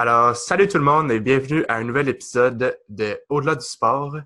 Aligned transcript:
Alors, 0.00 0.36
salut 0.36 0.68
tout 0.68 0.78
le 0.78 0.84
monde 0.84 1.10
et 1.10 1.18
bienvenue 1.18 1.64
à 1.66 1.74
un 1.74 1.82
nouvel 1.82 2.08
épisode 2.08 2.78
de 2.88 3.20
Au-delà 3.28 3.56
du 3.56 3.64
sport, 3.64 4.16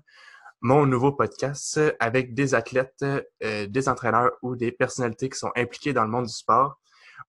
mon 0.61 0.85
nouveau 0.85 1.13
podcast 1.13 1.81
avec 1.99 2.35
des 2.35 2.53
athlètes, 2.53 3.03
euh, 3.43 3.65
des 3.65 3.89
entraîneurs 3.89 4.33
ou 4.43 4.55
des 4.55 4.71
personnalités 4.71 5.29
qui 5.29 5.39
sont 5.39 5.49
impliquées 5.55 5.91
dans 5.91 6.03
le 6.03 6.11
monde 6.11 6.27
du 6.27 6.31
sport. 6.31 6.79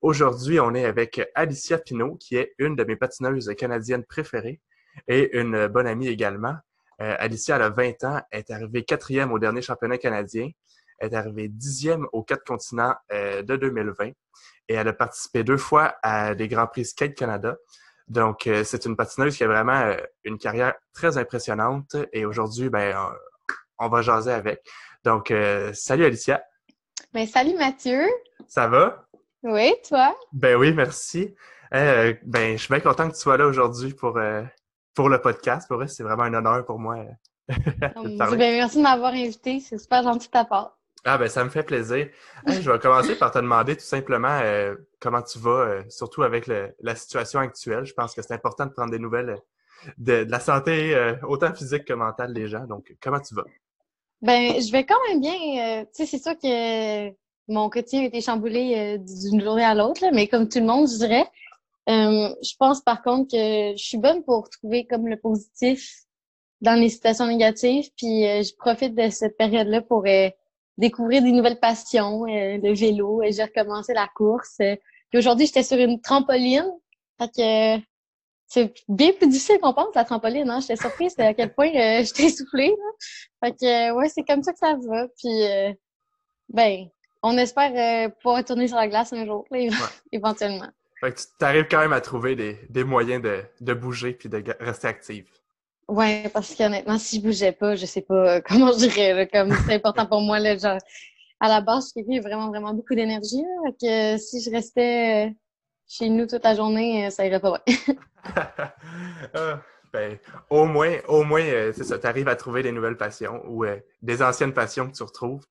Aujourd'hui, 0.02 0.60
on 0.60 0.74
est 0.74 0.84
avec 0.84 1.27
Alicia 1.34 1.78
Pinault, 1.78 2.16
qui 2.16 2.36
est 2.36 2.52
une 2.59 2.77
de 2.77 2.84
mes 2.84 2.96
patineuses 2.96 3.50
canadiennes 3.56 4.04
préférées 4.04 4.61
et 5.08 5.38
une 5.38 5.66
bonne 5.68 5.86
amie 5.86 6.08
également. 6.08 6.56
Euh, 7.00 7.16
Alicia, 7.18 7.56
elle 7.56 7.62
a 7.62 7.70
20 7.70 8.04
ans, 8.04 8.20
est 8.30 8.50
arrivée 8.50 8.84
quatrième 8.84 9.32
au 9.32 9.38
dernier 9.38 9.62
championnat 9.62 9.97
canadien, 9.97 10.50
est 11.00 11.14
arrivée 11.14 11.48
dixième 11.48 12.06
aux 12.12 12.22
quatre 12.22 12.45
continents 12.45 12.95
euh, 13.11 13.41
de 13.41 13.56
2020 13.56 14.08
et 14.69 14.74
elle 14.74 14.88
a 14.88 14.92
participé 14.92 15.45
deux 15.45 15.56
fois 15.56 15.95
à 16.02 16.34
des 16.34 16.47
Grands 16.47 16.66
Prix 16.66 16.84
Skate 16.84 17.14
Canada. 17.14 17.56
Donc, 18.08 18.46
euh, 18.46 18.64
c'est 18.64 18.84
une 18.84 18.96
patineuse 18.96 19.36
qui 19.36 19.44
a 19.44 19.46
vraiment 19.46 19.80
euh, 19.80 19.96
une 20.24 20.38
carrière 20.38 20.74
très 20.92 21.16
impressionnante 21.16 21.96
et 22.12 22.24
aujourd'hui, 22.24 22.68
ben, 22.68 22.94
on, 23.78 23.88
va 23.88 24.02
jaser 24.02 24.32
avec. 24.32 24.60
Donc, 25.04 25.30
euh, 25.30 25.72
salut 25.72 26.04
Alicia. 26.04 26.42
Ben, 27.12 27.27
salut 27.27 27.56
Mathieu. 27.56 28.06
Ça 28.46 28.68
va? 28.68 29.06
Oui, 29.42 29.74
toi? 29.88 30.14
Ben 30.32 30.56
oui, 30.56 30.72
merci. 30.72 31.34
ben, 31.70 32.16
je 32.32 32.56
suis 32.56 32.68
bien 32.68 32.80
content 32.80 33.08
que 33.08 33.14
tu 33.14 33.20
sois 33.20 33.36
là 33.36 33.46
aujourd'hui 33.46 33.94
pour, 33.94 34.18
pour 34.94 35.08
le 35.08 35.20
podcast. 35.20 35.66
Pour 35.68 35.78
vrai, 35.78 35.88
c'est 35.88 36.02
vraiment 36.02 36.24
un 36.24 36.34
honneur 36.34 36.64
pour 36.64 36.78
moi. 36.78 36.96
de 37.48 38.36
ben, 38.36 38.56
merci 38.56 38.78
de 38.78 38.82
m'avoir 38.82 39.12
invité. 39.12 39.60
C'est 39.60 39.78
super 39.78 40.02
gentil 40.02 40.27
de 40.27 40.32
ta 40.32 40.44
part. 40.44 40.78
Ah 41.06 41.18
ben 41.18 41.28
ça 41.28 41.44
me 41.44 41.50
fait 41.50 41.62
plaisir. 41.62 42.08
je 42.47 42.70
vais 42.70 42.78
commencer 42.78 43.14
par 43.14 43.30
te 43.30 43.38
demander 43.38 43.77
tout 43.77 43.84
simplement 43.84 44.41
euh, 44.42 44.74
comment 45.00 45.20
tu 45.20 45.38
vas, 45.38 45.50
euh, 45.50 45.83
surtout 45.91 46.22
avec 46.22 46.46
la 46.46 46.94
situation 46.94 47.41
actuelle. 47.41 47.84
Je 47.84 47.92
pense 47.92 48.14
que 48.14 48.22
c'est 48.22 48.33
important 48.33 48.64
de 48.64 48.70
prendre 48.70 48.91
des 48.91 48.98
nouvelles 48.98 49.30
euh, 49.30 49.92
de, 49.98 50.27
la 50.30 50.41
santé, 50.41 50.96
autant 51.28 51.52
physique 51.52 51.84
que 51.84 51.92
mentale 51.92 52.33
des 52.33 52.48
gens. 52.48 52.64
Donc, 52.64 52.96
comment 53.02 53.20
tu 53.20 53.34
vas? 53.34 53.44
Ben, 54.22 54.58
je 54.58 54.72
vais 54.72 54.86
quand 54.86 54.96
même 55.08 55.20
bien. 55.20 55.84
tu 55.84 55.91
sais, 55.92 56.06
c'est 56.06 56.22
sûr 56.22 56.38
que 56.38 57.11
mon 57.48 57.68
quotidien 57.68 58.00
a 58.00 58.05
été 58.06 58.22
chamboulé 58.22 58.96
d'une 58.98 59.42
journée 59.42 59.64
à 59.64 59.74
l'autre, 59.74 60.02
mais 60.14 60.27
comme 60.27 60.48
tout 60.48 60.61
le 60.61 60.64
monde, 60.64 60.89
je 60.89 60.96
dirais. 60.96 61.27
je 61.86 62.56
pense 62.58 62.80
par 62.80 63.02
contre 63.02 63.33
que 63.33 63.77
je 63.77 63.84
suis 63.84 63.98
bonne 63.98 64.24
pour 64.24 64.48
trouver 64.48 64.86
comme 64.86 65.06
le 65.06 65.18
positif 65.18 66.06
dans 66.62 66.80
les 66.80 66.89
situations 66.89 67.27
négatives, 67.27 67.91
puis 67.98 68.22
je 68.22 68.56
profite 68.56 68.94
de 68.94 69.11
cette 69.11 69.36
période-là 69.36 69.83
pour 69.83 70.06
découvrir 70.78 71.22
des 71.22 71.33
nouvelles 71.33 71.61
passions, 71.61 72.25
euh, 72.25 72.58
le 72.62 72.75
vélo. 72.75 73.22
et 73.22 73.33
J'ai 73.33 73.44
recommencé 73.44 73.94
la 73.94 74.08
course. 74.14 74.56
Euh, 74.61 74.77
puis 75.11 75.19
aujourd'hui, 75.19 75.47
j'étais 75.47 75.62
sur 75.62 75.78
une 75.78 76.00
trampoline. 76.00 76.70
Fait 77.19 77.28
que 77.28 77.84
c'est 78.47 78.75
bien 78.89 79.12
plus 79.12 79.28
difficile 79.28 79.58
qu'on 79.61 79.72
pense, 79.72 79.95
la 79.95 80.05
trampoline. 80.05 80.48
Hein? 80.50 80.61
J'étais 80.61 80.77
surprise 80.77 81.14
à 81.19 81.34
quel 81.34 81.55
point 81.55 81.69
euh, 81.69 82.02
j'étais 82.05 82.25
essoufflée. 82.25 82.75
Fait 83.42 83.52
que 83.52 83.92
ouais, 83.92 84.08
c'est 84.08 84.25
comme 84.25 84.42
ça 84.42 84.52
que 84.52 84.58
ça 84.58 84.77
va. 84.89 85.06
Puis 85.19 85.75
ben, 86.48 86.86
on 87.22 87.39
espère 87.39 88.11
pouvoir 88.20 88.39
retourner 88.39 88.69
sur 88.69 88.77
la 88.77 88.89
glace 88.89 89.12
un 89.12 89.25
jour, 89.25 89.47
éventuellement. 90.12 90.69
Fait 91.00 91.12
que 91.12 91.20
tu 91.20 91.45
arrives 91.45 91.67
quand 91.70 91.80
même 91.80 91.92
à 91.92 92.00
trouver 92.00 92.34
des, 92.36 92.58
des 92.70 92.84
moyens 92.84 93.22
de, 93.22 93.42
de 93.61 93.75
bouger 93.75 94.12
puis 94.12 94.28
de 94.28 94.42
rester 94.61 94.89
active. 94.89 95.28
Ouais, 95.88 96.30
parce 96.32 96.54
qu'honnêtement, 96.54 96.98
si 96.98 97.16
je 97.16 97.22
bougeais 97.22 97.52
pas, 97.52 97.77
je 97.77 97.86
sais 97.86 98.02
pas 98.02 98.40
comment 98.46 98.72
je 98.72 98.88
dirais. 98.88 99.28
comme 99.32 99.54
c'est 99.66 99.74
important 99.74 100.06
pour 100.06 100.20
moi, 100.20 100.38
là, 100.38 100.56
genre, 100.56 100.78
à 101.40 101.48
la 101.48 101.60
base, 101.60 101.92
je 101.96 102.02
suis 102.02 102.20
vraiment, 102.20 102.48
vraiment 102.48 102.72
beaucoup 102.72 102.94
d'énergie. 102.94 103.44
que 103.80 104.16
si 104.16 104.42
je 104.42 104.50
restais 104.50 105.27
euh, 105.27 105.30
chez 105.86 106.08
nous 106.08 106.27
toute 106.27 106.44
la 106.44 106.55
journée, 106.55 107.06
euh, 107.06 107.11
ça 107.11 107.27
irait 107.27 107.40
pas 107.40 107.61
bien. 107.67 107.77
Ah, 109.34 109.61
ben, 109.92 110.18
au 110.50 110.64
moins, 110.64 110.96
au 111.06 111.23
moins, 111.23 111.42
euh, 111.42 111.73
c'est 111.77 111.84
ça, 111.84 111.98
tu 111.98 112.06
arrives 112.06 112.28
à 112.28 112.34
trouver 112.34 112.62
des 112.62 112.73
nouvelles 112.73 112.96
passions 112.96 113.42
ou 113.46 113.64
des 114.02 114.23
anciennes 114.23 114.55
passions 114.55 114.90
que 114.90 114.96
tu 114.96 115.02
retrouves. 115.02 115.44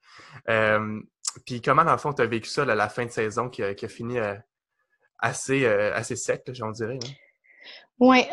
Puis 1.46 1.62
comment, 1.62 1.86
dans 1.86 1.92
le 1.92 1.98
fond, 1.98 2.12
tu 2.12 2.22
as 2.22 2.26
vécu 2.26 2.50
ça 2.50 2.64
à 2.64 2.76
la 2.76 2.90
fin 2.90 3.06
de 3.06 3.12
saison 3.12 3.50
qui 3.50 3.64
a, 3.64 3.76
fini 3.88 4.18
assez, 5.20 5.66
assez 5.66 6.16
sec, 6.16 6.44
j'en 6.52 6.72
dirais? 6.72 7.00
Hein? 7.02 7.10
Oui, 8.00 8.26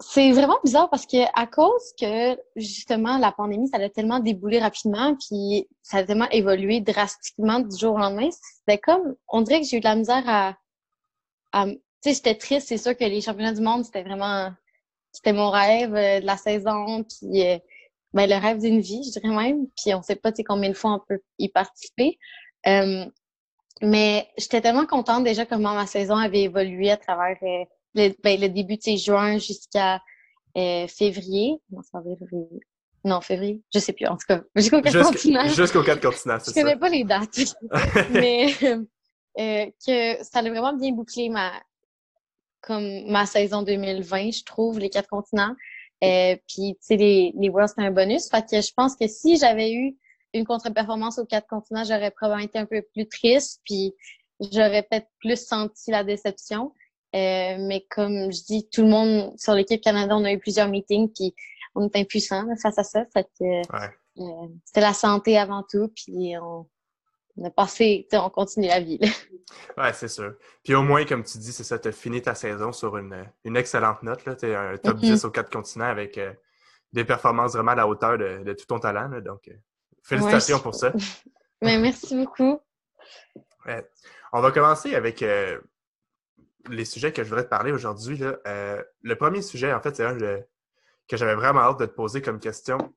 c'est 0.00 0.30
vraiment 0.32 0.58
bizarre 0.62 0.88
parce 0.90 1.06
que 1.06 1.16
à 1.34 1.46
cause 1.46 1.92
que 2.00 2.38
justement 2.56 3.18
la 3.18 3.32
pandémie, 3.32 3.68
ça 3.68 3.78
a 3.78 3.88
tellement 3.88 4.20
déboulé 4.20 4.60
rapidement, 4.60 5.16
puis 5.16 5.68
ça 5.82 5.98
a 5.98 6.04
tellement 6.04 6.28
évolué 6.30 6.80
drastiquement 6.80 7.60
du 7.60 7.76
jour 7.76 7.94
au 7.94 7.98
lendemain. 7.98 8.28
C'était 8.30 8.78
comme, 8.78 9.16
on 9.28 9.40
dirait 9.42 9.60
que 9.60 9.66
j'ai 9.66 9.78
eu 9.78 9.80
de 9.80 9.84
la 9.84 9.96
misère 9.96 10.56
à, 11.52 11.66
tu 11.66 11.80
sais, 12.02 12.14
j'étais 12.14 12.36
triste. 12.36 12.68
C'est 12.68 12.78
sûr 12.78 12.96
que 12.96 13.04
les 13.04 13.20
championnats 13.20 13.52
du 13.52 13.60
monde, 13.60 13.84
c'était 13.84 14.02
vraiment, 14.04 14.52
c'était 15.12 15.32
mon 15.32 15.50
rêve 15.50 15.94
euh, 15.94 16.20
de 16.20 16.26
la 16.26 16.36
saison, 16.36 17.04
puis 17.04 17.46
euh, 17.46 17.58
ben, 18.12 18.28
le 18.28 18.36
rêve 18.36 18.58
d'une 18.60 18.80
vie, 18.80 19.02
je 19.04 19.18
dirais 19.18 19.34
même. 19.34 19.66
Puis 19.76 19.94
on 19.94 20.02
sait 20.02 20.16
pas, 20.16 20.30
tu 20.30 20.44
combien 20.44 20.70
de 20.70 20.74
fois 20.74 20.92
on 20.92 21.00
peut 21.08 21.20
y 21.38 21.48
participer. 21.48 22.18
Euh, 22.66 23.04
mais 23.82 24.28
j'étais 24.36 24.60
tellement 24.60 24.86
contente 24.86 25.24
déjà 25.24 25.46
comment 25.46 25.74
ma 25.74 25.86
saison 25.86 26.16
avait 26.16 26.42
évolué 26.42 26.90
à 26.90 26.96
travers 26.96 27.36
le, 27.94 28.14
ben, 28.22 28.40
le 28.40 28.48
début 28.48 28.76
de 28.76 28.96
juin 28.96 29.38
jusqu'à 29.38 30.00
euh, 30.56 30.86
février. 30.88 31.58
Non, 31.70 31.82
février. 31.82 32.60
Non, 33.04 33.20
février. 33.20 33.62
Je 33.72 33.78
sais 33.78 33.92
plus. 33.92 34.06
En 34.06 34.16
tout 34.16 34.26
cas, 34.26 34.42
jusqu'au 34.56 34.80
4 34.80 35.02
continents. 35.02 35.48
Jusqu'au 35.48 35.82
4 35.82 36.00
continents, 36.00 36.38
c'est 36.40 36.52
ça. 36.52 36.60
Je 36.60 36.64
connais 36.64 36.78
pas 36.78 36.88
les 36.88 37.04
dates. 37.04 37.38
mais 38.10 38.52
euh, 39.38 39.66
que 39.86 40.24
ça 40.24 40.40
a 40.40 40.42
vraiment 40.42 40.74
bien 40.74 40.92
bouclé 40.92 41.28
ma, 41.28 41.52
comme 42.60 43.04
ma 43.06 43.26
saison 43.26 43.62
2020, 43.62 44.30
je 44.32 44.44
trouve, 44.44 44.78
les 44.78 44.90
quatre 44.90 45.08
continents. 45.08 45.54
Euh, 46.04 46.36
puis, 46.48 46.74
tu 46.74 46.78
sais, 46.80 46.96
les, 46.96 47.32
les 47.36 47.48
Worlds, 47.48 47.72
c'est 47.76 47.82
un 47.82 47.90
bonus. 47.90 48.28
Fait 48.28 48.42
que 48.42 48.60
je 48.60 48.72
pense 48.76 48.96
que 48.96 49.06
si 49.06 49.36
j'avais 49.36 49.72
eu 49.72 49.96
une 50.34 50.44
contre-performance 50.44 51.18
aux 51.18 51.24
quatre 51.24 51.46
continents, 51.46 51.84
j'aurais 51.84 52.10
probablement 52.10 52.44
été 52.44 52.58
un 52.58 52.66
peu 52.66 52.82
plus 52.92 53.08
triste, 53.08 53.60
puis 53.64 53.94
j'aurais 54.40 54.82
peut-être 54.82 55.08
plus 55.20 55.42
senti 55.42 55.90
la 55.90 56.04
déception. 56.04 56.72
Euh, 57.14 57.56
mais 57.58 57.86
comme 57.90 58.30
je 58.30 58.44
dis, 58.44 58.68
tout 58.70 58.82
le 58.82 58.88
monde 58.88 59.32
sur 59.38 59.54
l'équipe 59.54 59.80
Canada, 59.80 60.16
on 60.16 60.24
a 60.24 60.32
eu 60.32 60.38
plusieurs 60.38 60.68
meetings, 60.68 61.10
puis 61.12 61.34
on 61.74 61.86
est 61.88 61.96
impuissants 61.96 62.46
face 62.62 62.78
à 62.78 62.84
ça. 62.84 63.04
Fait 63.12 63.26
que 63.38 63.44
euh, 63.44 64.48
c'était 64.64 64.80
la 64.80 64.92
santé 64.92 65.38
avant 65.38 65.64
tout, 65.68 65.90
puis 65.94 66.34
on, 66.38 66.66
a 67.44 67.50
passé, 67.50 68.06
on 68.12 68.28
continue 68.28 68.68
la 68.68 68.80
vie. 68.80 68.98
ouais, 69.78 69.92
c'est 69.94 70.08
sûr. 70.08 70.34
Puis 70.62 70.74
au 70.74 70.82
moins, 70.82 71.04
comme 71.06 71.24
tu 71.24 71.38
dis, 71.38 71.52
c'est 71.52 71.64
ça, 71.64 71.78
tu 71.78 71.88
as 71.88 71.92
fini 71.92 72.20
ta 72.20 72.34
saison 72.34 72.72
sur 72.72 72.98
une, 72.98 73.24
une 73.44 73.56
excellente 73.56 74.02
note. 74.02 74.22
Tu 74.38 74.46
es 74.46 74.54
un 74.54 74.76
top 74.76 74.98
10 74.98 75.12
mm-hmm. 75.12 75.26
aux 75.26 75.30
quatre 75.30 75.50
continents 75.50 75.86
avec 75.86 76.18
euh, 76.18 76.32
des 76.92 77.04
performances 77.04 77.54
vraiment 77.54 77.72
à 77.72 77.76
la 77.76 77.88
hauteur 77.88 78.18
de, 78.18 78.52
tout 78.52 78.66
ton 78.66 78.80
talent. 78.80 79.08
donc, 79.20 79.48
félicitations 80.02 80.58
pour 80.58 80.74
ça. 80.74 80.92
Mais 81.62 81.78
merci 81.78 82.14
beaucoup. 82.16 82.60
On 84.32 84.40
va 84.40 84.50
commencer 84.52 84.94
avec 84.94 85.22
les 86.68 86.84
sujets 86.84 87.12
que 87.12 87.22
je 87.22 87.28
voudrais 87.28 87.44
te 87.44 87.48
parler 87.48 87.72
aujourd'hui, 87.72 88.20
euh, 88.22 88.82
le 89.02 89.16
premier 89.16 89.42
sujet, 89.42 89.72
en 89.72 89.80
fait, 89.80 89.96
c'est 89.96 90.04
un 90.04 90.16
que 90.16 91.16
j'avais 91.16 91.34
vraiment 91.34 91.60
hâte 91.60 91.80
de 91.80 91.86
te 91.86 91.92
poser 91.92 92.20
comme 92.20 92.38
question. 92.38 92.94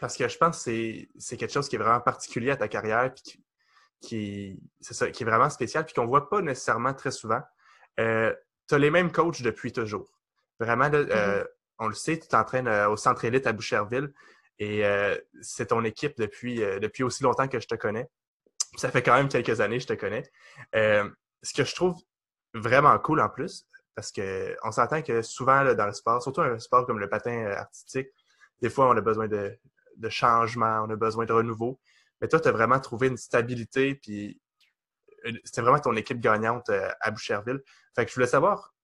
Parce 0.00 0.16
que 0.16 0.26
je 0.26 0.36
pense 0.36 0.64
que 0.64 1.06
c'est 1.18 1.36
quelque 1.36 1.52
chose 1.52 1.68
qui 1.68 1.76
est 1.76 1.78
vraiment 1.78 2.00
particulier 2.00 2.50
à 2.50 2.56
ta 2.56 2.66
carrière, 2.66 3.14
puis 3.14 3.44
qui, 4.00 4.60
ça, 4.80 5.10
qui 5.10 5.22
est 5.22 5.26
vraiment 5.26 5.48
spécial, 5.50 5.84
puis 5.84 5.94
qu'on 5.94 6.02
ne 6.02 6.08
voit 6.08 6.28
pas 6.28 6.42
nécessairement 6.42 6.94
très 6.94 7.12
souvent. 7.12 7.40
Euh, 8.00 8.34
tu 8.68 8.74
as 8.74 8.78
les 8.78 8.90
mêmes 8.90 9.12
coachs 9.12 9.40
depuis 9.42 9.72
toujours. 9.72 10.18
Vraiment, 10.58 10.90
euh, 10.92 11.04
mm-hmm. 11.04 11.46
on 11.78 11.88
le 11.88 11.94
sait, 11.94 12.18
tu 12.18 12.26
t'entraînes 12.26 12.68
au 12.68 12.96
centre 12.96 13.24
élite 13.24 13.46
à 13.46 13.52
Boucherville 13.52 14.12
et 14.58 14.82
c'est 15.40 15.66
ton 15.66 15.84
équipe 15.84 16.16
depuis, 16.16 16.56
depuis 16.56 17.04
aussi 17.04 17.22
longtemps 17.22 17.48
que 17.48 17.60
je 17.60 17.68
te 17.68 17.76
connais. 17.76 18.08
Ça 18.76 18.90
fait 18.90 19.02
quand 19.02 19.14
même 19.14 19.28
quelques 19.28 19.60
années 19.60 19.76
que 19.76 19.82
je 19.82 19.88
te 19.88 19.92
connais. 19.92 20.24
ce 20.72 21.54
que 21.54 21.64
je 21.64 21.74
trouve 21.74 21.96
vraiment 22.54 22.98
cool 22.98 23.20
en 23.20 23.28
plus, 23.28 23.66
parce 23.94 24.12
qu'on 24.12 24.72
s'entend 24.72 25.02
que 25.02 25.22
souvent 25.22 25.74
dans 25.74 25.86
le 25.86 25.92
sport, 25.92 26.22
surtout 26.22 26.40
un 26.40 26.58
sport 26.58 26.86
comme 26.86 26.98
le 26.98 27.08
patin 27.08 27.44
euh, 27.44 27.56
artistique, 27.56 28.08
des 28.60 28.70
fois 28.70 28.88
on 28.88 28.96
a 28.96 29.00
besoin 29.00 29.28
de, 29.28 29.58
de 29.96 30.08
changement, 30.08 30.84
on 30.86 30.90
a 30.90 30.96
besoin 30.96 31.26
de 31.26 31.32
renouveau. 31.32 31.80
Mais 32.20 32.28
toi, 32.28 32.40
tu 32.40 32.48
as 32.48 32.52
vraiment 32.52 32.80
trouvé 32.80 33.08
une 33.08 33.16
stabilité, 33.16 33.96
puis 33.96 34.40
c'était 35.44 35.62
vraiment 35.62 35.78
ton 35.78 35.94
équipe 35.96 36.20
gagnante 36.20 36.68
euh, 36.70 36.88
à 37.00 37.10
Boucherville. 37.10 37.60
Fait 37.94 38.04
que 38.04 38.10
je 38.10 38.14
voulais 38.14 38.26
savoir 38.26 38.74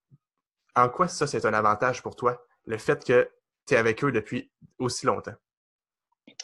en 0.77 0.89
quoi 0.89 1.09
ça, 1.09 1.27
c'est 1.27 1.45
un 1.45 1.55
avantage 1.55 2.03
pour 2.03 2.17
toi, 2.17 2.41
le 2.67 2.79
fait 2.79 3.05
que 3.05 3.31
tu 3.67 3.75
es 3.75 3.77
avec 3.77 4.03
eux 4.05 4.13
depuis 4.13 4.51
aussi 4.79 5.07
longtemps? 5.07 5.35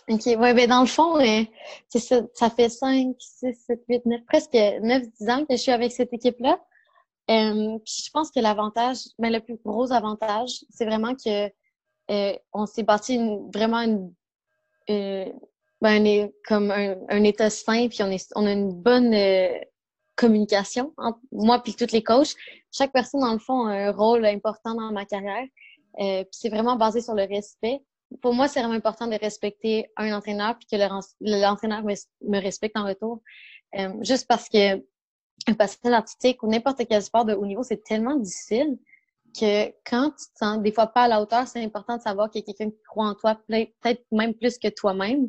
OK. 0.08 0.23
Oui, 0.26 0.55
ben 0.55 0.69
dans 0.69 0.81
le 0.81 0.87
fond, 0.87 1.19
euh, 1.19 1.43
ça, 1.88 2.20
ça 2.34 2.50
fait 2.50 2.69
5, 2.69 3.17
6, 3.19 3.55
7, 3.67 3.81
8, 3.88 4.06
9, 4.06 4.20
presque 4.26 4.52
9, 4.52 5.02
10 5.20 5.28
ans 5.31 5.44
que 5.46 5.56
je 5.56 5.62
suis 5.62 5.73
avec 5.73 5.93
cette 5.93 6.12
équipe-là. 6.12 6.61
Euh, 7.31 7.78
puis 7.84 8.05
je 8.06 8.11
pense 8.12 8.31
que 8.31 8.40
l'avantage, 8.40 8.99
mais 9.19 9.31
ben, 9.31 9.38
le 9.38 9.40
plus 9.40 9.56
gros 9.64 9.93
avantage, 9.93 10.64
c'est 10.70 10.84
vraiment 10.84 11.14
que 11.14 11.50
euh, 12.11 12.37
on 12.52 12.67
s'est 12.67 12.84
bâti 12.84 13.19
vraiment 13.52 13.81
une, 13.81 14.14
euh, 14.90 15.26
ben, 15.81 16.31
comme 16.46 16.70
un, 16.70 16.96
un, 17.08 17.25
état 17.25 17.50
sain, 17.50 17.88
puis 17.88 18.02
on, 18.02 18.11
est, 18.11 18.32
on 18.37 18.46
a 18.46 18.52
une 18.52 18.73
bonne, 18.73 19.12
euh, 19.12 19.58
communication 20.17 20.93
entre 20.96 21.20
moi 21.31 21.62
puis 21.62 21.75
tous 21.75 21.93
les 21.93 22.02
coachs. 22.02 22.34
Chaque 22.73 22.93
personne, 22.93 23.20
dans 23.20 23.32
le 23.32 23.38
fond, 23.38 23.67
a 23.67 23.75
un 23.75 23.93
rôle 23.93 24.25
important 24.26 24.75
dans 24.75 24.90
ma 24.90 25.05
carrière. 25.05 25.46
Euh, 26.00 26.25
puis 26.25 26.32
c'est 26.32 26.49
vraiment 26.49 26.76
basé 26.76 27.00
sur 27.00 27.14
le 27.14 27.25
respect. 27.25 27.82
Pour 28.23 28.34
moi, 28.34 28.49
c'est 28.49 28.61
vraiment 28.61 28.75
important 28.75 29.06
de 29.06 29.17
respecter 29.17 29.90
un 29.96 30.12
entraîneur 30.12 30.56
puis 30.58 30.67
que 30.70 30.76
l'entraîneur 31.20 31.82
me, 31.82 31.94
me, 32.23 32.40
respecte 32.40 32.76
en 32.76 32.84
retour. 32.84 33.20
Euh, 33.78 33.93
juste 34.02 34.26
parce 34.26 34.49
que 34.49 34.82
un 35.48 35.54
patient 35.54 35.93
artistique 35.93 36.43
ou 36.43 36.48
n'importe 36.48 36.82
quel 36.88 37.02
sport 37.02 37.25
de 37.25 37.34
haut 37.34 37.46
niveau, 37.46 37.62
c'est 37.62 37.82
tellement 37.82 38.16
difficile 38.16 38.78
que 39.38 39.66
quand 39.84 40.10
tu 40.10 40.26
te 40.32 40.38
sens 40.38 40.60
des 40.62 40.72
fois 40.72 40.87
pas 40.87 41.02
à 41.02 41.08
la 41.08 41.20
hauteur, 41.20 41.46
c'est 41.46 41.62
important 41.62 41.96
de 41.96 42.02
savoir 42.02 42.31
qu'il 42.31 42.40
y 42.40 42.44
a 42.44 42.46
quelqu'un 42.52 42.70
qui 42.70 42.82
croit 42.82 43.06
en 43.06 43.14
toi, 43.14 43.38
peut-être 43.48 44.04
même 44.10 44.34
plus 44.34 44.58
que 44.58 44.69
toi-même. 44.69 45.28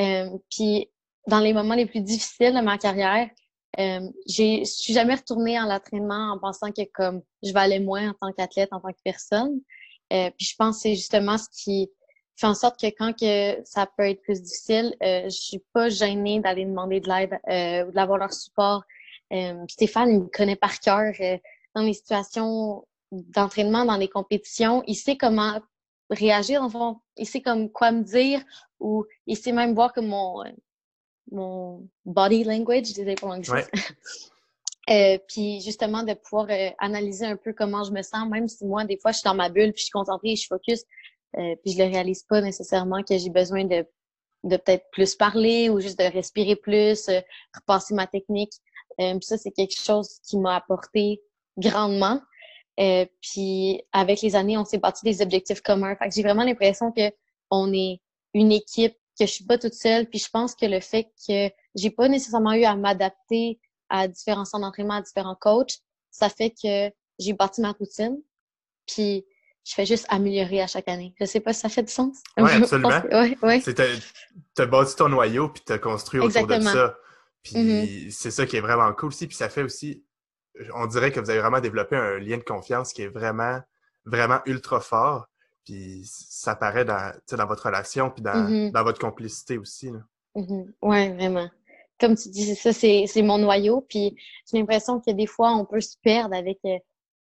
Euh, 0.00 0.30
puis 0.50 0.90
dans 1.26 1.40
les 1.40 1.52
moments 1.52 1.74
les 1.74 1.86
plus 1.86 2.00
difficiles 2.00 2.54
de 2.54 2.60
ma 2.60 2.76
carrière, 2.76 3.30
euh, 3.78 4.00
je 4.26 4.64
suis 4.64 4.94
jamais 4.94 5.14
retournée 5.14 5.58
en 5.60 5.66
l'entraînement 5.66 6.32
en 6.32 6.38
pensant 6.38 6.72
que 6.72 6.82
comme 6.92 7.22
je 7.42 7.52
valais 7.52 7.80
moins 7.80 8.10
en 8.10 8.14
tant 8.14 8.32
qu'athlète, 8.32 8.70
en 8.72 8.80
tant 8.80 8.92
que 8.92 9.00
personne. 9.04 9.60
Euh, 10.12 10.30
puis 10.36 10.46
je 10.46 10.54
pense 10.56 10.76
que 10.76 10.82
c'est 10.82 10.94
justement 10.94 11.36
ce 11.36 11.48
qui 11.52 11.90
fait 12.36 12.46
en 12.46 12.54
sorte 12.54 12.78
que 12.78 12.86
quand 12.86 13.12
que 13.18 13.62
ça 13.64 13.88
peut 13.96 14.04
être 14.04 14.22
plus 14.22 14.42
difficile, 14.42 14.94
euh, 15.02 15.24
je 15.24 15.30
suis 15.30 15.62
pas 15.72 15.88
gênée 15.88 16.40
d'aller 16.40 16.64
demander 16.64 17.00
de 17.00 17.08
l'aide 17.08 17.38
euh, 17.48 17.86
ou 17.86 17.92
d'avoir 17.92 18.18
leur 18.18 18.32
support. 18.32 18.84
Euh, 19.32 19.64
Stéphane, 19.68 20.10
il 20.10 20.20
me 20.20 20.28
connaît 20.28 20.56
par 20.56 20.78
cœur 20.80 21.12
euh, 21.20 21.38
dans 21.74 21.82
les 21.82 21.94
situations 21.94 22.86
d'entraînement, 23.10 23.84
dans 23.84 23.96
les 23.96 24.08
compétitions. 24.08 24.82
Il 24.86 24.94
sait 24.94 25.16
comment 25.16 25.60
réagir, 26.10 26.62
en 26.62 26.68
fond. 26.68 26.96
Il 27.16 27.26
sait 27.26 27.42
comme 27.42 27.70
quoi 27.70 27.92
me 27.92 28.02
dire 28.02 28.42
ou 28.78 29.04
il 29.26 29.36
sait 29.36 29.52
même 29.52 29.74
voir 29.74 29.92
que 29.92 30.00
mon, 30.00 30.44
mon 31.30 31.88
body 32.04 32.44
language, 32.44 32.86
je 32.88 32.94
disais 32.94 33.14
pour 33.14 33.28
l'anglais. 33.28 33.66
Euh, 34.88 35.18
puis 35.26 35.60
justement 35.62 36.04
de 36.04 36.14
pouvoir 36.14 36.46
euh, 36.48 36.70
analyser 36.78 37.26
un 37.26 37.34
peu 37.36 37.52
comment 37.52 37.82
je 37.82 37.90
me 37.90 38.02
sens, 38.02 38.28
même 38.28 38.46
si 38.46 38.64
moi 38.64 38.84
des 38.84 38.96
fois 38.96 39.10
je 39.10 39.18
suis 39.18 39.24
dans 39.24 39.34
ma 39.34 39.48
bulle, 39.48 39.72
puis 39.72 39.80
je 39.80 39.84
suis 39.86 39.90
concentrée, 39.90 40.30
je 40.30 40.42
suis 40.42 40.46
focus, 40.46 40.84
euh, 41.36 41.56
puis 41.64 41.72
je 41.72 41.78
le 41.78 41.90
réalise 41.90 42.22
pas 42.22 42.40
nécessairement 42.40 43.02
que 43.02 43.18
j'ai 43.18 43.30
besoin 43.30 43.64
de, 43.64 43.84
de 44.44 44.56
peut-être 44.56 44.84
plus 44.92 45.16
parler 45.16 45.70
ou 45.70 45.80
juste 45.80 45.98
de 45.98 46.04
respirer 46.04 46.54
plus, 46.54 47.08
euh, 47.08 47.20
repasser 47.52 47.94
ma 47.94 48.06
technique. 48.06 48.52
Puis 48.96 49.18
ça 49.22 49.38
c'est 49.38 49.50
quelque 49.50 49.78
chose 49.78 50.18
qui 50.26 50.38
m'a 50.38 50.56
apporté 50.56 51.22
grandement. 51.56 52.20
puis 52.76 53.82
avec 53.92 54.22
les 54.22 54.36
années, 54.36 54.58
on 54.58 54.64
s'est 54.64 54.78
bâti 54.78 55.04
des 55.04 55.22
objectifs 55.22 55.60
communs. 55.60 55.96
Fait 55.96 56.08
que 56.08 56.14
j'ai 56.14 56.22
vraiment 56.22 56.44
l'impression 56.44 56.92
que 56.92 57.10
on 57.50 57.72
est 57.72 58.00
une 58.34 58.52
équipe, 58.52 58.94
que 59.18 59.26
je 59.26 59.30
suis 59.30 59.44
pas 59.44 59.58
toute 59.58 59.74
seule. 59.74 60.06
Puis 60.06 60.18
je 60.18 60.30
pense 60.30 60.54
que 60.54 60.66
le 60.66 60.80
fait 60.80 61.08
que 61.26 61.50
j'ai 61.74 61.90
pas 61.90 62.08
nécessairement 62.08 62.52
eu 62.52 62.64
à 62.64 62.76
m'adapter 62.76 63.58
à 63.88 64.08
différents 64.08 64.44
centres 64.44 64.64
d'entraînement, 64.64 64.94
à 64.94 65.02
différents 65.02 65.36
coachs, 65.36 65.78
ça 66.10 66.28
fait 66.28 66.50
que 66.50 66.90
j'ai 67.18 67.32
bâti 67.32 67.60
ma 67.60 67.72
routine, 67.72 68.20
puis 68.86 69.24
je 69.64 69.74
fais 69.74 69.86
juste 69.86 70.06
améliorer 70.08 70.62
à 70.62 70.66
chaque 70.66 70.88
année. 70.88 71.14
Je 71.18 71.24
sais 71.24 71.40
pas 71.40 71.52
si 71.52 71.60
ça 71.60 71.68
fait 71.68 71.82
du 71.82 71.92
sens. 71.92 72.18
Oui, 72.36 72.50
absolument. 72.54 73.02
Ouais, 73.10 73.36
ouais. 73.42 73.62
Tu 73.62 74.62
as 74.62 74.66
bâti 74.66 74.96
ton 74.96 75.08
noyau, 75.08 75.48
puis 75.48 75.62
tu 75.66 75.72
as 75.72 75.78
construit 75.78 76.20
autour 76.20 76.46
de 76.46 76.60
ça. 76.60 76.96
Puis 77.46 77.54
mm-hmm. 77.56 78.10
c'est 78.10 78.30
ça 78.30 78.46
qui 78.46 78.56
est 78.56 78.60
vraiment 78.60 78.92
cool 78.92 79.08
aussi. 79.08 79.26
Puis 79.26 79.36
ça 79.36 79.48
fait 79.48 79.62
aussi, 79.62 80.04
on 80.74 80.86
dirait 80.86 81.12
que 81.12 81.20
vous 81.20 81.30
avez 81.30 81.40
vraiment 81.40 81.60
développé 81.60 81.96
un 81.96 82.18
lien 82.18 82.38
de 82.38 82.42
confiance 82.42 82.92
qui 82.92 83.02
est 83.02 83.08
vraiment, 83.08 83.60
vraiment 84.04 84.40
ultra 84.46 84.80
fort. 84.80 85.26
Puis 85.64 86.02
ça 86.04 86.56
paraît 86.56 86.84
dans, 86.84 87.12
dans 87.32 87.46
votre 87.46 87.66
relation, 87.66 88.10
puis 88.10 88.22
dans, 88.22 88.48
mm-hmm. 88.48 88.72
dans 88.72 88.84
votre 88.84 89.00
complicité 89.00 89.58
aussi. 89.58 89.90
Mm-hmm. 90.34 90.72
Oui, 90.82 91.12
vraiment 91.14 91.48
comme 91.98 92.16
tu 92.16 92.28
dis, 92.28 92.54
c'est 92.54 92.72
ça, 92.72 92.72
c'est 92.72 93.22
mon 93.22 93.38
noyau. 93.38 93.80
Puis 93.88 94.16
j'ai 94.50 94.58
l'impression 94.58 95.00
que 95.00 95.10
des 95.10 95.26
fois, 95.26 95.52
on 95.54 95.64
peut 95.64 95.80
se 95.80 95.96
perdre 96.02 96.34
avec, 96.34 96.58
euh, 96.64 96.76
tu 96.76 96.82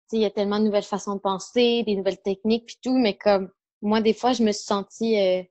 sais, 0.07 0.17
il 0.17 0.21
y 0.21 0.25
a 0.25 0.29
tellement 0.29 0.59
de 0.59 0.65
nouvelles 0.65 0.83
façons 0.83 1.15
de 1.15 1.19
penser, 1.19 1.83
des 1.83 1.95
nouvelles 1.95 2.21
techniques, 2.21 2.67
puis 2.67 2.77
tout. 2.81 2.97
Mais 2.97 3.17
comme 3.17 3.49
moi, 3.81 4.01
des 4.01 4.13
fois, 4.13 4.33
je 4.33 4.43
me 4.43 4.51
suis 4.51 4.65
sentie, 4.65 5.19
euh, 5.19 5.43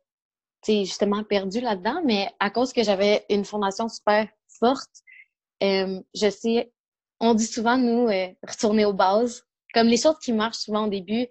tu 0.63 0.73
sais, 0.73 0.85
justement 0.85 1.25
perdue 1.25 1.61
là-dedans. 1.61 2.01
Mais 2.05 2.29
à 2.41 2.51
cause 2.51 2.73
que 2.73 2.83
j'avais 2.83 3.25
une 3.29 3.45
fondation 3.45 3.89
super 3.89 4.29
euh, 4.63 6.01
je 6.15 6.31
sais, 6.31 6.73
on 7.21 7.35
dit 7.35 7.47
souvent, 7.47 7.77
nous, 7.77 8.09
euh, 8.09 8.29
retourner 8.47 8.85
aux 8.85 8.93
bases. 8.93 9.45
Comme 9.75 9.89
les 9.89 9.97
choses 9.97 10.19
qui 10.23 10.33
marchent 10.33 10.59
souvent 10.59 10.87
au 10.87 10.89
début, 10.89 11.27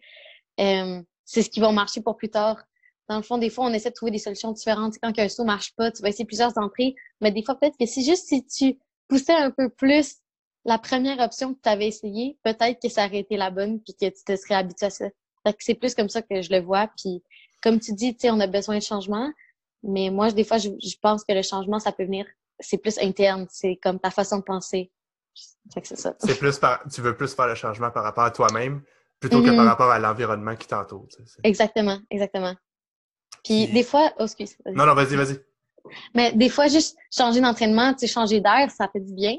c'est 0.57 1.41
ce 1.41 1.49
qui 1.49 1.59
va 1.59 1.71
marcher 1.71 2.01
pour 2.01 2.17
plus 2.17 2.29
tard 2.29 2.63
dans 3.09 3.17
le 3.17 3.23
fond, 3.23 3.37
des 3.37 3.49
fois, 3.49 3.65
on 3.65 3.73
essaie 3.73 3.89
de 3.89 3.95
trouver 3.95 4.11
des 4.11 4.19
solutions 4.19 4.51
différentes. 4.51 4.95
Quand 5.01 5.17
un 5.17 5.29
saut 5.29 5.45
marche 5.45 5.73
pas, 5.75 5.91
tu 5.91 6.01
vas 6.01 6.09
essayer 6.09 6.25
plusieurs 6.25 6.57
entrées. 6.57 6.95
Mais 7.21 7.31
des 7.31 7.41
fois, 7.41 7.55
peut-être 7.57 7.77
que 7.77 7.85
si 7.85 8.03
juste 8.03 8.27
si 8.27 8.45
tu 8.45 8.77
poussais 9.07 9.33
un 9.33 9.51
peu 9.51 9.69
plus 9.69 10.17
la 10.65 10.77
première 10.77 11.19
option 11.19 11.53
que 11.53 11.59
tu 11.63 11.69
avais 11.69 11.87
essayé, 11.87 12.37
peut-être 12.43 12.81
que 12.81 12.89
ça 12.89 13.05
aurait 13.05 13.19
été 13.19 13.37
la 13.37 13.49
bonne 13.49 13.81
puis 13.81 13.93
que 13.93 14.07
tu 14.07 14.23
te 14.25 14.35
serais 14.35 14.55
habitué 14.55 14.87
à 14.87 14.89
ça. 14.89 15.05
C'est 15.59 15.75
plus 15.75 15.95
comme 15.95 16.09
ça 16.09 16.21
que 16.21 16.41
je 16.41 16.51
le 16.51 16.59
vois. 16.59 16.89
Puis 16.97 17.23
comme 17.63 17.79
tu 17.79 17.93
dis, 17.93 18.13
tu 18.13 18.21
sais, 18.21 18.31
on 18.31 18.39
a 18.41 18.47
besoin 18.47 18.77
de 18.77 18.83
changement. 18.83 19.31
Mais 19.83 20.09
moi, 20.09 20.29
des 20.31 20.43
fois, 20.43 20.57
je, 20.57 20.69
pense 21.01 21.23
que 21.23 21.33
le 21.33 21.43
changement, 21.43 21.79
ça 21.79 21.93
peut 21.93 22.03
venir, 22.03 22.25
c'est 22.59 22.77
plus 22.77 22.97
interne. 22.99 23.47
C'est 23.49 23.77
comme 23.81 23.99
ta 23.99 24.11
façon 24.11 24.39
de 24.39 24.43
penser. 24.43 24.91
C'est 25.83 25.97
ça. 25.97 26.15
C'est 26.19 26.37
plus 26.39 26.57
par, 26.57 26.83
tu 26.91 27.01
veux 27.01 27.15
plus 27.15 27.33
faire 27.33 27.47
le 27.47 27.55
changement 27.55 27.91
par 27.91 28.03
rapport 28.03 28.23
à 28.23 28.31
toi-même 28.31 28.81
plutôt 29.19 29.41
que 29.41 29.47
par 29.47 29.55
mm-hmm. 29.55 29.67
rapport 29.67 29.91
à 29.91 29.99
l'environnement 29.99 30.55
qui 30.55 30.67
t'entoure. 30.67 31.07
Exactement, 31.43 31.99
exactement. 32.09 32.55
Puis 33.43 33.67
des 33.67 33.83
fois, 33.83 34.13
oh, 34.19 34.23
excuse. 34.23 34.55
Non, 34.65 34.85
non, 34.85 34.93
vas-y, 34.93 35.15
vas-y. 35.15 35.39
Mais 36.13 36.33
des 36.33 36.49
fois, 36.49 36.67
juste 36.67 36.97
changer 37.15 37.41
d'entraînement, 37.41 37.93
tu 37.93 37.99
sais, 37.99 38.07
changer 38.07 38.41
d'air, 38.41 38.69
ça 38.71 38.89
fait 38.91 38.99
du 38.99 39.13
bien. 39.13 39.37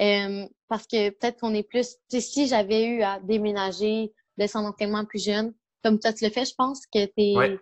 Euh, 0.00 0.46
parce 0.68 0.86
que 0.86 1.10
peut-être 1.10 1.40
qu'on 1.40 1.54
est 1.54 1.62
plus, 1.62 1.96
tu 2.10 2.20
sais, 2.20 2.20
si 2.20 2.48
j'avais 2.48 2.84
eu 2.84 3.02
à 3.02 3.20
déménager 3.20 4.12
de 4.38 4.46
son 4.46 4.60
entraînement 4.60 5.04
plus 5.04 5.24
jeune, 5.24 5.54
comme 5.82 5.98
toi 5.98 6.12
tu 6.12 6.24
le 6.24 6.30
fais, 6.30 6.44
je 6.44 6.54
pense 6.54 6.86
que 6.86 7.04
t'es 7.04 7.34
ouais. 7.36 7.58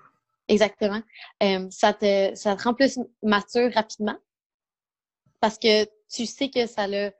exactement. 0.48 1.02
Euh, 1.42 1.66
ça 1.70 1.92
te 1.92 2.34
ça 2.34 2.56
te 2.56 2.62
rend 2.62 2.74
plus 2.74 2.98
mature 3.22 3.70
rapidement 3.74 4.16
parce 5.42 5.58
que 5.58 5.84
tu 6.08 6.24
sais 6.24 6.48
que 6.48 6.66
ça 6.66 6.86
le 6.86 7.10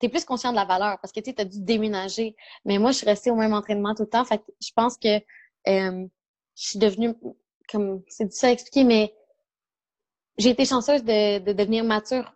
t'es 0.00 0.08
plus 0.08 0.24
conscient 0.24 0.50
de 0.50 0.56
la 0.56 0.64
valeur 0.64 0.98
parce 1.00 1.12
que 1.12 1.20
tu 1.20 1.32
as 1.38 1.44
dû 1.44 1.60
déménager. 1.60 2.34
Mais 2.64 2.78
moi, 2.78 2.90
je 2.90 2.98
suis 2.98 3.06
restée 3.06 3.30
au 3.30 3.36
même 3.36 3.52
entraînement 3.52 3.94
tout 3.94 4.02
le 4.02 4.08
temps. 4.08 4.24
Fait 4.24 4.42
je 4.60 4.70
pense 4.74 4.96
que 4.96 5.16
euh, 5.68 6.06
je 6.56 6.68
suis 6.68 6.78
devenue 6.78 7.14
comme 7.70 8.02
c'est 8.08 8.24
difficile 8.24 8.48
à 8.48 8.52
expliquer, 8.52 8.84
mais 8.84 9.14
j'ai 10.38 10.50
été 10.50 10.64
chanceuse 10.64 11.04
de, 11.04 11.38
de, 11.38 11.52
devenir 11.52 11.84
mature 11.84 12.34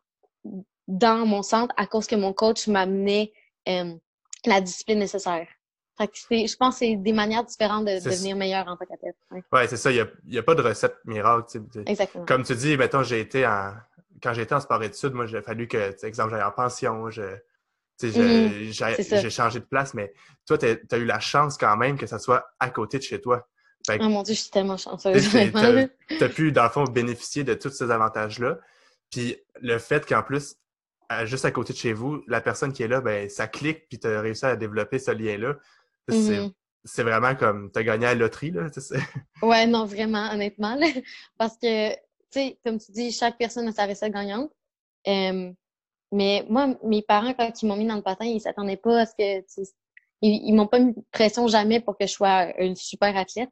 dans 0.87 1.27
mon 1.27 1.43
centre 1.43 1.75
à 1.77 1.87
cause 1.87 2.07
que 2.07 2.15
mon 2.15 2.33
coach 2.33 2.69
m'amenait 2.69 3.33
euh, 3.69 3.95
la 4.45 4.61
discipline 4.61 5.01
nécessaire. 5.01 5.49
Fait 5.97 6.07
que 6.09 6.15
je 6.15 6.57
pense 6.57 6.75
que 6.75 6.79
c'est 6.81 6.97
des 6.97 7.13
manières 7.13 7.45
différentes 7.45 7.87
de, 7.87 8.05
devenir 8.05 8.37
meilleur 8.37 8.69
en 8.69 8.77
tant 8.77 8.85
qu'athlète. 8.85 9.17
Ouais, 9.51 9.67
c'est 9.67 9.77
ça. 9.77 9.91
Il 9.91 10.07
n'y 10.27 10.37
a, 10.37 10.41
a, 10.41 10.43
pas 10.45 10.55
de 10.55 10.63
recette 10.63 10.97
miracle. 11.05 11.61
Exactement. 11.87 12.27
Comme 12.27 12.45
tu 12.45 12.55
dis, 12.55 12.77
mettons, 12.77 13.03
j'ai 13.03 13.21
été 13.21 13.45
en. 13.47 13.73
Quand 14.25 14.33
j'étais 14.33 14.55
en 14.55 14.61
sport 14.61 14.83
études, 14.83 15.13
moi, 15.13 15.27
j'ai 15.27 15.43
fallu 15.43 15.69
que, 15.69 15.95
exemple, 16.07 16.31
j'aille 16.31 16.43
en 16.43 16.51
pension, 16.51 17.11
je, 17.11 17.23
mm-hmm. 18.03 19.21
j'ai 19.21 19.31
changé 19.31 19.61
de 19.61 19.67
place, 19.67 19.93
mais 19.93 20.15
toi, 20.47 20.57
tu 20.57 20.67
as, 20.67 20.97
eu 20.97 21.05
la 21.05 21.21
chance 21.21 21.59
quand 21.59 21.77
même 21.77 21.99
que 21.99 22.07
ça 22.07 22.19
soit 22.19 22.47
à 22.59 22.71
côté 22.71 22.97
de 22.97 23.03
chez 23.03 23.21
toi. 23.21 23.47
oh 23.91 24.09
mon 24.09 24.23
Dieu, 24.23 24.35
je 24.35 24.41
suis 24.41 24.51
tellement 24.51 24.79
chanceuse. 24.79 25.29
Tu 25.31 26.25
as, 26.25 26.29
pu, 26.31 26.53
dans 26.53 26.65
le 26.65 26.71
fond, 26.71 26.85
bénéficier 26.85 27.45
de 27.45 27.53
tous 27.53 27.69
ces 27.69 27.91
avantages-là. 27.91 28.59
Puis 29.11 29.37
le 29.61 29.79
fait 29.79 30.07
qu'en 30.07 30.23
plus, 30.23 30.57
juste 31.25 31.45
à 31.45 31.51
côté 31.51 31.75
de 31.75 31.79
chez 31.79 31.93
vous, 31.93 32.23
la 32.27 32.41
personne 32.41 32.73
qui 32.73 32.83
est 32.83 32.89
là, 32.89 33.03
ben, 33.03 33.29
ça 33.29 33.47
clique, 33.47 33.89
puis 33.89 33.99
tu 33.99 34.07
as 34.07 34.23
réussi 34.23 34.47
à 34.47 34.57
développer 34.57 34.99
ce 34.99 35.11
lien-là. 35.11 35.57
C'est 36.87 37.03
vraiment 37.03 37.35
comme, 37.35 37.71
tu 37.73 37.79
as 37.79 37.83
gagné 37.83 38.07
à 38.07 38.15
la 38.15 38.21
loterie, 38.21 38.51
là. 38.51 38.69
ouais, 39.43 39.67
non, 39.67 39.85
vraiment, 39.85 40.31
honnêtement. 40.33 40.79
parce 41.39 41.57
que, 41.57 41.93
comme 42.65 42.79
tu 42.79 42.93
dis, 42.93 43.13
chaque 43.13 43.39
personne 43.39 43.69
a 43.69 43.73
sa 43.73 43.87
recette 43.87 44.13
gagnante. 44.13 44.51
mais 45.07 46.45
moi, 46.49 46.75
mes 46.83 47.03
parents, 47.03 47.35
quand 47.35 47.63
ils 47.63 47.67
m'ont 47.67 47.77
mis 47.77 47.87
dans 47.87 47.97
le 47.97 48.03
patin, 48.03 48.27
ils 48.27 48.41
s'attendaient 48.41 48.77
pas 48.77 49.01
à 49.01 49.07
ce 49.07 49.13
que 49.19 49.65
ils, 50.23 50.55
m'ont 50.55 50.67
pas 50.67 50.79
mis 50.79 50.95
de 50.95 51.03
pression 51.11 51.47
jamais 51.49 51.81
pour 51.81 51.99
que 51.99 52.07
je 52.07 52.13
sois 52.13 52.59
une 52.61 52.77
super 52.77 53.17
athlète. 53.17 53.51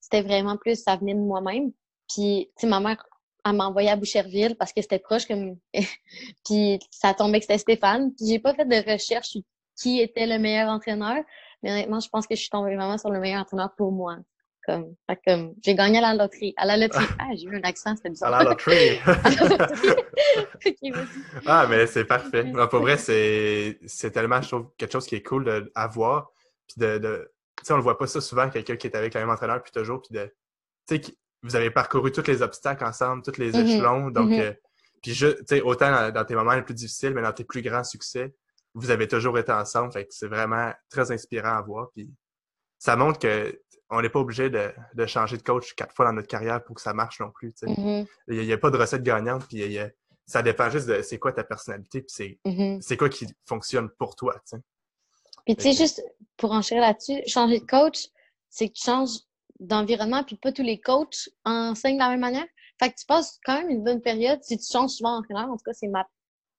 C'était 0.00 0.22
vraiment 0.22 0.56
plus, 0.56 0.82
ça 0.82 0.96
venait 0.96 1.14
de 1.14 1.20
moi-même. 1.20 1.72
Puis, 2.08 2.50
tu 2.56 2.62
sais, 2.62 2.66
ma 2.66 2.80
mère, 2.80 3.04
elle 3.44 3.52
m'a 3.52 3.66
envoyé 3.66 3.90
à 3.90 3.96
Boucherville 3.96 4.56
parce 4.56 4.72
que 4.72 4.80
c'était 4.80 4.98
proche 4.98 5.26
puis 6.46 6.78
ça 6.90 7.12
tombait 7.12 7.40
que 7.40 7.44
c'était 7.44 7.58
Stéphane. 7.58 8.14
Puis 8.14 8.26
j'ai 8.28 8.38
pas 8.38 8.54
fait 8.54 8.64
de 8.64 8.90
recherche 8.90 9.28
sur 9.28 9.42
qui 9.76 10.00
était 10.00 10.26
le 10.26 10.38
meilleur 10.38 10.68
entraîneur, 10.68 11.22
mais 11.62 11.72
honnêtement, 11.72 12.00
je 12.00 12.08
pense 12.08 12.26
que 12.26 12.34
je 12.34 12.40
suis 12.40 12.50
tombée 12.50 12.76
vraiment 12.76 12.96
sur 12.96 13.10
le 13.10 13.20
meilleur 13.20 13.40
entraîneur 13.40 13.74
pour 13.76 13.90
moi. 13.92 14.18
Comme, 14.66 14.94
comme 15.26 15.54
j'ai 15.62 15.74
gagné 15.74 15.98
à 15.98 16.00
la 16.00 16.14
loterie. 16.14 16.54
À 16.56 16.64
la 16.66 16.76
loterie. 16.76 17.04
Ah, 17.18 17.28
j'ai 17.34 17.44
eu 17.44 17.56
un 17.56 17.62
accent, 17.62 17.94
c'était 17.96 18.10
bizarre. 18.10 18.32
À 18.34 18.44
la 18.44 18.50
loterie. 18.50 18.98
ah, 21.46 21.66
mais 21.68 21.86
c'est 21.86 22.04
parfait. 22.04 22.44
pour 22.70 22.80
vrai, 22.80 22.96
c'est, 22.96 23.78
c'est 23.86 24.10
tellement, 24.10 24.40
je 24.40 24.48
trouve, 24.48 24.70
quelque 24.78 24.92
chose 24.92 25.06
qui 25.06 25.16
est 25.16 25.22
cool 25.22 25.70
d'avoir. 25.74 26.30
Puis 26.66 26.76
de, 26.78 26.98
de 26.98 27.30
tu 27.56 27.66
sais, 27.66 27.72
on 27.72 27.76
le 27.76 27.82
voit 27.82 27.98
pas 27.98 28.06
ça 28.06 28.20
souvent, 28.20 28.48
quelqu'un 28.50 28.76
qui 28.76 28.86
est 28.86 28.96
avec 28.96 29.14
le 29.14 29.20
même 29.20 29.30
entraîneur, 29.30 29.62
puis 29.62 29.72
toujours, 29.72 30.02
puis 30.02 30.18
de, 30.18 30.32
tu 30.88 30.96
sais, 30.96 31.14
vous 31.42 31.56
avez 31.56 31.70
parcouru 31.70 32.10
tous 32.10 32.26
les 32.26 32.42
obstacles 32.42 32.84
ensemble, 32.84 33.22
tous 33.22 33.38
les 33.38 33.52
mm-hmm. 33.52 33.66
échelons. 33.66 34.10
Donc, 34.10 34.30
mm-hmm. 34.30 34.42
euh, 34.42 34.52
Puis, 35.02 35.14
je, 35.14 35.28
tu 35.28 35.44
sais, 35.46 35.60
autant 35.60 35.90
dans, 35.90 36.10
dans 36.12 36.24
tes 36.24 36.34
moments 36.34 36.54
les 36.54 36.62
plus 36.62 36.74
difficiles, 36.74 37.12
mais 37.14 37.22
dans 37.22 37.32
tes 37.32 37.44
plus 37.44 37.62
grands 37.62 37.84
succès, 37.84 38.34
vous 38.74 38.90
avez 38.90 39.06
toujours 39.06 39.38
été 39.38 39.52
ensemble. 39.52 39.92
Fait 39.92 40.04
que 40.04 40.10
c'est 40.10 40.26
vraiment 40.26 40.72
très 40.90 41.12
inspirant 41.12 41.56
à 41.56 41.62
voir. 41.62 41.88
Puis, 41.94 42.10
ça 42.84 42.96
montre 42.96 43.18
que 43.18 43.58
on 43.88 44.02
n'est 44.02 44.10
pas 44.10 44.20
obligé 44.20 44.50
de, 44.50 44.70
de, 44.92 45.06
changer 45.06 45.38
de 45.38 45.42
coach 45.42 45.72
quatre 45.74 45.94
fois 45.94 46.04
dans 46.04 46.12
notre 46.12 46.28
carrière 46.28 46.62
pour 46.64 46.76
que 46.76 46.82
ça 46.82 46.92
marche 46.92 47.18
non 47.20 47.30
plus. 47.30 47.54
Mm-hmm. 47.62 48.06
Il 48.28 48.40
n'y 48.40 48.52
a, 48.52 48.58
pas 48.58 48.70
de 48.70 48.76
recette 48.76 49.02
gagnante. 49.02 49.46
Puis, 49.46 49.58
il 49.58 49.72
y 49.72 49.78
a, 49.78 49.88
ça 50.26 50.42
dépend 50.42 50.68
juste 50.68 50.86
de 50.88 51.00
c'est 51.00 51.18
quoi 51.18 51.32
ta 51.32 51.44
personnalité. 51.44 52.02
Puis, 52.02 52.10
c'est 52.10 52.38
Mm-hmm. 52.44 52.96
quoi 52.98 53.08
qui 53.08 53.26
fonctionne 53.46 53.88
pour 53.98 54.16
toi. 54.16 54.38
Puis, 55.46 55.56
tu 55.56 55.62
sais, 55.62 55.72
juste 55.72 56.02
pour 56.36 56.52
enchérir 56.52 56.82
là-dessus, 56.82 57.22
changer 57.26 57.60
de 57.60 57.64
coach, 57.64 58.08
c'est 58.50 58.68
que 58.68 58.74
tu 58.74 58.84
changes 58.84 59.18
d'environnement, 59.60 60.22
puis 60.22 60.36
pas 60.36 60.52
tous 60.52 60.62
les 60.62 60.78
coachs 60.78 61.30
enseignent 61.44 61.96
de 61.96 62.02
la 62.02 62.10
même 62.10 62.20
manière. 62.20 62.46
Fait 62.78 62.90
que 62.90 62.96
tu 62.98 63.06
passes 63.06 63.38
quand 63.46 63.60
même 63.60 63.70
une 63.70 63.84
bonne 63.84 64.02
période, 64.02 64.42
si 64.42 64.58
tu 64.58 64.70
changes 64.70 64.90
souvent 64.90 65.16
d'entraîneur, 65.16 65.48
en 65.48 65.56
tout 65.56 65.64
cas, 65.64 65.72
c'est 65.72 65.88
ma, 65.88 66.06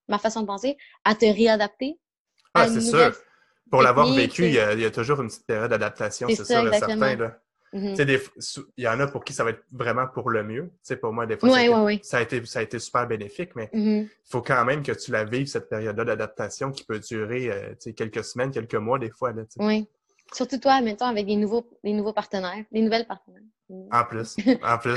ma 0.07 0.17
façon 0.17 0.41
de 0.41 0.47
penser, 0.47 0.75
à 1.03 1.13
te 1.13 1.25
réadapter. 1.25 1.99
Ah, 2.55 2.67
c'est 2.67 2.79
nouvelle 2.79 3.13
sûr. 3.13 3.21
Pour 3.71 3.81
l'avoir 3.81 4.13
vécu, 4.13 4.45
il 4.45 4.53
y, 4.53 4.59
a, 4.59 4.73
il 4.73 4.79
y 4.79 4.85
a 4.85 4.91
toujours 4.91 5.21
une 5.21 5.27
petite 5.27 5.45
période 5.47 5.69
d'adaptation, 5.69 6.27
C'est 6.29 6.45
sûr 6.45 6.67
et 6.73 6.77
certain. 6.79 7.15
Là. 7.15 7.39
Mhm. 7.73 7.93
Des 7.95 8.21
sou- 8.37 8.67
Il 8.77 8.85
y 8.85 8.87
en 8.87 8.99
a 9.01 9.07
pour 9.07 9.25
qui 9.25 9.33
ça 9.33 9.43
va 9.43 9.49
être 9.49 9.63
vraiment 9.71 10.07
pour 10.07 10.29
le 10.29 10.43
mieux. 10.43 10.71
Pour 11.01 11.11
moi, 11.11 11.25
des 11.25 11.35
fois, 11.37 11.49
ça, 11.49 11.57
a 11.57 11.63
été, 11.63 11.73
ouais, 11.73 11.81
ouais. 11.81 11.99
ça, 12.03 12.17
a 12.17 12.21
été, 12.21 12.45
ça 12.45 12.59
a 12.59 12.61
été 12.61 12.79
super 12.79 13.05
bénéfique, 13.07 13.55
mais 13.55 13.69
il 13.73 14.07
faut 14.29 14.41
quand 14.41 14.63
même 14.63 14.81
que 14.81 14.93
tu 14.93 15.11
la 15.11 15.25
vives, 15.25 15.47
cette 15.47 15.67
période-là 15.67 16.05
d'adaptation 16.05 16.71
qui 16.71 16.85
peut 16.85 16.99
durer 16.99 17.51
euh, 17.51 17.73
quelques 17.95 18.23
semaines, 18.23 18.51
quelques 18.51 18.75
mois, 18.75 18.97
des 18.97 19.09
fois. 19.09 19.33
Là. 19.33 19.43
Oui. 19.57 19.87
Surtout 20.33 20.57
toi, 20.57 20.79
mettons, 20.81 21.05
avec 21.05 21.25
des 21.25 21.35
nouveaux, 21.35 21.67
des 21.83 21.91
nouveaux 21.93 22.13
partenaires, 22.13 22.63
des 22.71 22.81
nouvelles 22.81 23.07
partenaires. 23.07 23.41
En 23.91 24.03
plus. 24.05 24.35
En 24.63 24.77
plus, 24.77 24.95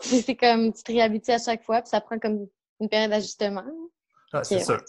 c'est 0.00 0.36
comme, 0.36 0.72
tu 0.72 0.82
te 0.82 0.92
réhabitues 0.92 1.30
à 1.30 1.38
chaque 1.38 1.62
fois, 1.62 1.80
puis 1.80 1.88
ça 1.88 2.00
prend 2.00 2.18
comme 2.18 2.46
une 2.80 2.88
période 2.88 3.10
d'ajustement. 3.10 3.64
ah, 4.32 4.44
c'est 4.44 4.60
sûr. 4.60 4.82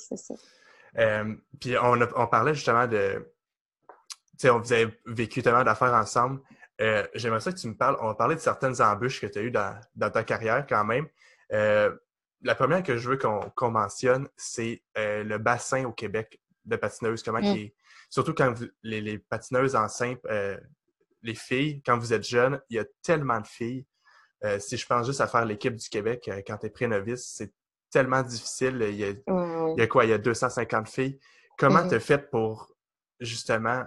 Euh, 0.98 1.36
puis 1.60 1.78
on, 1.78 2.00
a- 2.02 2.10
on 2.16 2.28
parlait 2.28 2.54
justement 2.54 2.88
de. 2.88 3.34
Tu 3.88 3.96
sais, 4.40 4.50
on 4.50 4.60
vous 4.60 4.74
avez 4.74 4.94
vécu 5.06 5.42
tellement 5.42 5.64
d'affaires 5.64 5.94
ensemble. 5.94 6.42
Euh, 6.82 7.08
J'aimerais 7.16 7.40
ça 7.40 7.52
que 7.52 7.58
tu 7.58 7.68
me 7.68 7.76
parles. 7.76 7.98
On 8.02 8.08
va 8.08 8.16
parler 8.16 8.36
de 8.36 8.40
certaines 8.42 8.82
embûches 8.82 9.22
que 9.22 9.28
tu 9.28 9.40
as 9.40 9.42
eues 9.44 9.52
dans, 9.52 9.80
dans 9.96 10.10
ta 10.10 10.24
carrière 10.24 10.66
quand 10.68 10.84
même. 10.84 11.08
Euh, 11.54 11.96
la 12.42 12.54
première 12.56 12.84
que 12.84 12.98
je 12.98 13.10
veux 13.10 13.18
qu'on 13.18 13.72
mentionne, 13.72 14.28
c'est 14.36 14.84
euh, 14.98 15.24
le 15.24 15.38
bassin 15.38 15.86
au 15.86 15.94
Québec 15.94 16.40
de 16.66 16.76
patineuses. 16.76 17.24
Comment 17.24 17.40
Mm. 17.40 17.54
qui 17.54 17.74
Surtout 18.10 18.34
quand 18.34 18.52
vous- 18.52 18.68
les, 18.84 19.02
les 19.02 19.18
patineuses 19.18 19.76
en 19.76 19.88
simple, 19.88 20.20
les 21.24 21.36
filles, 21.36 21.82
quand 21.86 21.98
vous 21.98 22.14
êtes 22.14 22.24
jeunes, 22.28 22.62
il 22.70 22.76
y 22.76 22.80
a 22.80 22.86
tellement 23.02 23.40
de 23.40 23.48
filles. 23.48 23.86
Si 24.60 24.78
je 24.78 24.86
pense 24.86 25.08
juste 25.08 25.22
à 25.22 25.28
faire 25.28 25.44
l'équipe 25.46 25.76
du 25.76 25.90
Québec 25.90 26.30
quand 26.46 26.58
tu 26.58 26.68
es 26.68 26.70
pré-novice, 26.70 27.26
c'est 27.36 27.52
tellement 27.96 28.22
difficile. 28.24 28.78
Il 28.90 28.96
y 28.96 29.06
a 29.06 29.08
Ouais, 29.10 29.56
ouais. 29.64 29.74
il 29.78 29.80
y 29.80 29.84
a 29.84 29.88
quoi? 29.88 30.04
Il 30.06 30.10
y 30.10 30.14
a 30.14 30.18
250 30.18 30.90
filles. 30.90 31.18
Comment 31.58 31.84
Mhm. 31.84 31.90
tu 31.90 31.96
as 31.96 32.00
fait 32.02 32.30
pour 32.30 32.76
justement 33.22 33.84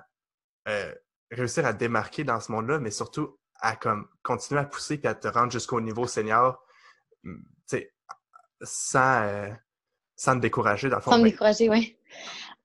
euh, 0.67 0.95
réussir 1.31 1.67
à 1.67 1.75
te 1.75 1.79
démarquer 1.79 2.25
dans 2.25 2.41
ce 2.41 2.51
monde-là, 2.53 2.79
mais 2.79 2.91
surtout 2.91 3.39
à 3.61 3.77
comme 3.77 4.09
continuer 4.23 4.61
à 4.61 4.65
pousser 4.65 4.99
et 5.03 5.07
à 5.07 5.15
te 5.15 5.29
rendre 5.29 5.53
jusqu'au 5.53 5.81
niveau 5.81 6.07
senior, 6.07 6.63
sais, 7.67 7.93
sans, 8.63 9.23
euh, 9.25 9.51
sans 10.17 10.37
te 10.37 10.41
décourager 10.41 10.89
dans 10.89 10.97
le 10.97 11.03
fond? 11.03 11.11
Sans 11.11 11.19
me 11.19 11.25
Ben, 11.25 11.31
décourager, 11.31 11.69
oui. 11.69 11.99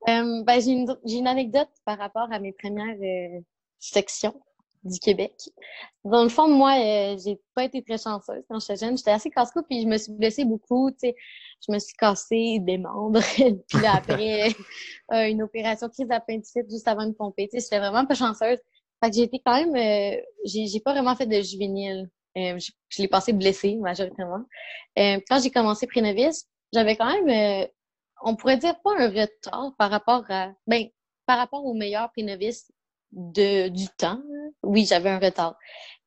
Euh, 0.08 0.44
ben, 0.44 0.62
j'ai 0.62 0.72
une, 0.72 0.98
une 1.06 1.28
anecdote 1.28 1.70
par 1.86 1.98
rapport 1.98 2.28
à 2.32 2.40
mes 2.40 2.54
premières 2.54 2.98
euh, 3.02 3.42
sections 3.80 4.42
du 4.84 5.00
Québec. 5.00 5.34
Dans 6.04 6.24
le 6.24 6.30
fond, 6.30 6.48
moi, 6.48 6.74
euh, 6.78 7.18
j'ai 7.24 7.40
pas 7.56 7.64
été 7.64 7.82
très 7.82 7.98
chanceuse 7.98 8.44
quand 8.50 8.60
j'étais 8.60 8.76
jeune. 8.76 8.98
J'étais 8.98 9.12
assez 9.12 9.30
casse-cou, 9.30 9.62
puis 9.64 9.82
je 9.82 9.88
me 9.88 9.98
suis 9.98 10.12
blessée 10.12 10.46
beaucoup, 10.46 10.92
tu 10.92 10.98
sais. 11.00 11.16
Je 11.66 11.72
me 11.72 11.80
suis 11.80 11.96
cassé 11.96 12.60
des 12.60 12.78
membres. 12.78 13.22
puis 13.36 13.82
là, 13.82 13.96
après, 13.96 14.50
euh, 15.14 15.30
une 15.30 15.42
opération 15.44 15.88
crise 15.90 16.08
d'appendicite 16.08 16.70
juste 16.70 16.88
avant 16.88 17.06
de 17.06 17.14
pomper. 17.14 17.48
Tu 17.48 17.60
sais, 17.60 17.66
j'étais 17.66 17.80
vraiment 17.80 18.06
pas 18.06 18.16
chanceuse. 18.16 18.58
Fait 19.04 19.10
que 19.10 19.16
j'ai 19.16 19.24
été 19.24 19.42
quand 19.46 19.56
même... 19.56 19.76
euh, 19.76 20.22
j'ai 20.46 20.80
pas 20.82 20.94
vraiment 20.94 21.16
fait 21.16 21.28
de 21.28 21.42
juvénile. 21.42 22.10
Euh, 22.38 22.58
je 22.58 22.72
je 22.90 23.02
l'ai 23.02 23.08
passé 23.08 23.32
blessée, 23.32 23.76
majoritairement. 23.76 24.44
Euh, 25.00 25.20
quand 25.30 25.42
j'ai 25.42 25.52
commencé 25.52 25.88
pré-novice, 25.88 26.48
j'avais 26.74 26.96
quand 26.96 27.12
même... 27.24 27.68
on 28.24 28.36
pourrait 28.36 28.58
dire 28.58 28.80
pas 28.84 28.92
un 28.98 29.10
retard 29.10 29.74
par 29.78 29.90
rapport 29.90 30.24
à 30.30 30.52
ben 30.68 30.88
par 31.26 31.38
rapport 31.38 31.66
aux 31.66 31.74
meilleurs 31.74 32.12
pré-novices 32.12 32.72
de 33.14 33.70
du 33.70 33.88
temps. 33.98 34.22
Oui, 34.64 34.86
j'avais 34.86 35.10
un 35.10 35.20
retard. 35.20 35.56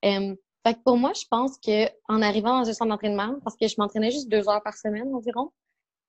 Euh, 0.04 0.34
fait 0.66 0.75
que 0.75 0.80
pour 0.84 0.96
moi, 0.96 1.12
je 1.14 1.25
pense 1.30 1.58
que 1.58 1.86
en 2.08 2.22
arrivant 2.22 2.60
dans 2.60 2.68
un 2.68 2.72
centre 2.72 2.90
d'entraînement, 2.90 3.36
parce 3.44 3.56
que 3.56 3.68
je 3.68 3.75
m'entraînais 3.78 4.10
juste 4.10 4.28
deux 4.28 4.48
heures 4.48 4.62
par 4.62 4.75
semaine 4.75 5.14
environ, 5.14 5.52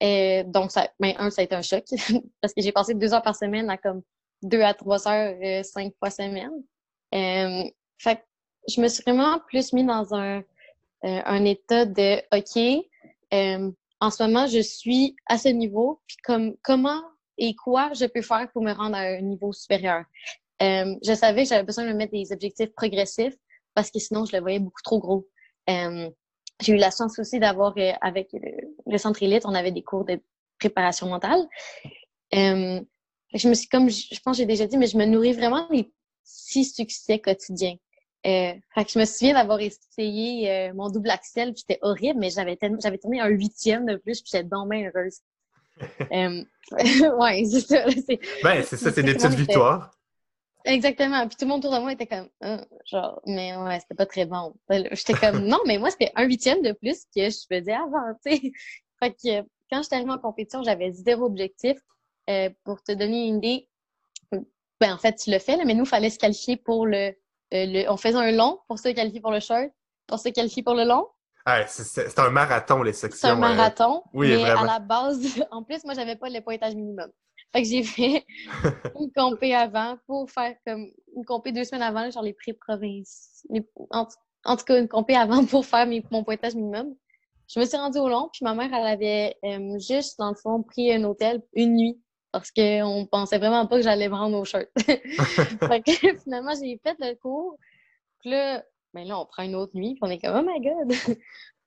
euh, 0.03 0.43
donc 0.43 0.71
ça, 0.71 0.89
ben 0.99 1.13
un, 1.17 1.29
ça 1.29 1.41
a 1.41 1.45
été 1.45 1.55
un 1.55 1.61
choc 1.61 1.83
parce 2.41 2.53
que 2.53 2.61
j'ai 2.61 2.71
passé 2.71 2.93
deux 2.93 3.13
heures 3.13 3.23
par 3.23 3.35
semaine 3.35 3.69
à 3.69 3.77
comme 3.77 4.03
deux 4.43 4.61
à 4.61 4.73
trois 4.73 5.07
heures 5.07 5.35
euh, 5.43 5.63
cinq 5.63 5.93
fois 5.99 6.09
semaine. 6.09 6.51
Euh, 7.15 7.63
fait 7.97 8.17
que 8.17 8.21
je 8.67 8.81
me 8.81 8.87
suis 8.87 9.03
vraiment 9.03 9.39
plus 9.47 9.73
mis 9.73 9.85
dans 9.85 10.13
un 10.13 10.43
un 11.03 11.45
état 11.45 11.85
de 11.85 12.17
OK. 12.35 12.83
en 14.01 14.09
ce 14.09 14.23
moment, 14.23 14.47
je 14.47 14.59
suis 14.59 15.15
à 15.27 15.37
ce 15.37 15.49
niveau, 15.49 16.01
puis 16.07 16.17
comme 16.23 16.55
comment 16.63 17.01
et 17.37 17.55
quoi 17.55 17.93
je 17.93 18.05
peux 18.05 18.23
faire 18.23 18.49
pour 18.51 18.63
me 18.63 18.73
rendre 18.73 18.95
à 18.95 19.01
un 19.01 19.21
niveau 19.21 19.53
supérieur? 19.53 20.03
Euh, 20.61 20.95
je 21.05 21.13
savais 21.13 21.43
que 21.43 21.49
j'avais 21.49 21.63
besoin 21.63 21.85
de 21.85 21.89
me 21.89 21.95
mettre 21.95 22.13
des 22.13 22.31
objectifs 22.31 22.73
progressifs 22.73 23.35
parce 23.75 23.91
que 23.91 23.99
sinon, 23.99 24.25
je 24.25 24.35
le 24.35 24.41
voyais 24.41 24.59
beaucoup 24.59 24.81
trop 24.83 24.99
gros. 24.99 25.27
Euh, 25.69 26.09
j'ai 26.61 26.73
eu 26.73 26.77
la 26.77 26.89
chance 26.89 27.19
aussi 27.19 27.39
d'avoir, 27.39 27.73
euh, 27.77 27.91
avec 28.01 28.29
le, 28.33 28.97
centre 28.97 29.21
élite, 29.21 29.45
on 29.45 29.53
avait 29.53 29.71
des 29.71 29.83
cours 29.83 30.05
de 30.05 30.19
préparation 30.59 31.07
mentale. 31.07 31.47
Je 32.33 33.49
me 33.49 33.53
suis, 33.53 33.67
comme 33.67 33.89
je 33.89 34.07
je 34.11 34.19
pense 34.21 34.37
que 34.37 34.41
j'ai 34.43 34.47
déjà 34.47 34.65
dit, 34.65 34.77
mais 34.77 34.87
je 34.87 34.97
me 34.97 35.05
nourris 35.05 35.33
vraiment 35.33 35.67
des 35.69 35.91
petits 36.23 36.65
succès 36.65 37.19
quotidiens. 37.19 37.75
Fait 38.23 38.61
que 38.75 38.89
je 38.91 38.99
me 38.99 39.05
souviens 39.05 39.35
d'avoir 39.35 39.59
essayé 39.59 40.71
mon 40.73 40.89
double 40.89 41.09
axel, 41.09 41.53
puis 41.53 41.63
c'était 41.67 41.79
horrible, 41.81 42.19
mais 42.19 42.29
j'avais 42.29 42.57
j'avais 42.81 42.97
tourné 42.97 43.19
un 43.19 43.27
huitième 43.27 43.85
de 43.85 43.97
plus, 43.97 44.21
puis 44.21 44.31
j'étais 44.33 44.43
bien 44.43 44.89
heureuse. 44.89 45.19
euh, 46.11 46.43
ouais, 47.17 47.43
c'est 47.45 47.61
ça. 47.61 47.85
c'est- 47.91 48.19
Ben, 48.43 48.63
c'est 48.63 48.77
ça, 48.77 48.91
c'est 48.91 49.03
des 49.03 49.13
petites 49.13 49.33
victoires. 49.33 49.91
Exactement. 50.67 51.27
Puis 51.27 51.37
tout 51.37 51.45
le 51.45 51.49
monde 51.49 51.65
autour 51.65 51.77
de 51.77 51.81
moi 51.81 51.93
était 51.93 52.07
comme, 52.07 52.29
Ah, 52.41 52.63
genre, 52.85 53.21
mais 53.25 53.55
ouais, 53.55 53.79
c'était 53.79 53.95
pas 53.95 54.05
très 54.05 54.25
bon. 54.25 54.53
J'étais 54.69 55.13
comme, 55.13 55.39
non, 55.45 55.59
mais 55.65 55.77
moi, 55.77 55.89
c'était 55.89 56.11
un 56.15 56.23
huitième 56.25 56.61
de 56.61 56.73
plus 56.73 57.05
que 57.15 57.29
je 57.29 57.37
faisais 57.49 57.73
avant, 57.73 58.13
tu 58.25 58.35
sais. 58.35 58.51
Fait 58.99 59.11
que 59.11 59.39
euh, 59.39 59.43
quand 59.71 59.81
j'étais 59.83 59.95
arrivée 59.95 60.11
en 60.11 60.17
compétition, 60.17 60.63
j'avais 60.63 60.91
zéro 60.91 61.25
objectif. 61.25 61.77
Euh, 62.29 62.49
pour 62.65 62.83
te 62.83 62.91
donner 62.91 63.27
une 63.27 63.37
idée, 63.37 63.69
ben, 64.81 64.93
en 64.93 64.97
fait, 64.97 65.15
tu 65.15 65.31
le 65.31 65.39
fais, 65.39 65.55
là, 65.55 65.63
mais 65.65 65.73
nous, 65.73 65.85
il 65.85 65.89
fallait 65.89 66.09
se 66.09 66.19
qualifier 66.19 66.57
pour 66.57 66.85
le, 66.85 66.97
euh, 66.97 67.13
le. 67.51 67.89
On 67.89 67.95
faisait 67.97 68.17
un 68.17 68.31
long 68.31 68.59
pour 68.67 68.79
se 68.79 68.89
qualifier 68.89 69.21
pour 69.21 69.31
le 69.31 69.39
short, 69.39 69.69
pour 70.07 70.19
se 70.19 70.29
qualifier 70.29 70.61
pour 70.61 70.73
le 70.73 70.83
long. 70.83 71.07
Ouais, 71.47 71.65
c'est- 71.67 72.19
un 72.19 72.29
marathon, 72.29 72.83
les 72.83 72.91
sections. 72.91 73.29
C'est 73.29 73.33
un 73.33 73.37
euh, 73.37 73.39
marathon. 73.39 74.03
oui, 74.13 74.27
mais 74.27 74.41
vraiment. 74.41 74.61
à 74.63 74.65
la 74.65 74.79
base, 74.79 75.21
en 75.51 75.63
plus, 75.63 75.83
moi, 75.85 75.93
j'avais 75.93 76.17
pas 76.17 76.29
le 76.29 76.41
pointage 76.41 76.75
minimum. 76.75 77.09
Fait 77.53 77.61
que 77.63 77.67
j'ai 77.67 77.83
fait 77.83 78.25
une 78.99 79.11
compé 79.15 79.55
avant 79.55 79.97
pour 80.05 80.29
faire 80.29 80.55
comme 80.65 80.87
une 81.15 81.25
compé 81.25 81.51
deux 81.51 81.63
semaines 81.63 81.83
avant, 81.83 82.09
genre 82.11 82.23
les 82.23 82.33
pré-provinces. 82.33 83.45
En, 83.89 84.05
tout- 84.05 84.15
en 84.43 84.57
tout 84.57 84.65
cas, 84.65 84.79
une 84.79 84.87
compé 84.87 85.15
avant 85.15 85.45
pour 85.45 85.65
faire 85.65 85.85
mes- 85.87 86.03
mon 86.11 86.23
pointage 86.23 86.55
minimum. 86.55 86.95
Je 87.49 87.59
me 87.61 87.65
suis 87.65 87.77
rendue 87.77 87.99
au 87.99 88.09
long, 88.09 88.29
puis 88.33 88.43
ma 88.43 88.53
mère, 88.53 88.69
elle 88.73 88.85
avait 88.85 89.37
euh, 89.45 89.79
juste, 89.79 90.19
dans 90.19 90.29
le 90.29 90.35
fond, 90.35 90.61
pris 90.63 90.91
un 90.93 91.03
hôtel 91.05 91.41
une 91.53 91.75
nuit 91.75 92.01
parce 92.33 92.51
qu'on 92.51 93.07
pensait 93.09 93.37
vraiment 93.37 93.65
pas 93.65 93.77
que 93.77 93.83
j'allais 93.83 94.09
me 94.09 94.15
rendre 94.15 94.37
au 94.37 94.43
shirt. 94.45 94.67
fait 94.77 95.81
que 95.81 96.17
finalement, 96.23 96.51
j'ai 96.61 96.79
fait 96.83 96.95
le 96.99 97.15
cours. 97.15 97.57
Puis 98.19 98.31
là, 98.31 98.63
ben 98.93 99.07
là, 99.07 99.19
on 99.19 99.25
prend 99.25 99.43
une 99.43 99.55
autre 99.55 99.71
nuit, 99.75 99.93
puis 99.93 99.99
on 100.01 100.09
est 100.09 100.19
comme, 100.19 100.35
oh 100.35 100.45
my 100.45 100.59
god! 100.59 101.17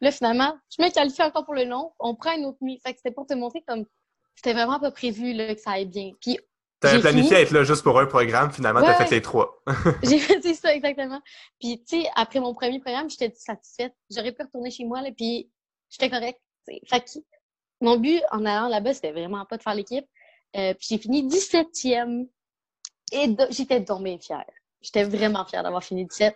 Là, 0.02 0.10
finalement, 0.10 0.54
je 0.76 0.82
me 0.82 0.90
qualifie 0.90 1.22
encore 1.22 1.44
pour 1.44 1.54
le 1.54 1.64
long, 1.64 1.92
on 1.98 2.14
prend 2.14 2.32
une 2.36 2.44
autre 2.44 2.58
nuit. 2.60 2.78
Fait 2.84 2.92
que 2.92 2.98
c'était 2.98 3.14
pour 3.14 3.26
te 3.26 3.34
montrer 3.34 3.62
comme 3.66 3.84
c'était 4.42 4.54
vraiment 4.54 4.80
pas 4.80 4.90
prévu 4.90 5.32
là, 5.34 5.54
que 5.54 5.60
ça 5.60 5.72
aille 5.72 5.84
bien. 5.86 6.12
Puis 6.20 6.38
T'avais 6.80 7.00
planifié 7.00 7.28
fini. 7.28 7.40
être 7.42 7.50
là 7.50 7.62
juste 7.62 7.82
pour 7.82 7.98
un 8.00 8.06
programme, 8.06 8.50
finalement, 8.50 8.80
t'as 8.80 8.98
Ouais. 8.98 9.04
fait 9.06 9.16
les 9.16 9.20
trois. 9.20 9.62
j'ai 10.02 10.18
fait 10.18 10.40
ça 10.54 10.74
exactement. 10.74 11.20
Puis 11.60 11.84
tu 11.84 12.00
sais, 12.02 12.08
après 12.16 12.40
mon 12.40 12.54
premier 12.54 12.80
programme, 12.80 13.10
j'étais 13.10 13.30
satisfaite. 13.36 13.92
J'aurais 14.10 14.32
pu 14.32 14.42
retourner 14.42 14.70
chez 14.70 14.84
moi 14.84 15.02
là, 15.02 15.10
puis 15.14 15.50
j'étais 15.90 16.08
correcte. 16.08 16.40
tu 16.66 16.74
sais. 16.74 16.80
Fait 16.86 17.00
que 17.00 17.10
mon 17.82 17.98
but 17.98 18.22
en 18.30 18.46
allant 18.46 18.68
là-bas, 18.68 18.94
c'était 18.94 19.12
vraiment 19.12 19.44
pas 19.44 19.58
de 19.58 19.62
faire 19.62 19.74
l'équipe. 19.74 20.06
Euh, 20.56 20.72
puis 20.74 20.86
j'ai 20.90 20.98
fini 20.98 21.28
17e. 21.28 22.26
Et 23.12 23.28
do- 23.28 23.44
j'étais 23.50 23.80
donc 23.80 24.02
bien 24.04 24.18
fière. 24.18 24.44
J'étais 24.80 25.04
vraiment 25.04 25.44
fière 25.44 25.62
d'avoir 25.62 25.84
fini 25.84 26.06
17. 26.06 26.34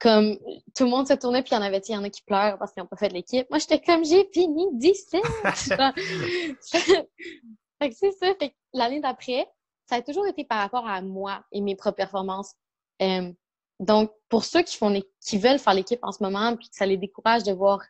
Comme 0.00 0.38
tout 0.74 0.84
le 0.84 0.90
monde 0.90 1.06
se 1.06 1.12
tournait, 1.12 1.42
puis 1.42 1.50
il 1.52 1.54
y 1.54 1.58
en 1.58 1.62
avait, 1.62 1.78
il 1.86 1.92
y 1.92 1.96
en 1.96 2.02
a 2.04 2.08
qui 2.10 2.22
pleurent 2.22 2.58
parce 2.58 2.72
qu'ils 2.72 2.82
n'ont 2.82 2.88
pas 2.88 2.96
fait 2.96 3.08
de 3.08 3.14
l'équipe. 3.14 3.46
Moi, 3.50 3.58
j'étais 3.58 3.80
comme 3.80 4.04
j'ai 4.04 4.28
fini 4.32 4.66
17. 4.72 5.22
Genre, 5.22 5.92
fait 7.78 7.90
que 7.90 7.94
c'est 7.96 8.12
ça. 8.12 8.34
Fait 8.38 8.48
que 8.50 8.54
l'année 8.72 9.00
d'après, 9.00 9.46
ça 9.88 9.96
a 9.96 10.02
toujours 10.02 10.26
été 10.26 10.44
par 10.44 10.58
rapport 10.58 10.86
à 10.88 11.02
moi 11.02 11.44
et 11.52 11.60
mes 11.60 11.76
propres 11.76 11.96
performances. 11.96 12.54
Euh, 13.02 13.30
donc, 13.78 14.10
pour 14.28 14.44
ceux 14.44 14.62
qui 14.62 14.76
font 14.76 14.88
les- 14.88 15.04
qui 15.26 15.38
veulent 15.38 15.58
faire 15.58 15.74
l'équipe 15.74 16.00
en 16.02 16.12
ce 16.12 16.22
moment, 16.22 16.56
puis 16.56 16.68
que 16.68 16.76
ça 16.76 16.86
les 16.86 16.96
décourage 16.96 17.42
de 17.44 17.52
voir 17.52 17.80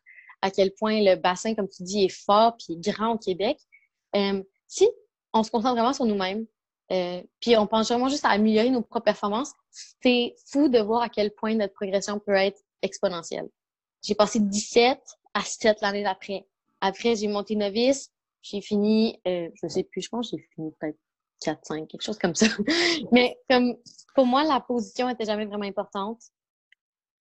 à 0.41 0.51
quel 0.51 0.73
point 0.73 1.01
le 1.01 1.15
bassin, 1.15 1.53
comme 1.55 1.69
tu 1.69 1.83
dis, 1.83 2.03
est 2.05 2.09
fort 2.25 2.55
puis 2.57 2.77
grand 2.77 3.13
au 3.13 3.17
Québec. 3.17 3.57
Euh, 4.15 4.41
si 4.67 4.89
on 5.33 5.43
se 5.43 5.51
concentre 5.51 5.75
vraiment 5.75 5.93
sur 5.93 6.05
nous-mêmes, 6.05 6.45
euh, 6.91 7.21
puis 7.39 7.55
on 7.57 7.67
pense 7.67 7.87
vraiment 7.89 8.09
juste 8.09 8.25
à 8.25 8.29
améliorer 8.29 8.69
nos 8.69 8.81
propres 8.81 9.05
performances, 9.05 9.53
c'est 9.69 10.35
fou 10.47 10.67
de 10.67 10.79
voir 10.79 11.03
à 11.03 11.09
quel 11.09 11.31
point 11.31 11.55
notre 11.55 11.73
progression 11.73 12.19
peut 12.19 12.33
être 12.33 12.59
exponentielle. 12.81 13.49
J'ai 14.01 14.15
passé 14.15 14.39
17 14.39 14.99
à 15.33 15.41
7 15.41 15.77
l'année 15.81 16.03
d'après. 16.03 16.45
Après, 16.81 17.15
j'ai 17.15 17.27
monté 17.27 17.55
novice, 17.55 18.11
j'ai 18.41 18.61
fini, 18.61 19.21
euh, 19.27 19.49
je 19.61 19.67
sais 19.67 19.83
plus, 19.83 20.01
je 20.01 20.09
pense 20.09 20.31
que 20.31 20.37
j'ai 20.37 20.49
fini 20.55 20.71
peut-être 20.79 20.97
4, 21.41 21.59
5, 21.63 21.87
quelque 21.87 22.01
chose 22.01 22.17
comme 22.17 22.35
ça. 22.35 22.47
Mais 23.11 23.39
comme 23.49 23.77
pour 24.13 24.25
moi, 24.25 24.43
la 24.43 24.59
position 24.59 25.07
était 25.07 25.25
jamais 25.25 25.45
vraiment 25.45 25.65
importante 25.65 26.21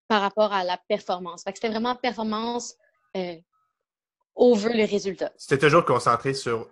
par 0.09 0.21
rapport 0.21 0.53
à 0.53 0.65
la 0.65 0.79
performance. 0.89 1.45
Fait 1.45 1.53
que 1.53 1.59
c'était 1.59 1.71
vraiment 1.71 1.95
performance 1.95 2.75
euh, 3.17 3.37
over 4.35 4.73
le 4.73 4.85
résultat. 4.85 5.31
C'était 5.37 5.59
toujours 5.59 5.85
concentré 5.85 6.35
sur, 6.35 6.69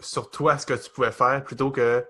sur 0.00 0.30
toi, 0.30 0.56
ce 0.56 0.64
que 0.64 0.74
tu 0.74 0.90
pouvais 0.90 1.12
faire, 1.12 1.44
plutôt 1.44 1.70
que 1.70 2.06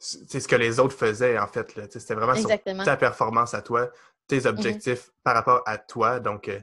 ce 0.00 0.48
que 0.48 0.56
les 0.56 0.80
autres 0.80 0.96
faisaient, 0.96 1.38
en 1.38 1.46
fait. 1.46 1.70
C'était 1.92 2.14
vraiment 2.14 2.34
sur 2.34 2.48
ta 2.84 2.96
performance 2.96 3.54
à 3.54 3.62
toi, 3.62 3.90
tes 4.26 4.40
mm-hmm. 4.40 4.48
objectifs 4.48 5.10
par 5.22 5.34
rapport 5.34 5.62
à 5.66 5.78
toi. 5.78 6.20
Donc, 6.20 6.48
euh, 6.48 6.58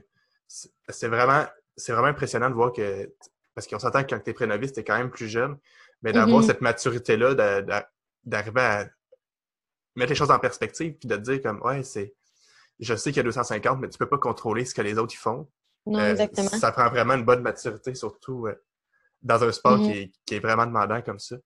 c'est 0.46 1.08
vraiment, 1.08 1.44
vraiment 1.88 2.08
impressionnant 2.08 2.50
de 2.50 2.54
voir 2.54 2.72
que, 2.72 3.14
parce 3.54 3.66
qu'on 3.66 3.78
s'entend 3.78 4.02
que 4.02 4.10
quand 4.10 4.20
tu 4.20 4.30
es 4.30 4.32
pré-novice, 4.32 4.72
tu 4.72 4.80
es 4.80 4.84
quand 4.84 4.98
même 4.98 5.10
plus 5.10 5.28
jeune, 5.28 5.56
mais 6.02 6.12
d'avoir 6.12 6.42
mm-hmm. 6.42 6.46
cette 6.46 6.60
maturité-là, 6.60 7.62
d'arriver 8.24 8.60
à 8.60 8.88
mettre 9.94 10.10
les 10.10 10.16
choses 10.16 10.30
en 10.30 10.38
perspective, 10.38 10.94
puis 10.94 11.08
de 11.08 11.16
te 11.16 11.20
dire 11.20 11.42
comme, 11.42 11.62
ouais, 11.62 11.82
c'est 11.82 12.14
je 12.80 12.94
sais 12.94 13.10
qu'il 13.10 13.18
y 13.18 13.20
a 13.20 13.24
250, 13.24 13.80
mais 13.80 13.88
tu 13.88 13.98
peux 13.98 14.08
pas 14.08 14.18
contrôler 14.18 14.64
ce 14.64 14.74
que 14.74 14.82
les 14.82 14.98
autres 14.98 15.14
y 15.14 15.16
font. 15.16 15.48
Non, 15.86 15.98
euh, 15.98 16.10
exactement. 16.10 16.48
Ça 16.48 16.70
prend 16.72 16.88
vraiment 16.88 17.14
une 17.14 17.24
bonne 17.24 17.42
maturité, 17.42 17.94
surtout 17.94 18.46
euh, 18.46 18.54
dans 19.22 19.42
un 19.42 19.52
sport 19.52 19.78
mm-hmm. 19.78 20.12
qui, 20.26 20.34
est, 20.34 20.40
vraiment 20.40 20.66
demandant 20.66 21.02
comme 21.02 21.18
ça. 21.18 21.36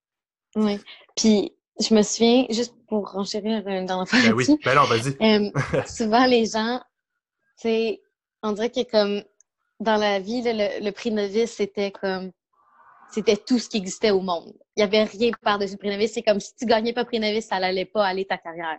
Oui. 0.56 0.78
Puis, 1.16 1.56
je 1.80 1.94
me 1.94 2.02
souviens, 2.02 2.46
juste 2.50 2.74
pour 2.88 3.10
renchérir 3.10 3.62
dans 3.64 4.00
la 4.00 4.04
ben 4.04 4.32
oui, 4.34 4.46
ben 4.64 4.74
non, 4.74 4.84
vas-y. 4.84 5.16
Euh, 5.20 5.50
souvent, 5.86 6.26
les 6.26 6.46
gens, 6.46 6.80
tu 7.60 7.68
sais, 7.68 8.02
on 8.42 8.52
dirait 8.52 8.70
que 8.70 8.88
comme 8.90 9.22
dans 9.80 9.96
la 9.96 10.20
vie, 10.20 10.42
le, 10.44 10.90
prix 10.90 11.10
novice, 11.10 11.52
c'était 11.52 11.90
comme 11.90 12.30
c'était 13.10 13.36
tout 13.36 13.58
ce 13.58 13.68
qui 13.68 13.76
existait 13.76 14.10
au 14.10 14.20
monde. 14.20 14.54
Il 14.76 14.80
n'y 14.80 14.84
avait 14.84 15.04
rien 15.04 15.30
par-dessus 15.42 15.72
le 15.72 15.78
prix 15.78 15.90
novice. 15.90 16.12
C'est 16.14 16.22
comme 16.22 16.40
si 16.40 16.54
tu 16.54 16.66
gagnais 16.66 16.92
pas 16.92 17.04
prix 17.04 17.20
novice, 17.20 17.46
ça 17.46 17.58
n'allait 17.60 17.84
pas 17.84 18.06
aller 18.06 18.24
ta 18.24 18.38
carrière. 18.38 18.78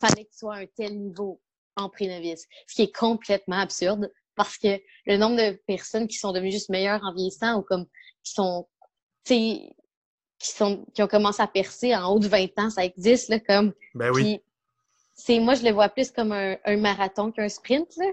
Fallait 0.00 0.24
que 0.24 0.30
tu 0.30 0.38
sois 0.38 0.54
à 0.54 0.58
un 0.60 0.66
tel 0.76 0.98
niveau 0.98 1.40
en 1.76 1.88
pré-novice, 1.88 2.46
ce 2.66 2.74
qui 2.74 2.82
est 2.82 2.94
complètement 2.94 3.58
absurde 3.58 4.10
parce 4.36 4.58
que 4.58 4.80
le 5.06 5.16
nombre 5.16 5.36
de 5.36 5.60
personnes 5.66 6.08
qui 6.08 6.16
sont 6.16 6.32
devenues 6.32 6.50
juste 6.50 6.68
meilleures 6.68 7.02
en 7.04 7.14
vieillissant 7.14 7.58
ou 7.58 7.62
comme 7.62 7.86
qui 8.22 8.32
sont, 8.32 8.68
qui 10.38 10.50
sont, 10.50 10.84
qui 10.94 11.02
ont 11.02 11.08
commencé 11.08 11.42
à 11.42 11.46
percer 11.46 11.94
en 11.94 12.12
haut 12.12 12.18
de 12.18 12.28
20 12.28 12.58
ans, 12.58 12.70
ça 12.70 12.84
existe, 12.84 13.28
là, 13.28 13.40
comme. 13.40 13.72
Ben 13.94 14.10
oui. 14.12 14.40
c'est, 15.14 15.38
moi, 15.40 15.54
je 15.54 15.64
le 15.64 15.70
vois 15.70 15.88
plus 15.88 16.10
comme 16.10 16.32
un, 16.32 16.76
marathon 16.76 17.32
qu'un 17.32 17.48
sprint, 17.48 17.96
là. 17.96 18.06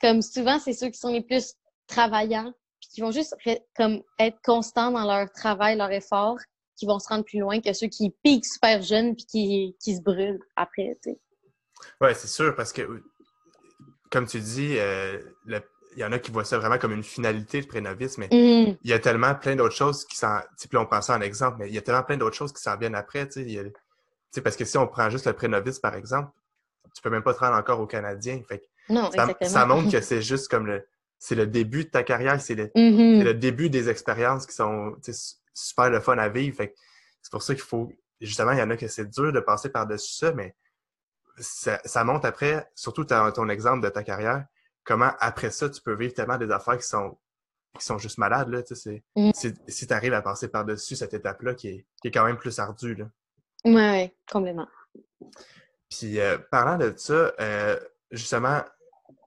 Comme 0.00 0.22
souvent, 0.22 0.58
c'est 0.58 0.72
ceux 0.72 0.88
qui 0.88 0.98
sont 0.98 1.12
les 1.12 1.20
plus 1.22 1.54
travaillants, 1.86 2.52
puis 2.80 2.88
qui 2.94 3.00
vont 3.02 3.10
juste 3.10 3.36
comme 3.76 4.02
être 4.18 4.38
constants 4.42 4.90
dans 4.90 5.04
leur 5.04 5.30
travail, 5.32 5.76
leur 5.76 5.92
effort, 5.92 6.38
qui 6.76 6.86
vont 6.86 6.98
se 6.98 7.08
rendre 7.08 7.24
plus 7.24 7.40
loin 7.40 7.60
que 7.60 7.72
ceux 7.74 7.88
qui 7.88 8.10
piquent 8.22 8.46
super 8.46 8.80
jeunes 8.80 9.14
puis 9.14 9.26
qui, 9.26 9.76
qui 9.82 9.96
se 9.96 10.00
brûlent 10.00 10.40
après, 10.56 10.98
tu 11.02 11.10
sais. 11.10 11.20
Oui, 12.00 12.10
c'est 12.14 12.28
sûr, 12.28 12.54
parce 12.56 12.72
que, 12.72 13.02
comme 14.10 14.26
tu 14.26 14.40
dis, 14.40 14.78
euh, 14.78 15.18
il 15.96 16.00
y 16.00 16.04
en 16.04 16.12
a 16.12 16.18
qui 16.18 16.30
voient 16.30 16.44
ça 16.44 16.58
vraiment 16.58 16.78
comme 16.78 16.92
une 16.92 17.02
finalité 17.02 17.60
de 17.60 17.66
pré-novice, 17.66 18.18
mais 18.18 18.26
mm. 18.26 18.76
il 18.82 18.90
y 18.90 18.92
a 18.92 18.98
tellement 18.98 19.34
plein 19.34 19.56
d'autres 19.56 19.74
choses 19.74 20.04
qui 20.04 20.16
s'en. 20.16 20.38
Tu 20.58 20.68
sais, 20.68 20.76
on 20.76 21.00
ça 21.00 21.16
en 21.16 21.20
exemple, 21.20 21.56
mais 21.60 21.68
il 21.68 21.74
y 21.74 21.78
a 21.78 21.82
tellement 21.82 22.02
plein 22.02 22.16
d'autres 22.16 22.36
choses 22.36 22.52
qui 22.52 22.62
s'en 22.62 22.76
viennent 22.76 22.94
après, 22.94 23.28
tu 23.28 23.44
sais. 24.30 24.40
parce 24.42 24.56
que 24.56 24.64
si 24.64 24.78
on 24.78 24.86
prend 24.86 25.10
juste 25.10 25.26
le 25.26 25.32
pré-novice, 25.32 25.78
par 25.78 25.94
exemple, 25.94 26.30
tu 26.94 27.02
peux 27.02 27.10
même 27.10 27.22
pas 27.22 27.34
te 27.34 27.40
rendre 27.40 27.56
encore 27.56 27.80
au 27.80 27.86
Canadien. 27.86 28.40
Fait 28.48 28.62
non, 28.88 29.10
ça, 29.10 29.28
ça, 29.42 29.66
montre 29.66 29.90
que 29.92 30.00
c'est 30.00 30.22
juste 30.22 30.48
comme 30.48 30.66
le. 30.66 30.86
C'est 31.22 31.34
le 31.34 31.46
début 31.46 31.84
de 31.84 31.90
ta 31.90 32.02
carrière, 32.02 32.40
c'est 32.40 32.54
le, 32.54 32.68
mm-hmm. 32.68 33.22
le, 33.22 33.34
début 33.34 33.68
des 33.68 33.90
expériences 33.90 34.46
qui 34.46 34.54
sont 34.54 34.96
super 35.52 35.90
le 35.90 36.00
fun 36.00 36.16
à 36.16 36.30
vivre. 36.30 36.56
Fait 36.56 36.74
c'est 37.20 37.30
pour 37.30 37.42
ça 37.42 37.54
qu'il 37.54 37.62
faut. 37.62 37.92
Justement, 38.22 38.52
il 38.52 38.58
y 38.58 38.62
en 38.62 38.70
a 38.70 38.76
que 38.76 38.88
c'est 38.88 39.08
dur 39.10 39.30
de 39.30 39.40
passer 39.40 39.68
par-dessus 39.68 40.14
ça, 40.14 40.32
mais 40.32 40.54
ça, 41.38 42.04
montre 42.04 42.26
après, 42.26 42.66
surtout 42.74 43.04
ton 43.04 43.48
exemple 43.48 43.82
de 43.82 43.88
ta 43.88 44.02
carrière, 44.02 44.44
comment 44.90 45.12
après 45.20 45.52
ça, 45.52 45.70
tu 45.70 45.80
peux 45.80 45.94
vivre 45.94 46.12
tellement 46.12 46.36
des 46.36 46.50
affaires 46.50 46.76
qui 46.76 46.86
sont, 46.86 47.16
qui 47.78 47.84
sont 47.84 47.98
juste 47.98 48.18
malades. 48.18 48.48
Là, 48.48 48.60
mm. 49.14 49.30
Si 49.32 49.86
tu 49.86 49.94
arrives 49.94 50.14
à 50.14 50.20
passer 50.20 50.48
par-dessus 50.48 50.96
cette 50.96 51.14
étape-là 51.14 51.54
qui 51.54 51.68
est, 51.68 51.86
qui 52.02 52.08
est, 52.08 52.10
quand 52.10 52.24
même 52.24 52.36
plus 52.36 52.58
ardue. 52.58 53.04
Oui, 53.64 53.74
ouais, 53.74 54.16
complètement. 54.28 54.66
Puis 55.88 56.18
euh, 56.18 56.38
parlant 56.50 56.76
de 56.76 56.92
ça, 56.96 57.32
euh, 57.40 57.78
justement, 58.10 58.62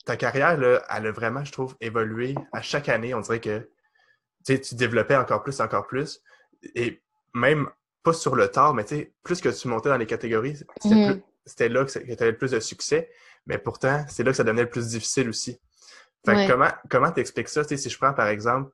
ta 0.06 0.18
carrière, 0.18 0.58
là, 0.58 0.84
elle 0.90 1.08
a 1.08 1.12
vraiment, 1.14 1.46
je 1.46 1.54
trouve, 1.54 1.78
évolué 1.80 2.36
à 2.52 2.62
chaque 2.62 2.90
année. 2.90 3.14
On 3.14 3.22
dirait 3.22 3.40
que 3.40 3.70
tu 4.46 4.76
développais 4.76 5.16
encore 5.16 5.44
plus, 5.44 5.62
encore 5.62 5.88
plus. 5.88 6.22
Et 6.76 7.02
même 7.34 7.70
pas 8.04 8.12
sur 8.12 8.36
le 8.36 8.50
tard, 8.50 8.74
mais 8.74 8.84
plus 9.24 9.40
que 9.40 9.48
tu 9.48 9.70
montais 9.70 9.88
dans 9.88 9.98
les 9.98 10.08
catégories, 10.08 10.58
c'était 11.46 11.70
mm. 11.70 11.74
là 11.74 11.86
que, 11.86 11.92
tu 11.92 12.12
avais 12.12 12.32
le 12.32 12.38
plus 12.38 12.52
de 12.52 12.60
succès, 12.60 13.10
mais 13.46 13.58
pourtant, 13.58 14.06
c'est 14.10 14.24
là 14.24 14.32
que 14.32 14.38
ça 14.38 14.44
devenait 14.44 14.64
le 14.64 14.70
plus 14.70 14.90
difficile 14.90 15.30
aussi. 15.30 15.60
Fait 16.26 16.48
comment 16.48 16.70
comment 16.90 17.12
t'expliques 17.12 17.50
ça? 17.50 17.64
si 17.64 17.90
je 17.90 17.98
prends 17.98 18.14
par 18.14 18.28
exemple 18.28 18.72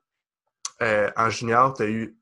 euh, 0.82 1.10
en 1.16 1.28
junior, 1.30 1.74
tu 1.74 1.82
as 1.82 1.86
eu 1.86 2.16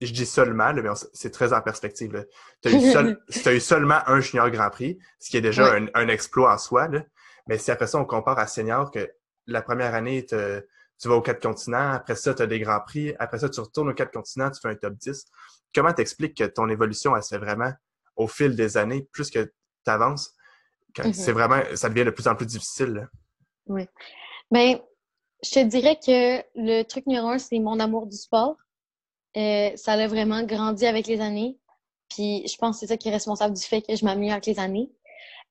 je 0.00 0.12
dis 0.12 0.26
seulement, 0.26 0.72
mais 0.72 0.88
c'est 1.12 1.30
très 1.30 1.52
en 1.52 1.60
perspective. 1.60 2.26
Tu 2.62 2.68
as, 2.68 3.52
eu 3.52 3.60
seulement 3.60 4.00
un 4.06 4.20
junior 4.20 4.50
Grand 4.50 4.70
Prix, 4.70 4.98
ce 5.18 5.30
qui 5.30 5.36
est 5.36 5.40
déjà 5.40 5.74
un, 5.94 6.08
exploit 6.08 6.54
en 6.54 6.58
soi. 6.58 6.88
Mais 7.48 7.58
si 7.58 7.70
après 7.70 7.86
ça, 7.86 7.98
on 7.98 8.04
compare 8.04 8.38
à 8.38 8.46
senior, 8.46 8.90
que 8.90 9.10
la 9.46 9.62
première 9.62 9.94
année, 9.94 10.24
tu 10.24 10.36
vas 11.08 11.14
aux 11.14 11.22
quatre 11.22 11.42
continents, 11.42 11.92
après 11.92 12.14
ça, 12.14 12.34
tu 12.34 12.42
as 12.42 12.46
des 12.46 12.60
Grands 12.60 12.80
Prix, 12.80 13.14
après 13.18 13.40
ça, 13.40 13.48
tu 13.48 13.60
retournes 13.60 13.88
aux 13.88 13.94
quatre 13.94 14.12
continents, 14.12 14.50
tu 14.50 14.60
fais 14.60 14.68
un 14.68 14.76
top 14.76 14.94
10. 14.94 15.24
Comment 15.74 15.92
t'expliques 15.92 16.36
que 16.36 16.44
ton 16.44 16.68
évolution, 16.68 17.16
elle 17.16 17.22
se 17.22 17.34
fait 17.34 17.38
vraiment 17.38 17.72
au 18.14 18.28
fil 18.28 18.54
des 18.54 18.76
années, 18.76 19.08
plus 19.12 19.30
que 19.30 19.44
tu 19.44 19.52
avances, 19.90 20.34
mm-hmm. 20.94 21.12
c'est 21.12 21.32
vraiment, 21.32 21.60
ça 21.74 21.88
devient 21.88 22.04
de 22.04 22.10
plus 22.10 22.26
en 22.28 22.34
plus 22.34 22.46
difficile. 22.46 23.08
Oui. 23.66 23.86
Bien, 24.50 24.80
je 25.44 25.50
te 25.50 25.64
dirais 25.64 25.96
que 25.96 26.42
le 26.56 26.82
truc 26.82 27.06
numéro 27.06 27.28
un, 27.28 27.38
c'est 27.38 27.58
mon 27.58 27.78
amour 27.78 28.06
du 28.06 28.16
sport. 28.16 28.56
Euh, 29.36 29.70
ça 29.76 29.92
a 29.92 30.06
vraiment 30.06 30.42
grandi 30.42 30.86
avec 30.86 31.06
les 31.06 31.20
années. 31.20 31.58
Puis 32.08 32.46
je 32.48 32.56
pense 32.56 32.76
que 32.76 32.80
c'est 32.80 32.86
ça 32.86 32.96
qui 32.96 33.08
est 33.08 33.12
responsable 33.12 33.54
du 33.54 33.62
fait 33.62 33.82
que 33.82 33.94
je 33.94 34.04
m'améliore 34.04 34.34
avec 34.34 34.46
les 34.46 34.58
années. 34.58 34.90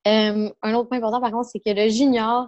Euh, 0.08 0.50
un 0.62 0.74
autre 0.74 0.90
point 0.90 0.98
important, 0.98 1.22
par 1.22 1.32
contre, 1.32 1.50
c'est 1.50 1.60
que 1.60 1.70
le 1.70 1.90
junior, 1.90 2.48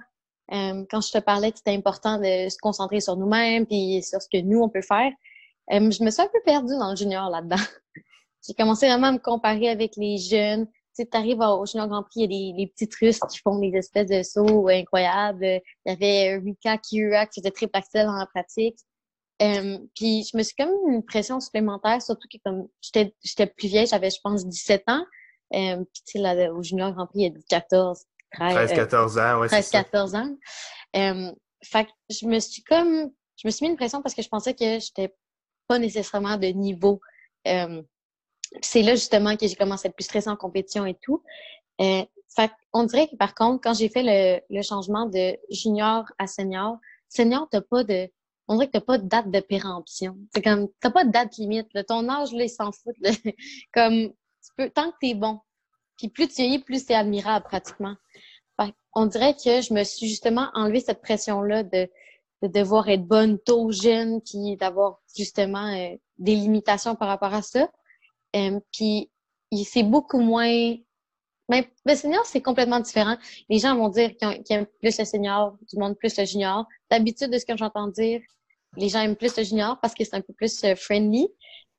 euh, 0.52 0.84
quand 0.90 1.02
je 1.02 1.12
te 1.12 1.20
parlais 1.20 1.52
que 1.52 1.58
c'était 1.58 1.76
important 1.76 2.18
de 2.18 2.50
se 2.50 2.58
concentrer 2.58 3.00
sur 3.00 3.16
nous-mêmes 3.16 3.66
puis 3.66 4.02
sur 4.02 4.22
ce 4.22 4.28
que 4.32 4.42
nous, 4.42 4.62
on 4.62 4.70
peut 4.70 4.82
faire, 4.82 5.12
je 5.70 6.04
me 6.04 6.10
suis 6.10 6.22
un 6.22 6.28
peu 6.28 6.40
perdue 6.44 6.78
dans 6.78 6.90
le 6.90 6.96
junior 6.96 7.30
là-dedans. 7.30 7.56
j'ai 8.48 8.54
commencé 8.56 8.88
vraiment 8.88 9.08
à 9.08 9.12
me 9.12 9.20
comparer 9.20 9.70
avec 9.70 9.96
les 9.96 10.18
jeunes. 10.18 10.68
Tu 11.06 11.18
arrives 11.18 11.40
au 11.40 11.66
Junior 11.66 11.88
Grand 11.88 12.04
Prix, 12.04 12.22
il 12.22 12.32
y 12.32 12.52
a 12.52 12.58
des, 12.58 12.68
petites 12.68 12.96
Russes 12.96 13.20
qui 13.32 13.40
font 13.40 13.60
des 13.60 13.76
espèces 13.76 14.08
de 14.08 14.24
sauts 14.24 14.68
incroyables. 14.68 15.46
Il 15.46 15.62
y 15.86 15.92
avait 15.92 16.38
Rika 16.38 16.78
Kira 16.78 17.26
qui 17.26 17.42
faisait 17.42 17.52
très 17.52 17.70
axel 17.74 18.08
en 18.08 18.26
pratique. 18.34 18.78
Euh, 19.42 19.78
puis 19.96 20.28
je 20.30 20.36
me 20.36 20.44
suis 20.44 20.56
comme 20.56 20.70
une 20.90 21.04
pression 21.04 21.40
supplémentaire, 21.40 22.02
surtout 22.02 22.28
que 22.32 22.38
comme 22.44 22.68
j'étais 22.82 23.46
plus 23.46 23.70
vieille, 23.70 23.88
j'avais 23.88 24.10
je 24.10 24.20
pense 24.22 24.46
17 24.46 24.84
ans. 24.88 25.06
Euh, 25.54 25.78
puis 25.78 26.04
tu 26.06 26.12
sais, 26.12 26.20
là, 26.20 26.54
au 26.54 26.62
Junior 26.62 26.92
Grand 26.94 27.08
Prix, 27.08 27.22
il 27.22 27.34
y 27.34 27.38
a 27.38 27.40
14, 27.50 28.04
13, 28.34 28.74
14 28.74 29.18
ans, 29.18 29.40
ouais, 29.40 29.48
13, 29.48 29.70
14 29.70 30.16
ans. 30.16 30.38
Euh, 30.96 31.32
fait 31.64 31.86
que 31.86 31.92
je 32.10 32.26
me 32.28 32.40
suis 32.40 32.64
comme, 32.64 33.12
je 33.38 33.48
me 33.48 33.52
suis 33.52 33.66
mis 33.66 33.72
une 33.72 33.78
pression 33.78 34.02
parce 34.02 34.14
que 34.14 34.22
je 34.22 34.30
pensais 34.30 34.54
que 34.54 34.80
j'étais 34.80 35.14
pas 35.68 35.80
nécessairement 35.80 36.38
de 36.38 36.48
niveau. 36.48 37.00
Euh, 37.48 37.82
c'est 38.62 38.82
là 38.82 38.96
justement 38.96 39.36
que 39.36 39.48
j'ai 39.48 39.56
commencé 39.56 39.88
à 39.88 39.90
être 39.90 39.96
plus 39.96 40.06
stressée 40.06 40.30
en 40.30 40.36
compétition 40.36 40.86
et 40.86 40.96
tout. 40.96 41.22
Euh, 41.82 42.04
fait 42.36 42.52
on 42.74 42.84
dirait 42.84 43.08
que 43.08 43.16
par 43.16 43.36
contre, 43.36 43.62
quand 43.64 43.74
j'ai 43.74 43.90
fait 43.90 44.04
le, 44.04 44.42
le, 44.56 44.62
changement 44.62 45.06
de 45.06 45.38
junior 45.50 46.06
à 46.18 46.28
senior, 46.28 46.78
senior, 47.08 47.48
t'as 47.50 47.62
pas 47.62 47.84
de. 47.84 48.10
On 48.48 48.56
dirait 48.56 48.68
que 48.68 48.74
t'as 48.74 48.82
pas 48.82 48.98
de 48.98 49.08
date 49.08 49.30
de 49.30 49.40
péremption. 49.40 50.18
C'est 50.34 50.42
comme 50.42 50.68
t'as 50.80 50.92
pas 50.92 51.06
de 51.06 51.12
date 51.12 51.38
limite. 51.38 51.68
Ton 51.88 52.10
âge, 52.10 52.32
là, 52.34 52.44
il 52.44 52.50
s'en 52.50 52.72
fout. 52.72 52.96
comme 53.74 54.10
tu 54.10 54.52
peux, 54.58 54.70
tant 54.70 54.92
que 54.92 54.98
t'es 55.02 55.14
bon. 55.14 55.40
Puis 55.98 56.10
plus 56.10 56.28
tu 56.28 56.36
vieillis, 56.36 56.60
plus 56.60 56.86
c'est 56.86 56.96
admirable 56.96 57.46
pratiquement. 57.46 57.96
Fait 58.60 58.74
on 58.94 59.06
dirait 59.06 59.36
que 59.36 59.62
je 59.62 59.74
me 59.74 59.84
suis 59.84 60.08
justement 60.08 60.50
enlevé 60.54 60.80
cette 60.80 61.02
pression-là 61.02 61.64
de, 61.64 61.90
de 62.42 62.48
devoir 62.48 62.90
être 62.90 63.06
bonne 63.06 63.38
tôt 63.40 63.72
jeune, 63.72 64.22
puis 64.22 64.56
d'avoir 64.58 65.00
justement 65.16 65.68
euh, 65.68 65.96
des 66.18 66.36
limitations 66.36 66.96
par 66.96 67.08
rapport 67.08 67.34
à 67.34 67.42
ça. 67.42 67.70
Euh, 68.36 68.60
puis 68.72 69.10
c'est 69.66 69.84
beaucoup 69.84 70.20
moins 70.20 70.76
Mais 71.50 71.70
le 71.86 71.96
senior, 71.96 72.26
c'est 72.26 72.42
complètement 72.42 72.80
différent. 72.80 73.18
Les 73.50 73.60
gens 73.60 73.76
vont 73.76 73.90
dire 73.90 74.16
qu'ils 74.18 74.44
aiment 74.56 74.68
plus 74.80 75.00
le 75.00 75.06
senior, 75.06 75.58
du 75.68 75.78
monde 75.78 75.98
plus 75.98 76.18
le 76.18 76.26
junior. 76.26 76.66
D'habitude, 76.92 77.32
de 77.32 77.38
ce 77.40 77.46
que 77.46 77.58
j'entends 77.58 77.88
dire, 77.88 78.22
les 78.78 78.90
gens 78.90 79.02
aiment 79.02 79.16
plus 79.16 79.36
le 79.38 79.44
junior 79.44 79.80
parce 79.82 79.94
que 79.94 80.04
c'est 80.04 80.16
un 80.16 80.22
peu 80.22 80.34
plus 80.34 80.64
euh, 80.64 80.76
friendly. 80.76 81.28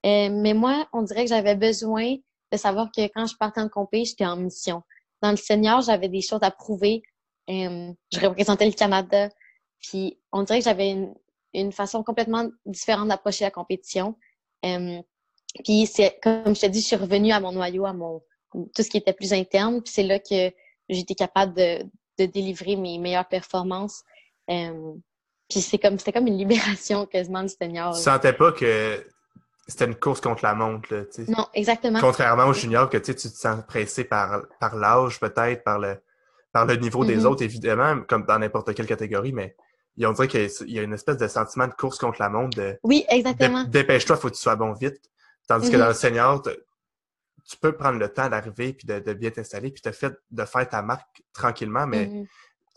Euh, 0.06 0.30
mais 0.30 0.54
moi, 0.54 0.88
on 0.92 1.02
dirait 1.02 1.24
que 1.24 1.30
j'avais 1.30 1.54
besoin 1.54 2.16
de 2.52 2.56
savoir 2.56 2.90
que 2.90 3.02
quand 3.14 3.26
je 3.26 3.36
partais 3.36 3.60
en 3.60 3.68
compé, 3.68 4.04
j'étais 4.04 4.26
en 4.26 4.36
mission. 4.36 4.82
Dans 5.22 5.30
le 5.30 5.36
senior, 5.36 5.82
j'avais 5.82 6.08
des 6.08 6.22
choses 6.22 6.40
à 6.42 6.50
prouver. 6.50 7.02
Je 7.48 8.20
représentais 8.20 8.66
le 8.66 8.72
Canada. 8.72 9.28
Puis 9.80 10.18
on 10.32 10.42
dirait 10.42 10.60
que 10.60 10.64
j'avais 10.64 10.96
une, 11.54 11.72
façon 11.72 12.02
complètement 12.02 12.48
différente 12.64 13.08
d'approcher 13.08 13.44
la 13.44 13.50
compétition. 13.50 14.16
Puis 15.64 15.86
c'est 15.86 16.18
comme 16.22 16.54
je 16.54 16.60
te 16.60 16.66
dis, 16.66 16.80
je 16.80 16.86
suis 16.86 16.96
revenue 16.96 17.32
à 17.32 17.40
mon 17.40 17.52
noyau, 17.52 17.86
à 17.86 17.92
mon 17.92 18.22
tout 18.52 18.82
ce 18.82 18.90
qui 18.90 18.96
était 18.96 19.12
plus 19.12 19.32
interne. 19.32 19.82
Puis 19.82 19.92
c'est 19.92 20.02
là 20.02 20.18
que 20.18 20.52
j'étais 20.88 21.14
capable 21.14 21.54
de, 21.54 21.82
de, 22.18 22.26
délivrer 22.26 22.76
mes 22.76 22.98
meilleures 22.98 23.28
performances. 23.28 24.02
Euh, 24.50 24.92
puis 25.48 25.60
c'est 25.60 25.78
comme 25.78 25.98
c'était 25.98 26.12
comme 26.12 26.26
une 26.26 26.38
libération 26.38 27.06
quasiment 27.06 27.42
du 27.42 27.48
senior. 27.48 27.94
Tu 27.94 28.02
sentais 28.02 28.32
pas 28.32 28.52
que 28.52 29.04
c'était 29.66 29.84
une 29.84 29.94
course 29.94 30.20
contre 30.20 30.44
la 30.44 30.54
montre, 30.54 30.92
là, 30.92 31.04
tu 31.04 31.24
sais? 31.24 31.30
Non, 31.30 31.46
exactement. 31.54 32.00
Contrairement 32.00 32.46
aux 32.46 32.52
juniors, 32.52 32.88
que 32.90 32.98
tu 32.98 33.14
te 33.14 33.20
sens 33.20 33.60
pressé 33.68 34.04
par, 34.04 34.42
par 34.58 34.74
l'âge, 34.76 35.20
peut-être, 35.20 35.62
par 35.62 35.78
le, 35.78 35.96
par 36.52 36.66
le 36.66 36.76
niveau 36.76 37.04
des 37.04 37.18
mm-hmm. 37.18 37.26
autres, 37.26 37.42
évidemment, 37.42 38.00
comme 38.08 38.24
dans 38.26 38.38
n'importe 38.38 38.74
quelle 38.74 38.86
catégorie, 38.86 39.32
mais 39.32 39.56
on 40.02 40.12
dirait 40.12 40.28
qu'il 40.28 40.70
y 40.70 40.78
a 40.78 40.82
une 40.82 40.94
espèce 40.94 41.16
de 41.16 41.28
sentiment 41.28 41.68
de 41.68 41.74
course 41.74 41.98
contre 41.98 42.20
la 42.20 42.28
montre. 42.28 42.56
De, 42.56 42.78
oui, 42.82 43.04
exactement. 43.08 43.64
Dépêche-toi, 43.64 44.16
faut 44.16 44.28
que 44.28 44.34
tu 44.34 44.40
sois 44.40 44.56
bon 44.56 44.72
vite. 44.72 45.00
Tandis 45.50 45.68
que 45.68 45.76
dans 45.76 45.88
le 45.88 45.94
senior, 45.94 46.42
tu 46.42 47.56
peux 47.56 47.76
prendre 47.76 47.98
le 47.98 48.08
temps 48.12 48.28
d'arriver 48.28 48.72
puis 48.72 48.86
de, 48.86 49.12
bien 49.14 49.32
t'installer 49.32 49.72
puis 49.72 49.82
te 49.82 49.90
fait 49.90 50.14
de 50.30 50.44
faire 50.44 50.68
ta 50.68 50.80
marque 50.80 51.24
tranquillement, 51.32 51.88
mais 51.88 52.06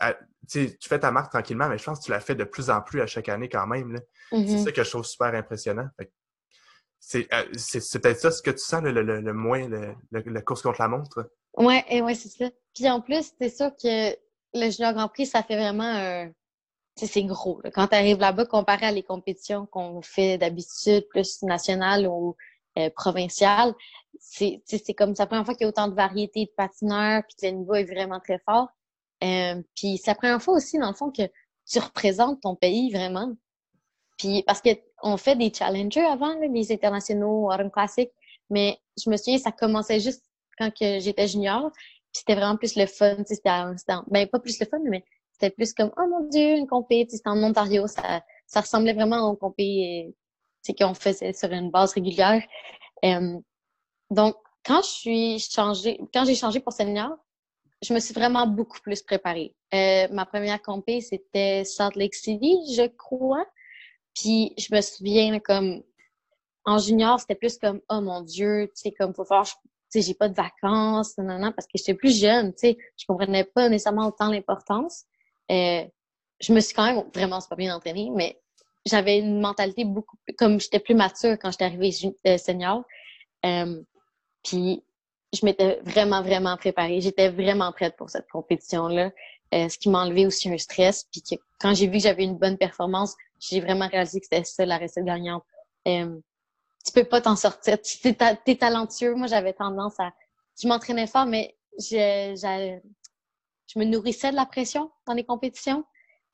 mm-hmm. 0.00 0.16
tu 0.50 0.76
fais 0.80 0.98
ta 0.98 1.12
marque 1.12 1.30
tranquillement, 1.30 1.68
mais 1.68 1.78
je 1.78 1.84
pense 1.84 2.00
que 2.00 2.06
tu 2.06 2.10
la 2.10 2.18
fais 2.18 2.34
de 2.34 2.42
plus 2.42 2.70
en 2.70 2.80
plus 2.80 3.00
à 3.00 3.06
chaque 3.06 3.28
année 3.28 3.48
quand 3.48 3.64
même. 3.68 3.96
C'est 4.32 4.58
ça 4.58 4.72
que 4.72 4.82
je 4.82 4.90
trouve 4.90 5.04
super 5.04 5.32
impressionnant. 5.36 5.86
Euh, 6.00 7.44
c'est 7.56 8.02
peut-être 8.02 8.18
ça 8.18 8.32
ce 8.32 8.42
que 8.42 8.50
tu 8.50 8.58
sens 8.58 8.82
le, 8.82 8.90
le, 8.90 9.32
moins, 9.32 9.68
le, 9.68 9.94
la 10.10 10.42
course 10.42 10.62
contre 10.62 10.80
la 10.80 10.88
montre. 10.88 11.30
Ouais, 11.56 11.84
et 11.88 12.02
ouais, 12.02 12.16
c'est 12.16 12.28
ça. 12.28 12.50
Puis 12.74 12.90
en 12.90 13.00
plus, 13.00 13.30
c'est 13.40 13.56
sûr 13.56 13.70
que 13.80 14.16
le 14.54 14.70
Junior 14.70 14.94
Grand 14.94 15.06
Prix, 15.06 15.26
ça 15.26 15.44
fait 15.44 15.56
vraiment 15.56 15.84
un. 15.84 16.32
c'est 16.96 17.22
gros. 17.22 17.62
Quand 17.72 17.86
tu 17.86 17.94
arrives 17.94 18.18
là-bas, 18.18 18.46
comparé 18.46 18.86
à 18.86 18.90
les 18.90 19.04
compétitions 19.04 19.66
qu'on 19.66 20.02
fait 20.02 20.38
d'habitude, 20.38 21.06
plus 21.08 21.40
nationales 21.44 22.08
ou 22.08 22.36
euh, 22.78 22.90
provinciales, 22.90 23.74
c'est 24.18 24.94
comme 24.96 25.14
ça 25.14 25.26
première 25.26 25.44
fois 25.44 25.54
qu'il 25.54 25.64
y 25.64 25.66
a 25.66 25.68
autant 25.68 25.88
de 25.88 25.94
variétés 25.94 26.46
de 26.46 26.50
patineurs, 26.56 27.22
puis 27.26 27.36
que 27.36 27.46
le 27.46 27.58
niveau 27.58 27.74
est 27.74 27.84
vraiment 27.84 28.20
très 28.20 28.38
fort. 28.38 28.68
Euh, 29.22 29.62
puis 29.76 29.98
c'est 29.98 30.10
la 30.10 30.14
première 30.14 30.42
fois 30.42 30.54
aussi, 30.54 30.78
dans 30.78 30.88
le 30.88 30.94
fond, 30.94 31.10
que 31.10 31.22
tu 31.66 31.78
représentes 31.78 32.40
ton 32.42 32.56
pays 32.56 32.90
vraiment. 32.90 33.32
Puis 34.18 34.42
parce 34.46 34.60
qu'on 34.60 35.16
fait 35.16 35.36
des 35.36 35.52
challengers 35.52 36.04
avant, 36.04 36.34
les 36.38 36.72
internationaux, 36.72 37.50
Autumn 37.50 37.70
Classic, 37.70 38.10
mais 38.50 38.78
je 39.02 39.10
me 39.10 39.16
souviens, 39.16 39.38
ça 39.38 39.52
commençait 39.52 40.00
juste 40.00 40.24
quand 40.58 40.70
j'étais 40.78 41.28
junior. 41.28 41.70
Puis 41.72 42.20
c'était 42.20 42.34
vraiment 42.34 42.56
plus 42.56 42.76
le 42.76 42.86
fun. 42.86 43.16
C'était, 43.26 43.50
ben 44.08 44.28
pas 44.28 44.38
plus 44.38 44.60
le 44.60 44.66
fun, 44.66 44.78
mais 44.84 45.04
c'était 45.32 45.50
plus 45.50 45.72
comme 45.72 45.92
oh 45.96 46.06
mon 46.08 46.28
dieu, 46.28 46.56
une 46.56 46.66
compé, 46.66 47.06
c'était 47.10 47.28
en 47.28 47.42
Ontario, 47.42 47.86
ça, 47.86 48.22
ça 48.46 48.60
ressemblait 48.60 48.92
vraiment 48.92 49.28
aux 49.30 49.36
compé 49.36 50.14
qu'on 50.72 50.94
faisait 50.94 51.32
sur 51.32 51.50
une 51.50 51.70
base 51.70 51.92
régulière. 51.92 52.42
donc 54.10 54.36
quand 54.64 54.82
je 54.82 54.88
suis 54.88 55.38
changée, 55.38 56.00
quand 56.12 56.24
j'ai 56.24 56.34
changé 56.34 56.60
pour 56.60 56.72
senior, 56.72 57.10
je 57.82 57.92
me 57.92 58.00
suis 58.00 58.14
vraiment 58.14 58.46
beaucoup 58.46 58.80
plus 58.80 59.02
préparée. 59.02 59.54
Euh, 59.74 60.08
ma 60.10 60.24
première 60.24 60.62
compé, 60.62 61.00
c'était 61.00 61.64
Salt 61.64 61.96
Lake 61.96 62.14
City, 62.14 62.56
je 62.74 62.86
crois. 62.96 63.44
Puis 64.14 64.54
je 64.56 64.74
me 64.74 64.80
souviens 64.80 65.38
comme 65.40 65.82
en 66.64 66.78
junior, 66.78 67.20
c'était 67.20 67.34
plus 67.34 67.58
comme 67.58 67.80
oh 67.90 68.00
mon 68.00 68.22
dieu, 68.22 68.68
tu 68.74 68.82
sais 68.82 68.92
comme 68.92 69.14
faut 69.14 69.24
faire 69.24 69.44
tu 69.44 69.50
sais 69.90 70.02
j'ai 70.02 70.14
pas 70.14 70.28
de 70.28 70.34
vacances, 70.34 71.18
non 71.18 71.38
non 71.38 71.52
parce 71.52 71.66
que 71.66 71.72
j'étais 71.76 71.94
plus 71.94 72.18
jeune, 72.18 72.52
tu 72.54 72.60
sais, 72.60 72.78
je 72.96 73.04
comprenais 73.06 73.44
pas 73.44 73.68
nécessairement 73.68 74.08
autant 74.08 74.30
l'importance. 74.30 75.04
Euh, 75.50 75.84
je 76.40 76.52
me 76.52 76.60
suis 76.60 76.74
quand 76.74 76.86
même 76.86 77.04
vraiment 77.14 77.40
pas 77.40 77.56
bien 77.56 77.74
entraînée, 77.74 78.10
mais 78.14 78.40
j'avais 78.86 79.18
une 79.18 79.40
mentalité 79.40 79.84
beaucoup 79.84 80.16
plus 80.24 80.34
comme 80.34 80.60
j'étais 80.60 80.80
plus 80.80 80.94
mature 80.94 81.36
quand 81.40 81.50
j'étais 81.50 81.64
arrivée 81.64 81.90
euh, 82.26 82.38
senior. 82.38 82.84
Euh, 83.44 83.82
puis 84.42 84.82
je 85.32 85.44
m'étais 85.44 85.80
vraiment 85.82 86.22
vraiment 86.22 86.56
préparée, 86.56 87.00
j'étais 87.00 87.28
vraiment 87.28 87.72
prête 87.72 87.96
pour 87.96 88.10
cette 88.10 88.28
compétition 88.28 88.88
là. 88.88 89.10
Euh, 89.54 89.68
ce 89.68 89.78
qui 89.78 89.88
m'a 89.88 90.02
enlevé 90.02 90.26
aussi 90.26 90.48
un 90.50 90.58
stress. 90.58 91.06
Puis 91.12 91.22
que 91.22 91.36
quand 91.60 91.74
j'ai 91.74 91.86
vu 91.86 91.98
que 91.98 92.02
j'avais 92.02 92.24
une 92.24 92.36
bonne 92.36 92.58
performance, 92.58 93.14
j'ai 93.38 93.60
vraiment 93.60 93.88
réalisé 93.88 94.20
que 94.20 94.26
c'était 94.26 94.44
ça 94.44 94.66
la 94.66 94.78
recette 94.78 95.04
gagnante. 95.04 95.44
Euh, 95.86 96.18
tu 96.84 96.92
peux 96.92 97.04
pas 97.04 97.20
t'en 97.20 97.36
sortir. 97.36 97.78
Tu 97.80 98.08
es, 98.08 98.56
talentueux. 98.56 99.14
Moi, 99.14 99.28
j'avais 99.28 99.52
tendance 99.52 99.98
à... 100.00 100.12
Je 100.60 100.66
m'entraînais 100.66 101.06
fort, 101.06 101.26
mais 101.26 101.54
je, 101.78 102.80
je 103.66 103.78
me 103.78 103.84
nourrissais 103.84 104.30
de 104.30 104.36
la 104.36 104.46
pression 104.46 104.90
dans 105.06 105.14
les 105.14 105.24
compétitions. 105.24 105.84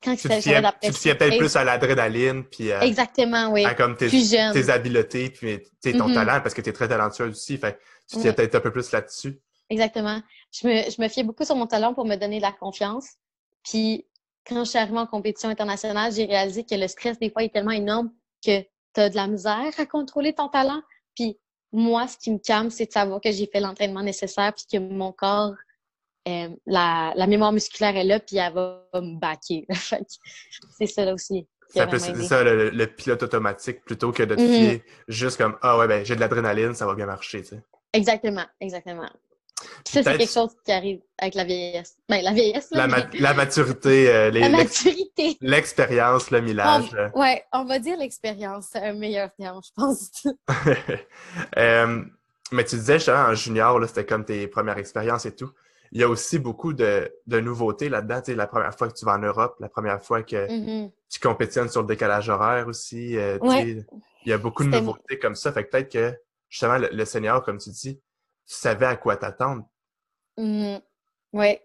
Quand 0.03 0.17
tu 0.17 0.29
te 0.29 0.41
fiais, 0.41 0.61
la 0.61 0.73
pression, 0.73 0.93
tu 0.93 1.09
te 1.09 1.25
peut-être 1.25 1.39
plus 1.39 1.57
à 1.57 1.65
l'adrénaline, 1.65 2.45
puis 2.45 2.73
à, 2.73 2.85
Exactement, 2.85 3.53
oui. 3.53 3.65
À 3.65 3.75
comme 3.75 3.97
tes, 3.97 4.09
tes 4.09 4.71
habiletés, 4.71 5.31
puis 5.31 5.61
ton 5.83 6.09
mm-hmm. 6.09 6.15
talent, 6.15 6.41
parce 6.41 6.55
que 6.55 6.63
tu 6.63 6.71
es 6.71 6.73
très 6.73 6.89
talentueux 6.89 7.29
aussi. 7.29 7.59
Fait, 7.59 7.79
tu 8.09 8.17
te 8.17 8.23
fiais 8.23 8.33
peut-être 8.33 8.55
un 8.55 8.61
peu 8.61 8.73
plus 8.73 8.91
là-dessus. 8.93 9.39
Exactement. 9.69 10.21
Je 10.53 10.67
me, 10.67 10.91
je 10.91 11.01
me 11.01 11.09
fiais 11.09 11.23
beaucoup 11.23 11.45
sur 11.45 11.55
mon 11.55 11.67
talent 11.67 11.93
pour 11.95 12.07
me 12.07 12.17
donner 12.17 12.39
de 12.39 12.43
la 12.43 12.53
confiance. 12.53 13.11
Puis 13.63 14.07
quand 14.47 14.65
je 14.65 14.71
suis 14.71 14.79
arrivée 14.79 14.99
en 14.99 15.07
compétition 15.07 15.49
internationale, 15.49 16.13
j'ai 16.13 16.25
réalisé 16.25 16.65
que 16.65 16.75
le 16.75 16.89
stress, 16.89 17.19
des 17.19 17.31
fois, 17.31 17.45
est 17.45 17.53
tellement 17.53 17.71
énorme 17.71 18.11
que 18.45 18.61
tu 18.61 19.01
as 19.01 19.11
de 19.11 19.17
la 19.17 19.27
misère 19.27 19.73
à 19.79 19.87
contrôler 19.87 20.33
ton 20.33 20.49
talent. 20.49 20.83
Puis 21.15 21.39
moi, 21.73 22.09
ce 22.09 22.17
qui 22.19 22.31
me 22.33 22.39
calme, 22.39 22.71
c'est 22.71 22.87
de 22.87 22.93
savoir 22.93 23.21
que 23.21 23.31
j'ai 23.31 23.47
fait 23.47 23.61
l'entraînement 23.61 24.03
nécessaire 24.03 24.53
puis 24.55 24.65
que 24.71 24.79
mon 24.79 25.13
corps, 25.13 25.55
euh, 26.29 26.49
la, 26.67 27.13
la, 27.17 27.27
mémoire 27.27 27.53
musculaire 27.53 27.97
est 27.97 28.05
là 28.05 28.21
puis 28.21 28.37
elle 28.37 28.53
va 28.53 28.85
me 28.95 29.19
baquer. 29.19 29.67
c'est 30.79 30.87
ça 30.87 31.05
là 31.05 31.15
aussi. 31.15 31.47
C'est 31.69 31.87
plus 31.87 32.01
ça, 32.27 32.43
le, 32.43 32.87
pilote 32.87 33.23
automatique, 33.23 33.85
plutôt 33.85 34.11
que 34.11 34.25
de 34.25 34.35
te 34.35 34.41
mm-hmm. 34.41 34.69
fier 34.71 34.83
juste 35.07 35.37
comme 35.39 35.57
Ah 35.63 35.79
ouais, 35.79 35.87
ben 35.87 36.05
j'ai 36.05 36.17
de 36.17 36.21
l'adrénaline, 36.21 36.75
ça 36.75 36.85
va 36.85 36.95
bien 36.95 37.07
marcher. 37.07 37.43
Tu 37.43 37.51
sais. 37.51 37.63
Exactement, 37.93 38.45
exactement. 38.61 39.09
Ça, 39.87 40.03
c'est 40.03 40.17
quelque 40.17 40.33
chose 40.33 40.51
qui 40.65 40.73
arrive 40.73 41.01
avec 41.19 41.35
la 41.35 41.45
vieillesse. 41.45 41.97
Ben, 42.09 42.23
la 42.23 42.33
vieillesse, 42.33 42.69
la, 42.71 42.87
maturité. 43.35 44.09
Euh, 44.09 44.31
la 44.33 44.49
maturité. 44.49 45.37
L'expérience, 45.41 46.31
le 46.31 46.41
millage. 46.41 46.97
Oui, 47.15 47.21
ouais, 47.21 47.45
on 47.53 47.65
va 47.65 47.79
dire 47.79 47.99
l'expérience. 47.99 48.69
C'est 48.73 48.81
un 48.81 48.95
meilleur 48.95 49.31
terme, 49.35 49.61
je 49.63 49.71
pense. 49.75 50.27
Euh, 51.57 52.03
mais 52.53 52.65
tu 52.65 52.77
disais, 52.77 52.99
justement, 52.99 53.27
en 53.29 53.35
junior, 53.35 53.81
c'était 53.87 54.05
comme 54.07 54.25
tes 54.25 54.49
premières 54.49 54.79
expériences 54.79 55.27
et 55.27 55.35
tout. 55.35 55.51
Il 55.93 56.01
y 56.01 56.05
a 56.05 56.09
aussi 56.09 56.39
beaucoup 56.39 56.73
de, 56.73 57.11
nouveautés 57.27 57.89
là-dedans. 57.89 58.23
La 58.29 58.47
première 58.47 58.75
fois 58.75 58.89
que 58.89 58.95
tu 58.95 59.05
vas 59.05 59.15
en 59.15 59.19
Europe, 59.19 59.57
la 59.59 59.69
première 59.69 60.03
fois 60.03 60.23
que 60.23 60.37
mm-hmm. 60.37 60.91
tu 61.09 61.21
compétitionnes 61.21 61.69
sur 61.69 61.83
le 61.83 61.89
décalage 61.89 62.29
horaire 62.29 62.69
aussi. 62.69 63.17
Euh, 63.17 63.39
il 63.43 63.85
y 64.27 64.33
a 64.33 64.39
beaucoup 64.39 64.65
de 64.65 64.69
nouveautés 64.69 65.19
comme 65.19 65.35
ça. 65.35 65.53
Fait 65.53 65.65
que 65.65 65.71
peut-être 65.71 65.91
que, 65.91 66.17
justement, 66.49 66.79
le, 66.79 66.91
le 66.93 67.05
senior, 67.05 67.43
comme 67.43 67.59
tu 67.59 67.71
dis, 67.71 67.97
tu 67.97 68.55
savais 68.55 68.87
à 68.87 68.97
quoi 68.97 69.17
t'attendre. 69.17 69.65
Mmh. 70.37 70.77
Oui. 71.33 71.59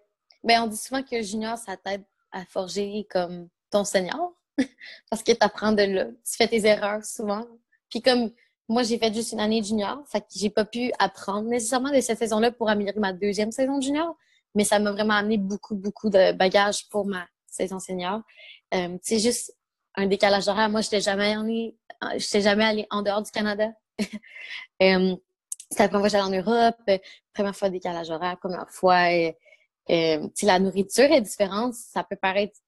Ben, 0.43 0.61
on 0.61 0.67
dit 0.67 0.77
souvent 0.77 1.03
que 1.03 1.21
junior, 1.21 1.57
ça 1.57 1.75
t'aide 1.77 2.03
à 2.31 2.45
forger 2.45 3.07
comme 3.09 3.49
ton 3.71 3.83
senior. 3.83 4.33
Parce 5.09 5.23
que 5.23 5.31
tu 5.31 5.37
apprends 5.41 5.71
de 5.71 5.83
là. 5.83 6.05
Tu 6.05 6.35
fais 6.37 6.47
tes 6.47 6.65
erreurs 6.65 7.03
souvent. 7.03 7.45
Puis 7.89 8.01
comme 8.01 8.31
moi, 8.67 8.83
j'ai 8.83 8.97
fait 8.97 9.13
juste 9.13 9.31
une 9.31 9.39
année 9.39 9.63
junior, 9.63 10.03
fait 10.07 10.21
que 10.21 10.27
j'ai 10.35 10.49
pas 10.49 10.65
pu 10.65 10.91
apprendre 10.99 11.47
nécessairement 11.47 11.91
de 11.91 12.01
cette 12.01 12.17
saison-là 12.17 12.51
pour 12.51 12.69
améliorer 12.69 12.99
ma 12.99 13.13
deuxième 13.13 13.51
saison 13.51 13.79
junior. 13.79 14.15
Mais 14.55 14.63
ça 14.63 14.79
m'a 14.79 14.91
vraiment 14.91 15.13
amené 15.13 15.37
beaucoup, 15.37 15.75
beaucoup 15.75 16.09
de 16.09 16.31
bagages 16.31 16.87
pour 16.89 17.05
ma 17.05 17.27
saison 17.45 17.79
senior. 17.79 18.21
Euh, 18.73 18.97
c'est 19.01 19.19
juste 19.19 19.55
un 19.95 20.07
décalage 20.07 20.47
horaire. 20.47 20.69
Moi, 20.69 20.81
je 20.81 20.87
n'étais 20.87 21.01
jamais 21.01 21.35
allée, 21.35 21.75
jamais 22.17 22.63
allée 22.63 22.87
en 22.89 23.01
dehors 23.01 23.21
du 23.21 23.31
Canada. 23.31 23.71
euh, 24.81 25.15
c'était 25.69 25.83
la 25.83 25.89
première 25.89 26.01
fois 26.01 26.01
que 26.01 26.09
j'allais 26.09 26.23
en 26.23 26.43
Europe, 26.43 26.81
euh, 26.89 26.97
première 27.33 27.55
fois 27.55 27.69
décalage 27.69 28.09
horaire, 28.09 28.37
première 28.39 28.69
fois. 28.69 29.11
Euh, 29.11 29.31
euh 29.89 30.27
la 30.43 30.59
nourriture 30.59 31.11
est 31.11 31.21
différente. 31.21 31.73
Ça 31.73 32.03
peut 32.03 32.15
paraître 32.15 32.59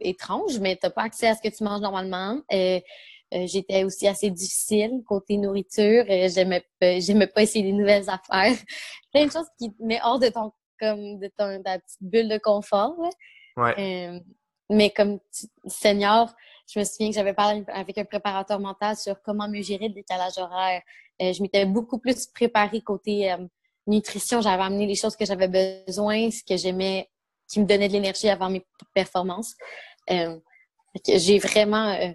étrange, 0.00 0.58
mais 0.58 0.76
tu 0.76 0.86
n'as 0.86 0.90
pas 0.90 1.02
accès 1.02 1.28
à 1.28 1.34
ce 1.34 1.42
que 1.42 1.54
tu 1.54 1.64
manges 1.64 1.80
normalement. 1.80 2.40
Euh, 2.52 2.80
j'étais 3.44 3.84
aussi 3.84 4.08
assez 4.08 4.30
difficile 4.30 5.02
côté 5.06 5.36
nourriture. 5.36 6.04
j'aimais 6.28 6.64
j'aimais 6.80 7.26
pas 7.26 7.42
essayer 7.42 7.64
des 7.64 7.72
nouvelles 7.72 8.08
affaires. 8.08 8.56
Plein 9.12 9.26
de 9.26 9.32
choses 9.32 9.48
qui 9.58 9.72
te 9.72 9.82
mettent 9.82 10.02
hors 10.04 10.18
de 10.18 10.28
ton 10.28 10.52
comme 10.78 11.18
de 11.18 11.30
ton 11.36 11.62
ta 11.62 11.78
petite 11.78 12.02
bulle 12.02 12.28
de 12.28 12.38
confort. 12.38 12.94
Ouais. 13.56 14.20
mais 14.68 14.90
comme 14.90 15.18
senior, 15.66 16.34
je 16.72 16.78
me 16.78 16.84
souviens 16.84 17.08
que 17.08 17.14
j'avais 17.14 17.32
parlé 17.32 17.64
avec 17.68 17.96
un 17.98 18.04
préparateur 18.04 18.58
mental 18.58 18.96
sur 18.96 19.20
comment 19.22 19.48
mieux 19.48 19.62
gérer 19.62 19.88
le 19.88 19.94
décalage 19.94 20.36
horaire. 20.38 20.82
Euh, 21.22 21.32
je 21.32 21.42
m'étais 21.42 21.64
beaucoup 21.64 21.98
plus 21.98 22.26
préparée 22.26 22.80
côté 22.80 23.32
euh, 23.32 23.38
nutrition, 23.86 24.40
j'avais 24.40 24.62
amené 24.62 24.86
les 24.86 24.94
choses 24.94 25.16
que 25.16 25.24
j'avais 25.24 25.48
besoin, 25.48 26.30
ce 26.30 26.42
que 26.42 26.56
j'aimais, 26.56 27.08
qui 27.48 27.60
me 27.60 27.66
donnait 27.66 27.88
de 27.88 27.92
l'énergie 27.92 28.28
avant 28.28 28.50
mes 28.50 28.66
performances. 28.92 29.54
Euh, 30.10 30.38
j'ai 31.06 31.38
vraiment, 31.38 31.92
euh, 31.92 32.10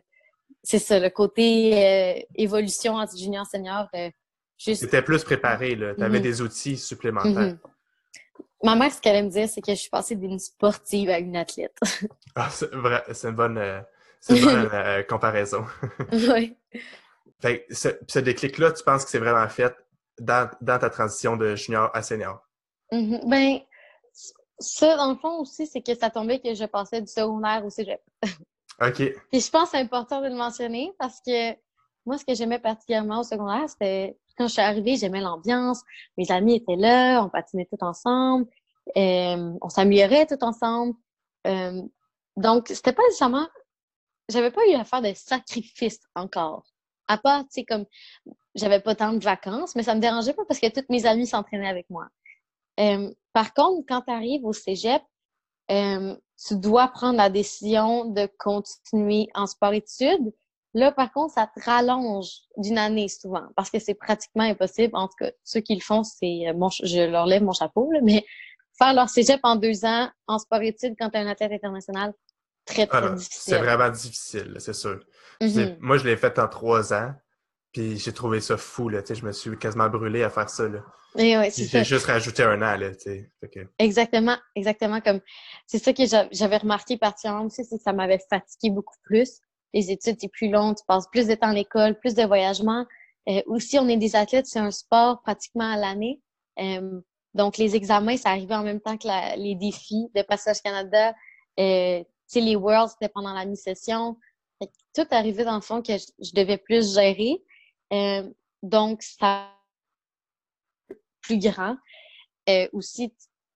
c'est 0.63 0.79
ça, 0.79 0.99
le 0.99 1.09
côté 1.09 1.73
euh, 1.73 2.21
évolution 2.35 2.95
entre 2.95 3.17
junior 3.17 3.45
senior. 3.45 3.87
juste... 4.57 4.81
C'était 4.81 5.01
plus 5.01 5.23
préparé, 5.23 5.75
là. 5.75 5.95
Tu 5.95 6.03
avais 6.03 6.19
mhm. 6.19 6.23
des 6.23 6.41
outils 6.41 6.77
supplémentaires. 6.77 7.31
Mhm. 7.31 7.59
Ma 8.63 8.75
mère, 8.75 8.91
ce 8.91 9.01
qu'elle 9.01 9.15
aime 9.15 9.29
dire, 9.29 9.49
c'est 9.49 9.61
que 9.61 9.71
je 9.71 9.79
suis 9.79 9.89
passée 9.89 10.15
d'une 10.15 10.37
sportive 10.37 11.09
à 11.09 11.17
une 11.17 11.35
athlète. 11.35 11.75
ah, 12.35 12.49
c'est 12.51 12.71
vrai, 12.71 13.03
c'est 13.11 13.29
une 13.29 13.35
bonne, 13.35 13.57
une 14.29 14.41
bonne 14.41 14.69
comparaison. 15.09 15.65
oui. 16.11 16.55
Fait, 17.41 17.65
ce, 17.71 17.89
ce 18.07 18.19
déclic-là, 18.19 18.71
tu 18.71 18.83
penses 18.83 19.03
que 19.03 19.09
c'est 19.09 19.17
vraiment 19.17 19.49
fait 19.49 19.75
dans, 20.19 20.49
ta 20.61 20.89
transition 20.89 21.35
de 21.35 21.55
junior 21.55 21.89
à 21.93 22.01
senior? 22.01 22.39
Mm-hmm. 22.91 23.29
Ben, 23.29 23.59
ça, 24.59 24.95
dans 24.95 25.11
le 25.11 25.17
fond 25.17 25.39
aussi, 25.39 25.65
c'est 25.67 25.81
que 25.81 25.95
ça 25.95 26.09
tombait 26.09 26.39
que 26.39 26.53
je 26.53 26.65
passais 26.65 27.01
du 27.01 27.07
secondaire 27.07 27.65
au 27.65 27.69
cégep. 27.69 28.01
OK. 28.79 28.95
Puis 29.31 29.41
je 29.41 29.49
pense 29.49 29.65
que 29.65 29.69
c'est 29.71 29.83
important 29.83 30.21
de 30.21 30.27
le 30.27 30.35
mentionner 30.35 30.91
parce 30.97 31.19
que 31.25 31.53
moi, 32.05 32.17
ce 32.17 32.25
que 32.25 32.33
j'aimais 32.33 32.59
particulièrement 32.59 33.19
au 33.19 33.23
secondaire, 33.23 33.69
c'était 33.69 34.17
quand 34.37 34.47
je 34.47 34.53
suis 34.53 34.61
arrivée, 34.61 34.95
j'aimais 34.95 35.21
l'ambiance. 35.21 35.81
Mes 36.17 36.31
amis 36.31 36.55
étaient 36.55 36.75
là, 36.75 37.23
on 37.23 37.29
patinait 37.29 37.67
tout 37.71 37.83
ensemble, 37.83 38.47
euh, 38.97 39.53
on 39.61 39.69
s'améliorait 39.69 40.25
tout 40.25 40.43
ensemble. 40.43 40.95
Euh, 41.47 41.81
donc, 42.37 42.67
c'était 42.69 42.93
pas 42.93 43.03
nécessairement. 43.03 43.47
J'avais 44.29 44.51
pas 44.51 44.61
eu 44.67 44.73
à 44.73 44.83
faire 44.83 45.01
de 45.01 45.13
sacrifices 45.13 45.99
encore. 46.15 46.63
À 47.07 47.17
part, 47.17 47.41
tu 47.41 47.47
sais, 47.51 47.65
comme 47.65 47.85
j'avais 48.55 48.79
pas 48.79 48.95
tant 48.95 49.13
de 49.13 49.23
vacances, 49.23 49.75
mais 49.75 49.83
ça 49.83 49.95
me 49.95 49.99
dérangeait 49.99 50.33
pas 50.33 50.45
parce 50.47 50.59
que 50.59 50.71
toutes 50.71 50.89
mes 50.89 51.05
amies 51.05 51.27
s'entraînaient 51.27 51.67
avec 51.67 51.89
moi. 51.89 52.07
Euh, 52.79 53.11
par 53.33 53.53
contre, 53.53 53.85
quand 53.87 54.01
tu 54.01 54.11
arrives 54.11 54.45
au 54.45 54.53
cégep, 54.53 55.01
tu 56.47 56.55
dois 56.55 56.87
prendre 56.87 57.17
la 57.17 57.29
décision 57.29 58.05
de 58.05 58.27
continuer 58.37 59.27
en 59.35 59.47
sport-études. 59.47 60.33
Là, 60.73 60.91
par 60.91 61.11
contre, 61.11 61.33
ça 61.33 61.47
te 61.53 61.63
rallonge 61.63 62.29
d'une 62.57 62.77
année 62.77 63.09
souvent 63.09 63.47
parce 63.55 63.69
que 63.69 63.79
c'est 63.79 63.93
pratiquement 63.93 64.43
impossible. 64.43 64.95
En 64.95 65.07
tout 65.07 65.15
cas, 65.19 65.31
ceux 65.43 65.59
qui 65.59 65.75
le 65.75 65.81
font, 65.81 66.03
c'est 66.03 66.47
euh, 66.47 66.69
je 66.83 67.09
leur 67.09 67.25
lève 67.25 67.43
mon 67.43 67.51
chapeau, 67.51 67.91
mais 68.03 68.25
faire 68.77 68.93
leur 68.93 69.09
cégep 69.09 69.39
en 69.43 69.57
deux 69.57 69.85
ans 69.85 70.09
en 70.27 70.39
sport-études 70.39 70.95
quand 70.97 71.09
tu 71.09 71.17
es 71.17 71.21
un 71.21 71.27
athlète 71.27 71.51
international, 71.51 72.13
très, 72.65 72.87
très 72.87 73.03
ah 73.03 73.09
difficile. 73.09 73.53
C'est 73.53 73.59
vraiment 73.59 73.89
difficile, 73.89 74.55
c'est 74.59 74.73
sûr. 74.73 74.99
Mm-hmm. 75.41 75.77
Moi, 75.79 75.97
je 75.97 76.05
l'ai 76.05 76.15
fait 76.15 76.39
en 76.39 76.47
trois 76.47 76.93
ans. 76.93 77.13
Puis 77.71 77.97
j'ai 77.97 78.13
trouvé 78.13 78.41
ça 78.41 78.57
fou, 78.57 78.89
là, 78.89 79.01
je 79.07 79.25
me 79.25 79.31
suis 79.31 79.57
quasiment 79.57 79.87
brûlé 79.89 80.23
à 80.23 80.29
faire 80.29 80.49
ça. 80.49 80.67
Là. 80.67 80.79
j'ai 81.15 81.83
juste 81.83 82.05
rajouté 82.05 82.43
un 82.43 82.61
an. 82.61 82.77
Là, 82.77 82.91
que... 82.93 83.59
Exactement, 83.79 84.37
exactement. 84.55 85.01
comme 85.01 85.19
C'est 85.67 85.79
ça 85.79 85.93
que 85.93 86.03
j'avais 86.31 86.57
remarqué 86.57 86.97
particulièrement 86.97 87.45
aussi, 87.45 87.63
c'est 87.63 87.77
que 87.77 87.83
ça 87.83 87.93
m'avait 87.93 88.19
fatigué 88.29 88.69
beaucoup 88.69 88.97
plus. 89.03 89.39
Les 89.73 89.89
études, 89.91 90.17
c'est 90.19 90.31
plus 90.31 90.49
long, 90.49 90.73
tu 90.73 90.83
passes 90.85 91.07
plus 91.11 91.27
de 91.27 91.35
temps 91.35 91.49
à 91.49 91.53
l'école, 91.53 91.97
plus 91.99 92.13
de 92.13 92.23
voyagements. 92.23 92.85
Euh, 93.29 93.41
aussi, 93.45 93.79
on 93.79 93.87
est 93.87 93.97
des 93.97 94.15
athlètes, 94.15 94.47
c'est 94.47 94.59
un 94.59 94.71
sport 94.71 95.21
pratiquement 95.21 95.71
à 95.71 95.77
l'année. 95.77 96.21
Euh, 96.59 96.99
donc, 97.33 97.57
les 97.57 97.75
examens, 97.75 98.17
ça 98.17 98.29
arrivait 98.29 98.55
en 98.55 98.63
même 98.63 98.81
temps 98.81 98.97
que 98.97 99.07
les 99.37 99.55
défis 99.55 100.09
de 100.15 100.21
Passage 100.23 100.61
Canada. 100.61 101.13
Euh, 101.59 102.03
les 102.35 102.55
Worlds, 102.55 102.91
c'était 102.91 103.11
pendant 103.13 103.33
la 103.33 103.45
mi-session. 103.45 104.17
Tout 104.95 105.07
arrivait 105.11 105.43
dans 105.43 105.55
le 105.55 105.61
fond 105.61 105.81
que 105.81 105.93
je 105.93 106.31
devais 106.33 106.57
plus 106.57 106.93
gérer. 106.93 107.41
Euh, 107.93 108.29
donc, 108.63 109.01
ça 109.03 109.49
plus 111.21 111.39
grand. 111.39 111.77
Euh, 112.49 112.67
aussi, 112.73 113.13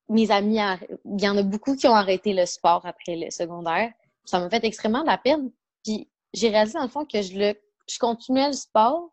mes 0.10 0.30
amis, 0.32 0.60
il 1.06 1.22
y 1.22 1.28
en 1.28 1.38
a 1.38 1.44
beaucoup 1.44 1.76
qui 1.76 1.88
ont 1.88 1.96
arrêté 1.96 2.34
le 2.34 2.46
sport 2.46 2.86
après 2.86 3.16
le 3.16 3.32
secondaire. 3.32 3.92
Ça 4.24 4.40
m'a 4.40 4.50
fait 4.50 4.64
extrêmement 4.64 5.02
de 5.02 5.08
la 5.08 5.18
peine. 5.18 5.52
Puis 5.84 6.10
j'ai 6.34 6.50
réalisé 6.50 6.78
dans 6.78 6.84
le 6.84 6.90
fond 6.90 7.06
que 7.06 7.22
je 7.22 7.38
le 7.38 7.54
je 7.88 8.00
continuais 8.00 8.48
le 8.48 8.54
sport 8.54 9.10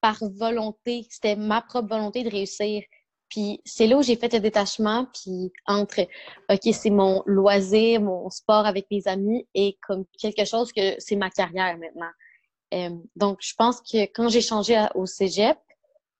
par 0.00 0.18
volonté. 0.36 1.06
C'était 1.10 1.36
ma 1.36 1.62
propre 1.62 1.88
volonté 1.88 2.24
de 2.24 2.30
réussir. 2.30 2.82
Puis 3.28 3.60
c'est 3.64 3.86
là 3.86 3.96
où 3.98 4.02
j'ai 4.02 4.16
fait 4.16 4.32
le 4.32 4.40
détachement, 4.40 5.06
puis 5.06 5.52
entre 5.66 6.02
OK, 6.50 6.72
c'est 6.72 6.90
mon 6.90 7.22
loisir, 7.26 8.00
mon 8.00 8.28
sport 8.30 8.66
avec 8.66 8.86
mes 8.90 9.06
amis 9.08 9.46
et 9.54 9.78
comme 9.86 10.04
quelque 10.18 10.44
chose 10.44 10.72
que 10.72 10.94
c'est 10.98 11.16
ma 11.16 11.30
carrière 11.30 11.78
maintenant. 11.78 12.10
Donc, 13.16 13.38
je 13.40 13.54
pense 13.54 13.80
que 13.80 14.04
quand 14.04 14.28
j'ai 14.28 14.40
changé 14.40 14.86
au 14.94 15.06
cégep, 15.06 15.58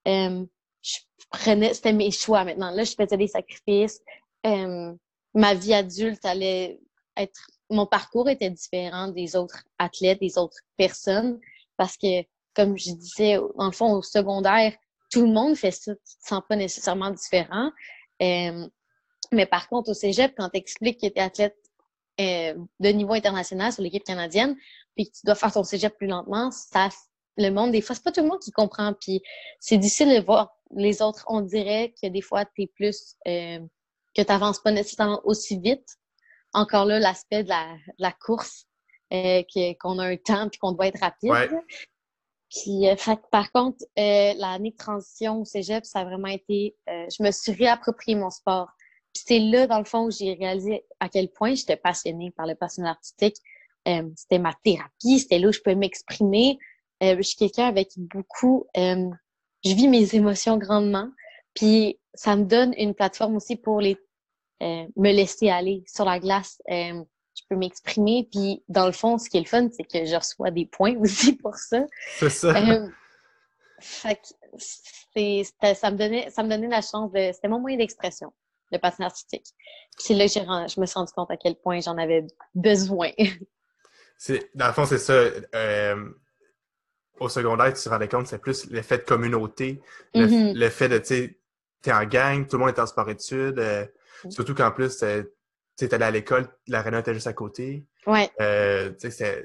je 0.06 0.98
prenais, 1.30 1.74
c'était 1.74 1.92
mes 1.92 2.10
choix 2.10 2.44
maintenant. 2.44 2.70
Là, 2.70 2.84
je 2.84 2.94
faisais 2.94 3.16
des 3.16 3.28
sacrifices. 3.28 4.00
Ma 4.44 5.54
vie 5.54 5.74
adulte 5.74 6.24
allait 6.24 6.80
être, 7.16 7.46
mon 7.70 7.86
parcours 7.86 8.28
était 8.28 8.50
différent 8.50 9.08
des 9.08 9.36
autres 9.36 9.64
athlètes, 9.78 10.20
des 10.20 10.38
autres 10.38 10.58
personnes, 10.76 11.40
parce 11.76 11.96
que, 11.96 12.22
comme 12.54 12.78
je 12.78 12.92
disais, 12.92 13.38
dans 13.56 13.66
le 13.66 13.72
fond, 13.72 13.92
au 13.92 14.02
secondaire, 14.02 14.72
tout 15.10 15.22
le 15.22 15.32
monde 15.32 15.56
fait 15.56 15.70
ça. 15.70 15.94
Tu 15.94 16.16
te 16.16 16.28
sens 16.28 16.42
pas 16.48 16.56
nécessairement 16.56 17.10
différent. 17.10 17.70
mais 18.20 19.46
par 19.50 19.68
contre, 19.68 19.90
au 19.90 19.94
cégep, 19.94 20.34
quand 20.36 20.50
tu 20.50 20.58
expliques 20.58 21.00
que 21.00 21.06
tu 21.06 21.14
es 21.16 21.20
athlète 21.20 21.56
de 22.18 22.88
niveau 22.88 23.12
international 23.12 23.72
sur 23.72 23.82
l'équipe 23.82 24.04
canadienne, 24.04 24.56
puis 24.94 25.06
que 25.06 25.16
tu 25.16 25.20
dois 25.24 25.34
faire 25.34 25.52
ton 25.52 25.64
cégep 25.64 25.96
plus 25.96 26.06
lentement, 26.06 26.50
ça, 26.50 26.88
le 27.36 27.50
monde, 27.50 27.72
des 27.72 27.80
fois, 27.80 27.94
c'est 27.94 28.04
pas 28.04 28.12
tout 28.12 28.22
le 28.22 28.28
monde 28.28 28.40
qui 28.40 28.50
comprend. 28.50 28.94
Puis 28.94 29.22
c'est 29.60 29.78
difficile 29.78 30.14
de 30.14 30.24
voir 30.24 30.56
les 30.76 31.02
autres. 31.02 31.24
On 31.28 31.40
dirait 31.40 31.94
que 32.00 32.08
des 32.08 32.20
fois, 32.20 32.44
tu 32.44 32.62
es 32.62 32.66
plus, 32.66 33.16
euh, 33.26 33.58
que 34.16 34.22
tu 34.22 34.28
n'avances 34.28 34.60
pas 34.60 34.70
nécessairement 34.70 35.20
aussi 35.24 35.58
vite. 35.58 35.96
Encore 36.52 36.84
là, 36.84 36.98
l'aspect 37.00 37.42
de 37.42 37.50
la, 37.98 38.12
course, 38.12 38.66
euh, 39.12 39.42
qu'on 39.80 39.98
a 39.98 40.06
un 40.06 40.16
temps 40.16 40.48
puis 40.48 40.58
qu'on 40.58 40.72
doit 40.72 40.86
être 40.86 41.00
rapide. 41.00 41.32
Puis, 42.48 42.88
euh, 42.88 42.94
par 43.32 43.50
contre, 43.50 43.84
l'année 43.96 44.70
de 44.70 44.76
transition 44.76 45.40
au 45.40 45.44
cégep, 45.44 45.84
ça 45.84 46.00
a 46.00 46.04
vraiment 46.04 46.28
été, 46.28 46.76
je 46.86 47.22
me 47.22 47.32
suis 47.32 47.52
réapproprié 47.52 48.16
mon 48.16 48.30
sport. 48.30 48.68
C'est 49.14 49.38
là, 49.38 49.66
dans 49.66 49.78
le 49.78 49.84
fond, 49.84 50.06
où 50.06 50.10
j'ai 50.10 50.34
réalisé 50.34 50.84
à 51.00 51.08
quel 51.08 51.28
point 51.28 51.54
j'étais 51.54 51.76
passionnée 51.76 52.32
par 52.32 52.46
le 52.46 52.54
passionnat 52.54 52.90
artistique. 52.90 53.36
Euh, 53.86 54.08
c'était 54.16 54.38
ma 54.38 54.52
thérapie, 54.64 55.20
c'était 55.20 55.38
là 55.38 55.48
où 55.48 55.52
je 55.52 55.60
peux 55.60 55.74
m'exprimer. 55.74 56.58
Euh, 57.02 57.16
je 57.16 57.22
suis 57.22 57.36
quelqu'un 57.36 57.66
avec 57.66 57.90
beaucoup... 57.96 58.66
Euh, 58.76 59.08
je 59.64 59.74
vis 59.74 59.88
mes 59.88 60.14
émotions 60.14 60.58
grandement. 60.58 61.08
Puis 61.54 61.98
ça 62.12 62.36
me 62.36 62.44
donne 62.44 62.74
une 62.76 62.94
plateforme 62.94 63.36
aussi 63.36 63.56
pour 63.56 63.80
les 63.80 63.96
me 64.60 65.12
laisser 65.12 65.50
aller 65.50 65.84
sur 65.86 66.06
la 66.06 66.18
glace. 66.18 66.62
je 66.68 67.42
peux 67.50 67.56
m'exprimer. 67.56 68.28
Puis 68.32 68.62
dans 68.68 68.86
le 68.86 68.92
fond, 68.92 69.18
ce 69.18 69.28
qui 69.28 69.36
est 69.36 69.40
le 69.40 69.46
fun, 69.46 69.68
c'est 69.70 69.84
que 69.84 70.06
je 70.06 70.16
reçois 70.16 70.50
des 70.50 70.64
points 70.64 70.96
aussi 71.00 71.34
pour 71.34 71.56
ça. 71.56 71.84
C'est 72.18 72.30
ça. 72.30 72.54
fait 73.80 74.20
que 75.14 75.74
ça 75.74 75.90
me 75.90 75.96
donnait 75.96 76.30
ça 76.30 76.42
me 76.42 76.48
donnait 76.48 76.68
la 76.68 76.80
chance 76.80 77.12
de 77.12 77.30
c'était 77.32 77.48
mon 77.48 77.60
moyen 77.60 77.76
d'expression 77.76 78.32
le 78.74 78.80
patin 78.80 79.04
artistique 79.04 79.46
c'est 79.96 80.14
là 80.14 80.26
que 80.26 80.32
je 80.32 80.80
me 80.80 80.86
suis 80.86 80.94
rendu 80.94 81.12
compte 81.12 81.30
à 81.30 81.36
quel 81.36 81.56
point 81.56 81.80
j'en 81.80 81.96
avais 81.96 82.26
besoin 82.54 83.10
dans 84.54 84.66
le 84.66 84.72
fond, 84.72 84.86
c'est 84.86 84.98
ça. 84.98 85.12
Euh, 85.54 86.08
au 87.20 87.28
secondaire, 87.28 87.72
tu 87.72 87.82
te 87.82 87.88
rendais 87.88 88.08
compte, 88.08 88.26
c'est 88.26 88.38
plus 88.38 88.70
l'effet 88.70 88.98
de 88.98 89.04
communauté, 89.04 89.80
le, 90.14 90.26
mm-hmm. 90.26 90.70
fait 90.70 90.88
de, 90.88 90.98
tu 90.98 91.04
sais, 91.06 91.38
t'es 91.82 91.92
en 91.92 92.04
gang, 92.04 92.46
tout 92.46 92.56
le 92.56 92.64
monde 92.64 92.74
est 92.74 92.80
en 92.80 92.86
sport-études, 92.86 93.58
euh, 93.58 93.86
mm. 94.24 94.30
surtout 94.30 94.54
qu'en 94.54 94.72
plus, 94.72 94.98
tu 94.98 95.04
es 95.84 95.94
allé 95.94 96.04
à 96.04 96.10
l'école, 96.10 96.48
l'aréna 96.66 97.00
était 97.00 97.14
juste 97.14 97.26
à 97.26 97.32
côté. 97.32 97.86
Ouais. 98.06 98.30
Euh, 98.40 98.92
c'était 98.98 99.44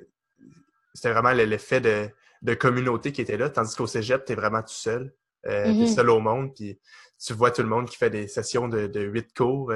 vraiment 1.03 1.31
l'effet 1.31 1.79
de, 1.79 2.09
de, 2.41 2.53
communauté 2.55 3.11
qui 3.11 3.21
était 3.21 3.37
là, 3.37 3.49
tandis 3.49 3.75
qu'au 3.75 3.87
cégep, 3.87 4.25
tu 4.25 4.33
es 4.33 4.35
vraiment 4.35 4.61
tout 4.61 4.69
seul. 4.69 5.13
Euh, 5.45 5.65
T'es 5.65 5.71
mm-hmm. 5.71 5.95
seul 5.95 6.09
au 6.09 6.19
monde, 6.19 6.53
puis 6.53 6.77
tu 7.23 7.33
vois 7.33 7.51
tout 7.51 7.61
le 7.61 7.67
monde 7.67 7.89
qui 7.89 7.97
fait 7.97 8.09
des 8.09 8.27
sessions 8.27 8.67
de, 8.67 8.87
de 8.87 9.01
8 9.01 9.33
cours. 9.35 9.73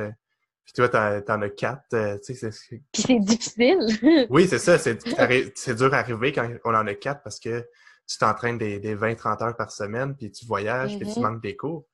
Puis 0.66 0.74
toi, 0.74 0.88
t'en 1.22 1.42
as 1.42 1.50
quatre. 1.50 1.94
Euh, 1.94 2.18
tu 2.26 2.36
sais, 2.36 2.50
Puis 2.92 3.02
c'est 3.02 3.20
difficile. 3.20 4.28
oui, 4.30 4.48
c'est 4.48 4.60
ça. 4.60 4.78
C'est 4.78 5.76
dur 5.76 5.94
à 5.94 5.98
arriver 5.98 6.32
quand 6.32 6.50
on 6.64 6.74
en 6.74 6.88
a 6.88 6.94
quatre 6.94 7.22
parce 7.24 7.40
que 7.40 7.68
tu 8.08 8.18
t'entraînes 8.18 8.58
des, 8.58 8.80
des 8.80 8.96
20-30 8.96 9.44
heures 9.44 9.58
par 9.58 9.72
semaine, 9.72 10.16
puis 10.16 10.32
tu 10.32 10.46
voyages, 10.46 10.98
puis 10.98 11.08
tu 11.08 11.20
mm-hmm. 11.20 11.22
manques 11.22 11.42
des 11.42 11.56
cours. 11.56 11.86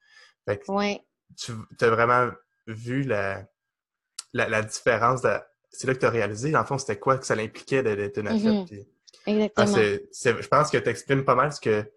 Fait 0.46 0.60
que 0.60 0.66
tu 1.36 1.54
as 1.82 1.90
vraiment 1.90 2.32
vu 2.68 3.04
la, 3.04 3.46
la, 4.34 4.62
différence. 4.62 5.22
De... 5.22 5.36
C'est 5.72 5.88
là 5.88 5.94
que 5.94 6.00
tu 6.00 6.06
as 6.06 6.12
réalisé, 6.12 6.52
dans 6.52 6.60
le 6.60 6.66
fond, 6.66 6.78
c'était 6.78 7.00
quoi 7.00 7.18
que 7.18 7.26
ça 7.26 7.36
l'impliquait 7.36 7.84
d'être 7.84 8.18
une 8.18 8.28
athlète. 8.28 8.72
Mm-hmm. 8.72 8.86
Exactement. 9.26 9.76
je 10.42 10.48
pense 10.48 10.72
que 10.72 10.78
tu 10.78 10.90
exprimes 10.90 11.26
pas 11.26 11.36
mal 11.36 11.54
ce 11.54 11.60
que 11.60 11.92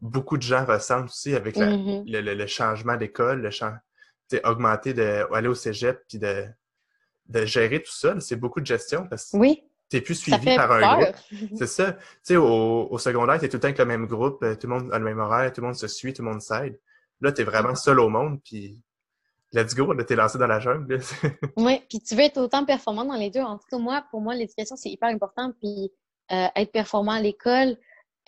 beaucoup 0.00 0.36
de 0.36 0.42
gens 0.42 0.64
ressentent 0.64 1.06
aussi 1.06 1.34
avec 1.34 1.56
mm-hmm. 1.56 2.04
le, 2.06 2.34
le, 2.34 2.46
changement 2.46 2.96
d'école, 2.96 3.40
le 3.40 3.50
changement 3.50 3.78
augmenter, 4.44 4.94
de, 4.94 5.26
aller 5.32 5.48
au 5.48 5.54
cégep, 5.54 6.04
puis 6.08 6.18
de, 6.18 6.46
de 7.28 7.44
gérer 7.44 7.82
tout 7.82 7.92
ça. 7.92 8.18
C'est 8.20 8.36
beaucoup 8.36 8.60
de 8.60 8.66
gestion 8.66 9.06
parce 9.08 9.30
que 9.30 9.36
oui. 9.36 9.62
tu 9.90 9.96
n'es 9.96 10.02
plus 10.02 10.14
suivi 10.14 10.56
par 10.56 10.72
un 10.72 10.96
groupe. 10.96 11.16
C'est 11.58 11.66
ça. 11.66 11.92
Tu 11.92 12.00
sais, 12.22 12.36
au, 12.36 12.88
au, 12.90 12.98
secondaire, 12.98 13.38
tu 13.38 13.46
es 13.46 13.48
tout 13.48 13.56
le 13.56 13.60
temps 13.60 13.68
avec 13.68 13.78
le 13.78 13.84
même 13.84 14.06
groupe, 14.06 14.42
euh, 14.42 14.54
tout 14.54 14.66
le 14.66 14.74
monde 14.74 14.92
a 14.92 14.98
le 14.98 15.04
même 15.04 15.18
horaire, 15.18 15.52
tout 15.52 15.60
le 15.60 15.68
monde 15.68 15.76
se 15.76 15.88
suit, 15.88 16.12
tout 16.12 16.22
le 16.22 16.30
monde 16.30 16.42
s'aide. 16.42 16.78
là, 17.20 17.32
tu 17.32 17.42
es 17.42 17.44
vraiment 17.44 17.74
seul 17.74 18.00
au 18.00 18.08
monde, 18.08 18.40
puis 18.44 18.78
let's 19.52 19.74
go, 19.74 19.92
là, 19.92 20.04
t'es 20.04 20.16
lancé 20.16 20.38
dans 20.38 20.46
la 20.46 20.60
jungle. 20.60 21.00
oui, 21.56 21.82
puis 21.88 22.00
tu 22.00 22.14
veux 22.14 22.22
être 22.22 22.38
autant 22.38 22.64
performant 22.64 23.04
dans 23.04 23.16
les 23.16 23.30
deux. 23.30 23.40
En 23.40 23.58
tout 23.58 23.66
cas, 23.70 23.78
moi, 23.78 24.04
pour 24.10 24.20
moi, 24.20 24.34
l'éducation, 24.34 24.76
c'est 24.76 24.90
hyper 24.90 25.08
important. 25.08 25.52
Puis 25.60 25.92
euh, 26.32 26.48
être 26.56 26.72
performant 26.72 27.12
à 27.12 27.20
l'école, 27.20 27.76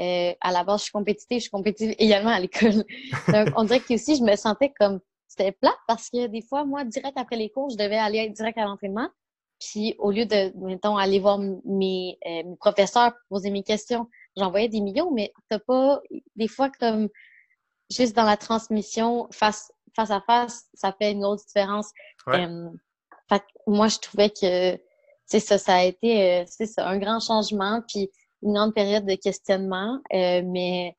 euh, 0.01 0.33
à 0.41 0.53
la 0.53 0.65
base, 0.65 0.81
je 0.81 0.83
suis 0.85 0.93
compétitive, 0.93 1.39
je 1.39 1.43
suis 1.43 1.51
compétitive 1.51 1.95
également 1.99 2.31
à 2.31 2.39
l'école. 2.39 2.85
Donc, 3.29 3.49
on 3.57 3.65
dirait 3.65 3.81
que 3.81 3.95
aussi, 3.95 4.17
je 4.17 4.23
me 4.23 4.37
sentais 4.37 4.73
comme 4.79 5.01
c'était 5.27 5.53
plat 5.53 5.75
parce 5.87 6.09
que 6.09 6.27
des 6.27 6.43
fois, 6.43 6.65
moi, 6.65 6.85
direct 6.85 7.17
après 7.17 7.37
les 7.37 7.51
cours, 7.51 7.71
je 7.71 7.77
devais 7.77 7.99
aller 7.99 8.29
direct 8.31 8.59
à 8.59 8.65
l'entraînement. 8.65 9.09
Puis 9.61 9.97
au 9.99 10.13
lieu 10.13 10.25
de, 10.25 10.53
mettons, 10.65 10.97
aller 10.97 11.19
voir 11.19 11.39
mes, 11.39 12.17
euh, 12.27 12.45
mes 12.45 12.57
professeurs 12.57 13.13
pour 13.13 13.39
poser 13.39 13.51
mes 13.51 13.65
questions, 13.65 14.09
j'envoyais 14.37 14.69
des 14.69 14.81
millions, 14.81 15.11
mais 15.11 15.33
t'as 15.49 15.59
pas, 15.59 16.01
des 16.37 16.47
fois, 16.47 16.71
comme 16.71 17.09
juste 17.91 18.15
dans 18.15 18.25
la 18.25 18.37
transmission 18.37 19.27
face, 19.33 19.73
face 19.97 20.11
à 20.13 20.21
face, 20.21 20.67
ça 20.75 20.95
fait 20.97 21.11
une 21.11 21.21
grosse 21.21 21.45
différence. 21.47 21.91
Euh, 22.29 22.71
fait 23.29 23.43
moi, 23.67 23.89
je 23.89 23.99
trouvais 23.99 24.31
que 24.31 24.79
c'est 25.27 25.41
ça, 25.41 25.59
ça 25.59 25.75
a 25.75 25.85
été 25.85 26.45
c'est 26.47 26.67
ça, 26.67 26.89
un 26.89 26.99
grand 26.99 27.19
changement. 27.19 27.83
Puis 27.89 28.11
une 28.43 28.55
grande 28.55 28.75
période 28.75 29.05
de 29.05 29.15
questionnement, 29.15 30.01
euh, 30.13 30.43
mais 30.45 30.97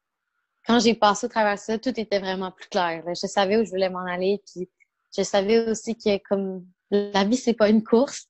quand 0.66 0.80
j'ai 0.80 0.94
passé 0.94 1.26
au 1.26 1.30
travers 1.30 1.56
de 1.56 1.60
ça, 1.60 1.80
tout 1.80 1.98
était 2.00 2.20
vraiment 2.20 2.52
plus 2.52 2.68
clair. 2.68 3.04
Je 3.08 3.28
savais 3.28 3.58
où 3.58 3.66
je 3.66 3.70
voulais 3.70 3.90
m'en 3.90 4.06
aller, 4.06 4.42
puis 4.46 4.70
je 5.16 5.24
savais 5.24 5.70
aussi 5.70 5.98
que 5.98 6.18
comme 6.30 6.66
la 6.92 7.24
vie 7.24 7.38
c'est 7.38 7.54
pas 7.54 7.70
une 7.70 7.84
course, 7.84 8.28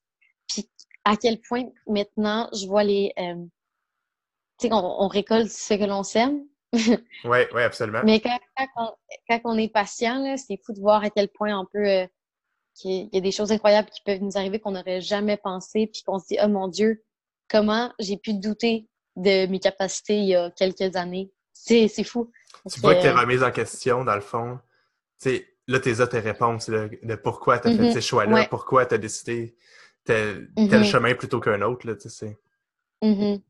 puis 0.48 0.70
à 1.06 1.18
quel 1.18 1.40
point 1.42 1.64
maintenant 1.88 2.50
je 2.54 2.68
vois 2.68 2.84
les, 2.84 3.12
euh, 3.18 3.36
tu 4.60 4.68
sais, 4.68 4.74
on, 4.74 5.08
récolte 5.08 5.50
ce 5.50 5.74
que 5.74 5.86
l'on 5.86 6.04
sème. 6.04 6.46
oui, 6.74 7.40
oui, 7.54 7.62
absolument. 7.62 8.02
Mais 8.04 8.20
quand, 8.20 8.38
quand, 9.28 9.42
on, 9.46 9.58
est 9.58 9.74
patient, 9.74 10.36
c'est 10.38 10.60
fou 10.64 10.74
de 10.74 10.80
voir 10.80 11.04
à 11.04 11.10
quel 11.10 11.30
point 11.30 11.58
on 11.58 11.66
peut 11.66 11.88
euh, 11.88 12.08
qu'il 12.76 13.10
y 13.12 13.18
a 13.18 13.22
des 13.22 13.32
choses 13.32 13.52
incroyables 13.52 13.90
qui 13.90 14.02
peuvent 14.06 14.22
nous 14.22 14.38
arriver 14.38 14.60
qu'on 14.60 14.72
n'aurait 14.72 15.02
jamais 15.02 15.38
pensé, 15.38 15.88
puis 15.88 16.04
qu'on 16.04 16.20
se 16.20 16.28
dit, 16.28 16.38
oh 16.44 16.48
mon 16.48 16.68
Dieu, 16.68 17.04
comment 17.50 17.92
j'ai 18.00 18.18
pu 18.18 18.34
douter 18.34 18.88
de 19.16 19.48
mes 19.48 19.60
capacités 19.60 20.18
il 20.20 20.28
y 20.30 20.36
a 20.36 20.52
quelques 20.52 20.96
années. 20.96 21.32
C'est 21.54 21.90
fou. 22.04 22.32
Tu 22.72 22.80
vois 22.80 22.96
que 22.96 23.02
tes 23.02 23.12
remises 23.12 23.44
en 23.44 23.52
question, 23.52 24.04
dans 24.04 24.16
le 24.16 24.22
fond, 24.22 24.60
sais, 25.20 25.48
là, 25.68 25.80
tu 25.80 25.90
as 25.90 26.08
tes 26.08 26.20
réponses 26.20 26.70
de 26.70 27.16
pourquoi 27.16 27.60
tu 27.60 27.68
as 27.68 27.72
fait 27.72 27.78
mm-hmm. 27.78 27.94
ces 27.94 28.02
choix-là, 28.02 28.48
pourquoi 28.50 28.86
tu 28.86 28.96
as 28.96 28.98
décidé 28.98 29.56
tel, 30.04 30.50
mm-hmm. 30.58 30.84
chemin 30.84 31.14
plutôt 31.14 31.40
qu'un 31.40 31.62
autre. 31.62 31.86
Là, 31.86 31.96
tu 31.96 32.10
sais. 32.10 32.38
Mm-hmm. 33.04 33.42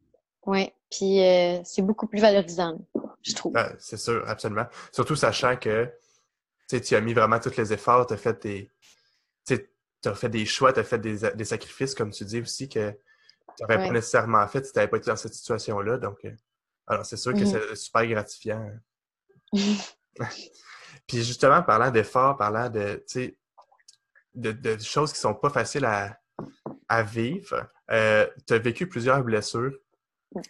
Oui, 0.45 0.71
puis 0.89 1.21
euh, 1.23 1.59
c'est 1.63 1.81
beaucoup 1.81 2.07
plus 2.07 2.19
valorisant, 2.19 2.79
je 3.21 3.33
trouve. 3.33 3.53
Ah, 3.55 3.71
c'est 3.77 3.97
sûr, 3.97 4.23
absolument. 4.27 4.65
Surtout 4.91 5.15
sachant 5.15 5.55
que 5.55 5.89
tu 6.67 6.95
as 6.95 7.01
mis 7.01 7.13
vraiment 7.13 7.39
tous 7.39 7.55
les 7.57 7.73
efforts, 7.73 8.07
tu 8.07 8.13
as 8.13 8.17
fait 8.17 8.41
des. 8.41 8.71
Tu 9.45 10.07
as 10.07 10.15
fait 10.15 10.29
des 10.29 10.45
choix, 10.45 10.71
tu 10.71 10.79
as 10.79 10.85
fait 10.85 10.97
des, 10.97 11.29
des, 11.35 11.43
sacrifices, 11.43 11.93
comme 11.93 12.11
tu 12.11 12.23
dis 12.23 12.39
aussi, 12.39 12.69
que 12.69 12.93
tu 13.59 13.63
n'aurais 13.63 13.87
pas 13.87 13.91
nécessairement 13.91 14.47
fait 14.47 14.65
si 14.65 14.71
tu 14.71 14.79
n'avais 14.79 14.89
pas 14.89 14.97
été 14.97 15.09
dans 15.09 15.17
cette 15.17 15.33
situation-là. 15.33 15.97
Donc, 15.97 16.23
euh, 16.23 16.31
alors 16.87 17.05
c'est 17.05 17.17
sûr 17.17 17.33
que 17.33 17.39
mm-hmm. 17.39 17.69
c'est 17.69 17.75
super 17.75 18.07
gratifiant. 18.07 18.71
Puis 21.07 21.23
justement, 21.23 21.61
parlant 21.63 21.91
d'efforts, 21.91 22.37
parlant 22.37 22.69
de, 22.69 23.03
de, 24.35 24.51
de, 24.51 24.77
choses 24.79 25.11
qui 25.11 25.17
ne 25.17 25.21
sont 25.21 25.35
pas 25.35 25.49
faciles 25.49 25.85
à, 25.85 26.17
à 26.87 27.03
vivre, 27.03 27.67
euh, 27.91 28.27
tu 28.47 28.53
as 28.53 28.59
vécu 28.59 28.87
plusieurs 28.87 29.23
blessures 29.23 29.75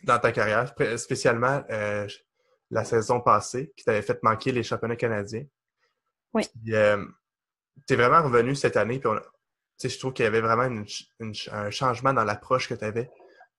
dans 0.03 0.19
ta 0.19 0.31
carrière, 0.31 0.73
spécialement 0.97 1.63
euh, 1.69 2.07
la 2.69 2.83
saison 2.83 3.21
passée, 3.21 3.71
qui 3.77 3.85
t'avait 3.85 4.01
fait 4.01 4.21
manquer 4.21 4.51
les 4.51 4.63
championnats 4.63 4.97
canadiens. 4.97 5.45
Oui. 6.33 6.45
tu 6.63 6.73
es 6.73 7.95
vraiment 7.95 8.21
revenu 8.21 8.53
cette 8.55 8.77
année, 8.77 8.99
puis 8.99 9.09
on, 9.09 9.19
je 9.81 9.99
trouve 9.99 10.13
qu'il 10.13 10.25
y 10.25 10.27
avait 10.27 10.41
vraiment 10.41 10.83
un 11.51 11.69
changement 11.71 12.13
dans 12.13 12.23
l'approche 12.23 12.67
que 12.67 12.73
tu 12.73 12.83
avais 12.83 13.09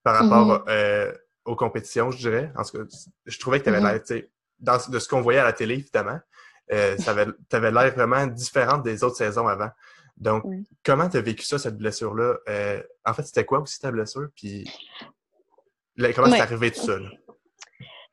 par 0.03 0.17
rapport 0.17 0.65
mm-hmm. 0.67 0.71
euh, 0.71 1.13
aux 1.45 1.57
compétitions, 1.57 2.11
je 2.11 2.19
dirais. 2.19 2.53
En 2.57 2.65
tout 2.65 2.79
cas, 2.79 2.85
je 3.27 3.39
trouvais 3.39 3.59
que 3.59 3.65
tu 3.65 3.71
avais 3.71 3.81
mm-hmm. 3.81 4.15
l'air, 4.15 4.23
dans, 4.59 4.79
de 4.91 4.99
ce 4.99 5.09
qu'on 5.09 5.21
voyait 5.21 5.41
à 5.41 5.45
la 5.45 5.53
télé, 5.53 5.75
évidemment, 5.75 6.19
euh, 6.73 6.97
tu 7.51 7.57
avais 7.57 7.71
l'air 7.71 7.95
vraiment 7.95 8.27
différente 8.27 8.83
des 8.83 9.03
autres 9.05 9.17
saisons 9.17 9.49
avant. 9.49 9.71
Donc, 10.17 10.45
comment 10.85 11.09
tu 11.09 11.17
as 11.17 11.23
vécu 11.23 11.45
ça, 11.45 11.59
cette 11.59 11.79
blessure-là? 11.79 12.37
Euh, 12.49 12.83
en 13.07 13.15
fait, 13.15 13.23
c'était 13.23 13.47
quoi 13.47 13.61
aussi 13.61 13.79
ta 13.81 13.91
blessure? 13.91 14.29
Puis, 14.37 14.71
comment 16.15 16.31
c'est 16.31 16.41
arrivé 16.41 16.71
tout 16.71 16.83
ça? 16.83 16.99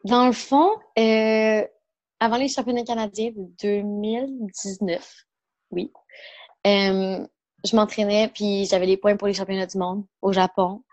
Dans 0.06 0.26
le 0.26 0.32
fond, 0.32 0.72
avant 0.96 2.38
les 2.38 2.48
championnats 2.48 2.86
canadiens 2.86 3.32
de 3.36 3.50
2019, 3.62 5.26
oui, 5.72 5.92
je 7.66 7.76
m'entraînais, 7.76 8.30
puis 8.34 8.66
j'avais 8.66 8.86
les 8.86 8.98
points 8.98 9.18
pour 9.18 9.28
les 9.28 9.34
championnats 9.34 9.66
du 9.66 9.78
monde 9.78 10.06
au 10.22 10.32
Japon. 10.32 10.84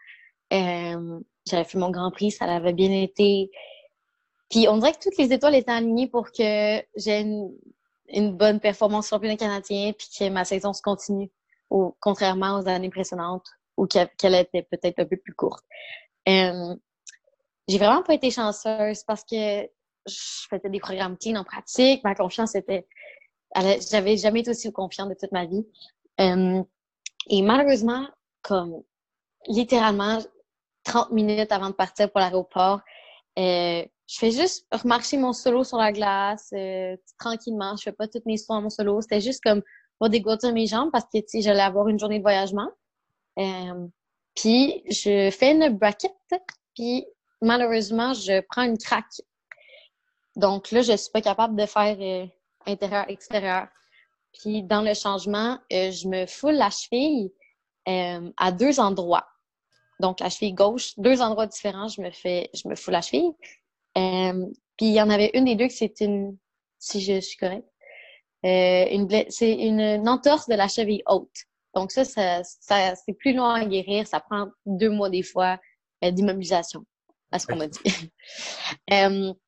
Euh, 0.53 1.20
j'avais 1.46 1.64
fait 1.64 1.79
mon 1.79 1.90
Grand 1.90 2.11
Prix, 2.11 2.33
ça 2.33 2.44
avait 2.46 2.72
bien 2.72 2.90
été. 2.90 3.50
Puis 4.50 4.68
on 4.68 4.79
dirait 4.79 4.92
que 4.92 5.00
toutes 5.00 5.18
les 5.18 5.33
étoiles 5.33 5.55
étaient 5.55 5.72
alignées 5.72 6.09
pour 6.09 6.31
que 6.31 6.83
j'ai 6.96 7.20
une, 7.20 8.37
bonne 8.37 8.61
performance 8.61 9.07
sur 9.07 9.16
le 9.16 9.20
championnat 9.20 9.37
canadien, 9.37 9.92
puis 9.92 10.09
que 10.18 10.29
ma 10.29 10.44
saison 10.44 10.72
se 10.72 10.83
continue, 10.83 11.31
contrairement 12.00 12.59
aux 12.59 12.68
années 12.68 12.90
précédentes, 12.90 13.46
ou 13.77 13.87
qu'elle 13.87 14.35
était 14.35 14.62
peut-être 14.62 15.00
un 15.00 15.07
peu 15.07 15.16
plus 15.16 15.35
courte. 15.35 15.64
Euh, 16.29 16.74
j'ai 17.66 17.79
vraiment 17.79 18.03
pas 18.03 18.14
été 18.14 18.31
chanceuse 18.31 19.03
parce 19.05 19.24
que 19.24 19.62
je 20.07 20.46
faisais 20.50 20.68
des 20.68 20.81
programmes 20.81 21.16
teen 21.16 21.37
en 21.37 21.44
pratique, 21.44 22.05
ma 22.05 22.14
confiance 22.14 22.55
était... 22.55 22.87
J'avais 23.90 24.16
jamais 24.16 24.40
été 24.40 24.50
aussi 24.50 24.70
confiante 24.72 25.11
de 25.11 25.14
toute 25.14 25.33
ma 25.33 25.46
vie. 25.46 25.64
Euh, 26.20 26.62
et 27.29 27.42
malheureusement, 27.42 28.07
comme 28.42 28.83
littéralement 29.46 30.18
30 30.85 31.11
minutes 31.12 31.53
avant 31.53 31.70
de 31.70 31.74
partir 31.74 32.11
pour 32.11 32.20
l'aéroport, 32.20 32.81
euh, 33.38 33.85
je 34.07 34.18
fais 34.18 34.31
juste 34.31 34.66
remarcher 34.70 35.16
mon 35.16 35.33
solo 35.33 35.64
sur 35.64 35.79
la 35.79 35.92
glace 35.92 36.50
euh, 36.53 36.96
tranquillement. 37.18 37.77
Je 37.77 37.85
fais 37.85 37.92
pas 37.92 38.07
toutes 38.07 38.27
mes 38.27 38.37
sauts 38.37 38.61
mon 38.61 38.70
solo. 38.70 39.00
C'était 39.00 39.20
juste 39.20 39.42
comme 39.42 39.62
pour 39.98 40.09
dégourdir 40.09 40.53
mes 40.53 40.66
jambes 40.66 40.90
parce 40.92 41.07
que 41.12 41.20
j'allais 41.40 41.62
avoir 41.62 41.88
une 41.88 41.98
journée 41.98 42.18
de 42.18 42.22
voyagement. 42.22 42.68
Euh, 43.38 43.87
puis 44.35 44.83
je 44.90 45.31
fais 45.31 45.53
une 45.53 45.68
bracket, 45.70 46.12
puis 46.74 47.07
malheureusement, 47.40 48.12
je 48.12 48.40
prends 48.50 48.62
une 48.62 48.79
craque. 48.79 49.22
Donc 50.37 50.70
là, 50.70 50.83
je 50.83 50.96
suis 50.96 51.11
pas 51.12 51.20
capable 51.20 51.57
de 51.57 51.66
faire 51.66 51.96
euh, 52.00 52.27
intérieur-extérieur. 52.66 53.68
Puis 54.40 54.62
dans 54.62 54.82
le 54.82 54.94
changement, 54.94 55.58
euh, 55.72 55.90
je 55.90 56.08
me 56.08 56.26
foule 56.26 56.54
la 56.54 56.70
cheville 56.70 57.32
euh, 57.88 58.30
à 58.36 58.52
deux 58.52 58.80
endroits. 58.80 59.26
Donc 60.00 60.20
la 60.20 60.28
cheville 60.28 60.54
gauche, 60.54 60.92
deux 60.98 61.22
endroits 61.22 61.46
différents, 61.46 61.88
je 61.88 62.00
me 62.00 62.10
fais, 62.10 62.50
je 62.52 62.68
me 62.68 62.74
foule 62.74 62.92
la 62.92 63.00
cheville. 63.00 63.32
Euh, 63.96 64.46
puis 64.76 64.86
il 64.86 64.92
y 64.92 65.00
en 65.00 65.08
avait 65.08 65.30
une 65.34 65.44
des 65.44 65.54
deux 65.54 65.68
qui 65.68 65.76
c'est 65.76 66.00
une, 66.00 66.36
si 66.78 67.00
je 67.00 67.20
suis 67.20 67.36
correcte, 67.36 67.68
une 68.42 69.08
c'est 69.30 69.52
une, 69.52 70.08
entorse 70.08 70.48
de 70.48 70.54
la 70.54 70.68
cheville 70.68 71.02
haute. 71.06 71.44
Donc 71.74 71.92
ça, 71.92 72.04
ça, 72.04 72.42
ça 72.44 72.94
c'est 72.96 73.14
plus 73.14 73.32
long 73.32 73.44
à 73.44 73.64
guérir, 73.64 74.06
ça 74.06 74.20
prend 74.20 74.48
deux 74.66 74.90
mois 74.90 75.10
des 75.10 75.22
fois 75.22 75.58
d'immobilisation, 76.02 76.84
à 77.30 77.38
ce 77.38 77.46
qu'on 77.46 77.56
m'a 77.56 77.68
dit. 77.68 77.80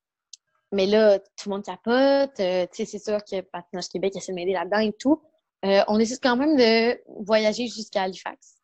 Mais 0.73 0.87
là, 0.87 1.19
tout 1.19 1.49
le 1.49 1.51
monde 1.51 1.65
capote. 1.65 2.41
Euh, 2.41 2.67
tu 2.73 2.85
sais, 2.85 2.85
c'est 2.85 2.99
sûr 2.99 3.19
que 3.25 3.41
Patinage 3.41 3.89
Québec 3.89 4.17
essaie 4.17 4.33
de 4.33 4.37
m'aider 4.37 4.53
là-dedans 4.53 4.81
et 4.81 4.93
tout. 4.93 5.23
Euh, 5.65 5.83
on 5.89 5.99
décide 5.99 6.19
quand 6.23 6.37
même 6.37 6.57
de 6.57 7.01
voyager 7.25 7.67
jusqu'à 7.67 8.03
Halifax. 8.03 8.57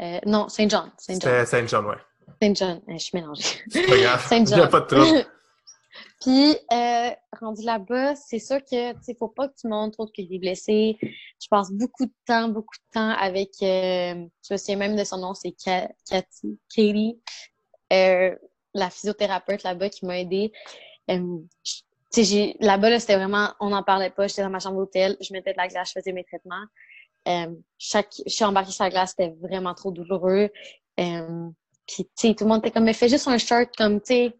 Euh, 0.00 0.18
non, 0.26 0.48
Saint-Jean. 0.48 0.90
Saint-Jean, 0.98 1.44
Saint-Jean, 1.46 1.84
ouais. 1.84 1.96
Saint-Jean, 2.42 2.80
je 2.88 2.98
suis 2.98 3.16
mélangée. 3.18 3.42
Pas 3.72 3.96
grave. 3.96 4.28
Il 4.30 4.44
n'y 4.44 4.54
a 4.54 4.66
pas 4.66 4.80
de 4.80 4.86
trouble. 4.86 5.26
Puis, 6.20 6.56
rendu 7.40 7.62
là-bas, 7.64 8.14
c'est 8.16 8.38
sûr 8.38 8.58
que, 8.58 8.92
tu 8.92 8.98
sais, 9.02 9.16
faut 9.18 9.28
pas 9.28 9.48
que 9.48 9.54
tu 9.58 9.68
montres 9.68 9.96
trop 9.96 10.06
que 10.06 10.12
tu 10.12 10.38
blessé. 10.38 10.98
Je 11.02 11.48
passe 11.48 11.70
beaucoup 11.70 12.06
de 12.06 12.12
temps, 12.26 12.48
beaucoup 12.48 12.76
de 12.76 12.92
temps 12.92 13.10
avec, 13.10 13.50
je 13.60 14.14
me 14.50 14.56
souviens 14.56 14.76
même 14.76 14.96
de 14.96 15.04
son 15.04 15.18
nom, 15.18 15.34
c'est 15.34 15.52
Cathy, 15.52 16.58
Katie, 16.74 17.20
la 17.90 18.90
physiothérapeute 18.90 19.62
là-bas 19.62 19.88
qui 19.88 20.06
m'a 20.06 20.18
aidée. 20.18 20.52
Euh, 21.10 21.38
là-bas, 22.60 22.90
là, 22.90 23.00
c'était 23.00 23.16
vraiment, 23.16 23.50
on 23.60 23.70
n'en 23.70 23.82
parlait 23.82 24.10
pas. 24.10 24.26
J'étais 24.26 24.42
dans 24.42 24.50
ma 24.50 24.58
chambre 24.58 24.78
d'hôtel, 24.78 25.16
je 25.20 25.32
mettais 25.32 25.52
de 25.52 25.58
la 25.58 25.68
glace, 25.68 25.88
je 25.88 26.00
faisais 26.00 26.12
mes 26.12 26.24
traitements. 26.24 26.64
Euh, 27.28 27.54
chaque, 27.78 28.14
je 28.26 28.32
suis 28.32 28.44
embarquée 28.44 28.72
sur 28.72 28.84
la 28.84 28.90
glace, 28.90 29.14
c'était 29.16 29.34
vraiment 29.40 29.74
trop 29.74 29.90
douloureux. 29.90 30.50
Euh, 31.00 31.48
tout 31.86 32.04
le 32.22 32.44
monde 32.46 32.58
était 32.58 32.70
comme, 32.70 32.84
mais 32.84 32.92
fais 32.92 33.08
juste 33.08 33.28
un 33.28 33.38
shirt, 33.38 33.74
comme, 33.76 34.00
tu 34.00 34.30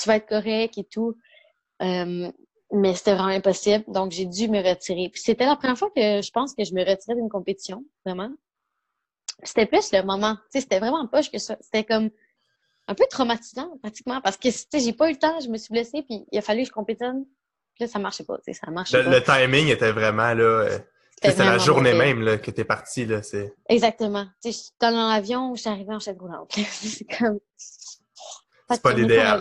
tu 0.00 0.08
vas 0.08 0.16
être 0.16 0.28
correct 0.28 0.78
et 0.78 0.84
tout. 0.84 1.14
Euh, 1.82 2.32
mais 2.72 2.94
c'était 2.94 3.12
vraiment 3.12 3.28
impossible. 3.28 3.84
Donc, 3.88 4.12
j'ai 4.12 4.24
dû 4.24 4.48
me 4.48 4.62
retirer. 4.62 5.10
C'était 5.14 5.44
la 5.44 5.56
première 5.56 5.76
fois 5.76 5.90
que 5.90 6.22
je 6.22 6.30
pense 6.30 6.54
que 6.54 6.64
je 6.64 6.74
me 6.74 6.80
retirais 6.80 7.14
d'une 7.14 7.28
compétition, 7.28 7.84
vraiment. 8.06 8.30
C'était 9.42 9.66
plus 9.66 9.92
le 9.92 10.02
moment. 10.02 10.36
C'était 10.50 10.78
vraiment 10.78 11.06
poche 11.06 11.30
que 11.30 11.38
ça. 11.38 11.58
C'était 11.60 11.84
comme, 11.84 12.10
un 12.92 12.94
peu 12.94 13.06
traumatisant, 13.08 13.76
pratiquement, 13.82 14.20
parce 14.20 14.36
que, 14.36 14.48
tu 14.48 14.80
j'ai 14.80 14.92
pas 14.92 15.08
eu 15.08 15.12
le 15.12 15.18
temps, 15.18 15.40
je 15.40 15.48
me 15.48 15.56
suis 15.56 15.72
blessée, 15.72 16.02
puis 16.02 16.24
il 16.30 16.38
a 16.38 16.42
fallu 16.42 16.62
que 16.62 16.68
je 16.68 16.72
compétitionne. 16.72 17.24
Puis 17.74 17.84
là, 17.84 17.88
ça 17.88 17.98
marchait 17.98 18.24
pas, 18.24 18.38
ça 18.52 18.70
marchait 18.70 18.98
le, 18.98 19.04
pas. 19.04 19.10
Le 19.10 19.22
timing 19.46 19.68
était 19.68 19.92
vraiment, 19.92 20.34
là... 20.34 20.44
Euh, 20.44 20.78
c'était 21.22 21.44
la 21.44 21.58
journée 21.58 21.94
même 21.94 22.20
là, 22.20 22.36
que 22.36 22.50
t'es 22.50 22.64
parti, 22.64 23.06
là. 23.06 23.20
Exactement. 23.68 24.26
Tu 24.42 24.52
sais, 24.52 24.72
dans 24.80 24.90
l'avion, 24.90 25.54
je 25.54 25.60
suis 25.60 25.70
arrivée 25.70 25.94
en 25.94 26.00
chaise 26.00 26.16
roulante. 26.18 26.52
c'est 26.56 27.04
comme... 27.04 27.38
C'est 27.56 28.82
pas 28.82 28.92
l'idéal. 28.92 29.40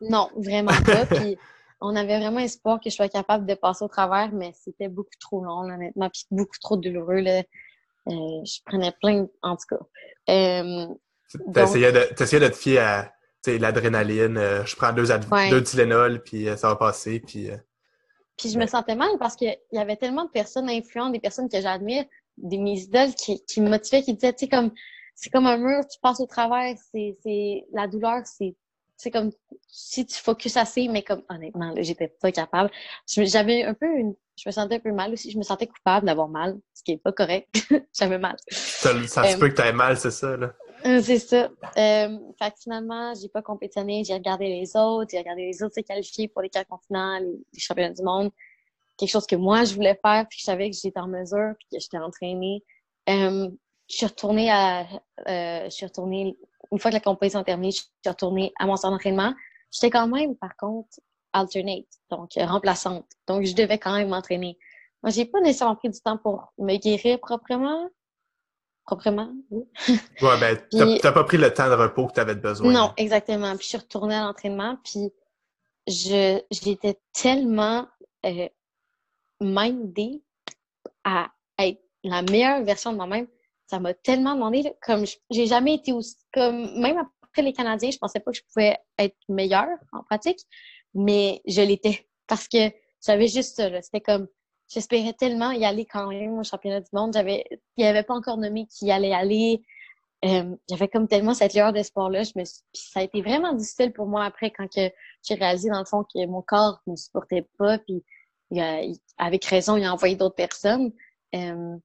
Non, 0.00 0.30
vraiment 0.36 0.72
pas. 0.84 1.04
Puis 1.10 1.36
on 1.82 1.94
avait 1.94 2.18
vraiment 2.18 2.40
espoir 2.40 2.80
que 2.80 2.88
je 2.88 2.94
sois 2.94 3.08
capable 3.08 3.44
de 3.44 3.54
passer 3.54 3.84
au 3.84 3.88
travers, 3.88 4.32
mais 4.32 4.52
c'était 4.54 4.88
beaucoup 4.88 5.10
trop 5.20 5.44
long, 5.44 5.60
honnêtement, 5.70 6.08
puis 6.10 6.24
beaucoup 6.30 6.58
trop 6.60 6.76
douloureux. 6.76 7.20
Là. 7.20 7.42
Euh, 8.08 8.44
je 8.44 8.60
prenais 8.64 8.92
plein, 9.00 9.26
en 9.42 9.56
tout 9.56 9.76
cas. 9.76 10.32
Euh, 10.32 10.86
T'essayais 11.52 11.92
de, 11.92 11.98
de, 11.98 12.48
te 12.48 12.56
fier 12.56 12.78
à 12.78 13.12
l'adrénaline. 13.46 14.36
Euh, 14.36 14.64
je 14.64 14.76
prends 14.76 14.92
deux, 14.92 15.06
deux 15.50 15.62
Tylenol, 15.62 16.22
puis 16.22 16.46
ça 16.56 16.68
va 16.68 16.76
passer, 16.76 17.20
puis... 17.20 17.50
Puis 18.36 18.48
je 18.48 18.58
me 18.58 18.66
sentais 18.66 18.96
mal 18.96 19.10
parce 19.18 19.36
qu'il 19.36 19.54
y 19.70 19.78
avait 19.78 19.96
tellement 19.96 20.24
de 20.24 20.30
personnes 20.30 20.70
influentes, 20.70 21.12
des 21.12 21.20
personnes 21.20 21.50
que 21.50 21.60
j'admire, 21.60 22.06
des 22.38 22.56
mes 22.56 22.80
idoles 22.80 23.14
qui, 23.14 23.44
qui 23.44 23.60
me 23.60 23.68
motivaient, 23.68 24.02
qui 24.02 24.14
disaient, 24.14 24.32
tu 24.32 24.46
sais, 24.46 24.48
comme, 24.48 24.70
c'est 25.14 25.28
comme 25.28 25.46
un 25.46 25.58
mur, 25.58 25.86
tu 25.86 25.98
passes 26.00 26.20
au 26.20 26.26
travers, 26.26 26.74
c'est, 26.90 27.66
la 27.74 27.86
douleur, 27.86 28.22
c'est, 28.24 28.56
c'est 28.96 29.10
comme, 29.10 29.30
si 29.68 30.06
tu 30.06 30.16
focuses 30.16 30.56
assez, 30.56 30.88
mais 30.88 31.02
comme, 31.02 31.22
honnêtement, 31.28 31.72
là, 31.74 31.82
j'étais 31.82 32.08
pas 32.08 32.32
capable. 32.32 32.70
J'avais 33.06 33.64
un 33.64 33.74
peu 33.74 33.86
une, 33.86 34.14
je 34.36 34.48
me 34.48 34.52
sentais 34.52 34.76
un 34.76 34.80
peu 34.80 34.92
mal 34.92 35.12
aussi, 35.12 35.30
je 35.30 35.36
me 35.36 35.42
sentais 35.42 35.66
coupable 35.66 36.06
d'avoir 36.06 36.28
mal, 36.28 36.58
ce 36.72 36.82
qui 36.82 36.92
est 36.92 37.02
pas 37.02 37.12
correct. 37.12 37.48
J'avais 37.98 38.18
mal. 38.18 38.36
Ça, 38.48 38.90
ça 39.06 39.24
se 39.24 39.36
euh, 39.36 39.38
peut 39.38 39.48
que 39.50 39.54
t'aies 39.54 39.72
mal, 39.74 39.98
c'est 39.98 40.10
ça, 40.10 40.36
là? 40.36 40.54
Euh, 40.86 41.00
c'est 41.02 41.18
ça. 41.18 41.44
Euh, 41.44 42.18
fait 42.38 42.50
que 42.50 42.60
finalement, 42.62 43.12
j'ai 43.14 43.28
pas 43.28 43.42
compétitionné, 43.42 44.04
j'ai 44.04 44.14
regardé 44.14 44.46
les 44.46 44.76
autres, 44.76 45.10
j'ai 45.10 45.18
regardé 45.18 45.46
les 45.46 45.62
autres 45.62 45.74
se 45.74 45.80
qualifier 45.80 46.28
pour 46.28 46.42
les 46.42 46.48
quatre 46.48 46.68
continents, 46.68 47.18
les, 47.18 47.60
championnats 47.60 47.92
du 47.92 48.02
monde. 48.02 48.30
Quelque 48.96 49.10
chose 49.10 49.26
que 49.26 49.36
moi, 49.36 49.64
je 49.64 49.74
voulais 49.74 49.98
faire, 50.04 50.26
puis 50.28 50.38
je 50.38 50.44
savais 50.44 50.70
que 50.70 50.76
j'étais 50.76 51.00
en 51.00 51.08
mesure, 51.08 51.54
puis 51.58 51.68
que 51.72 51.80
j'étais 51.80 51.98
entraînée. 51.98 52.62
Euh, 53.08 53.48
je 53.88 53.96
suis 53.96 54.06
retournée 54.06 54.50
à... 54.50 54.82
Euh, 55.28 55.64
je 55.64 55.70
suis 55.70 55.86
retournée... 55.86 56.36
Une 56.70 56.78
fois 56.78 56.90
que 56.90 56.96
la 56.96 57.00
compétition 57.00 57.40
est 57.40 57.44
terminée, 57.44 57.72
je 57.72 57.78
suis 57.80 57.90
retournée 58.06 58.52
à 58.58 58.66
mon 58.66 58.76
centre 58.76 58.92
d'entraînement. 58.92 59.34
J'étais 59.70 59.90
quand 59.90 60.06
même, 60.06 60.36
par 60.36 60.56
contre, 60.56 61.00
alternate, 61.32 61.86
donc 62.10 62.30
remplaçante. 62.36 63.06
Donc, 63.26 63.44
je 63.44 63.54
devais 63.54 63.78
quand 63.78 63.96
même 63.96 64.08
m'entraîner. 64.08 64.58
Moi, 65.02 65.10
j'ai 65.10 65.24
pas 65.24 65.40
nécessairement 65.40 65.76
pris 65.76 65.88
du 65.88 66.00
temps 66.00 66.18
pour 66.18 66.52
me 66.58 66.76
guérir 66.76 67.18
proprement, 67.20 67.88
proprement. 68.90 69.32
Oui. 69.50 69.62
ouais, 69.88 70.40
ben, 70.40 70.58
t'as 71.00 71.12
pas 71.12 71.22
pris 71.22 71.36
le 71.36 71.54
temps 71.54 71.68
de 71.68 71.74
repos 71.74 72.08
que 72.08 72.14
tu 72.14 72.20
avais 72.20 72.34
besoin. 72.34 72.72
Non, 72.72 72.92
exactement. 72.96 73.54
Puis 73.56 73.64
je 73.64 73.68
suis 73.68 73.78
retournée 73.78 74.16
à 74.16 74.22
l'entraînement, 74.22 74.76
puis 74.84 75.12
je 75.86 76.40
j'étais 76.50 76.98
tellement 77.12 77.86
euh, 78.26 78.48
mindée 79.40 80.22
à 81.04 81.28
être 81.60 81.80
la 82.02 82.22
meilleure 82.22 82.64
version 82.64 82.90
de 82.90 82.96
moi-même. 82.96 83.28
Ça 83.68 83.78
m'a 83.78 83.94
tellement 83.94 84.34
demandé, 84.34 84.72
comme 84.82 85.04
j'ai 85.30 85.46
jamais 85.46 85.74
été 85.74 85.92
aussi, 85.92 86.16
comme 86.34 86.80
même 86.80 86.98
après 87.22 87.42
les 87.42 87.52
Canadiens, 87.52 87.92
je 87.92 87.98
pensais 87.98 88.18
pas 88.18 88.32
que 88.32 88.38
je 88.38 88.42
pouvais 88.52 88.76
être 88.98 89.16
meilleure 89.28 89.78
en 89.92 90.02
pratique, 90.02 90.40
mais 90.94 91.40
je 91.46 91.62
l'étais 91.62 92.08
parce 92.26 92.48
que 92.48 92.72
j'avais 93.06 93.28
juste 93.28 93.56
ça. 93.56 93.82
C'était 93.82 94.00
comme 94.00 94.26
j'espérais 94.72 95.12
tellement 95.12 95.50
y 95.50 95.64
aller 95.64 95.84
quand 95.84 96.08
même 96.08 96.38
au 96.38 96.44
championnat 96.44 96.80
du 96.80 96.88
monde. 96.92 97.12
J'avais, 97.12 97.44
il 97.76 97.84
n'y 97.84 97.86
avait 97.86 98.02
pas 98.02 98.14
encore 98.14 98.38
nommé 98.38 98.66
qui 98.66 98.90
allait 98.90 99.12
aller. 99.12 99.62
Euh, 100.24 100.54
j'avais 100.68 100.88
comme 100.88 101.08
tellement 101.08 101.34
cette 101.34 101.54
lueur 101.54 101.72
d'espoir-là. 101.72 102.22
Je 102.22 102.32
me 102.36 102.44
ça 102.44 103.00
a 103.00 103.02
été 103.02 103.22
vraiment 103.22 103.52
difficile 103.52 103.92
pour 103.92 104.06
moi 104.06 104.24
après 104.24 104.50
quand 104.50 104.66
j'ai 104.72 105.34
réalisé 105.34 105.70
dans 105.70 105.80
le 105.80 105.86
fond 105.86 106.04
que 106.04 106.26
mon 106.26 106.42
corps 106.42 106.80
ne 106.86 106.92
me 106.92 106.96
supportait 106.96 107.46
pas. 107.58 107.78
Puis 107.78 108.02
avec 109.18 109.44
raison, 109.44 109.76
il 109.76 109.84
a 109.84 109.92
envoyé 109.92 110.16
d'autres 110.16 110.34
personnes. 110.34 110.92
Euh, 111.34 111.76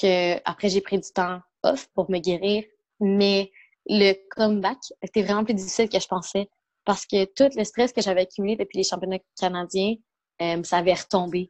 que 0.00 0.40
après 0.48 0.68
j'ai 0.68 0.80
pris 0.80 0.98
du 0.98 1.10
temps 1.12 1.40
off 1.62 1.88
pour 1.94 2.10
me 2.10 2.18
guérir. 2.18 2.64
Mais 3.00 3.52
le 3.86 4.14
comeback 4.30 4.78
était 5.02 5.22
vraiment 5.22 5.44
plus 5.44 5.54
difficile 5.54 5.88
que 5.88 6.00
je 6.00 6.06
pensais 6.06 6.48
parce 6.84 7.06
que 7.06 7.24
tout 7.24 7.56
le 7.56 7.64
stress 7.64 7.92
que 7.92 8.00
j'avais 8.00 8.22
accumulé 8.22 8.56
depuis 8.56 8.78
les 8.78 8.84
championnats 8.84 9.18
canadiens, 9.38 9.94
euh, 10.40 10.62
ça 10.64 10.78
avait 10.78 10.94
retombé. 10.94 11.48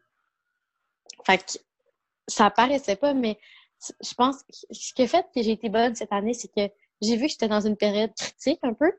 Fait 1.25 1.39
que 1.39 1.59
ça 2.29 2.51
paraissait 2.51 2.97
pas, 2.97 3.15
mais 3.15 3.39
je 4.01 4.15
pense 4.15 4.43
que 4.43 4.53
ce 4.71 4.95
qui 4.95 5.03
a 5.03 5.09
fait 5.09 5.27
que 5.35 5.43
j'ai 5.43 5.53
été 5.53 5.69
bonne 5.69 5.95
cette 5.95 6.13
année, 6.13 6.35
c'est 6.35 6.49
que 6.49 6.73
j'ai 7.01 7.17
vu 7.17 7.25
que 7.25 7.33
j'étais 7.33 7.49
dans 7.49 7.67
une 7.67 7.77
période 7.77 8.13
critique 8.15 8.61
un 8.63 8.75
peu. 8.75 8.93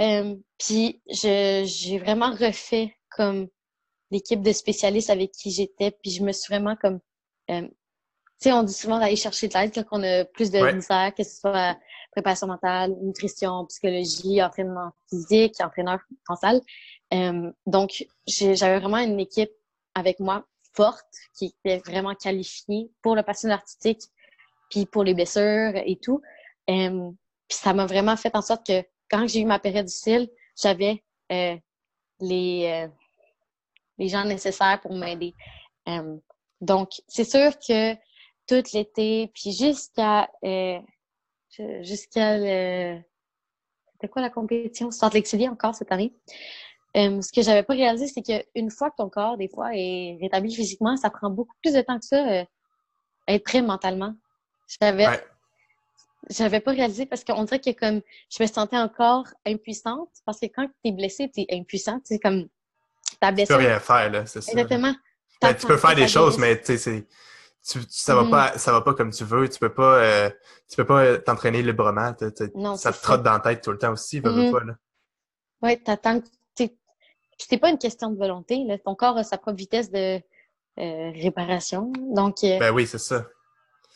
Euh, 0.00 0.36
puis 0.58 1.02
j'ai 1.08 1.98
vraiment 1.98 2.30
refait 2.30 2.96
comme 3.10 3.48
l'équipe 4.10 4.42
de 4.42 4.52
spécialistes 4.52 5.10
avec 5.10 5.32
qui 5.32 5.50
j'étais. 5.50 5.90
Puis 5.90 6.12
je 6.12 6.22
me 6.22 6.32
suis 6.32 6.52
vraiment 6.52 6.76
comme 6.76 7.00
euh, 7.50 7.68
tu 8.42 8.48
sais, 8.48 8.54
on 8.54 8.64
dit 8.64 8.72
souvent 8.72 8.98
d'aller 8.98 9.14
chercher 9.14 9.46
de 9.46 9.54
l'aide 9.54 9.72
quand 9.72 9.84
on 9.92 10.02
a 10.02 10.24
plus 10.24 10.50
de 10.50 10.58
misère, 10.74 11.14
que 11.14 11.22
ce 11.22 11.38
soit 11.38 11.78
préparation 12.10 12.48
mentale, 12.48 12.92
nutrition, 13.00 13.66
psychologie, 13.66 14.42
entraînement 14.42 14.90
physique, 15.08 15.54
entraîneur 15.60 16.00
en 16.28 16.34
salle. 16.34 16.60
Euh, 17.14 17.52
donc, 17.66 18.04
j'avais 18.26 18.80
vraiment 18.80 18.98
une 18.98 19.20
équipe 19.20 19.52
avec 19.94 20.18
moi 20.18 20.44
forte, 20.74 21.06
qui 21.34 21.54
était 21.64 21.78
vraiment 21.78 22.14
qualifiée 22.14 22.90
pour 23.02 23.14
le 23.16 23.22
patient 23.22 23.50
artistique, 23.50 24.02
puis 24.70 24.86
pour 24.86 25.04
les 25.04 25.14
blessures 25.14 25.72
et 25.74 25.98
tout. 26.02 26.22
Euh, 26.70 27.10
puis 27.48 27.58
ça 27.58 27.74
m'a 27.74 27.86
vraiment 27.86 28.16
fait 28.16 28.34
en 28.34 28.42
sorte 28.42 28.66
que 28.66 28.82
quand 29.10 29.26
j'ai 29.26 29.40
eu 29.40 29.44
ma 29.44 29.58
période 29.58 29.84
difficile, 29.84 30.30
j'avais 30.60 31.02
euh, 31.30 31.56
les, 32.20 32.66
euh, 32.66 32.88
les 33.98 34.08
gens 34.08 34.24
nécessaires 34.24 34.80
pour 34.80 34.94
m'aider. 34.94 35.34
Euh, 35.88 36.16
donc, 36.60 36.90
c'est 37.08 37.24
sûr 37.24 37.58
que 37.58 37.94
tout 38.46 38.62
l'été, 38.72 39.30
puis 39.34 39.52
jusqu'à 39.52 40.28
jusqu'à 41.82 42.38
le... 42.38 43.02
C'était 43.92 44.08
quoi 44.08 44.22
la 44.22 44.30
compétition? 44.30 44.90
Centre 44.90 45.14
Lexivier 45.14 45.48
encore 45.48 45.74
cette 45.74 45.92
année? 45.92 46.14
Euh, 46.96 47.22
ce 47.22 47.32
que 47.32 47.42
j'avais 47.42 47.62
pas 47.62 47.72
réalisé, 47.72 48.06
c'est 48.06 48.22
qu'une 48.22 48.70
fois 48.70 48.90
que 48.90 48.96
ton 48.98 49.08
corps, 49.08 49.38
des 49.38 49.48
fois, 49.48 49.70
est 49.74 50.18
rétabli 50.20 50.54
physiquement, 50.54 50.96
ça 50.96 51.10
prend 51.10 51.30
beaucoup 51.30 51.54
plus 51.62 51.72
de 51.72 51.80
temps 51.80 51.98
que 51.98 52.04
ça 52.04 52.16
euh, 52.16 52.44
être 53.28 53.44
prêt 53.44 53.62
mentalement. 53.62 54.14
J'avais 54.80 55.06
j'avais 56.30 56.60
pas 56.60 56.70
réalisé 56.70 57.04
parce 57.04 57.24
qu'on 57.24 57.42
dirait 57.44 57.58
que 57.58 57.70
comme 57.70 58.00
je 58.30 58.42
me 58.42 58.46
sentais 58.46 58.76
encore 58.76 59.26
impuissante 59.44 60.08
parce 60.24 60.38
que 60.38 60.46
quand 60.46 60.66
tu 60.66 60.90
es 60.90 60.92
blessé, 60.92 61.30
tu 61.34 61.40
es 61.40 61.46
impuissante. 61.50 62.02
C'est 62.04 62.20
comme 62.20 62.46
ta 63.20 63.32
blessure. 63.32 63.56
Tu 63.56 63.62
peux 63.62 63.68
rien 63.68 63.80
faire, 63.80 64.10
là, 64.10 64.26
c'est 64.26 64.40
ça. 64.40 64.52
Exactement. 64.52 64.94
Ben, 65.40 65.54
tu 65.54 65.66
peux 65.66 65.76
faire 65.76 65.96
des 65.96 66.06
choses, 66.06 66.38
mais 66.38 66.60
tu 66.60 66.78
sais, 66.78 67.06
ça 67.62 68.14
va 68.14 68.22
mm-hmm. 68.22 68.30
pas 68.30 68.58
ça 68.58 68.72
va 68.72 68.80
pas 68.80 68.94
comme 68.94 69.10
tu 69.10 69.24
veux 69.24 69.48
tu 69.48 69.58
peux 69.60 69.72
pas 69.72 69.94
euh, 69.96 70.30
tu 70.68 70.76
peux 70.76 70.84
pas 70.84 71.18
t'entraîner 71.18 71.62
librement 71.62 72.12
non, 72.56 72.76
ça 72.76 72.92
te 72.92 73.00
trotte 73.00 73.22
dans 73.22 73.34
la 73.34 73.38
tête 73.38 73.62
tout 73.62 73.70
le 73.70 73.78
temps 73.78 73.92
aussi 73.92 74.20
mm 74.20 74.50
pas 74.50 74.64
là 74.64 74.74
ouais 75.62 75.76
t'attends 75.76 76.20
c'était 77.42 77.58
pas 77.58 77.70
une 77.70 77.78
question 77.78 78.10
de 78.10 78.16
volonté. 78.16 78.64
Là. 78.64 78.78
Ton 78.78 78.94
corps 78.94 79.16
a 79.16 79.24
sa 79.24 79.36
propre 79.36 79.58
vitesse 79.58 79.90
de 79.90 80.20
euh, 80.78 81.10
réparation. 81.20 81.92
Donc, 82.14 82.44
euh, 82.44 82.58
ben 82.58 82.72
oui, 82.72 82.86
c'est 82.86 82.98
ça. 82.98 83.26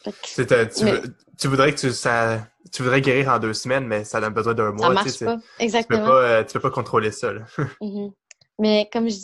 tu, 0.04 1.48
voudrais 1.48 1.72
que 1.72 1.78
tu, 1.78 1.92
ça, 1.92 2.46
tu 2.72 2.82
voudrais 2.82 3.00
guérir 3.00 3.28
en 3.28 3.38
deux 3.38 3.54
semaines, 3.54 3.86
mais 3.86 4.04
ça 4.04 4.18
a 4.18 4.30
besoin 4.30 4.54
d'un 4.54 4.72
mois. 4.72 4.88
Ça 4.88 4.92
marche 4.92 5.18
pas. 5.20 5.36
Exactement. 5.58 5.98
Tu 5.98 6.04
peux 6.04 6.10
pas, 6.10 6.22
euh, 6.22 6.44
tu 6.44 6.52
peux 6.54 6.60
pas 6.60 6.70
contrôler 6.70 7.10
ça. 7.10 7.32
Mm-hmm. 7.80 8.12
Mais 8.58 8.88
comme 8.90 9.08
je, 9.08 9.16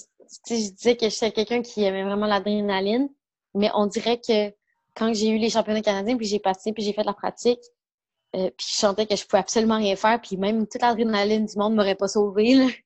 je 0.48 0.70
disais 0.70 0.96
que 0.96 1.08
j'étais 1.08 1.32
quelqu'un 1.32 1.62
qui 1.62 1.82
aimait 1.84 2.04
vraiment 2.04 2.26
l'adrénaline, 2.26 3.08
mais 3.54 3.70
on 3.74 3.86
dirait 3.86 4.20
que 4.20 4.50
quand 4.94 5.14
j'ai 5.14 5.30
eu 5.30 5.38
les 5.38 5.48
championnats 5.48 5.80
canadiens, 5.80 6.18
puis 6.18 6.26
j'ai 6.26 6.38
passé, 6.38 6.74
puis 6.74 6.82
j'ai 6.82 6.92
fait 6.92 7.02
la 7.02 7.14
pratique, 7.14 7.62
puis 8.34 8.52
je 8.58 8.74
sentais 8.74 9.06
que 9.06 9.16
je 9.16 9.24
pouvais 9.26 9.40
absolument 9.40 9.78
rien 9.78 9.96
faire, 9.96 10.20
puis 10.20 10.36
même 10.36 10.66
toute 10.66 10.82
l'adrénaline 10.82 11.46
du 11.46 11.56
monde 11.56 11.74
m'aurait 11.74 11.94
pas 11.94 12.08
sauvée. 12.08 12.84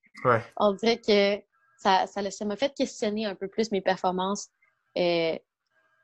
On 0.57 0.73
dirait 0.73 1.01
que 1.01 1.43
ça, 1.79 2.07
ça, 2.07 2.45
m'a 2.45 2.57
fait 2.57 2.75
questionner 2.75 3.27
un 3.27 3.35
peu 3.35 3.49
plus 3.49 3.71
mes 3.71 3.81
performances 3.81 4.49
euh, 4.97 5.37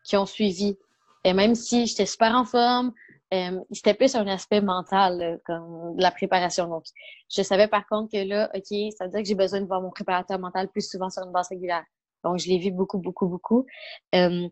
qui 0.04 0.16
ont 0.16 0.26
suivi. 0.26 0.76
Et 1.24 1.32
même 1.32 1.54
si 1.54 1.86
j'étais 1.86 2.06
super 2.06 2.34
en 2.34 2.44
forme, 2.44 2.92
euh, 3.32 3.60
c'était 3.70 3.94
plus 3.94 4.14
un 4.14 4.26
aspect 4.26 4.60
mental, 4.60 5.40
comme 5.46 5.96
de 5.96 6.02
la 6.02 6.10
préparation. 6.10 6.68
Donc, 6.68 6.84
je 7.30 7.42
savais 7.42 7.68
par 7.68 7.86
contre 7.86 8.12
que 8.12 8.22
là, 8.22 8.50
OK, 8.54 8.92
ça 8.96 9.04
veut 9.06 9.10
dire 9.10 9.22
que 9.22 9.28
j'ai 9.28 9.34
besoin 9.34 9.60
de 9.60 9.66
voir 9.66 9.80
mon 9.80 9.90
préparateur 9.90 10.38
mental 10.38 10.68
plus 10.68 10.88
souvent 10.88 11.08
sur 11.08 11.22
une 11.24 11.32
base 11.32 11.48
régulière. 11.48 11.84
Donc, 12.24 12.38
je 12.38 12.48
l'ai 12.48 12.58
vu 12.58 12.70
beaucoup, 12.70 12.98
beaucoup, 12.98 13.26
beaucoup. 13.26 13.66
Euh, 14.14 14.48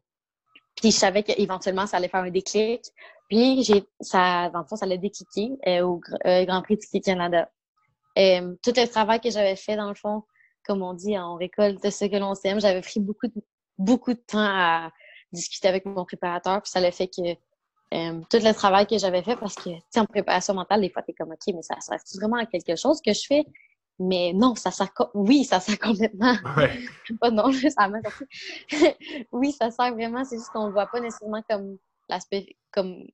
puis, 0.77 0.91
je 0.93 0.97
savais 0.97 1.23
qu'éventuellement, 1.23 1.87
ça 1.87 1.99
allait 1.99 2.09
faire 2.09 2.23
un 2.23 2.31
déclic. 2.31 2.83
Puis, 3.29 3.63
j'ai, 3.65 3.85
ça, 4.01 4.49
dans 4.51 4.61
le 4.61 4.65
fond, 4.65 4.77
ça 4.77 4.87
allait 4.87 4.99
décliquer 4.99 5.51
au 5.83 6.01
Grand 6.25 6.63
Prix 6.63 6.79
du 6.79 7.01
Canada. 7.01 7.51
Euh, 8.19 8.55
tout 8.63 8.73
le 8.77 8.87
travail 8.87 9.21
que 9.21 9.31
j'avais 9.31 9.57
fait, 9.57 9.77
dans 9.77 9.89
le 9.89 9.95
fond, 9.95 10.25
comme 10.65 10.83
on 10.83 10.95
dit, 10.95 11.17
on 11.19 11.37
récolte 11.37 11.89
ce 11.91 12.05
que 12.05 12.17
l'on 12.17 12.35
sème. 12.35 12.61
J'avais 12.61 12.81
pris 12.81 13.01
beaucoup 13.01 13.29
de, 13.29 13.43
beaucoup 13.79 14.13
de 14.13 14.21
temps 14.27 14.39
à 14.39 14.91
discuter 15.33 15.69
avec 15.69 15.87
mon 15.87 16.05
préparateur, 16.05 16.61
puis 16.63 16.71
ça 16.71 16.81
l'a 16.81 16.91
fait 16.91 17.09
que 17.09 17.37
euh, 17.93 18.21
tout 18.31 18.39
le 18.39 18.53
travail 18.53 18.87
que 18.87 18.99
j'avais 18.99 19.23
fait, 19.23 19.37
parce 19.37 19.55
que, 19.55 19.71
tu 19.71 19.83
sais, 19.91 20.01
en 20.01 20.07
préparation 20.07 20.55
mentale, 20.55 20.81
des 20.81 20.91
fois, 20.91 21.03
t'es 21.03 21.13
comme, 21.13 21.31
OK, 21.33 21.55
mais 21.55 21.63
ça 21.63 21.79
sert 21.81 21.99
vraiment 22.21 22.37
à 22.37 22.47
quelque 22.47 22.77
chose 22.77 23.01
que 23.05 23.13
je 23.13 23.27
fais? 23.27 23.45
Mais 23.99 24.33
non, 24.33 24.55
ça 24.55 24.71
sert, 24.71 24.91
oui, 25.15 25.45
ça 25.45 25.61
sert 25.61 25.79
complètement. 25.79 26.35
Ouais. 26.57 26.71
pas 27.21 27.31
non, 27.31 27.53
ça 27.53 27.89
m'a 27.89 27.99
Oui, 29.33 29.53
ça 29.53 29.71
sert 29.71 29.93
vraiment, 29.93 30.25
c'est 30.25 30.37
juste 30.37 30.51
qu'on 30.51 30.67
le 30.67 30.73
voit 30.73 30.87
pas 30.87 31.01
nécessairement 31.01 31.43
comme 31.49 31.79
l'aspect, 32.09 32.57
comme, 32.73 33.05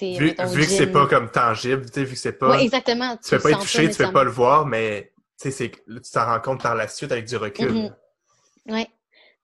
Vu, 0.00 0.16
vu 0.28 0.34
que 0.34 0.62
c'est 0.64 0.92
pas 0.92 1.06
comme 1.06 1.30
tangible, 1.30 1.86
tu 1.86 1.92
sais, 1.94 2.04
vu 2.04 2.14
que 2.14 2.18
c'est 2.18 2.38
pas. 2.38 2.60
Exactement. 2.60 3.16
Tu, 3.16 3.30
peux 3.30 3.40
pas 3.40 3.50
y 3.52 3.54
toucher, 3.54 3.90
tu 3.90 3.96
peux 3.96 4.12
pas 4.12 4.24
le 4.24 4.30
voir, 4.30 4.66
mais 4.66 5.12
tu 5.40 5.50
sais, 5.50 5.70
tu 5.70 6.10
t'en 6.12 6.26
rends 6.26 6.40
compte 6.40 6.62
par 6.62 6.74
la 6.74 6.88
suite 6.88 7.12
avec 7.12 7.26
du 7.26 7.36
recul. 7.36 7.72
Mm-hmm. 7.72 7.94
Oui. 8.68 8.86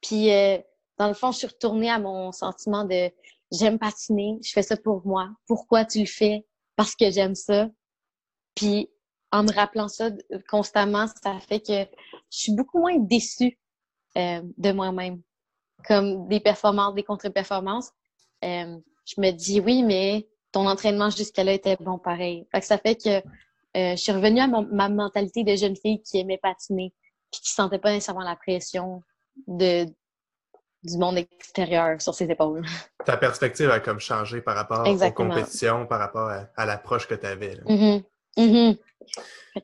Puis, 0.02 0.32
euh, 0.32 0.58
dans 0.98 1.08
le 1.08 1.14
fond, 1.14 1.32
je 1.32 1.38
suis 1.38 1.46
retournée 1.46 1.90
à 1.90 1.98
mon 1.98 2.32
sentiment 2.32 2.84
de 2.84 3.10
j'aime 3.50 3.78
patiner, 3.78 4.38
je 4.42 4.52
fais 4.52 4.62
ça 4.62 4.76
pour 4.76 5.06
moi. 5.06 5.30
Pourquoi 5.46 5.84
tu 5.84 6.00
le 6.00 6.06
fais? 6.06 6.44
Parce 6.76 6.94
que 6.94 7.10
j'aime 7.10 7.34
ça. 7.34 7.68
Puis, 8.54 8.90
en 9.30 9.44
me 9.44 9.52
rappelant 9.52 9.88
ça 9.88 10.10
constamment, 10.48 11.06
ça 11.22 11.38
fait 11.40 11.60
que 11.60 11.84
je 12.30 12.38
suis 12.38 12.52
beaucoup 12.52 12.78
moins 12.78 12.98
déçue 12.98 13.58
euh, 14.18 14.42
de 14.58 14.72
moi-même. 14.72 15.22
Comme 15.86 16.28
des 16.28 16.40
performances, 16.40 16.94
des 16.94 17.02
contre-performances. 17.02 17.90
Euh, 18.44 18.76
je 19.04 19.20
me 19.20 19.30
dis 19.30 19.60
oui, 19.60 19.82
mais 19.82 20.28
ton 20.52 20.68
entraînement 20.68 21.10
jusqu'à 21.10 21.44
là 21.44 21.52
était 21.52 21.76
bon 21.80 21.98
pareil. 21.98 22.46
Fait 22.52 22.60
que 22.60 22.66
ça 22.66 22.78
fait 22.78 22.96
que 22.96 23.18
euh, 23.76 23.96
je 23.96 23.96
suis 23.96 24.12
revenue 24.12 24.40
à 24.40 24.46
ma 24.46 24.88
mentalité 24.88 25.44
de 25.44 25.56
jeune 25.56 25.76
fille 25.76 26.02
qui 26.02 26.18
aimait 26.18 26.38
patiner 26.38 26.92
puis 27.32 27.40
qui 27.40 27.50
sentait 27.50 27.78
pas 27.78 27.90
nécessairement 27.90 28.22
la 28.22 28.36
pression 28.36 29.02
de 29.46 29.86
du 30.84 30.98
monde 30.98 31.16
extérieur 31.16 32.00
sur 32.02 32.14
ses 32.14 32.28
épaules. 32.30 32.64
Ta 33.04 33.16
perspective 33.16 33.70
a 33.70 33.80
comme 33.80 34.00
changé 34.00 34.40
par 34.40 34.56
rapport 34.56 34.86
aux 34.86 35.12
compétitions, 35.12 35.86
par 35.86 36.00
rapport 36.00 36.28
à, 36.56 36.66
l'approche 36.66 37.06
que 37.06 37.14
tu 37.14 37.24
avais. 37.24 37.54
Mm-hmm. 37.54 38.04
Mm-hmm. 38.36 38.78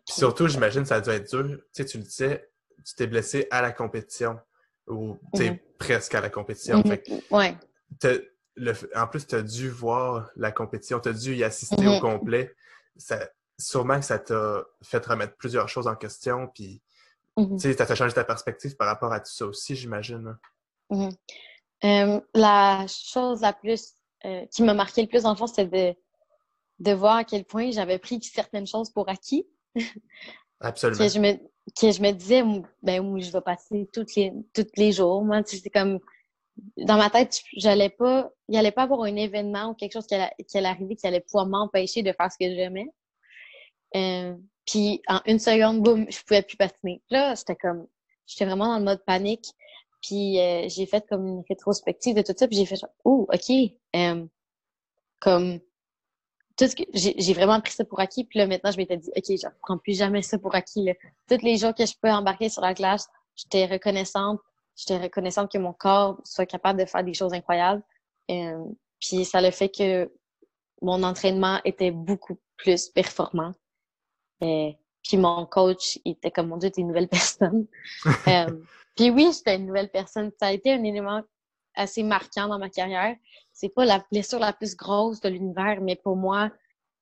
Surtout, 0.05 0.47
j'imagine 0.47 0.85
ça 0.85 0.97
a 0.97 1.01
dû 1.01 1.11
être 1.11 1.29
dur. 1.29 1.45
Tu 1.49 1.63
sais, 1.73 1.85
tu 1.85 1.99
le 1.99 2.05
disais, 2.05 2.49
tu 2.87 2.95
t'es 2.95 3.09
blessé 3.09 3.49
à 3.51 3.63
la 3.63 3.73
compétition 3.73 4.39
ou 4.87 5.19
mm-hmm. 5.35 5.59
presque 5.77 6.15
à 6.15 6.21
la 6.21 6.31
compétition. 6.31 6.83
ouais. 7.31 7.57
En 8.95 9.07
plus, 9.07 9.27
tu 9.27 9.35
as 9.35 9.43
dû 9.43 9.71
voir 9.71 10.31
la 10.37 10.53
compétition, 10.53 11.01
tu 11.01 11.09
as 11.09 11.13
dû 11.13 11.35
y 11.35 11.45
assister 11.45 11.87
au 11.87 12.01
complet. 12.01 12.55
Ça, 12.97 13.29
sûrement 13.59 13.99
que 13.99 14.05
ça 14.05 14.19
t'a 14.19 14.65
fait 14.83 15.05
remettre 15.05 15.37
plusieurs 15.37 15.69
choses 15.69 15.87
en 15.87 15.97
question, 15.97 16.49
puis 16.55 16.83
sais, 17.59 17.73
ça 17.75 17.87
t'a 17.87 17.95
changé 17.95 18.15
ta 18.15 18.25
perspective 18.25 18.77
par 18.77 18.89
rapport 18.89 19.13
à 19.13 19.21
tout 19.21 19.31
ça 19.31 19.47
aussi, 19.47 19.77
j'imagine. 19.77 20.37
Mhm. 20.91 21.11
Euh, 21.85 22.21
la 22.35 22.87
chose 22.89 23.43
la 23.43 23.53
plus 23.53 23.93
euh, 24.25 24.45
qui 24.47 24.63
m'a 24.63 24.75
marqué 24.75 25.03
le 25.03 25.09
plus 25.09 25.23
dans 25.23 25.31
le 25.31 25.37
fond, 25.37 25.47
c'est 25.47 25.67
de, 25.67 25.95
de 26.81 26.93
voir 26.93 27.17
à 27.17 27.25
quel 27.25 27.45
point 27.45 27.71
j'avais 27.71 27.99
pris 27.99 28.21
certaines 28.23 28.67
choses 28.67 28.91
pour 28.91 29.09
acquis. 29.09 29.47
Absolument. 30.61 30.99
que, 30.99 31.09
je 31.09 31.21
me, 31.21 31.35
que 31.35 31.93
je 31.93 32.03
me 32.03 32.11
disais, 32.11 32.43
ben 32.83 33.01
oui, 33.01 33.23
je 33.23 33.31
vais 33.31 33.41
passer 33.41 33.89
toutes 33.93 34.17
les, 34.17 34.33
tous 34.53 34.67
les 34.77 34.91
jours. 34.91 35.25
Moi, 35.25 35.43
c'est 35.45 35.71
comme 35.71 36.01
dans 36.77 36.97
ma 36.97 37.11
tête, 37.11 37.41
j'allais 37.57 37.91
pas, 37.91 38.31
il 38.49 38.57
allait 38.57 38.73
pas 38.73 38.83
avoir 38.83 39.03
un 39.03 39.17
événement 39.17 39.71
ou 39.71 39.75
quelque 39.75 39.93
chose 39.93 40.07
qui 40.07 40.15
allait, 40.15 40.69
arriver 40.69 40.97
qui 40.97 41.07
allait 41.07 41.21
pouvoir 41.21 41.47
m'empêcher 41.47 42.03
de 42.03 42.13
faire 42.13 42.31
ce 42.31 42.39
que 42.39 42.55
j'aimais. 42.55 42.89
Euh, 43.97 44.35
puis 44.67 45.01
en 45.09 45.21
une 45.27 45.39
seconde, 45.39 45.83
boum, 45.83 46.07
je 46.11 46.21
pouvais 46.23 46.43
plus 46.43 46.57
patiner. 46.57 47.03
Là, 47.11 47.35
j'étais 47.35 47.57
comme, 47.57 47.87
j'étais 48.27 48.45
vraiment 48.45 48.67
dans 48.67 48.79
le 48.79 48.85
mode 48.85 49.05
panique. 49.05 49.47
Puis 50.03 50.41
euh, 50.41 50.69
j'ai 50.69 50.87
fait 50.87 51.05
comme 51.09 51.27
une 51.27 51.43
rétrospective 51.49 52.15
de 52.15 52.23
tout 52.23 52.33
ça, 52.37 52.47
puis 52.47 52.57
j'ai 52.57 52.67
fait 52.67 52.81
oh 53.05 53.27
ok, 53.33 53.51
euh, 53.97 54.27
comme 55.19 55.59
tout 56.57 56.67
ce 56.67 56.77
que 56.77 56.85
j'ai 56.95 57.33
vraiment 57.35 57.61
pris 57.61 57.73
ça 57.73 57.85
pour 57.85 58.01
acquis. 58.01 58.25
Puis 58.25 58.39
là 58.39 58.47
maintenant 58.47 58.71
je 58.71 58.77
m'étais 58.77 58.97
dit 58.97 59.11
ok, 59.17 59.25
je 59.27 59.47
reprends 59.47 59.79
plus 59.79 59.97
jamais 59.99 60.23
ça 60.23 60.39
pour 60.39 60.55
acquis. 60.55 60.85
Là. 60.85 60.93
Tous 61.29 61.43
les 61.43 61.57
jours 61.57 61.75
que 61.75 61.85
je 61.85 61.95
peux 62.01 62.11
embarquer 62.11 62.49
sur 62.49 62.63
la 62.63 62.75
glace, 62.75 63.09
j'étais 63.35 63.67
reconnaissante, 63.67 64.41
j'étais 64.79 64.97
reconnaissante 64.97 65.51
que 65.51 65.59
mon 65.59 65.73
corps 65.73 66.21
soit 66.25 66.47
capable 66.47 66.81
de 66.81 66.87
faire 66.87 67.03
des 67.03 67.15
choses 67.15 67.35
incroyables. 67.35 67.83
Euh, 68.31 68.65
puis 69.01 69.25
ça 69.25 69.41
le 69.41 69.51
fait 69.51 69.69
que 69.69 70.11
mon 70.81 71.03
entraînement 71.03 71.61
était 71.65 71.91
beaucoup 71.91 72.39
plus 72.57 72.89
performant. 72.89 73.53
Euh, 74.43 74.71
puis 75.03 75.17
mon 75.17 75.47
coach, 75.47 75.99
il 76.05 76.13
était 76.13 76.31
comme, 76.31 76.49
mon 76.49 76.57
Dieu, 76.57 76.71
t'es 76.71 76.81
une 76.81 76.89
nouvelle 76.89 77.09
personne. 77.09 77.67
euh, 78.29 78.47
puis 78.97 79.11
oui, 79.11 79.31
j'étais 79.35 79.57
une 79.57 79.67
nouvelle 79.67 79.91
personne. 79.91 80.31
Ça 80.39 80.47
a 80.47 80.53
été 80.53 80.73
un 80.73 80.85
élément 80.85 81.23
assez 81.75 82.03
marquant 82.03 82.49
dans 82.49 82.59
ma 82.59 82.71
carrière. 82.71 83.17
C'est 83.53 83.69
pas 83.69 83.85
la 83.85 84.05
blessure 84.13 84.39
la 84.39 84.53
plus 84.53 84.77
grosse 84.77 85.21
de 85.21 85.29
l'univers, 85.29 85.81
mais 85.81 85.97
pour 85.97 86.17
moi, 86.17 86.51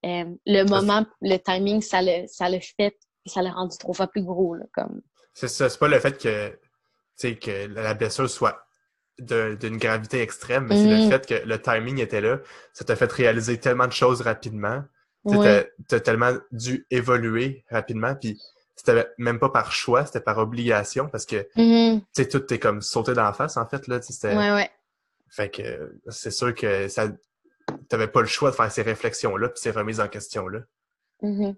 euh, 0.06 0.24
le 0.46 0.64
moment, 0.64 1.04
le 1.20 1.36
timing, 1.36 1.82
ça 1.82 2.00
le, 2.00 2.26
ça 2.26 2.48
le 2.48 2.58
fait, 2.60 2.96
ça 3.26 3.42
l'a 3.42 3.52
rendu 3.52 3.76
trois 3.76 3.94
fois 3.94 4.06
plus 4.06 4.22
gros. 4.22 4.54
Là, 4.54 4.64
comme. 4.72 5.02
C'est 5.34 5.48
ça, 5.48 5.68
c'est 5.68 5.78
pas 5.78 5.88
le 5.88 5.98
fait 6.00 6.16
que, 6.16 6.58
que 7.20 7.66
la 7.66 7.94
blessure 7.94 8.28
soit 8.28 8.66
d'une 9.18 9.78
gravité 9.78 10.20
extrême, 10.20 10.66
mais 10.68 10.76
c'est 10.76 10.90
le 10.90 11.06
mm. 11.06 11.10
fait 11.10 11.26
que 11.26 11.46
le 11.46 11.60
timing 11.60 12.00
était 12.00 12.20
là. 12.20 12.38
Ça 12.74 12.84
t'a 12.84 12.96
fait 12.96 13.10
réaliser 13.10 13.58
tellement 13.58 13.86
de 13.86 13.92
choses 13.92 14.20
rapidement. 14.20 14.82
Tu 15.28 15.36
as, 15.36 16.00
tellement 16.00 16.32
dû 16.52 16.86
évoluer 16.90 17.64
rapidement, 17.70 18.14
puis 18.14 18.38
c'était 18.76 19.08
même 19.18 19.40
pas 19.40 19.48
par 19.48 19.72
choix, 19.72 20.06
c'était 20.06 20.20
par 20.20 20.38
obligation, 20.38 21.08
parce 21.08 21.26
que 21.26 21.48
mm-hmm. 21.56 22.00
tu 22.00 22.06
sais, 22.12 22.28
tout 22.28 22.40
t'es 22.40 22.58
comme 22.58 22.80
sauté 22.80 23.14
dans 23.14 23.24
la 23.24 23.32
face, 23.32 23.56
en 23.56 23.66
fait. 23.66 23.88
Là, 23.88 23.98
ouais, 24.22 24.52
ouais. 24.52 24.70
Fait 25.28 25.50
que 25.50 25.98
c'est 26.08 26.30
sûr 26.30 26.54
que 26.54 26.86
ça 26.88 27.08
t'avais 27.88 28.06
pas 28.06 28.20
le 28.20 28.26
choix 28.26 28.50
de 28.50 28.54
faire 28.54 28.70
ces 28.70 28.82
réflexions-là, 28.82 29.48
puis 29.48 29.60
ces 29.60 29.70
remises 29.70 30.00
en 30.00 30.08
question-là. 30.08 30.60
Mm-hmm. 31.22 31.56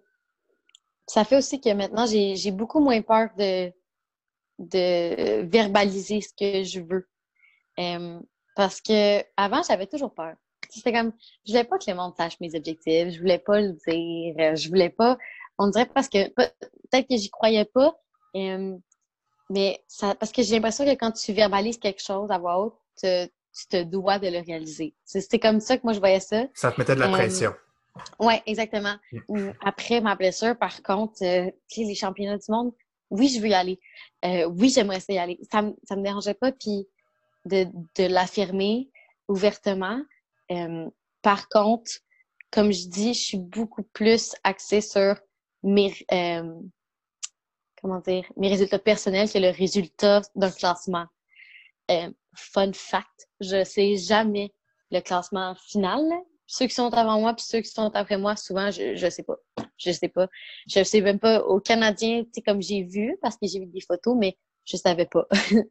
Ça 1.07 1.25
fait 1.25 1.37
aussi 1.37 1.61
que 1.61 1.73
maintenant, 1.75 2.07
j'ai 2.07 2.51
beaucoup 2.51 2.81
moins 2.81 3.03
peur 3.03 3.29
de, 3.37 3.71
de 4.59 5.43
verbaliser 5.43 6.21
ce 6.21 6.33
que 6.39 6.65
je 6.65 6.81
veux. 6.81 7.09
parce 8.57 8.81
que 8.81 9.23
avant, 9.37 9.63
j'avais 9.63 9.87
toujours 9.87 10.13
peur. 10.13 10.35
C'était 10.71 10.93
comme, 10.93 11.13
je 11.47 11.53
voulais 11.53 11.65
pas 11.65 11.79
que 11.79 11.91
le 11.91 11.97
monde 11.97 12.15
sache 12.17 12.39
mes 12.41 12.55
objectifs, 12.55 13.11
je 13.11 13.21
voulais 13.21 13.39
pas 13.39 13.61
le 13.61 13.73
dire, 13.73 14.35
euh, 14.39 14.55
je 14.55 14.69
voulais 14.69 14.91
pas, 14.91 15.17
on 15.59 15.69
dirait 15.69 15.87
parce 15.87 16.09
que 16.09 16.29
peut-être 16.29 17.09
que 17.09 17.17
j'y 17.17 17.31
croyais 17.31 17.65
pas, 17.65 17.99
euh, 18.37 18.77
mais 19.51 19.83
ça, 19.87 20.15
parce 20.15 20.31
que 20.31 20.43
j'ai 20.43 20.57
l'impression 20.57 20.85
que 20.85 20.91
quand 20.91 21.13
tu 21.13 21.33
verbalises 21.33 21.79
quelque 21.79 22.03
chose 22.03 22.31
à 22.31 22.39
voix 22.39 22.61
haute, 22.61 22.79
tu 23.01 23.67
te 23.69 23.83
dois 23.83 24.19
de 24.19 24.29
le 24.29 24.45
réaliser. 24.45 24.95
C'est 25.05 25.39
comme 25.39 25.61
ça 25.61 25.79
que 25.79 25.83
moi 25.85 25.95
je 25.95 26.01
voyais 26.01 26.21
ça. 26.21 26.45
Ça 26.55 26.71
te 26.71 26.79
mettait 26.79 26.95
de 26.95 27.01
la 27.01 27.09
euh, 27.09 27.13
pression. 27.13 27.55
Oui, 28.21 28.35
exactement. 28.47 28.95
Après 29.65 30.01
ma 30.01 30.15
blessure, 30.15 30.57
par 30.57 30.83
contre, 30.83 31.19
les 31.23 31.95
championnats 31.95 32.37
du 32.37 32.51
monde, 32.51 32.73
oui, 33.11 33.29
je 33.29 33.41
veux 33.41 33.49
y 33.49 33.55
aller. 33.55 33.81
oui, 34.25 34.71
j'aimerais 34.71 35.01
y 35.09 35.19
aller. 35.19 35.39
Ça, 35.51 35.65
ça 35.85 35.97
me 35.97 36.03
dérangeait 36.03 36.35
pas, 36.35 36.53
puis 36.53 36.87
de, 37.45 37.67
de 37.97 38.05
l'affirmer 38.05 38.91
ouvertement. 39.29 40.01
Euh, 40.51 40.89
par 41.23 41.49
contre, 41.49 41.91
comme 42.51 42.73
je 42.73 42.89
dis, 42.89 43.15
je 43.15 43.21
suis 43.21 43.39
beaucoup 43.39 43.83
plus 43.83 44.35
axée 44.45 44.81
sur 44.81 45.17
mes, 45.63 45.95
euh, 46.13 46.55
comment 47.81 48.01
dire, 48.01 48.25
mes 48.37 48.49
résultats 48.49 48.79
personnels 48.79 49.31
que 49.31 49.39
le 49.39 49.51
résultat 49.51 50.23
d'un 50.35 50.51
classement. 50.51 51.07
Euh, 51.91 52.11
fun 52.35 52.73
fact, 52.73 53.29
je 53.41 53.65
sais 53.65 53.97
jamais 53.97 54.53
le 54.91 55.01
classement 55.01 55.55
final. 55.55 56.03
Ceux 56.47 56.67
qui 56.67 56.75
sont 56.75 56.93
avant 56.95 57.21
moi 57.21 57.35
puis 57.35 57.45
ceux 57.47 57.61
qui 57.61 57.71
sont 57.71 57.91
après 57.95 58.17
moi, 58.17 58.37
souvent, 58.37 58.71
je, 58.71 58.95
je 58.95 59.11
sais 59.11 59.23
pas. 59.23 59.37
Je 59.79 59.93
sais 59.93 60.09
pas. 60.09 60.29
Je 60.69 60.83
sais 60.83 61.01
même 61.01 61.19
pas. 61.19 61.41
Au 61.41 61.61
Canadien, 61.61 62.25
tu 62.25 62.31
sais, 62.35 62.43
comme 62.43 62.61
j'ai 62.61 62.83
vu, 62.83 63.17
parce 63.23 63.37
que 63.37 63.47
j'ai 63.47 63.61
vu 63.61 63.67
des 63.67 63.81
photos, 63.81 64.17
mais 64.19 64.37
je 64.65 64.77
savais 64.77 65.07
pas. 65.07 65.27
je 65.33 65.63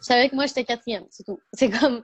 savais 0.00 0.28
que 0.28 0.34
moi, 0.34 0.46
j'étais 0.46 0.64
quatrième, 0.64 1.04
c'est 1.10 1.24
tout. 1.24 1.40
C'est 1.52 1.70
comme, 1.70 2.02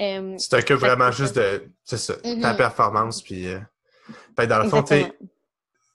euh, 0.00 0.36
tu 0.36 0.48
t'occupes 0.48 0.76
vraiment 0.76 1.10
juste 1.10 1.36
de 1.36 1.68
ça, 1.84 2.14
ta 2.16 2.28
mm-hmm. 2.28 2.56
performance. 2.56 3.22
Puis, 3.22 3.48
euh, 3.48 3.58
ben, 4.36 4.46
dans 4.46 4.62
le 4.62 4.68
fond, 4.68 4.84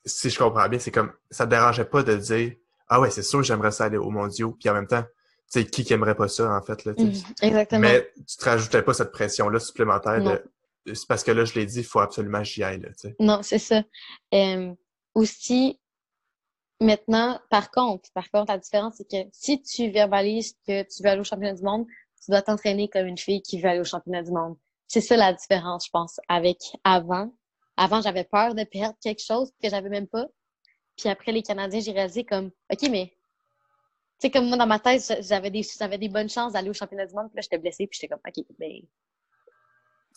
si 0.05 0.29
je 0.29 0.37
comprends 0.37 0.67
bien, 0.67 0.79
c'est 0.79 0.91
comme 0.91 1.11
ça 1.29 1.45
te 1.45 1.51
dérangeait 1.51 1.85
pas 1.85 2.03
de 2.03 2.15
dire 2.15 2.53
Ah 2.87 2.99
ouais, 2.99 3.11
c'est 3.11 3.23
sûr, 3.23 3.43
j'aimerais 3.43 3.71
ça 3.71 3.85
aller 3.85 3.97
au 3.97 4.09
mondiaux. 4.09 4.55
Puis 4.59 4.69
en 4.69 4.73
même 4.73 4.87
temps, 4.87 5.03
tu 5.03 5.61
sais, 5.61 5.65
qui 5.65 5.83
qui 5.83 5.93
aimerait 5.93 6.15
pas 6.15 6.27
ça, 6.27 6.51
en 6.51 6.61
fait? 6.61 6.83
Là, 6.85 6.93
mm-hmm. 6.93 7.23
Exactement. 7.41 7.81
Mais 7.81 8.11
tu 8.27 8.37
te 8.37 8.45
rajoutais 8.45 8.81
pas 8.81 8.93
cette 8.93 9.11
pression-là 9.11 9.59
supplémentaire 9.59 10.21
de 10.21 10.43
c'est 10.93 11.07
parce 11.07 11.23
que 11.23 11.31
là, 11.31 11.45
je 11.45 11.53
l'ai 11.55 11.65
dit, 11.65 11.79
il 11.79 11.85
faut 11.85 11.99
absolument 11.99 12.39
que 12.39 12.45
j'y 12.45 12.63
aille. 12.63 12.79
Là, 12.79 12.89
non, 13.19 13.41
c'est 13.43 13.59
ça. 13.59 13.83
Euh, 14.33 14.73
aussi, 15.17 15.79
maintenant, 16.79 17.39
par 17.49 17.71
contre, 17.71 18.11
par 18.13 18.29
contre, 18.29 18.51
la 18.51 18.59
différence, 18.59 18.93
c'est 18.97 19.09
que 19.09 19.27
si 19.31 19.59
tu 19.63 19.89
verbalises 19.89 20.55
que 20.67 20.83
tu 20.83 21.01
veux 21.01 21.09
aller 21.09 21.21
au 21.21 21.23
championnat 21.23 21.55
du 21.55 21.63
monde, 21.63 21.87
tu 22.23 22.29
dois 22.29 22.43
t'entraîner 22.43 22.87
comme 22.87 23.07
une 23.07 23.17
fille 23.17 23.41
qui 23.41 23.59
veut 23.59 23.67
aller 23.67 23.79
au 23.79 23.83
championnat 23.83 24.21
du 24.21 24.31
monde. 24.31 24.55
C'est 24.87 25.01
ça 25.01 25.17
la 25.17 25.33
différence, 25.33 25.87
je 25.87 25.89
pense, 25.89 26.19
avec 26.29 26.59
avant. 26.83 27.33
Avant, 27.77 27.99
j'avais 27.99 28.25
peur 28.25 28.53
de 28.53 28.63
perdre 28.63 28.95
quelque 29.01 29.23
chose 29.23 29.51
que 29.61 29.69
j'avais 29.69 29.89
même 29.89 30.07
pas. 30.07 30.27
Puis 30.95 31.09
après, 31.09 31.31
les 31.31 31.41
Canadiens, 31.41 31.79
j'ai 31.79 31.93
réalisé 31.93 32.23
comme, 32.23 32.51
OK, 32.71 32.87
mais, 32.91 33.07
tu 34.19 34.27
sais, 34.27 34.31
comme 34.31 34.47
moi, 34.47 34.57
dans 34.57 34.67
ma 34.67 34.79
tête, 34.79 35.01
j'avais 35.21 35.49
des, 35.49 35.63
j'avais 35.63 35.97
des 35.97 36.09
bonnes 36.09 36.29
chances 36.29 36.53
d'aller 36.53 36.69
au 36.69 36.73
championnat 36.73 37.07
du 37.07 37.15
monde. 37.15 37.29
Puis 37.29 37.37
là, 37.37 37.41
j'étais 37.41 37.57
blessée. 37.57 37.87
Puis 37.87 37.99
j'étais 37.99 38.13
comme, 38.13 38.21
OK, 38.27 38.45
mais, 38.59 38.83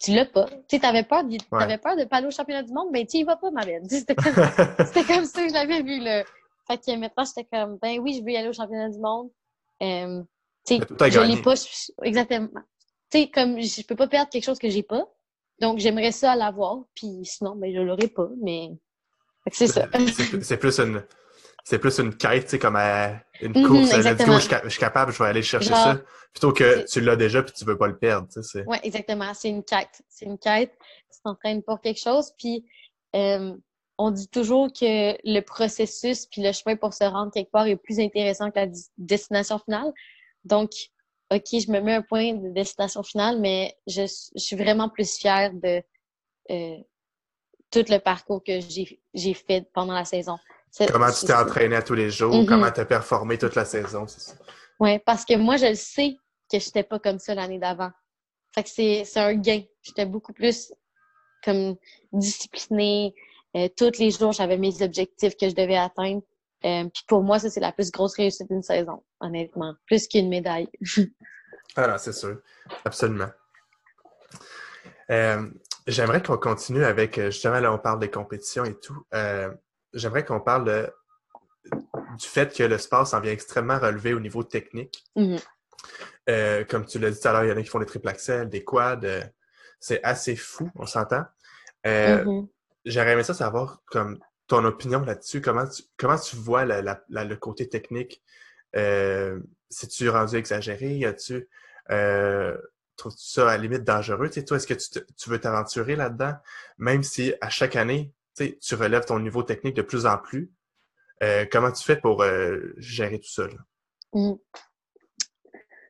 tu 0.01 0.13
l'as 0.13 0.25
pas. 0.25 0.47
Tu 0.47 0.57
sais, 0.71 0.79
t'avais 0.79 1.05
peur, 1.05 1.25
de, 1.25 1.37
t'avais 1.51 1.79
peur 1.79 1.97
de 1.97 2.05
pas 2.05 2.17
aller 2.17 2.27
au 2.27 2.31
championnat 2.31 2.63
du 2.63 2.73
monde, 2.73 2.89
mais 2.91 3.07
tu 3.07 3.19
y 3.19 3.25
vas 3.25 3.37
pas, 3.37 3.51
ma 3.51 3.65
belle. 3.65 3.83
C'était 3.89 4.15
comme, 4.15 4.33
c'était 4.87 5.05
comme 5.05 5.25
ça 5.25 5.47
que 5.47 5.53
j'avais 5.53 5.83
vu, 5.83 6.01
le, 6.01 6.25
Fait 6.67 6.79
que 6.79 6.97
maintenant, 6.97 7.25
j'étais 7.25 7.49
comme, 7.53 7.79
ben 7.81 7.99
oui, 8.01 8.15
je 8.15 8.25
veux 8.25 8.31
y 8.31 8.37
aller 8.37 8.49
au 8.49 8.53
championnat 8.53 8.89
du 8.89 8.99
monde. 8.99 9.31
Euh, 9.83 10.23
tu 10.67 10.79
sais, 10.79 11.11
je 11.11 11.21
l'ai 11.21 11.43
pas. 11.43 11.55
Exactement. 12.03 12.49
Tu 13.11 13.19
sais, 13.19 13.31
comme 13.31 13.61
je 13.61 13.83
peux 13.83 13.97
pas 13.97 14.09
perdre 14.09 14.31
quelque 14.31 14.45
chose 14.45 14.59
que 14.59 14.71
j'ai 14.71 14.83
pas. 14.83 15.07
Donc, 15.61 15.79
j'aimerais 15.79 16.13
ça 16.13 16.35
l'avoir. 16.35 16.85
Puis 16.95 17.21
sinon, 17.25 17.57
ben, 17.57 17.73
je 17.75 17.81
l'aurais 17.81 18.09
pas. 18.09 18.29
Mais 18.43 18.71
c'est 19.53 19.67
ça. 19.67 19.87
C'est 20.43 20.57
plus 20.57 20.79
une 20.79 21.05
c'est 21.65 21.79
plus 21.79 21.99
une 21.99 22.17
quête, 22.17 22.45
tu 22.45 22.51
sais, 22.51 22.59
comme 22.59 22.77
une 23.43 23.59
mhm, 23.59 23.67
course. 23.67 23.91
je, 23.95 24.69
suis, 24.69 24.81
capable, 24.81 25.13
je 25.13 25.23
vais 25.23 25.29
aller 25.29 25.43
chercher 25.43 25.71
ça. 25.71 26.01
Plutôt 26.33 26.53
que 26.53 26.87
tu 26.87 27.01
l'as 27.01 27.17
déjà 27.17 27.43
puis 27.43 27.53
tu 27.53 27.65
veux 27.65 27.77
pas 27.77 27.89
le 27.89 27.99
perdre, 27.99 28.29
tu 28.33 28.43
sais. 28.43 28.65
Oui, 28.67 28.77
exactement. 28.83 29.33
C'est 29.35 29.49
une 29.49 29.65
quête. 29.65 30.03
C'est 30.09 30.27
une 30.27 30.39
quête. 30.39 30.73
Tu 31.13 31.21
t'entraînes 31.25 31.63
pour 31.63 31.81
quelque 31.81 32.01
chose. 32.01 32.33
Puis, 32.39 32.65
euh, 33.17 33.53
on 33.99 34.11
dit 34.11 34.29
toujours 34.29 34.69
que 34.73 35.19
le 35.25 35.41
processus 35.41 36.27
puis 36.27 36.43
le 36.43 36.53
chemin 36.53 36.77
pour 36.77 36.95
se 36.95 37.05
rendre 37.05 37.33
quelque 37.33 37.51
part 37.51 37.67
est 37.67 37.77
plus 37.77 38.01
intéressant 38.01 38.51
que 38.51 38.61
la 38.61 38.67
destination 38.97 39.59
finale. 39.59 39.93
Donc, 40.45 40.71
OK, 41.33 41.45
je 41.53 41.71
me 41.71 41.81
mets 41.81 41.95
un 41.95 42.03
point 42.03 42.35
de 42.35 42.49
destination 42.51 43.03
finale, 43.03 43.41
mais 43.41 43.77
je, 43.87 44.07
suis 44.07 44.57
vraiment 44.57 44.89
plus 44.89 45.17
fière 45.17 45.53
de 45.53 45.83
euh, 46.51 46.77
tout 47.71 47.85
le 47.89 47.99
parcours 47.99 48.43
que 48.43 48.59
j'ai 49.15 49.35
fait 49.35 49.69
pendant 49.73 49.95
la 49.95 50.05
saison. 50.05 50.39
Comment 50.93 51.11
tu 51.11 51.27
t'es 51.27 51.35
entraîné 51.35 51.77
à 51.77 51.83
tous 51.83 51.95
les 51.95 52.11
jours, 52.11 52.35
mm-hmm. 52.35 52.47
comment 52.47 52.71
tu 52.71 52.81
as 52.81 52.85
performé 52.85 53.39
toute 53.39 53.55
la 53.55 53.65
saison, 53.65 54.07
c'est 54.07 54.21
ça? 54.21 54.35
Oui, 54.79 54.99
parce 55.01 55.25
que 55.25 55.37
moi, 55.37 55.57
je 55.57 55.67
le 55.67 55.75
sais 55.75 56.17
que 56.51 56.59
je 56.59 56.67
n'étais 56.67 56.83
pas 56.83 56.99
comme 56.99 57.19
ça 57.19 57.35
l'année 57.35 57.59
d'avant. 57.59 57.91
Fait 58.55 58.65
que 58.65 58.69
c'est 58.69 59.17
un 59.17 59.35
gain. 59.35 59.63
J'étais 59.83 60.07
beaucoup 60.07 60.33
plus 60.33 60.73
comme 61.45 61.77
disciplinée. 62.13 63.15
Euh, 63.57 63.69
tous 63.77 63.99
les 63.99 64.11
jours, 64.11 64.33
j'avais 64.33 64.57
mes 64.57 64.83
objectifs 64.83 65.37
que 65.37 65.49
je 65.49 65.55
devais 65.55 65.77
atteindre. 65.77 66.23
Euh, 66.65 66.85
puis 66.85 67.05
pour 67.07 67.23
moi, 67.23 67.39
ça, 67.39 67.51
c'est 67.51 67.61
la 67.61 67.73
plus 67.73 67.91
grosse 67.91 68.17
réussite 68.17 68.49
d'une 68.51 68.63
saison, 68.63 69.03
honnêtement. 69.21 69.75
Plus 69.87 70.09
qu'une 70.09 70.29
médaille. 70.29 70.69
ah 71.77 71.99
c'est 71.99 72.13
sûr. 72.13 72.39
Absolument. 72.85 73.31
Euh, 75.11 75.49
j'aimerais 75.87 76.23
qu'on 76.23 76.37
continue 76.37 76.85
avec, 76.85 77.21
justement, 77.21 77.61
là, 77.61 77.73
on 77.73 77.79
parle 77.79 77.99
des 77.99 78.11
compétitions 78.11 78.65
et 78.65 78.79
tout 78.79 79.05
j'aimerais 79.95 80.25
qu'on 80.25 80.41
parle 80.41 80.91
du 82.19 82.27
fait 82.27 82.55
que 82.57 82.63
le 82.63 82.79
sport 82.79 83.07
s'en 83.07 83.21
vient 83.21 83.33
extrêmement 83.33 83.79
relevé 83.79 84.15
au 84.15 84.21
niveau 84.21 84.43
technique. 84.43 85.05
Mm-hmm. 85.17 85.41
Euh, 86.29 86.65
comme 86.65 86.87
tu 86.87 86.99
l'as 86.99 87.11
dit 87.11 87.21
tout 87.21 87.29
à 87.29 87.33
l'heure, 87.33 87.45
il 87.45 87.51
y 87.51 87.53
en 87.53 87.57
a 87.57 87.63
qui 87.63 87.69
font 87.69 87.79
des 87.79 87.87
triple 87.87 88.09
axels, 88.09 88.49
des 88.49 88.65
quads. 88.65 89.01
Euh, 89.05 89.23
c'est 89.79 90.03
assez 90.03 90.37
fou, 90.37 90.71
on 90.77 90.87
s'entend. 90.87 91.25
Euh. 91.87 92.43
J'aurais 92.85 93.13
aimé 93.13 93.23
ça 93.23 93.35
savoir 93.35 93.83
comme 93.87 94.19
ton 94.47 94.65
opinion 94.65 95.01
là-dessus. 95.01 95.41
Comment 95.41 95.67
tu, 95.67 95.83
comment 95.97 96.19
tu 96.19 96.37
vois 96.37 96.65
le 96.65 97.35
côté 97.35 97.69
technique? 97.69 98.23
si 98.75 99.89
tu 99.89 100.09
rendu 100.09 100.37
exagéré? 100.37 101.05
As-tu 101.05 101.49
trouves-tu 102.97 103.25
ça 103.25 103.43
à 103.49 103.57
la 103.57 103.63
limite 103.63 103.85
dangereux? 103.85 104.31
toi, 104.31 104.57
est-ce 104.57 104.67
que 104.67 104.75
tu, 104.75 105.05
tu 105.17 105.31
veux 105.31 105.41
t'aventurer 105.41 105.97
là-dedans? 105.97 106.35
Même 106.79 107.03
si 107.03 107.35
à 107.41 107.49
chaque 107.49 107.77
année, 107.77 108.13
tu 108.35 108.75
relèves 108.75 109.05
ton 109.05 109.21
niveau 109.21 109.43
technique 109.43 109.77
de 109.77 109.83
plus 109.83 110.07
en 110.07 110.19
plus. 110.19 110.53
Euh, 111.23 111.45
comment 111.51 111.71
tu 111.71 111.85
fais 111.85 111.97
pour 111.97 112.23
euh, 112.23 112.73
gérer 112.79 113.21
tout 113.21 113.29
ça? 113.29 113.45
Mmh. 114.13 114.33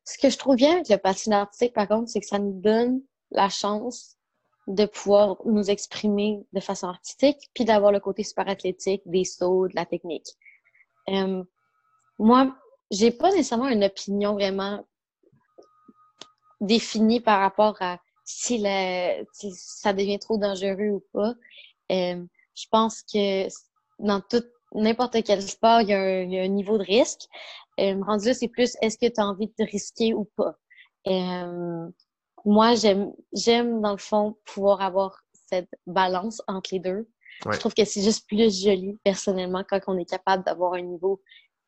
Ce 0.05 0.18
que 0.18 0.28
je 0.28 0.36
trouve 0.36 0.57
bien 0.57 0.72
avec 0.72 0.88
le 0.88 0.97
patinage 0.97 1.43
artistique, 1.43 1.72
par 1.72 1.86
contre, 1.86 2.09
c'est 2.11 2.20
que 2.20 2.26
ça 2.26 2.38
nous 2.38 2.61
donne 2.61 3.01
la 3.30 3.49
chance 3.49 4.16
de 4.66 4.86
pouvoir 4.86 5.36
nous 5.45 5.70
exprimer 5.70 6.45
de 6.53 6.61
façon 6.61 6.88
artistique, 6.88 7.51
puis 7.55 7.64
d'avoir 7.64 7.93
le 7.93 8.01
côté 8.01 8.24
super 8.24 8.49
athlétique, 8.49 9.03
des 9.07 9.24
sauts, 9.24 9.68
de 9.68 9.74
la 9.74 9.86
technique. 9.86 10.26
Euh, 11.09 11.43
moi, 12.18 12.57
j'ai 12.91 13.11
pas 13.11 13.30
nécessairement 13.30 13.68
une 13.68 13.84
opinion 13.84 14.34
vraiment 14.34 14.84
définie 16.61 17.20
par 17.20 17.41
rapport 17.41 17.76
à 17.80 17.99
si 18.24 18.62
ça 19.55 19.93
devient 19.93 20.18
trop 20.18 20.38
dangereux 20.38 20.91
ou 20.91 21.05
pas. 21.12 21.34
Euh, 21.91 22.24
je 22.55 22.66
pense 22.70 23.03
que 23.03 23.49
dans 23.99 24.20
tout 24.20 24.45
n'importe 24.74 25.22
quel 25.24 25.43
sport, 25.43 25.80
il 25.82 25.88
y, 25.88 25.95
a 25.95 26.01
un, 26.01 26.49
niveau 26.49 26.78
de 26.78 26.84
risque. 26.84 27.22
Euh, 27.80 28.01
rendu 28.03 28.26
là, 28.26 28.34
c'est 28.34 28.49
plus 28.49 28.76
est-ce 28.80 28.99
que 28.99 29.12
tu 29.12 29.20
as 29.20 29.26
envie 29.26 29.49
de 29.59 29.64
risquer 29.64 30.14
ou 30.14 30.24
pas? 30.36 30.55
Euh, 31.09 31.88
moi, 32.45 32.74
j'aime, 32.74 33.12
j'aime 33.32 33.80
dans 33.80 33.93
le 33.93 33.99
fond 33.99 34.36
pouvoir 34.45 34.80
avoir 34.80 35.20
cette 35.49 35.70
balance 35.86 36.43
entre 36.47 36.70
les 36.72 36.80
deux. 36.80 37.09
Je 37.51 37.59
trouve 37.59 37.74
que 37.74 37.84
c'est 37.84 38.03
juste 38.03 38.28
plus 38.28 38.62
joli 38.62 38.99
personnellement 39.03 39.64
quand 39.68 39.80
on 39.86 39.97
est 39.97 40.09
capable 40.09 40.45
d'avoir 40.45 40.74
un 40.74 40.82
niveau 40.82 41.22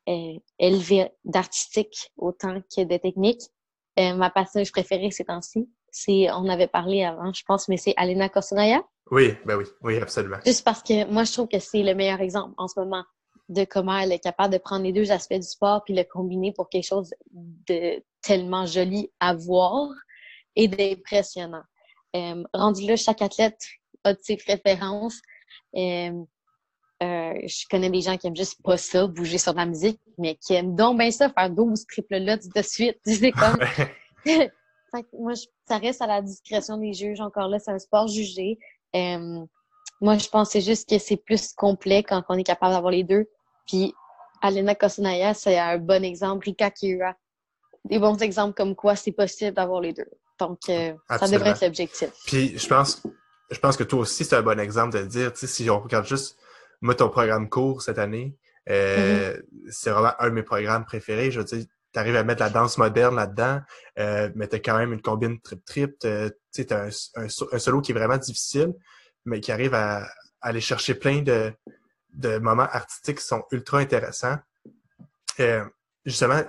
euh, 0.07 0.37
élevé 0.59 1.09
d'artistique 1.23 2.11
autant 2.17 2.61
que 2.61 2.83
de 2.83 2.97
technique. 2.97 3.41
Euh, 3.99 4.15
ma 4.15 4.29
passage 4.29 4.71
préférée 4.71 5.11
ces 5.11 5.25
temps-ci, 5.25 5.69
c'est, 5.93 6.29
on 6.31 6.49
avait 6.49 6.67
parlé 6.67 7.03
avant, 7.03 7.31
je 7.31 7.43
pense, 7.45 7.69
mais 7.69 7.77
c'est 7.77 7.93
Alena 7.97 8.27
Kostanaya. 8.27 8.83
Oui, 9.11 9.35
ben 9.45 9.57
oui, 9.57 9.65
oui, 9.81 9.97
absolument. 9.99 10.37
Juste 10.45 10.65
parce 10.65 10.81
que 10.81 11.05
moi, 11.05 11.23
je 11.23 11.31
trouve 11.31 11.47
que 11.47 11.59
c'est 11.59 11.83
le 11.83 11.93
meilleur 11.93 12.19
exemple 12.19 12.53
en 12.57 12.67
ce 12.67 12.79
moment 12.79 13.03
de 13.49 13.63
comment 13.65 13.97
elle 13.97 14.11
est 14.11 14.19
capable 14.19 14.53
de 14.53 14.57
prendre 14.57 14.83
les 14.83 14.91
deux 14.91 15.11
aspects 15.11 15.35
du 15.35 15.43
sport 15.43 15.83
puis 15.83 15.93
le 15.93 16.03
combiner 16.03 16.51
pour 16.51 16.69
quelque 16.69 16.87
chose 16.87 17.13
de 17.31 18.03
tellement 18.21 18.65
joli 18.65 19.11
à 19.19 19.35
voir 19.35 19.89
et 20.55 20.67
d'impressionnant. 20.67 21.63
Euh, 22.15 22.43
rendu 22.53 22.87
là, 22.87 22.95
chaque 22.95 23.21
athlète 23.21 23.61
a 24.03 24.15
ses 24.19 24.37
préférences. 24.37 25.21
Euh, 25.75 26.11
euh, 27.03 27.33
je 27.43 27.65
connais 27.69 27.89
des 27.89 28.01
gens 28.01 28.17
qui 28.17 28.27
aiment 28.27 28.35
juste 28.35 28.63
pas 28.63 28.77
ça, 28.77 29.05
bouger 29.05 29.37
sur 29.37 29.53
la 29.53 29.65
musique, 29.65 29.99
mais 30.17 30.35
qui 30.35 30.53
aiment 30.53 30.75
donc 30.75 30.97
bien 30.97 31.11
ça, 31.11 31.29
faire 31.29 31.49
12 31.49 31.85
triple 31.85 32.17
lots 32.17 32.49
de 32.55 32.61
suite. 32.63 32.97
C'est 33.05 33.31
comme... 33.31 33.59
moi, 35.19 35.33
ça 35.67 35.77
reste 35.77 36.01
à 36.01 36.07
la 36.07 36.21
discrétion 36.21 36.77
des 36.77 36.93
juges. 36.93 37.21
Encore 37.21 37.47
là, 37.47 37.59
c'est 37.59 37.71
un 37.71 37.79
sport 37.79 38.07
jugé. 38.07 38.59
Euh, 38.95 39.45
moi, 40.01 40.17
je 40.17 40.27
pense 40.27 40.51
c'est 40.51 40.61
juste 40.61 40.89
que 40.89 40.99
c'est 40.99 41.17
plus 41.17 41.53
complet 41.53 42.03
quand 42.03 42.23
on 42.29 42.37
est 42.37 42.43
capable 42.43 42.73
d'avoir 42.73 42.91
les 42.91 43.03
deux. 43.03 43.29
Puis, 43.67 43.93
Alena 44.41 44.75
Kosanaya, 44.75 45.33
c'est 45.33 45.57
un 45.57 45.77
bon 45.77 46.03
exemple. 46.03 46.45
Rika 46.45 46.69
Kira, 46.69 47.15
des 47.85 47.99
bons 47.99 48.17
exemples 48.21 48.53
comme 48.53 48.75
quoi 48.75 48.95
c'est 48.95 49.11
possible 49.11 49.53
d'avoir 49.53 49.81
les 49.81 49.93
deux. 49.93 50.09
Donc, 50.39 50.59
euh, 50.69 50.93
ça 51.09 51.27
devrait 51.27 51.51
être 51.51 51.61
l'objectif. 51.61 52.09
Puis, 52.25 52.57
je 52.57 52.67
pense, 52.67 53.03
je 53.49 53.59
pense 53.59 53.77
que 53.77 53.83
toi 53.83 53.99
aussi, 53.99 54.25
c'est 54.25 54.35
un 54.35 54.41
bon 54.41 54.59
exemple 54.59 54.97
de 54.97 55.05
dire, 55.05 55.31
tu 55.33 55.39
sais, 55.39 55.47
si 55.47 55.69
on 55.69 55.79
regarde 55.79 56.05
juste, 56.05 56.37
moi, 56.81 56.95
ton 56.95 57.09
programme 57.09 57.49
court 57.49 57.81
cette 57.81 57.99
année, 57.99 58.35
euh, 58.69 59.37
mm-hmm. 59.37 59.71
c'est 59.71 59.89
vraiment 59.89 60.13
un 60.19 60.29
de 60.29 60.33
mes 60.33 60.43
programmes 60.43 60.85
préférés. 60.85 61.31
Je 61.31 61.39
veux 61.39 61.45
dire, 61.45 61.65
tu 61.93 61.99
arrives 61.99 62.15
à 62.15 62.23
mettre 62.23 62.41
la 62.41 62.49
danse 62.49 62.77
moderne 62.77 63.15
là-dedans, 63.15 63.61
euh, 63.99 64.29
mais 64.35 64.47
tu 64.47 64.55
as 64.55 64.59
quand 64.59 64.77
même 64.77 64.93
une 64.93 65.01
combine 65.01 65.39
trip-trip. 65.39 65.99
Tu 65.99 66.07
as 66.07 66.75
un, 66.75 66.89
un, 67.17 67.59
solo 67.59 67.81
qui 67.81 67.91
est 67.91 67.95
vraiment 67.95 68.17
difficile, 68.17 68.73
mais 69.25 69.39
qui 69.39 69.51
arrive 69.51 69.73
à, 69.73 70.07
aller 70.41 70.59
chercher 70.59 70.95
plein 70.95 71.21
de, 71.21 71.53
de, 72.13 72.37
moments 72.37 72.67
artistiques 72.69 73.19
qui 73.19 73.25
sont 73.25 73.43
ultra 73.51 73.79
intéressants. 73.79 74.37
Euh, 75.39 75.63
justement, 76.05 76.41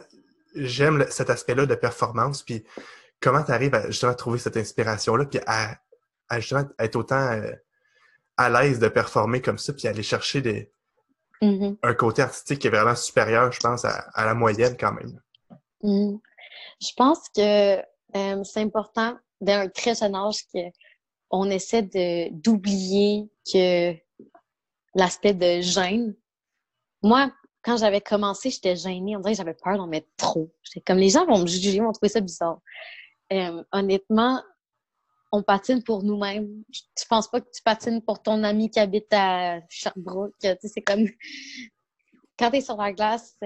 j'aime 0.56 1.06
cet 1.10 1.30
aspect-là 1.30 1.66
de 1.66 1.74
performance, 1.74 2.42
puis 2.42 2.64
comment 3.20 3.42
tu 3.44 3.52
arrives 3.52 3.74
à 3.74 3.86
justement 3.86 4.14
trouver 4.14 4.38
cette 4.38 4.56
inspiration-là, 4.56 5.26
puis 5.26 5.40
à, 5.46 5.78
justement 6.36 6.64
être 6.78 6.96
autant 6.96 7.32
euh, 7.32 7.52
à 8.36 8.50
l'aise 8.50 8.80
de 8.80 8.88
performer 8.88 9.40
comme 9.40 9.58
ça, 9.58 9.72
puis 9.72 9.86
aller 9.86 10.02
chercher 10.02 10.40
des, 10.40 10.72
mm-hmm. 11.40 11.76
un 11.82 11.94
côté 11.94 12.22
artistique 12.22 12.58
qui 12.58 12.66
est 12.66 12.70
vraiment 12.70 12.96
supérieur, 12.96 13.52
je 13.52 13.60
pense, 13.60 13.84
à, 13.84 14.08
à 14.14 14.24
la 14.26 14.34
moyenne 14.34 14.76
quand 14.78 14.92
même. 14.92 15.20
Mm. 15.84 16.16
Je 16.80 16.92
pense 16.96 17.28
que 17.28 17.78
euh, 18.16 18.44
c'est 18.44 18.60
important 18.60 19.16
dès 19.40 19.52
un 19.52 19.68
très 19.68 19.94
jeune 19.94 20.14
âge 20.14 20.38
qu'on 21.30 21.50
essaie 21.50 21.82
d'oublier 22.32 23.30
que 23.52 23.94
l'aspect 24.94 25.34
de 25.34 25.60
gêne. 25.60 26.16
Moi, 27.02 27.30
quand 27.62 27.76
j'avais 27.76 28.00
commencé, 28.00 28.50
j'étais 28.50 28.76
gênée. 28.76 29.16
On 29.16 29.20
dirait 29.20 29.32
que 29.32 29.38
j'avais 29.38 29.54
peur 29.54 29.76
d'en 29.76 29.86
mettre 29.86 30.08
trop. 30.16 30.50
comme 30.86 30.98
les 30.98 31.10
gens 31.10 31.26
vont 31.26 31.40
me 31.40 31.46
juger, 31.46 31.80
vont 31.80 31.92
trouver 31.92 32.08
ça 32.08 32.20
bizarre. 32.20 32.60
Euh, 33.32 33.62
honnêtement, 33.72 34.42
on 35.32 35.42
patine 35.42 35.82
pour 35.82 36.02
nous-mêmes. 36.02 36.62
Tu 36.72 37.06
penses 37.08 37.28
pas 37.28 37.40
que 37.40 37.48
tu 37.52 37.62
patines 37.62 38.00
pour 38.02 38.22
ton 38.22 38.42
ami 38.42 38.70
qui 38.70 38.78
habite 38.78 39.12
à 39.12 39.60
Sherbrooke. 39.68 40.34
c'est 40.40 40.82
comme 40.82 41.08
quand 42.38 42.50
tu 42.50 42.56
es 42.56 42.60
sur 42.60 42.76
la 42.76 42.92
glace, 42.92 43.36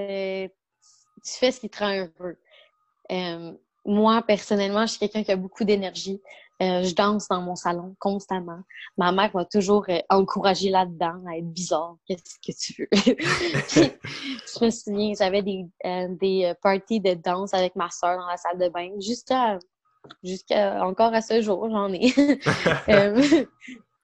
tu 1.24 1.32
fais 1.32 1.52
ce 1.52 1.60
qui 1.60 1.70
te 1.70 1.78
rend 1.78 1.94
heureux. 1.94 2.36
Euh, 3.10 3.52
moi, 3.84 4.22
personnellement, 4.22 4.82
je 4.82 4.92
suis 4.92 4.98
quelqu'un 4.98 5.22
qui 5.22 5.32
a 5.32 5.36
beaucoup 5.36 5.64
d'énergie. 5.64 6.20
Euh, 6.60 6.82
je 6.82 6.92
danse 6.92 7.28
dans 7.28 7.40
mon 7.40 7.54
salon 7.54 7.94
constamment. 8.00 8.60
Ma 8.96 9.12
mère 9.12 9.30
m'a 9.32 9.44
toujours 9.44 9.84
euh, 9.88 10.00
encouragé 10.10 10.70
là-dedans, 10.70 11.22
à 11.28 11.38
être 11.38 11.48
bizarre. 11.48 11.96
Qu'est-ce 12.06 12.38
que 12.44 12.52
tu 12.58 12.82
veux? 12.82 12.88
je 14.10 14.64
me 14.64 14.70
souviens, 14.70 15.12
j'avais 15.16 15.42
des, 15.42 15.66
des 16.20 16.52
parties 16.60 17.00
de 17.00 17.14
danse 17.14 17.54
avec 17.54 17.76
ma 17.76 17.88
soeur 17.90 18.18
dans 18.18 18.26
la 18.26 18.36
salle 18.36 18.58
de 18.58 18.68
bain 18.68 18.90
jusqu'à 18.98 19.58
jusqu'à 20.22 20.84
encore 20.84 21.14
à 21.14 21.20
ce 21.20 21.40
jour, 21.40 21.68
j'en 21.70 21.92
ai. 21.92 22.12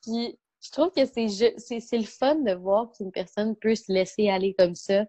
puis 0.03 0.39
je 0.65 0.71
trouve 0.71 0.91
que 0.91 1.05
c'est 1.05 1.99
le 1.99 2.05
fun 2.05 2.37
de 2.37 2.55
voir 2.55 2.91
qu'une 2.93 3.13
personne 3.13 3.57
peut 3.57 3.75
se 3.75 3.93
laisser 3.93 4.29
aller 4.29 4.55
comme 4.59 4.75
ça. 4.75 5.05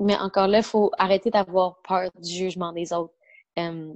Mais 0.00 0.16
encore 0.16 0.48
là, 0.48 0.58
il 0.58 0.64
faut 0.64 0.90
arrêter 0.98 1.30
d'avoir 1.30 1.76
peur 1.82 2.10
du 2.18 2.30
jugement 2.30 2.72
des 2.72 2.92
autres. 2.92 3.14
Euh, 3.58 3.92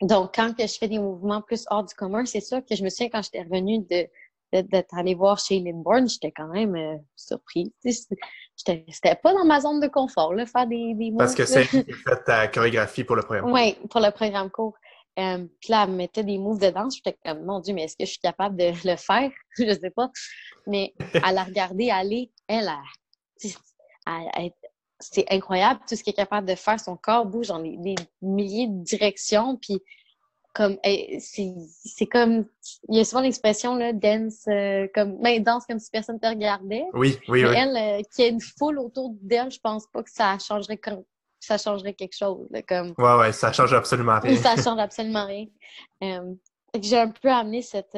donc, 0.00 0.34
quand 0.34 0.56
que 0.56 0.66
je 0.66 0.78
fais 0.78 0.88
des 0.88 0.98
mouvements 0.98 1.42
plus 1.42 1.64
hors 1.70 1.84
du 1.84 1.94
commun, 1.94 2.24
c'est 2.24 2.40
sûr 2.40 2.64
que 2.64 2.76
je 2.76 2.84
me 2.84 2.88
souviens 2.88 3.08
quand 3.08 3.22
j'étais 3.22 3.42
revenue 3.42 3.78
de 3.90 4.08
d'être 4.52 4.96
allée 4.96 5.14
voir 5.14 5.38
chez 5.38 5.60
Bourne, 5.60 6.08
j'étais 6.08 6.32
quand 6.32 6.48
même 6.48 6.74
euh, 6.74 6.96
surprise. 7.14 7.70
C'était 8.56 9.14
pas 9.22 9.34
dans 9.34 9.44
ma 9.44 9.60
zone 9.60 9.80
de 9.80 9.88
confort, 9.88 10.32
là, 10.32 10.46
faire 10.46 10.66
des, 10.66 10.94
des 10.94 11.12
Parce 11.16 11.34
que 11.34 11.44
c'est 11.46 11.64
fait 11.64 12.24
ta 12.24 12.48
chorégraphie 12.48 13.04
pour 13.04 13.16
le 13.16 13.22
programme 13.22 13.52
Oui, 13.52 13.76
pour 13.90 14.00
le 14.00 14.10
programme 14.10 14.50
court. 14.50 14.74
Euh, 15.18 15.46
puis 15.60 15.70
là, 15.70 15.84
elle 15.86 15.94
mettait 15.94 16.24
des 16.24 16.38
moves 16.38 16.60
de 16.60 16.70
danse. 16.70 16.96
J'étais 16.96 17.18
comme, 17.24 17.44
mon 17.44 17.60
Dieu, 17.60 17.74
mais 17.74 17.84
est-ce 17.84 17.96
que 17.96 18.04
je 18.04 18.10
suis 18.12 18.20
capable 18.20 18.56
de 18.56 18.72
le 18.84 18.96
faire? 18.96 19.30
je 19.58 19.72
sais 19.72 19.90
pas. 19.90 20.10
Mais 20.66 20.94
à 21.22 21.32
la 21.32 21.44
regarder 21.44 21.90
aller, 21.90 22.30
elle, 22.46 22.70
c'est 25.00 25.26
incroyable 25.30 25.80
tout 25.88 25.94
ce 25.94 26.02
qu'elle 26.02 26.12
est 26.12 26.16
capable 26.16 26.46
de 26.46 26.54
faire. 26.54 26.78
Son 26.80 26.96
corps 26.96 27.26
bouge 27.26 27.48
dans 27.48 27.60
des, 27.60 27.94
milliers 28.20 28.66
de 28.66 28.82
directions. 28.82 29.56
Puis, 29.56 29.80
comme, 30.54 30.76
c'est 30.82 32.06
comme, 32.06 32.46
il 32.88 32.96
y 32.96 33.00
a 33.00 33.04
souvent 33.04 33.22
l'expression, 33.22 33.76
là, 33.76 33.92
dance, 33.92 34.44
euh, 34.48 34.88
comme, 34.94 35.20
ben, 35.22 35.42
danse 35.42 35.66
comme 35.66 35.78
si 35.78 35.90
personne 35.90 36.18
te 36.18 36.26
regardait. 36.26 36.84
Oui, 36.94 37.18
oui, 37.28 37.42
mais 37.42 37.48
oui. 37.48 37.54
Elle, 37.56 37.76
euh, 37.76 38.02
qui 38.12 38.24
a 38.24 38.26
une 38.26 38.40
foule 38.40 38.78
autour 38.78 39.14
d'elle, 39.20 39.52
je 39.52 39.60
pense 39.60 39.86
pas 39.86 40.02
que 40.02 40.10
ça 40.10 40.36
changerait 40.38 40.80
ça 41.40 41.56
changerait 41.56 41.94
quelque 41.94 42.16
chose. 42.16 42.48
comme... 42.68 42.94
Ouais, 42.98 43.16
ouais, 43.18 43.32
ça 43.32 43.52
change 43.52 43.72
absolument 43.72 44.18
rien. 44.18 44.36
ça 44.36 44.60
change 44.60 44.80
absolument 44.80 45.26
rien. 45.26 45.46
Euh, 46.02 46.34
j'ai 46.80 46.98
un 46.98 47.08
peu 47.08 47.30
amené 47.30 47.62
cette. 47.62 47.96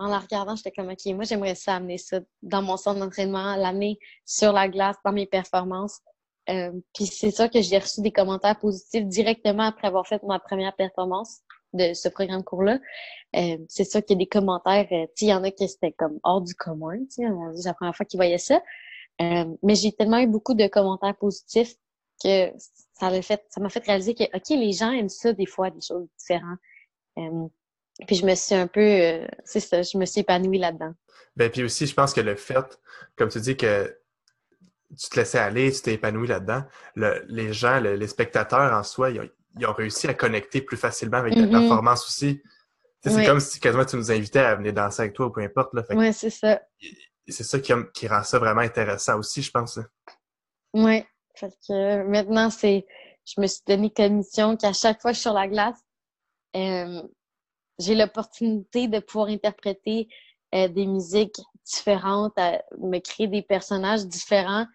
Euh, 0.00 0.04
en 0.04 0.08
la 0.08 0.18
regardant, 0.18 0.56
j'étais 0.56 0.70
comme, 0.70 0.88
OK, 0.88 1.04
moi, 1.14 1.24
j'aimerais 1.24 1.54
ça 1.54 1.76
amener 1.76 1.98
ça 1.98 2.20
dans 2.42 2.62
mon 2.62 2.76
centre 2.76 3.00
d'entraînement, 3.00 3.56
l'amener 3.56 3.98
sur 4.24 4.52
la 4.52 4.68
glace, 4.68 4.96
dans 5.04 5.12
mes 5.12 5.26
performances. 5.26 6.00
Euh, 6.48 6.72
puis 6.94 7.06
c'est 7.06 7.30
ça 7.30 7.48
que 7.48 7.60
j'ai 7.60 7.78
reçu 7.78 8.00
des 8.00 8.12
commentaires 8.12 8.58
positifs 8.58 9.06
directement 9.06 9.64
après 9.64 9.86
avoir 9.88 10.06
fait 10.06 10.22
ma 10.22 10.38
première 10.38 10.74
performance 10.74 11.40
de 11.72 11.94
ce 11.94 12.08
programme 12.08 12.42
court-là. 12.42 12.78
c'est 13.32 13.84
ça 13.84 14.02
qu'il 14.02 14.16
y 14.16 14.18
a 14.18 14.24
des 14.24 14.26
commentaires, 14.26 14.88
il 14.90 15.28
y 15.28 15.32
en 15.32 15.44
a 15.44 15.52
qui 15.52 15.68
c'était 15.68 15.92
comme 15.92 16.18
hors 16.24 16.40
du 16.40 16.52
commun, 16.54 16.98
c'est 17.10 17.22
la 17.22 17.74
première 17.74 17.94
fois 17.94 18.04
qu'ils 18.04 18.18
voyaient 18.18 18.38
ça. 18.38 18.60
Euh, 19.20 19.44
mais 19.62 19.74
j'ai 19.74 19.92
tellement 19.92 20.18
eu 20.18 20.26
beaucoup 20.26 20.54
de 20.54 20.66
commentaires 20.66 21.16
positifs 21.16 21.74
que 22.22 22.52
ça 22.94 23.10
m'a 23.10 23.22
fait, 23.22 23.44
ça 23.50 23.60
m'a 23.60 23.68
fait 23.68 23.84
réaliser 23.84 24.14
que, 24.14 24.24
OK, 24.24 24.48
les 24.50 24.72
gens 24.72 24.92
aiment 24.92 25.08
ça 25.08 25.32
des 25.32 25.46
fois, 25.46 25.70
des 25.70 25.80
choses 25.80 26.06
différentes. 26.18 26.58
Puis 28.06 28.16
je 28.16 28.26
me 28.26 28.34
suis 28.34 28.54
un 28.54 28.66
peu, 28.66 28.80
euh, 28.80 29.26
c'est 29.44 29.60
ça, 29.60 29.82
je 29.82 29.96
me 29.98 30.04
suis 30.06 30.20
épanouie 30.20 30.58
là-dedans. 30.58 30.92
Ben, 31.36 31.50
puis 31.50 31.62
aussi, 31.62 31.86
je 31.86 31.94
pense 31.94 32.12
que 32.12 32.20
le 32.20 32.34
fait, 32.34 32.80
comme 33.16 33.28
tu 33.28 33.40
dis, 33.40 33.56
que 33.56 33.96
tu 34.98 35.08
te 35.08 35.16
laissais 35.16 35.38
aller, 35.38 35.70
tu 35.70 35.82
t'es 35.82 35.94
épanoui 35.94 36.26
là-dedans, 36.26 36.64
les 36.96 37.52
gens, 37.52 37.78
les 37.78 38.08
spectateurs 38.08 38.72
en 38.72 38.82
soi, 38.82 39.10
ils 39.10 39.66
ont, 39.66 39.72
réussi 39.72 40.08
à 40.08 40.14
connecter 40.14 40.60
plus 40.60 40.76
facilement 40.76 41.18
avec 41.18 41.34
ta 41.34 41.40
mm-hmm. 41.40 41.50
performance 41.50 42.06
aussi. 42.06 42.42
C'est 43.04 43.24
comme 43.24 43.40
si 43.40 43.60
quasiment 43.60 43.84
tu 43.84 43.96
nous 43.96 44.10
invitais 44.10 44.40
à 44.40 44.56
venir 44.56 44.72
danser 44.72 45.02
avec 45.02 45.14
toi 45.14 45.26
ou 45.26 45.30
peu 45.30 45.40
importe. 45.40 45.70
Oui, 45.90 46.12
c'est 46.12 46.30
ça 46.30 46.60
c'est 47.30 47.44
ça 47.44 47.58
qui, 47.60 47.72
qui, 47.94 48.08
rend 48.08 48.22
ça 48.22 48.38
vraiment 48.38 48.60
intéressant 48.60 49.18
aussi, 49.18 49.42
je 49.42 49.50
pense. 49.50 49.78
Hein. 49.78 49.86
Oui. 50.74 51.04
Parce 51.40 51.54
que 51.66 52.02
maintenant, 52.04 52.50
c'est. 52.50 52.86
Je 53.24 53.40
me 53.40 53.46
suis 53.46 53.62
donné 53.66 53.90
comme 53.90 54.14
mission 54.14 54.56
qu'à 54.56 54.72
chaque 54.72 55.00
fois 55.00 55.12
que 55.12 55.16
je 55.16 55.20
suis 55.20 55.28
sur 55.28 55.34
la 55.34 55.46
glace, 55.46 55.78
euh, 56.56 57.02
j'ai 57.80 57.94
l'opportunité 57.94 58.88
de 58.88 59.00
pouvoir 59.00 59.28
interpréter 59.28 60.08
euh, 60.54 60.68
des 60.68 60.86
musiques 60.86 61.40
différentes, 61.64 62.36
me 62.78 62.98
créer 62.98 63.26
des 63.26 63.42
personnages 63.42 64.06
différents. 64.06 64.66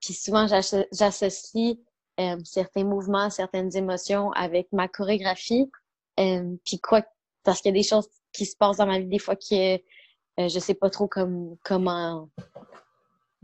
Puis 0.00 0.14
souvent, 0.14 0.46
j'associe 0.46 1.76
euh, 2.20 2.36
certains 2.44 2.84
mouvements, 2.84 3.30
certaines 3.30 3.74
émotions 3.76 4.30
avec 4.32 4.68
ma 4.72 4.88
chorégraphie. 4.88 5.70
puis 6.16 6.80
quoi, 6.82 7.02
parce 7.42 7.60
qu'il 7.60 7.70
y 7.70 7.74
a 7.74 7.80
des 7.80 7.86
choses 7.86 8.08
qui 8.32 8.46
se 8.46 8.56
passent 8.56 8.78
dans 8.78 8.86
ma 8.86 8.98
vie 8.98 9.06
des 9.06 9.18
fois 9.18 9.36
qui, 9.36 9.80
euh, 10.40 10.48
je 10.48 10.58
sais 10.58 10.74
pas 10.74 10.90
trop 10.90 11.08
comment 11.08 12.28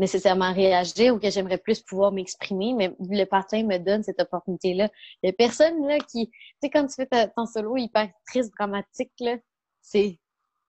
nécessairement 0.01 0.53
réagir 0.53 1.15
ou 1.15 1.21
que 1.21 1.31
j'aimerais 1.31 1.59
plus 1.59 1.81
pouvoir 1.83 2.11
m'exprimer, 2.11 2.75
mais 2.75 2.97
le 2.99 3.25
patin 3.27 3.65
me 3.65 3.79
donne 3.79 4.03
cette 4.03 4.21
opportunité-là. 4.21 4.89
Il 5.23 5.27
y 5.27 5.31
a 5.31 5.33
personne 5.35 5.87
là, 5.87 5.99
qui, 5.99 6.31
tu 6.31 6.37
sais, 6.63 6.71
quand 6.71 6.87
tu 6.87 6.95
fais 6.95 7.29
ton 7.37 7.45
solo 7.45 7.77
hyper 7.77 8.09
triste, 8.27 8.51
dramatique, 8.59 9.13
là, 9.21 9.37
c'est, 9.83 10.19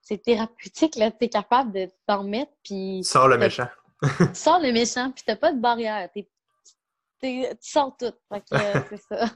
c'est 0.02 0.22
thérapeutique, 0.22 0.98
là, 0.98 1.12
tu 1.12 1.26
es 1.26 1.30
capable 1.30 1.72
de 1.72 1.90
t'en 2.06 2.24
mettre, 2.24 2.52
puis... 2.64 3.04
Sors 3.06 3.30
le 3.30 3.38
méchant. 3.38 3.70
sors 4.34 4.60
le 4.60 4.74
méchant, 4.74 5.12
puis 5.12 5.24
t'as 5.26 5.38
pas 5.38 5.54
de 5.54 5.62
barrière. 5.62 6.10
tu 6.14 7.48
sors 7.62 7.96
tout. 7.98 8.14
c'est 8.50 9.02
ça. 9.10 9.26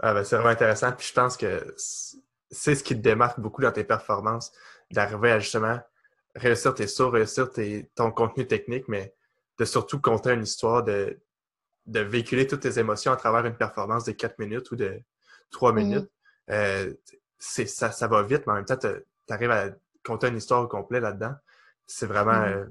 Ah 0.00 0.12
ben, 0.12 0.24
c'est 0.24 0.34
vraiment 0.34 0.50
intéressant, 0.50 0.90
puis 0.90 1.06
je 1.06 1.12
pense 1.12 1.36
que 1.36 1.72
c'est 2.50 2.74
ce 2.74 2.82
qui 2.82 2.96
te 2.96 3.00
démarque 3.00 3.38
beaucoup 3.38 3.62
dans 3.62 3.70
tes 3.70 3.84
performances 3.84 4.50
d'arriver 4.90 5.30
à 5.30 5.38
justement 5.38 5.78
réussir 6.34 6.74
tes 6.74 6.86
sauts, 6.86 7.10
réussir 7.10 7.48
ton 7.94 8.10
contenu 8.10 8.46
technique, 8.46 8.88
mais 8.88 9.14
de 9.58 9.64
surtout 9.64 10.00
compter 10.00 10.32
une 10.32 10.42
histoire, 10.42 10.82
de, 10.82 11.20
de 11.86 12.00
véhiculer 12.00 12.46
toutes 12.46 12.60
tes 12.60 12.78
émotions 12.78 13.12
à 13.12 13.16
travers 13.16 13.44
une 13.46 13.56
performance 13.56 14.04
de 14.04 14.12
4 14.12 14.38
minutes 14.38 14.70
ou 14.70 14.76
de 14.76 15.00
3 15.50 15.72
mm-hmm. 15.72 15.76
minutes. 15.76 16.10
Euh, 16.50 16.92
ça, 17.38 17.90
ça 17.90 18.06
va 18.08 18.22
vite, 18.22 18.46
mais 18.46 18.52
en 18.52 18.56
même 18.56 18.64
temps, 18.64 18.76
tu 18.76 18.88
arrives 19.28 19.50
à 19.50 19.68
compter 20.04 20.28
une 20.28 20.36
histoire 20.36 20.62
au 20.62 20.68
complet 20.68 21.00
là-dedans. 21.00 21.34
C'est 21.86 22.06
vraiment, 22.06 22.32
mm-hmm. 22.32 22.56
euh, 22.56 22.66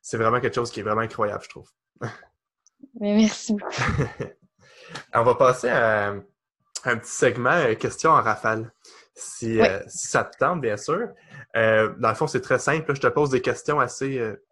c'est 0.00 0.16
vraiment 0.16 0.40
quelque 0.40 0.54
chose 0.54 0.70
qui 0.70 0.80
est 0.80 0.84
vraiment 0.84 1.02
incroyable, 1.02 1.42
je 1.42 1.48
trouve. 1.48 1.70
Mais 3.00 3.14
merci 3.14 3.54
beaucoup. 3.54 3.72
On 5.14 5.24
va 5.24 5.34
passer 5.34 5.68
à 5.68 6.10
un 6.84 6.96
petit 6.98 7.10
segment 7.10 7.50
euh, 7.50 7.74
questions 7.74 8.10
en 8.10 8.22
rafale. 8.22 8.72
Si, 9.16 9.60
si 9.86 10.08
ça 10.08 10.24
te 10.24 10.36
tente, 10.38 10.60
bien 10.60 10.76
sûr. 10.76 11.08
Euh, 11.56 11.92
dans 11.98 12.08
le 12.08 12.14
fond, 12.14 12.26
c'est 12.26 12.40
très 12.40 12.58
simple. 12.58 12.94
Je 12.94 13.00
te 13.00 13.06
pose 13.06 13.30
des 13.30 13.40
questions 13.40 13.80
assez, 13.80 14.18
euh, 14.18 14.42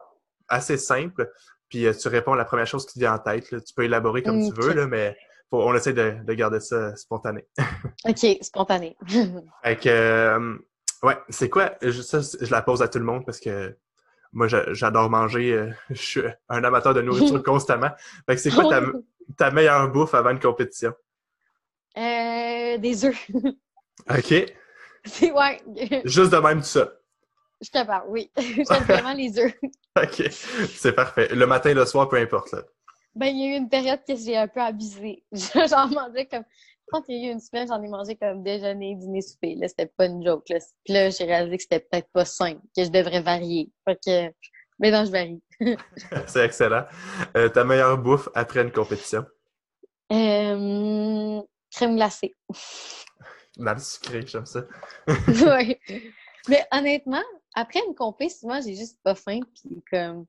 assez 0.49 0.77
simples, 0.77 1.31
puis 1.69 1.87
euh, 1.87 1.93
tu 1.93 2.09
réponds 2.09 2.35
à 2.35 2.37
la 2.37 2.45
première 2.45 2.67
chose 2.67 2.87
qui 2.87 2.95
te 2.95 2.99
vient 2.99 3.15
en 3.15 3.19
tête. 3.19 3.49
Tu 3.49 3.75
peux 3.75 3.85
élaborer 3.85 4.23
comme 4.23 4.41
tu 4.43 4.55
veux, 4.61 4.73
là, 4.73 4.87
mais 4.87 5.17
on 5.51 5.75
essaie 5.75 5.93
de, 5.93 6.33
garder 6.35 6.61
ça 6.61 6.95
spontané. 6.97 7.47
OK, 8.09 8.39
spontané. 8.41 8.97
fait 9.65 9.77
que, 9.77 10.59
ouais, 11.03 11.19
c'est 11.29 11.49
quoi? 11.49 11.73
Ça, 12.03 12.21
je 12.41 12.51
la 12.51 12.63
pose 12.63 12.83
à 12.83 12.89
tout 12.89 12.99
le 12.99 13.05
monde 13.05 13.27
parce 13.27 13.41
que 13.41 13.77
moi, 14.33 14.47
j'adore 14.49 15.11
manger. 15.11 15.73
je 15.91 16.03
suis 16.03 16.23
un 16.49 16.65
amateur 16.65 16.95
de 16.95 17.03
nourriture 17.03 17.43
constamment. 17.43 17.91
Fait 18.27 18.37
que 18.37 18.41
c'est 18.41 18.51
quoi 18.51 18.69
ta, 18.69 18.83
ta, 19.37 19.51
meilleure 19.51 19.91
bouffe 19.91 20.15
avant 20.15 20.31
une 20.31 20.41
compétition? 20.41 20.93
des 21.95 23.05
œufs. 23.05 23.31
OK. 24.09 24.53
C'est 25.07 25.33
ouais. 25.33 25.61
Juste 26.05 26.33
de 26.33 26.39
même 26.39 26.61
tout 26.61 26.67
ça. 26.67 26.93
Je 27.61 27.71
te 27.71 27.85
parle, 27.85 28.09
oui. 28.09 28.31
J'aime 28.37 28.83
vraiment 28.83 29.13
les 29.13 29.39
œufs. 29.39 29.55
OK. 29.97 30.29
C'est 30.31 30.93
parfait. 30.93 31.29
Le 31.35 31.47
matin 31.47 31.71
et 31.71 31.75
le 31.75 31.87
soir, 31.87 32.09
peu 32.09 32.17
importe. 32.17 32.53
Là. 32.53 32.63
Ben, 33.15 33.27
il 33.27 33.41
y 33.41 33.45
a 33.45 33.55
eu 33.55 33.59
une 33.59 33.69
période 33.69 34.01
que 34.07 34.17
j'ai 34.17 34.37
un 34.37 34.49
peu 34.49 34.61
abusé. 34.61 35.23
j'en 35.33 35.89
mangeais 35.89 36.27
comme. 36.27 36.45
Quand 36.91 37.03
il 37.09 37.23
y 37.23 37.27
a 37.27 37.31
eu 37.31 37.33
une 37.33 37.41
semaine, 37.41 37.69
j'en 37.69 37.81
ai 37.83 37.89
mangé 37.89 38.17
comme 38.17 38.43
déjeuner, 38.43 38.97
dîner, 38.97 39.23
souper. 39.23 39.55
Là, 39.55 39.69
c'était 39.69 39.87
pas 39.87 40.07
une 40.07 40.23
joke. 40.23 40.49
Là. 40.51 40.59
Puis 40.85 40.93
là, 40.93 41.09
j'ai 41.11 41.25
réalisé 41.25 41.57
que 41.57 41.63
c'était 41.63 41.81
peut-être 41.81 42.09
pas 42.13 42.25
sain, 42.25 42.55
que 42.77 42.85
je 42.85 42.91
devrais 42.91 43.23
varier. 43.23 43.71
Fait 43.87 43.99
que. 44.05 44.35
Mais 44.79 44.91
non, 44.91 45.05
je 45.05 45.13
varie. 45.13 45.41
C'est 46.27 46.45
excellent. 46.45 46.85
Euh, 47.37 47.49
ta 47.49 47.65
meilleure 47.65 47.99
bouffe 47.99 48.29
après 48.35 48.63
une 48.63 48.73
compétition? 48.73 49.25
Euh, 50.13 51.41
crème 51.71 51.97
glacée. 51.97 52.35
Mal 53.59 53.81
sucré, 53.81 54.25
j'aime 54.27 54.47
ça. 54.47 54.65
oui. 55.09 55.79
Mais 56.49 56.67
honnêtement, 56.73 57.23
après 57.55 57.81
une 57.87 57.95
compé, 57.95 58.29
souvent, 58.29 58.61
j'ai 58.61 58.75
juste 58.75 58.99
pas 59.03 59.15
faim. 59.15 59.41
Puis 59.55 59.83
comme, 59.91 60.27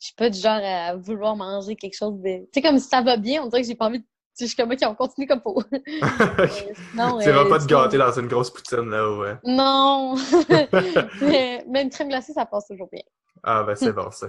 je 0.00 0.06
suis 0.06 0.14
pas 0.14 0.30
du 0.30 0.38
genre 0.38 0.60
à 0.62 0.96
vouloir 0.96 1.36
manger 1.36 1.76
quelque 1.76 1.96
chose 1.96 2.18
de. 2.20 2.44
Tu 2.44 2.48
sais, 2.54 2.62
comme 2.62 2.78
si 2.78 2.88
ça 2.88 3.02
va 3.02 3.16
bien, 3.16 3.42
on 3.42 3.48
dirait 3.48 3.62
que 3.62 3.68
j'ai 3.68 3.74
pas 3.74 3.86
envie 3.86 4.00
de. 4.00 4.04
Je 4.38 4.46
suis 4.46 4.56
comme, 4.56 4.70
OK, 4.70 4.78
on 4.82 4.94
continue 4.94 5.26
comme 5.26 5.42
faut. 5.42 5.62
non, 6.94 7.18
tu 7.18 7.30
vas 7.30 7.46
pas 7.46 7.58
te 7.58 7.66
gâter 7.66 7.98
dans 7.98 8.12
une 8.12 8.28
grosse 8.28 8.50
poutine, 8.50 8.88
là, 8.88 9.12
ouais. 9.18 9.36
Non! 9.44 10.14
mais, 11.20 11.62
une 11.66 11.90
crème 11.90 12.08
glacée, 12.08 12.32
ça 12.32 12.46
passe 12.46 12.68
toujours 12.68 12.88
bien. 12.90 13.02
Ah, 13.42 13.64
ben, 13.64 13.74
c'est 13.74 13.92
bon, 13.92 14.10
ça. 14.10 14.28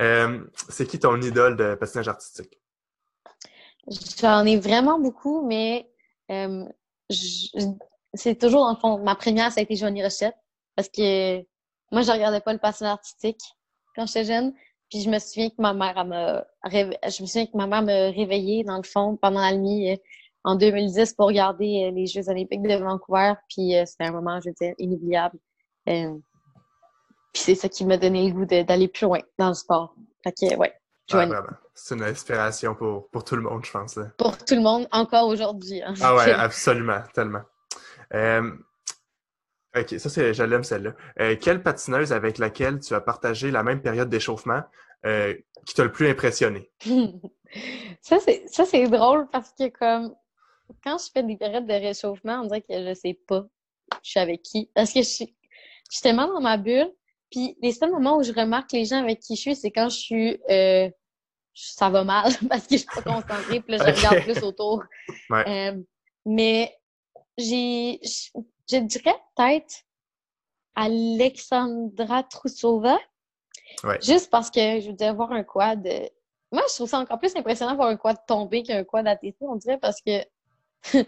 Euh, 0.00 0.44
c'est 0.68 0.86
qui 0.86 1.00
ton 1.00 1.20
idole 1.20 1.56
de 1.56 1.74
patinage 1.74 2.06
artistique? 2.06 2.60
J'en 4.20 4.44
ai 4.44 4.56
vraiment 4.56 5.00
beaucoup, 5.00 5.44
mais 5.44 5.90
euh, 6.30 6.64
c'est 8.14 8.38
toujours, 8.38 8.68
le 8.68 8.76
fond, 8.76 8.98
ma 8.98 9.14
première, 9.14 9.52
ça 9.52 9.60
a 9.60 9.62
été 9.62 9.76
Johnny 9.76 10.02
Rochette. 10.02 10.36
Parce 10.76 10.88
que 10.88 11.38
moi, 11.92 12.02
je 12.02 12.10
regardais 12.10 12.40
pas 12.40 12.52
le 12.52 12.58
patinage 12.58 12.92
artistique 12.92 13.40
quand 13.94 14.06
j'étais 14.06 14.24
jeune. 14.24 14.52
Puis 14.90 15.02
je 15.02 15.10
me 15.10 15.18
souviens 15.18 15.50
que 15.50 15.54
ma 15.58 15.72
mère 15.72 16.04
me 16.04 16.40
je 16.70 17.22
me 17.22 17.26
souviens 17.26 17.46
que 17.46 17.56
ma 17.56 17.66
mère 17.66 17.82
me 17.82 18.14
réveillait 18.14 18.64
dans 18.64 18.76
le 18.76 18.82
fond 18.82 19.16
pendant 19.16 19.40
la 19.40 19.54
nuit 19.56 19.92
euh, 19.92 19.96
en 20.42 20.56
2010 20.56 21.14
pour 21.14 21.26
regarder 21.26 21.84
euh, 21.84 21.90
les 21.92 22.06
Jeux 22.06 22.28
olympiques 22.28 22.62
de 22.62 22.74
Vancouver. 22.74 23.34
Puis 23.48 23.76
euh, 23.76 23.84
c'était 23.86 24.04
un 24.04 24.12
moment, 24.12 24.40
je 24.40 24.48
veux 24.48 24.54
dire, 24.60 24.74
inoubliable. 24.78 25.38
puis 25.86 26.12
c'est 27.34 27.54
ça 27.54 27.68
qui 27.68 27.84
m'a 27.84 27.98
donné 27.98 28.28
le 28.28 28.34
goût 28.34 28.46
d'aller 28.46 28.88
plus 28.88 29.04
loin 29.04 29.20
dans 29.38 29.48
le 29.48 29.54
sport. 29.54 29.94
Fait 30.24 30.32
que, 30.32 30.56
ouais. 30.56 30.74
Ah. 31.12 31.26
C'est 31.82 31.94
une 31.94 32.02
inspiration 32.02 32.74
pour, 32.74 33.08
pour, 33.08 33.24
tout 33.24 33.36
le 33.36 33.42
monde, 33.42 33.64
je 33.64 33.70
pense. 33.70 33.98
Pour 34.18 34.36
tout 34.36 34.54
le 34.54 34.60
monde, 34.60 34.86
encore 34.92 35.28
aujourd'hui. 35.28 35.82
Hein. 35.82 35.94
Ah 36.02 36.14
ouais, 36.14 36.30
absolument, 36.32 37.02
tellement. 37.14 37.42
Euh, 38.12 38.50
ok, 39.74 39.98
ça 39.98 40.10
c'est, 40.10 40.34
je 40.34 40.42
l'aime 40.42 40.62
celle-là. 40.62 40.94
Euh, 41.20 41.36
quelle 41.40 41.62
patineuse 41.62 42.12
avec 42.12 42.38
laquelle 42.38 42.80
tu 42.80 42.94
as 42.94 43.00
partagé 43.00 43.50
la 43.50 43.62
même 43.62 43.80
période 43.80 44.10
d'échauffement 44.10 44.62
euh, 45.06 45.34
qui 45.64 45.74
t'a 45.74 45.84
le 45.84 45.92
plus 45.92 46.08
impressionné? 46.08 46.70
ça 48.02 48.18
c'est 48.20 48.88
drôle 48.88 49.26
parce 49.32 49.52
que 49.58 49.68
comme 49.68 50.14
quand 50.84 50.98
je 50.98 51.10
fais 51.12 51.22
des 51.22 51.36
périodes 51.36 51.66
de 51.66 51.72
réchauffement, 51.72 52.42
on 52.42 52.46
dirait 52.46 52.62
que 52.62 52.88
je 52.88 52.94
sais 52.94 53.18
pas 53.26 53.46
je 54.04 54.10
suis 54.10 54.20
avec 54.20 54.42
qui. 54.42 54.70
Parce 54.74 54.92
que 54.92 55.00
je 55.00 55.08
suis, 55.08 55.34
je 55.90 55.96
suis 55.96 56.02
tellement 56.02 56.28
dans 56.28 56.40
ma 56.40 56.56
bulle. 56.56 56.92
Puis 57.30 57.56
les 57.62 57.72
seuls 57.72 57.90
moments 57.90 58.18
où 58.18 58.22
je 58.22 58.32
remarque 58.32 58.72
les 58.72 58.84
gens 58.84 59.02
avec 59.02 59.20
qui 59.20 59.36
je 59.36 59.40
suis, 59.40 59.56
c'est 59.56 59.70
quand 59.70 59.88
je 59.88 59.96
suis 59.96 60.40
euh, 60.50 60.90
ça 61.60 61.90
va 61.90 62.04
mal 62.04 62.32
parce 62.48 62.66
que 62.66 62.76
je 62.76 62.82
suis 62.82 62.86
pas 62.86 63.02
concentrée, 63.02 63.60
puis 63.60 63.76
là, 63.76 63.92
je 63.92 63.96
regarde 63.96 64.24
plus 64.24 64.42
autour. 64.42 64.82
Euh, 65.30 65.76
mais 66.26 66.76
j'ai 67.38 68.00
je, 68.02 68.78
dirais 68.78 69.16
peut-être 69.36 69.74
Alexandra 70.74 72.22
Troussova. 72.24 72.98
Juste 74.02 74.30
parce 74.30 74.50
que 74.50 74.80
je 74.80 74.90
dire 74.90 75.14
voir 75.14 75.32
un 75.32 75.44
quad. 75.44 75.86
Euh, 75.86 76.06
moi, 76.52 76.62
je 76.68 76.74
trouve 76.74 76.88
ça 76.88 76.98
encore 76.98 77.18
plus 77.18 77.34
impressionnant 77.36 77.72
de 77.72 77.76
voir 77.76 77.88
un 77.88 77.96
quad 77.96 78.16
tomber 78.26 78.62
qu'un 78.62 78.84
quad 78.84 79.06
ATT, 79.06 79.36
on 79.40 79.56
dirait, 79.56 79.78
parce 79.78 80.00
que 80.02 80.24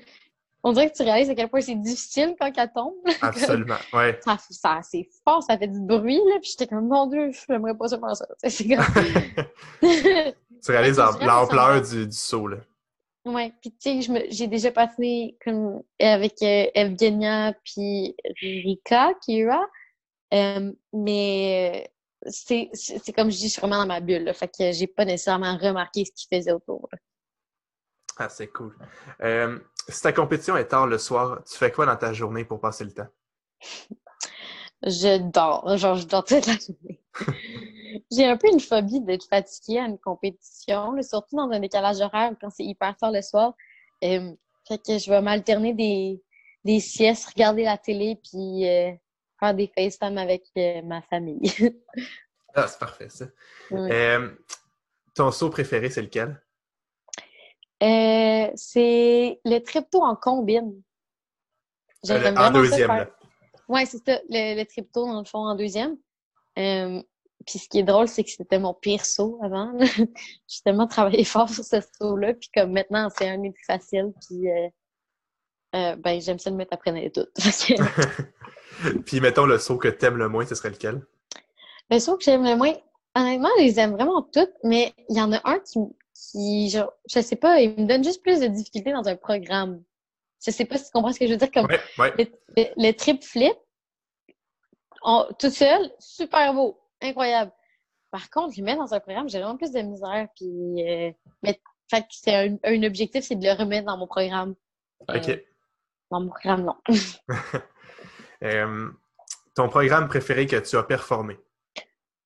on 0.62 0.72
dirait 0.72 0.90
que 0.90 0.96
tu 0.96 1.02
réalises 1.02 1.28
à 1.30 1.34
quel 1.34 1.48
point 1.48 1.60
c'est 1.60 1.74
difficile 1.74 2.36
quand 2.40 2.52
elle 2.56 2.72
tombe. 2.72 2.94
Absolument, 3.20 3.76
ouais. 3.92 4.18
Ça, 4.24 4.38
ça 4.50 4.80
c'est 4.82 5.08
fort, 5.24 5.42
ça 5.42 5.58
fait 5.58 5.66
du 5.68 5.80
bruit, 5.80 6.18
là, 6.18 6.38
puis 6.40 6.50
j'étais 6.50 6.68
comme, 6.68 6.86
mon 6.86 7.06
Dieu, 7.06 7.32
j'aimerais 7.48 7.74
pas 7.76 7.88
ça 7.88 7.98
faire 7.98 8.16
ça. 8.16 8.26
C'est 8.48 8.68
comme... 8.68 10.32
tu 10.64 10.70
réalises 10.70 10.98
l'ampleur 10.98 11.82
du, 11.82 12.06
du, 12.06 12.16
saut, 12.16 12.46
là. 12.46 12.58
Ouais, 13.24 13.52
puis 13.60 13.70
tu 13.70 14.02
sais, 14.02 14.26
j'ai 14.30 14.48
déjà 14.48 14.72
patiné 14.72 15.36
comme 15.44 15.82
avec 16.00 16.42
euh, 16.42 16.66
Evgenia 16.74 17.54
puis 17.64 18.16
Rika, 18.40 19.14
Kira, 19.24 19.64
euh, 20.34 20.72
mais 20.92 21.88
c'est 22.26 22.70
comme 23.14 23.30
je 23.30 23.36
dis, 23.36 23.46
je 23.46 23.52
suis 23.52 23.60
vraiment 23.60 23.78
dans 23.78 23.86
ma 23.86 24.00
bulle, 24.00 24.24
là, 24.24 24.34
fait 24.34 24.48
que 24.48 24.72
j'ai 24.72 24.88
pas 24.88 25.04
nécessairement 25.04 25.56
remarqué 25.56 26.04
ce 26.04 26.10
qu'il 26.12 26.36
faisait 26.36 26.52
autour. 26.52 26.88
Ah, 28.18 28.28
c'est 28.28 28.48
cool. 28.48 28.76
Euh, 29.22 29.58
si 29.88 30.02
ta 30.02 30.12
compétition 30.12 30.56
est 30.56 30.66
tard 30.66 30.86
le 30.86 30.98
soir, 30.98 31.42
tu 31.44 31.56
fais 31.56 31.70
quoi 31.70 31.86
dans 31.86 31.96
ta 31.96 32.12
journée 32.12 32.44
pour 32.44 32.60
passer 32.60 32.84
le 32.84 32.92
temps? 32.92 33.08
Je 34.84 35.18
dors. 35.18 35.76
Genre, 35.76 35.96
je 35.96 36.06
dors 36.06 36.24
toute 36.24 36.46
la 36.46 36.54
journée. 36.54 37.01
J'ai 38.10 38.26
un 38.26 38.36
peu 38.36 38.48
une 38.48 38.60
phobie 38.60 39.00
d'être 39.00 39.26
fatiguée 39.28 39.78
à 39.78 39.86
une 39.86 39.98
compétition, 39.98 41.00
surtout 41.02 41.36
dans 41.36 41.50
un 41.50 41.60
décalage 41.60 42.00
horaire 42.00 42.32
quand 42.40 42.50
c'est 42.50 42.64
hyper 42.64 42.96
tard 42.96 43.12
le 43.12 43.22
soir. 43.22 43.54
Euh, 44.04 44.32
fait 44.66 44.78
que 44.78 44.98
je 44.98 45.10
vais 45.10 45.20
m'alterner 45.20 45.74
des, 45.74 46.22
des 46.64 46.80
siestes, 46.80 47.26
regarder 47.26 47.64
la 47.64 47.78
télé, 47.78 48.18
puis 48.22 48.68
euh, 48.68 48.92
faire 49.38 49.54
des 49.54 49.70
FaceTime 49.76 50.18
avec 50.18 50.44
euh, 50.56 50.82
ma 50.82 51.02
famille. 51.02 51.40
ah, 52.54 52.66
c'est 52.68 52.78
parfait, 52.78 53.08
ça. 53.08 53.26
ton 55.14 55.30
saut 55.30 55.50
préféré, 55.50 55.90
c'est 55.90 56.02
lequel? 56.02 56.40
C'est 58.54 59.40
le 59.44 59.58
tripto 59.58 60.02
en 60.02 60.14
combine. 60.14 60.82
En 62.08 62.50
deuxième. 62.50 63.08
Oui, 63.68 63.86
c'est 63.86 64.04
ça, 64.04 64.20
le, 64.28 64.58
le, 64.58 64.64
tripto, 64.64 65.06
dans 65.06 65.20
le 65.20 65.24
fond, 65.24 65.38
en 65.38 65.54
deuxième. 65.54 65.96
Euh, 66.58 67.02
puis 67.46 67.58
ce 67.58 67.68
qui 67.68 67.78
est 67.78 67.84
drôle, 67.84 68.08
c'est 68.08 68.24
que 68.24 68.30
c'était 68.30 68.58
mon 68.58 68.74
pire 68.74 69.04
saut 69.04 69.38
avant. 69.42 69.72
J'ai 69.78 70.60
tellement 70.64 70.86
travaillé 70.86 71.24
fort 71.24 71.48
sur 71.48 71.64
ce 71.64 71.76
saut-là. 71.98 72.34
Puis 72.34 72.50
comme 72.54 72.72
maintenant, 72.72 73.08
c'est 73.16 73.28
un 73.28 73.38
des 73.38 73.50
plus 73.50 73.64
faciles. 73.64 74.12
Puis 74.26 74.48
ben, 75.72 76.20
j'aime 76.20 76.38
ça 76.38 76.50
le 76.50 76.56
mettre 76.56 76.72
après 76.72 76.92
les 76.92 77.10
toutes. 77.12 77.32
puis 79.06 79.20
mettons 79.20 79.46
le 79.46 79.58
saut 79.58 79.78
que 79.78 79.88
t'aimes 79.88 80.18
le 80.18 80.28
moins, 80.28 80.46
ce 80.46 80.54
serait 80.54 80.70
lequel? 80.70 81.02
Le 81.90 81.98
saut 81.98 82.16
que 82.16 82.24
j'aime 82.24 82.44
le 82.44 82.56
moins, 82.56 82.72
honnêtement, 83.14 83.48
je 83.58 83.64
les 83.64 83.80
aime 83.80 83.92
vraiment 83.92 84.22
toutes, 84.22 84.52
mais 84.64 84.94
il 85.08 85.16
y 85.16 85.20
en 85.20 85.32
a 85.32 85.40
un 85.44 85.58
qui, 85.60 85.78
qui, 86.14 86.70
genre, 86.70 86.92
je 87.08 87.20
sais 87.20 87.36
pas, 87.36 87.60
il 87.60 87.70
me 87.70 87.86
donne 87.86 88.04
juste 88.04 88.22
plus 88.22 88.40
de 88.40 88.46
difficultés 88.46 88.92
dans 88.92 89.08
un 89.08 89.16
programme. 89.16 89.82
Je 90.44 90.50
sais 90.50 90.64
pas 90.64 90.76
si 90.76 90.86
tu 90.86 90.90
comprends 90.92 91.12
ce 91.12 91.18
que 91.18 91.26
je 91.26 91.32
veux 91.32 91.36
dire. 91.36 91.50
Comme 91.52 91.68
Le, 91.68 92.90
trip 92.92 93.22
flip, 93.22 93.56
tout 95.38 95.50
seul, 95.50 95.92
super 95.98 96.54
beau, 96.54 96.80
incroyable. 97.02 97.52
Par 98.10 98.28
contre, 98.30 98.54
le 98.58 98.64
mettre 98.64 98.78
dans 98.78 98.94
un 98.94 99.00
programme, 99.00 99.28
j'ai 99.28 99.38
vraiment 99.38 99.56
plus 99.56 99.72
de 99.72 99.80
misère. 99.80 100.28
Puis, 100.36 100.88
euh, 100.88 101.10
mais, 101.42 101.60
fait 101.90 102.06
c'est 102.10 102.34
un, 102.64 102.82
objectif, 102.82 103.24
c'est 103.24 103.36
de 103.36 103.44
le 103.44 103.52
remettre 103.52 103.86
dans 103.86 103.96
mon 103.96 104.06
programme. 104.06 104.54
OK. 105.08 105.28
Euh, 105.28 105.36
dans 106.10 106.20
mon 106.20 106.28
programme, 106.28 106.64
non. 106.64 106.76
Euh, 108.44 108.90
ton 109.54 109.68
programme 109.68 110.08
préféré 110.08 110.48
que 110.48 110.56
tu 110.56 110.76
as 110.76 110.82
performé? 110.82 111.38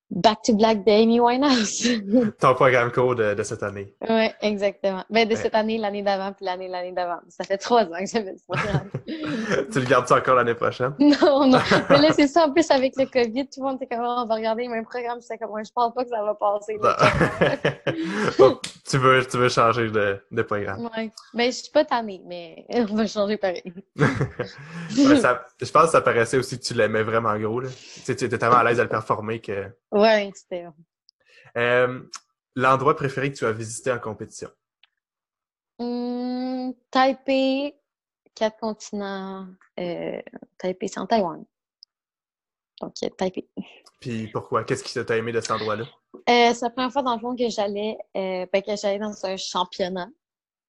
Back 0.08 0.42
to 0.42 0.54
Black 0.54 0.84
d'Amy 0.84 1.18
Winehouse. 1.18 1.82
Ton 2.40 2.54
programme 2.54 2.92
code 2.92 3.18
de, 3.18 3.42
cette 3.42 3.64
année. 3.64 3.92
Oui, 4.08 4.28
exactement. 4.40 5.04
Ben, 5.10 5.28
de 5.28 5.34
cette 5.34 5.54
année, 5.56 5.78
l'année 5.78 6.02
d'avant, 6.02 6.32
puis 6.32 6.44
l'année 6.44 6.68
l'année 6.68 6.92
d'avant. 6.92 7.18
Ça 7.28 7.42
fait 7.42 7.58
trois 7.58 7.82
ans 7.82 7.98
que 7.98 8.06
j'avais 8.06 8.36
ce 8.36 8.44
programme. 8.46 8.88
tu 9.04 9.80
le 9.80 9.84
gardes-tu 9.84 10.12
encore 10.12 10.36
l'année 10.36 10.54
prochaine? 10.54 10.94
Non, 11.06 11.46
non. 11.48 11.58
Mais 11.90 11.98
là, 11.98 12.12
c'est 12.12 12.26
ça. 12.26 12.46
En 12.46 12.52
plus, 12.52 12.70
avec 12.70 12.94
le 12.96 13.06
COVID, 13.06 13.46
tout 13.46 13.60
le 13.60 13.66
monde 13.66 13.82
était 13.82 13.94
comme, 13.94 14.04
oh, 14.04 14.22
on 14.22 14.26
va 14.26 14.34
regarder 14.34 14.64
le 14.64 14.70
même 14.70 14.84
programme. 14.84 15.20
C'est 15.20 15.38
comme, 15.38 15.50
je 15.64 15.72
pense 15.72 15.94
pas 15.94 16.04
que 16.04 16.10
ça 16.10 16.22
va 16.22 16.34
passer. 16.34 16.78
tu, 18.88 18.98
veux, 18.98 19.26
tu 19.26 19.36
veux 19.38 19.48
changer 19.48 19.90
de, 19.90 20.20
de 20.30 20.42
programme? 20.42 20.88
Oui. 20.96 21.10
Mais 21.34 21.46
je 21.46 21.62
suis 21.62 21.72
pas 21.72 21.84
tannée, 21.84 22.22
mais 22.26 22.64
on 22.70 22.94
va 22.94 23.06
changer 23.06 23.36
pareil. 23.36 23.72
je 24.88 25.70
pense 25.72 25.84
que 25.86 25.90
ça 25.90 26.00
paraissait 26.00 26.38
aussi 26.38 26.58
que 26.58 26.64
tu 26.64 26.74
l'aimais 26.74 27.02
vraiment 27.02 27.36
gros. 27.38 27.60
Là. 27.60 27.68
Tu 28.04 28.12
étais 28.12 28.28
tellement 28.28 28.58
à 28.58 28.64
l'aise 28.64 28.78
à 28.78 28.84
le 28.84 28.88
performer 28.88 29.40
que. 29.40 29.66
Oui, 29.92 30.32
c'était. 30.34 30.66
Euh, 31.56 32.02
L'endroit 32.54 32.96
préféré 32.96 33.30
que 33.30 33.36
tu 33.36 33.44
as 33.44 33.52
visité 33.52 33.92
en 33.92 33.98
compétition? 33.98 34.48
Hum, 35.78 36.72
Taipei, 36.90 37.74
quatre 38.34 38.58
continents. 38.58 39.46
Euh, 39.78 40.22
Taipei, 40.58 40.88
c'est 40.88 41.00
en 41.00 41.06
Taïwan. 41.06 41.44
Donc, 42.80 42.94
Taipei. 42.94 43.48
Puis 44.00 44.28
pourquoi? 44.28 44.64
Qu'est-ce 44.64 44.84
qui 44.84 44.92
t'a 45.04 45.16
aimé 45.16 45.32
de 45.32 45.40
cet 45.40 45.50
endroit-là? 45.50 45.84
Euh, 46.14 46.54
c'est 46.54 46.62
la 46.62 46.70
première 46.70 46.92
fois, 46.92 47.02
dans 47.02 47.14
le 47.14 47.20
fond, 47.20 47.36
que 47.36 47.48
j'allais 47.48 47.96
euh, 48.16 48.46
ben, 48.52 48.62
que 48.62 48.76
j'allais 48.76 48.98
dans 48.98 49.24
un 49.24 49.36
championnat. 49.36 50.08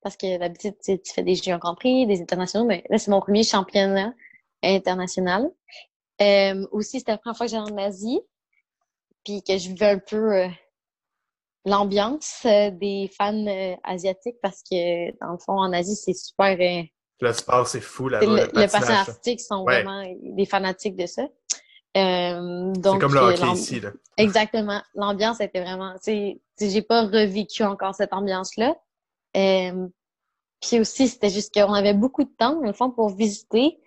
Parce 0.02 0.16
que 0.16 0.38
d'habitude, 0.38 0.76
tu 0.84 1.00
fais 1.14 1.24
des 1.24 1.36
Jeux 1.36 1.58
Grand 1.58 1.76
Prix, 1.76 2.06
des 2.06 2.22
internationaux, 2.22 2.66
mais 2.66 2.84
là, 2.90 2.98
c'est 2.98 3.12
mon 3.12 3.20
premier 3.20 3.44
championnat 3.44 4.14
international. 4.64 5.50
Euh, 6.22 6.68
aussi, 6.72 7.00
c'était 7.00 7.14
la 7.14 7.18
première 7.18 7.38
fois 7.38 7.46
que 7.46 7.52
j'allais 7.52 7.72
en 7.72 7.78
Asie 7.78 8.22
puis 9.28 9.44
que 9.44 9.58
je 9.58 9.68
vivais 9.68 9.90
un 9.90 10.00
peu 10.00 10.34
euh, 10.34 10.48
l'ambiance 11.66 12.44
euh, 12.46 12.72
des 12.72 13.12
fans 13.18 13.46
euh, 13.46 13.76
asiatiques 13.84 14.38
parce 14.42 14.62
que, 14.64 15.12
dans 15.20 15.34
le 15.34 15.38
fond, 15.38 15.60
en 15.60 15.74
Asie, 15.74 15.98
c'est 15.98 16.14
super. 16.14 16.58
le 16.58 17.34
sport, 17.34 17.68
c'est 17.68 17.82
fou 17.82 18.08
là-bas. 18.08 18.26
Le, 18.26 18.50
le 18.54 18.92
artistique 18.92 19.42
sont 19.42 19.64
vraiment 19.64 20.06
des 20.22 20.46
fanatiques 20.46 20.96
de 20.96 21.06
ça. 21.06 21.24
donc, 21.24 22.96
c'est 22.96 23.00
comme 23.02 23.14
le 23.14 23.20
hockey 23.20 23.52
ici. 23.52 23.80
Là. 23.82 23.92
Exactement. 24.16 24.82
L'ambiance 24.96 25.42
était 25.42 25.62
vraiment. 25.62 25.94
J'ai 26.06 26.82
pas 26.82 27.02
revécu 27.02 27.64
encore 27.64 27.96
cette 27.96 28.14
ambiance-là. 28.14 28.78
puis 29.34 30.80
aussi, 30.80 31.10
c'était 31.10 31.30
juste 31.30 31.54
qu'on 31.54 31.74
avait 31.74 31.94
beaucoup 31.94 32.24
de 32.24 32.32
temps, 32.38 32.54
dans 32.54 32.62
le 32.62 32.74
fond, 32.74 32.92
pour 32.92 33.10
visiter 33.10 33.78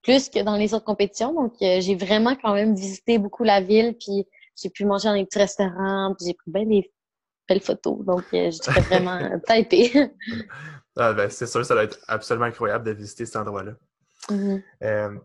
plus 0.00 0.30
que 0.30 0.42
dans 0.42 0.56
les 0.56 0.72
autres 0.72 0.86
compétitions. 0.86 1.34
Donc, 1.34 1.52
j'ai 1.60 1.94
vraiment 1.96 2.34
quand 2.34 2.54
même 2.54 2.74
visité 2.74 3.18
beaucoup 3.18 3.44
la 3.44 3.60
ville. 3.60 3.94
Puis, 3.98 4.26
j'ai 4.56 4.70
pu 4.70 4.84
manger 4.84 5.08
dans 5.08 5.14
des 5.14 5.24
petits 5.24 5.38
restaurants, 5.38 6.14
puis 6.16 6.26
j'ai 6.26 6.34
pris 6.34 6.50
bien 6.50 6.66
des 6.66 6.92
belles 7.48 7.60
photos. 7.60 8.04
Donc, 8.04 8.24
euh, 8.32 8.50
je 8.50 8.58
dirais 8.58 8.80
vraiment 8.80 9.40
typé. 9.46 10.10
ah, 10.96 11.12
ben, 11.12 11.30
c'est 11.30 11.46
sûr, 11.46 11.64
ça 11.64 11.74
doit 11.74 11.84
être 11.84 11.98
absolument 12.08 12.46
incroyable 12.46 12.84
de 12.84 12.92
visiter 12.92 13.26
cet 13.26 13.36
endroit-là. 13.36 13.72
Mm-hmm. 14.28 14.62
Euh, 14.84 15.18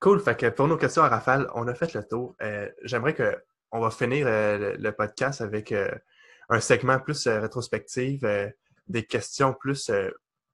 cool. 0.00 0.20
Fait 0.20 0.36
que 0.36 0.46
pour 0.48 0.68
nos 0.68 0.76
questions 0.76 1.02
à 1.02 1.08
Rafale, 1.08 1.48
on 1.54 1.66
a 1.68 1.74
fait 1.74 1.94
le 1.94 2.04
tour. 2.04 2.36
Euh, 2.42 2.68
j'aimerais 2.82 3.14
qu'on 3.14 3.80
va 3.80 3.90
finir 3.90 4.26
le, 4.28 4.90
podcast 4.90 5.40
avec 5.40 5.72
un 6.48 6.60
segment 6.60 6.98
plus 6.98 7.26
rétrospectif, 7.26 8.22
des 8.88 9.04
questions 9.04 9.54
plus 9.54 9.90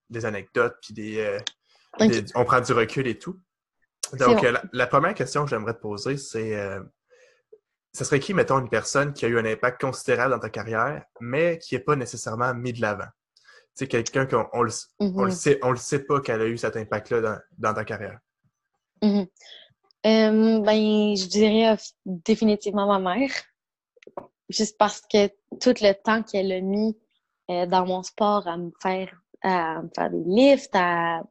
des 0.09 0.25
anecdotes, 0.25 0.75
puis 0.81 0.93
des, 0.93 1.37
on 2.35 2.45
prend 2.45 2.61
du 2.61 2.73
recul 2.73 3.07
et 3.07 3.17
tout. 3.17 3.39
Donc, 4.13 4.45
la, 4.71 4.87
première 4.87 5.13
question 5.13 5.43
que 5.43 5.49
j'aimerais 5.49 5.73
te 5.73 5.81
poser, 5.81 6.17
c'est 6.17 6.55
ce 7.93 8.03
serait 8.03 8.19
qui, 8.19 8.33
mettons, 8.33 8.59
une 8.59 8.69
personne 8.69 9.13
qui 9.13 9.25
a 9.25 9.27
eu 9.27 9.37
un 9.37 9.45
impact 9.45 9.81
considérable 9.81 10.33
dans 10.33 10.39
ta 10.39 10.49
carrière, 10.49 11.03
mais 11.19 11.59
qui 11.59 11.75
n'est 11.75 11.81
pas 11.81 11.95
nécessairement 11.95 12.53
mis 12.53 12.73
de 12.73 12.81
l'avant? 12.81 13.05
Tu 13.75 13.85
sais, 13.85 13.87
quelqu'un 13.87 14.25
qu'on 14.25 14.47
on 14.53 14.63
le, 14.63 14.71
on 14.99 15.25
le, 15.25 15.31
mm-hmm. 15.31 15.31
sait, 15.31 15.59
on 15.61 15.71
le 15.71 15.77
sait 15.77 16.03
pas 16.03 16.19
qu'elle 16.19 16.41
a 16.41 16.45
eu 16.45 16.57
cet 16.57 16.75
impact-là 16.75 17.39
dans, 17.57 17.73
ta 17.73 17.85
carrière. 17.85 18.19
Mm-hmm. 19.01 19.27
Euh, 20.05 20.59
ben, 20.59 21.15
je 21.15 21.27
dirais 21.27 21.77
définitivement 22.05 22.87
ma 22.87 23.15
mère. 23.15 23.31
Juste 24.49 24.77
parce 24.77 25.01
que 25.01 25.27
tout 25.61 25.73
le 25.81 25.93
temps 25.93 26.23
qu'elle 26.23 26.51
a 26.51 26.61
mis 26.61 26.97
euh, 27.49 27.65
dans 27.65 27.85
mon 27.85 28.03
sport 28.03 28.47
à 28.47 28.57
me 28.57 28.71
faire 28.81 29.15
à 29.41 29.81
me 29.81 29.89
faire 29.93 30.09
des 30.09 30.23
lifts, 30.25 30.73
à 30.73 31.21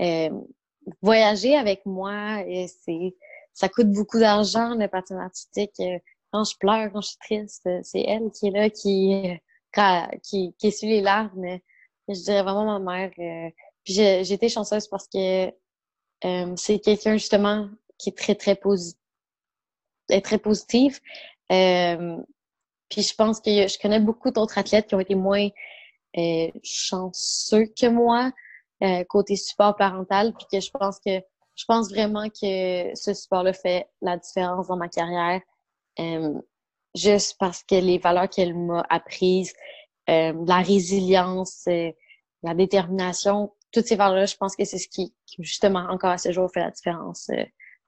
euh, 0.00 0.30
voyager 1.02 1.56
avec 1.56 1.84
moi, 1.86 2.42
c'est 2.66 3.14
ça 3.54 3.68
coûte 3.68 3.90
beaucoup 3.90 4.18
d'argent 4.18 4.74
le 4.74 4.88
patin 4.88 5.18
artistique. 5.18 5.80
Quand 6.32 6.44
je 6.44 6.56
pleure, 6.58 6.92
quand 6.92 7.00
je 7.00 7.08
suis 7.08 7.18
triste, 7.18 7.68
c'est 7.82 8.02
elle 8.02 8.30
qui 8.30 8.48
est 8.48 8.50
là, 8.50 8.70
qui 8.70 9.40
qui, 10.22 10.54
qui 10.58 10.66
essuie 10.66 10.88
les 10.88 11.00
larmes. 11.00 11.58
Je 12.08 12.22
dirais 12.24 12.42
vraiment 12.42 12.78
ma 12.78 13.08
mère. 13.08 13.10
puis 13.84 13.94
j'ai 13.94 14.32
été 14.32 14.48
chanceuse 14.48 14.88
parce 14.88 15.08
que 15.08 15.50
c'est 16.56 16.78
quelqu'un 16.80 17.14
justement 17.14 17.68
qui 17.98 18.10
est 18.10 18.18
très, 18.18 18.34
très 18.34 18.56
positif. 18.56 18.98
Est 20.10 20.20
très 20.20 20.38
positive. 20.38 21.00
Euh, 21.50 22.18
puis 22.90 23.02
je 23.02 23.14
pense 23.14 23.40
que 23.40 23.50
je 23.50 23.78
connais 23.78 24.00
beaucoup 24.00 24.30
d'autres 24.30 24.58
athlètes 24.58 24.86
qui 24.86 24.94
ont 24.94 25.00
été 25.00 25.14
moins 25.14 25.48
euh, 26.18 26.50
chanceux 26.62 27.66
que 27.66 27.88
moi 27.88 28.30
euh, 28.82 29.02
côté 29.08 29.36
support 29.36 29.76
parental. 29.76 30.34
Puis 30.34 30.46
que 30.52 30.60
je 30.60 30.70
pense 30.70 31.00
que 31.00 31.20
je 31.54 31.64
pense 31.66 31.90
vraiment 31.90 32.28
que 32.28 32.94
ce 32.94 33.14
support-là 33.14 33.52
fait 33.52 33.88
la 34.02 34.16
différence 34.16 34.68
dans 34.68 34.76
ma 34.76 34.88
carrière. 34.88 35.40
juste 36.94 37.36
parce 37.38 37.62
que 37.62 37.76
les 37.76 37.98
valeurs 37.98 38.28
qu'elle 38.28 38.54
m'a 38.56 38.84
apprises, 38.90 39.52
la 40.06 40.62
résilience, 40.62 41.66
la 42.42 42.54
détermination, 42.54 43.52
toutes 43.72 43.86
ces 43.86 43.96
valeurs-là, 43.96 44.26
je 44.26 44.36
pense 44.36 44.56
que 44.56 44.64
c'est 44.64 44.78
ce 44.78 44.88
qui, 44.88 45.14
justement, 45.38 45.86
encore 45.90 46.10
à 46.10 46.18
ce 46.18 46.32
jour, 46.32 46.50
fait 46.52 46.60
la 46.60 46.70
différence 46.70 47.30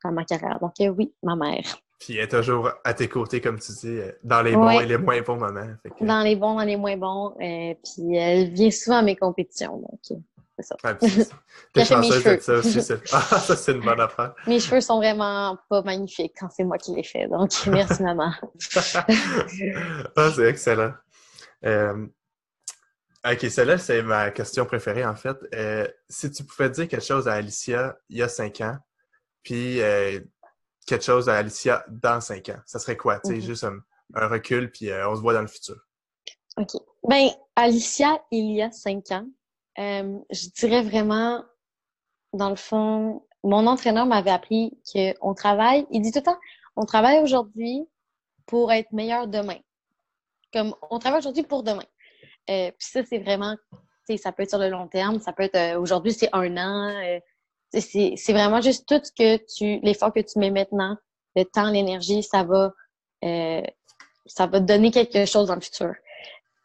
dans 0.07 0.13
ma 0.13 0.25
carrière. 0.25 0.59
Donc, 0.61 0.73
euh, 0.81 0.89
oui, 0.89 1.13
ma 1.23 1.37
mère. 1.37 1.63
Puis 1.99 2.17
elle 2.17 2.25
est 2.25 2.29
toujours 2.29 2.71
à 2.85 2.95
tes 2.95 3.09
côtés, 3.09 3.41
comme 3.41 3.59
tu 3.59 3.73
dis, 3.73 3.87
euh, 3.87 4.13
dans 4.23 4.43
les 4.43 4.55
bons 4.55 4.71
et 4.71 4.87
les 4.87 4.99
moins 4.99 5.21
bons 5.23 5.39
moments. 5.39 5.67
Dans 6.01 6.23
les 6.23 6.37
bons, 6.37 6.57
dans 6.57 6.65
les 6.65 6.77
moins 6.77 6.97
bons. 6.97 7.35
Euh, 7.41 7.75
puis 7.83 8.15
elle 8.15 8.51
vient 8.51 8.71
souvent 8.71 8.99
à 8.99 9.03
mes 9.03 9.17
compétitions. 9.17 9.79
Donc, 9.79 10.21
c'est 10.57 10.63
ça. 10.63 10.77
T'es 11.73 11.85
chanceuse 11.85 12.25
de 12.25 12.39
ça 12.41 12.53
aussi. 12.55 12.79
Ah, 13.13 13.21
ça, 13.21 13.57
c'est 13.57 13.73
une 13.73 13.81
bonne 13.81 14.01
affaire. 14.01 14.35
Mes 14.47 14.61
cheveux 14.61 14.81
sont 14.81 14.97
vraiment 14.97 15.59
pas 15.69 15.83
magnifiques 15.83 16.35
quand 16.39 16.49
c'est 16.51 16.65
moi 16.65 16.79
qui 16.79 16.95
les 16.95 17.03
fais. 17.03 17.29
Donc, 17.29 17.51
merci, 17.67 18.03
maman. 18.03 18.33
ah, 20.17 20.31
c'est 20.35 20.49
excellent. 20.49 20.93
OK, 21.65 23.51
celle-là, 23.51 23.79
c'est 23.79 24.03
ma 24.03 24.31
question 24.31 24.65
préférée, 24.67 25.05
en 25.05 25.17
fait. 25.17 25.37
si 26.09 26.31
tu 26.31 26.45
pouvais 26.45 26.71
dire 26.71 26.89
quelque 26.89 27.05
chose 27.05 27.27
à 27.27 27.35
Alicia 27.35 27.97
il 28.09 28.19
y 28.19 28.23
a 28.23 28.29
cinq 28.29 28.61
ans, 28.61 28.79
puis 29.47 29.81
euh, 29.81 30.19
quelque 30.89 31.05
chose 31.05 31.29
à 31.29 31.37
Alicia 31.37 31.85
dans 31.89 32.21
cinq 32.21 32.49
ans. 32.49 32.59
Ça 32.67 32.81
serait 32.81 32.97
quoi? 32.97 33.21
Tu 33.21 33.31
sais, 33.31 33.37
mhm. 33.37 33.43
juste 33.43 33.65
un, 33.65 34.29
recul, 34.29 34.73
puis 34.73 34.91
euh, 34.91 35.09
on 35.09 35.15
se 35.15 35.21
voit 35.21 35.35
dans 35.35 35.41
le 35.41 35.47
futur. 35.47 35.77
OK. 36.57 36.81
Ben, 37.09 37.29
Alicia, 37.55 38.21
il 38.33 38.57
y 38.57 38.63
a 38.63 38.73
cinq 38.73 39.13
ans, 39.13 39.29
euh, 39.79 40.19
je 40.31 40.49
dirais 40.51 40.83
vraiment, 40.83 41.45
dans 42.33 42.51
le 42.51 42.57
fond, 42.57 43.23
mon 43.43 43.67
entraîneur 43.67 44.07
m'avait 44.07 44.31
appris 44.31 44.79
qu'on 44.93 45.35
travaille, 45.35 45.87
il 45.91 46.01
dit 46.01 46.13
tout 46.13 46.19
le 46.19 46.25
temps, 46.25 46.39
on 46.77 46.85
travaille 46.85 47.21
aujourd'hui 47.21 47.87
pour 48.47 48.73
être 48.73 48.93
meilleur 48.93 49.29
demain. 49.29 49.59
Comme, 50.53 50.75
on 50.91 50.99
travaille 50.99 51.19
aujourd'hui 51.19 51.43
pour 51.43 51.63
demain. 51.63 51.85
puis 52.47 52.75
ça, 52.79 53.03
c'est 53.05 53.19
vraiment, 53.19 53.57
ça 54.17 54.33
peut 54.33 54.45
être 54.45 54.51
sur 54.51 54.59
le 54.59 54.69
long 54.69 54.89
terme, 54.89 55.21
ça 55.21 55.33
peut 55.33 55.49
être, 55.51 55.77
aujourd'hui, 55.79 56.13
c'est 56.13 56.31
un 56.33 56.57
an, 56.57 57.21
c'est 57.73 58.33
vraiment 58.33 58.61
juste 58.61 58.87
tout 58.87 59.01
ce 59.03 59.13
que 59.13 59.37
tu, 59.55 59.81
l'effort 59.85 60.13
que 60.13 60.21
tu 60.21 60.39
mets 60.39 60.51
maintenant, 60.51 60.97
le 61.35 61.45
temps, 61.45 61.71
l'énergie, 61.71 62.23
ça 62.23 62.43
va, 62.45 62.73
euh, 63.25 63.63
ça 64.27 64.47
va 64.47 64.61
te 64.61 64.65
donner 64.65 64.91
quelque 64.91 65.27
chose 65.27 65.49
dans 65.49 65.55
le 65.55 65.61
futur. 65.61 65.93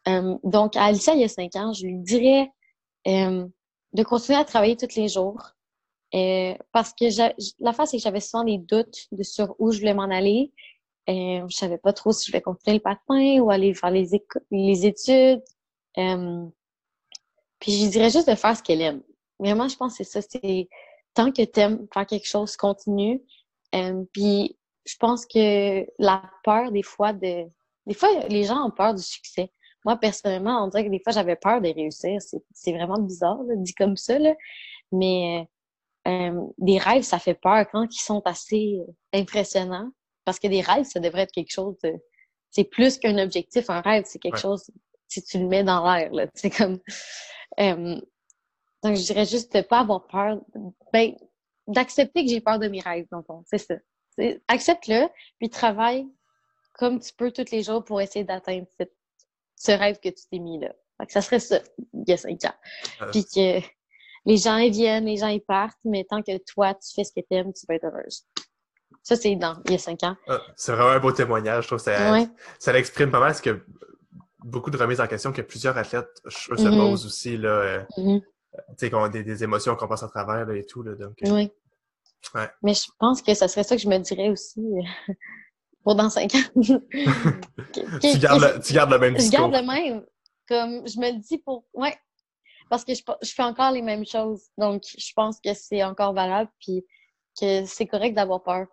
Euh, 0.08 0.36
donc, 0.42 0.76
à 0.76 0.84
Alicia, 0.84 1.14
il 1.14 1.20
y 1.20 1.24
a 1.24 1.28
cinq 1.28 1.54
ans, 1.56 1.72
je 1.72 1.86
lui 1.86 1.98
dirais 1.98 2.50
euh, 3.06 3.46
de 3.92 4.02
continuer 4.02 4.38
à 4.38 4.44
travailler 4.44 4.76
tous 4.76 4.96
les 4.96 5.08
jours. 5.08 5.42
parce 6.72 6.92
que 6.92 7.04
la 7.60 7.72
face, 7.72 7.90
c'est 7.90 7.96
que 7.98 8.02
j'avais 8.02 8.20
souvent 8.20 8.44
des 8.44 8.58
doutes 8.58 9.06
de 9.12 9.22
sur 9.22 9.54
où 9.58 9.72
je 9.72 9.78
voulais 9.78 9.94
m'en 9.94 10.10
aller. 10.10 10.52
Euh, 11.08 11.46
je 11.48 11.56
savais 11.56 11.78
pas 11.78 11.92
trop 11.92 12.12
si 12.12 12.28
je 12.28 12.32
vais 12.32 12.40
continuer 12.40 12.76
le 12.76 12.82
patin 12.82 13.40
ou 13.40 13.50
aller 13.50 13.74
faire 13.74 13.90
les, 13.90 14.08
les 14.50 14.86
études. 14.86 15.42
puis 17.58 17.72
je 17.72 17.90
dirais 17.90 18.10
juste 18.10 18.28
de 18.28 18.34
faire 18.34 18.56
ce 18.56 18.62
qu'elle 18.62 18.82
aime. 18.82 19.02
Vraiment, 19.38 19.68
je 19.68 19.76
pense 19.76 19.98
que 19.98 20.04
c'est 20.04 20.22
ça. 20.22 20.28
C'est 20.30 20.68
tant 21.14 21.32
que 21.32 21.42
tu 21.42 21.60
aimes 21.60 21.86
faire 21.92 22.06
quelque 22.06 22.26
chose, 22.26 22.56
continue. 22.56 23.22
Euh, 23.74 24.04
puis 24.12 24.56
je 24.86 24.96
pense 24.98 25.26
que 25.26 25.86
la 25.98 26.22
peur 26.44 26.70
des 26.72 26.82
fois 26.82 27.12
de. 27.12 27.44
Des 27.86 27.94
fois, 27.94 28.08
les 28.28 28.44
gens 28.44 28.64
ont 28.64 28.70
peur 28.70 28.94
du 28.94 29.02
succès. 29.02 29.50
Moi, 29.84 29.96
personnellement, 29.96 30.64
on 30.64 30.68
dirait 30.68 30.84
que 30.84 30.90
des 30.90 31.00
fois, 31.02 31.12
j'avais 31.12 31.36
peur 31.36 31.60
de 31.60 31.68
réussir. 31.68 32.20
C'est 32.52 32.72
vraiment 32.72 32.98
bizarre, 32.98 33.40
dit 33.56 33.74
comme 33.74 33.96
ça. 33.96 34.18
Là. 34.18 34.34
Mais 34.92 35.48
euh, 36.06 36.40
des 36.58 36.78
rêves, 36.78 37.02
ça 37.02 37.18
fait 37.18 37.34
peur 37.34 37.66
quand 37.70 37.86
ils 37.92 38.00
sont 38.00 38.22
assez 38.24 38.80
impressionnants. 39.12 39.90
Parce 40.24 40.38
que 40.38 40.46
des 40.46 40.60
rêves, 40.60 40.84
ça 40.84 41.00
devrait 41.00 41.22
être 41.22 41.32
quelque 41.32 41.52
chose 41.52 41.76
de. 41.82 41.94
C'est 42.50 42.64
plus 42.64 42.98
qu'un 42.98 43.18
objectif. 43.18 43.70
Un 43.70 43.80
rêve, 43.80 44.04
c'est 44.06 44.18
quelque 44.18 44.38
chose 44.38 44.70
si 45.08 45.22
tu 45.22 45.38
le 45.38 45.46
mets 45.46 45.64
dans 45.64 45.84
l'air. 45.84 46.10
C'est 46.34 46.50
comme. 46.50 46.78
Euh, 47.60 48.00
donc, 48.82 48.96
je 48.96 49.02
dirais 49.02 49.26
juste 49.26 49.54
de 49.54 49.60
pas 49.62 49.80
avoir 49.80 50.06
peur, 50.06 50.40
ben, 50.92 51.14
d'accepter 51.66 52.24
que 52.24 52.30
j'ai 52.30 52.40
peur 52.40 52.58
de 52.58 52.68
mes 52.68 52.80
rêves, 52.80 53.06
dans 53.10 53.24
C'est 53.46 53.58
ça. 53.58 53.74
Accepte-le, 54.48 55.08
puis 55.38 55.48
travaille 55.48 56.06
comme 56.74 57.00
tu 57.00 57.12
peux 57.12 57.30
tous 57.30 57.50
les 57.50 57.62
jours 57.62 57.84
pour 57.84 58.00
essayer 58.00 58.24
d'atteindre 58.24 58.66
ce 59.62 59.72
rêve 59.72 59.98
que 60.02 60.08
tu 60.08 60.24
t'es 60.30 60.38
mis 60.38 60.58
là. 60.58 60.72
ça 61.08 61.20
serait 61.20 61.40
ça, 61.40 61.60
il 61.94 62.04
y 62.08 62.12
a 62.12 62.16
cinq 62.16 62.44
ans. 62.44 62.54
Euh, 63.02 63.10
puis 63.10 63.24
que 63.24 63.60
les 64.24 64.36
gens 64.36 64.58
y 64.58 64.70
viennent, 64.70 65.06
les 65.06 65.16
gens 65.16 65.28
y 65.28 65.40
partent, 65.40 65.78
mais 65.84 66.04
tant 66.04 66.22
que 66.22 66.36
toi, 66.52 66.74
tu 66.74 66.92
fais 66.94 67.04
ce 67.04 67.12
que 67.12 67.20
tu 67.20 67.36
aimes, 67.36 67.52
tu 67.52 67.66
vas 67.68 67.74
être 67.74 67.84
heureuse. 67.84 68.24
Ça, 69.02 69.16
c'est 69.16 69.34
dans 69.36 69.56
il 69.66 69.72
y 69.72 69.74
a 69.74 69.78
cinq 69.78 70.02
ans. 70.04 70.16
Ah, 70.28 70.40
c'est 70.56 70.72
vraiment 70.72 70.90
un 70.90 71.00
beau 71.00 71.12
témoignage. 71.12 71.64
Je 71.64 71.68
trouve 71.68 71.78
que 71.78 71.84
ça, 71.84 72.26
ça 72.58 72.72
l'exprime 72.72 73.10
pas 73.10 73.20
mal, 73.20 73.30
parce 73.30 73.40
que 73.40 73.64
beaucoup 74.44 74.70
de 74.70 74.76
remises 74.76 75.00
en 75.00 75.06
question 75.06 75.32
que 75.32 75.42
plusieurs 75.42 75.76
athlètes 75.76 76.20
se 76.28 76.52
mm-hmm. 76.52 76.76
posent 76.76 77.06
aussi. 77.06 77.36
Là, 77.36 77.48
euh, 77.48 77.82
mm-hmm 77.96 78.22
tu 78.78 78.88
sais, 78.88 79.08
des, 79.10 79.22
des 79.22 79.44
émotions 79.44 79.76
qu'on 79.76 79.88
passe 79.88 80.02
à 80.02 80.08
travers 80.08 80.50
et 80.50 80.64
tout. 80.64 80.82
Là, 80.82 80.94
donc, 80.94 81.16
euh, 81.24 81.30
oui. 81.30 81.50
Ouais. 82.34 82.48
Mais 82.62 82.74
je 82.74 82.86
pense 82.98 83.22
que 83.22 83.34
ça 83.34 83.48
serait 83.48 83.64
ça 83.64 83.76
que 83.76 83.82
je 83.82 83.88
me 83.88 83.98
dirais 83.98 84.28
aussi 84.28 84.62
pour 85.82 85.94
dans 85.94 86.10
cinq 86.10 86.34
ans. 86.34 86.38
tu, 86.62 88.18
gardes 88.18 88.42
le, 88.42 88.60
tu, 88.62 88.72
gardes 88.72 88.90
le, 88.90 88.98
même 88.98 89.14
discours. 89.14 89.46
Je 89.46 89.52
garde 89.52 89.54
le 89.54 89.66
même. 89.66 90.04
Comme 90.48 90.86
je 90.86 90.98
me 90.98 91.12
le 91.12 91.18
dis 91.18 91.38
pour. 91.38 91.64
Ouais. 91.74 91.96
Parce 92.70 92.84
que 92.84 92.94
je, 92.94 93.02
je 93.22 93.32
fais 93.32 93.42
encore 93.42 93.72
les 93.72 93.82
mêmes 93.82 94.06
choses. 94.06 94.42
Donc, 94.58 94.82
je 94.96 95.12
pense 95.14 95.38
que 95.44 95.54
c'est 95.54 95.82
encore 95.82 96.14
valable. 96.14 96.50
Puis 96.60 96.84
que 97.40 97.64
c'est 97.66 97.86
correct 97.86 98.14
d'avoir 98.14 98.42
peur. 98.42 98.66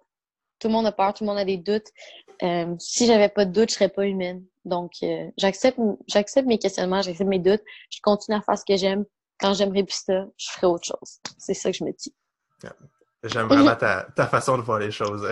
Tout 0.60 0.68
le 0.68 0.74
monde 0.74 0.86
a 0.86 0.92
peur, 0.92 1.14
tout 1.14 1.24
le 1.24 1.30
monde 1.30 1.38
a 1.38 1.46
des 1.46 1.58
doutes. 1.58 1.88
Euh, 2.44 2.76
si 2.80 3.06
j'avais 3.06 3.30
pas 3.30 3.46
de 3.46 3.52
doutes, 3.52 3.70
je 3.70 3.76
serais 3.76 3.90
pas 3.90 4.06
humaine. 4.06 4.44
Donc, 4.66 4.92
euh, 5.04 5.30
j'accepte, 5.38 5.80
j'accepte 6.08 6.48
mes 6.48 6.60
questionnements, 6.60 7.02
j'accepte 7.02 7.30
mes 7.30 7.40
doutes. 7.40 7.62
Je 7.90 8.00
continue 8.02 8.38
à 8.38 8.42
faire 8.42 8.58
ce 8.58 8.66
que 8.66 8.76
j'aime 8.76 9.06
quand 9.40 9.54
j'aimerais 9.54 9.84
plus 9.84 10.04
ça, 10.06 10.26
je 10.38 10.50
ferais 10.52 10.68
autre 10.68 10.86
chose. 10.86 11.20
C'est 11.38 11.54
ça 11.54 11.72
que 11.72 11.78
je 11.78 11.84
me 11.84 11.92
dis. 11.92 12.14
J'aime 13.24 13.48
vraiment 13.48 13.76
ta, 13.76 14.08
ta, 14.16 14.28
façon 14.28 14.58
de 14.58 14.64
voir 14.64 14.80
les 14.80 14.92
choses. 14.92 15.26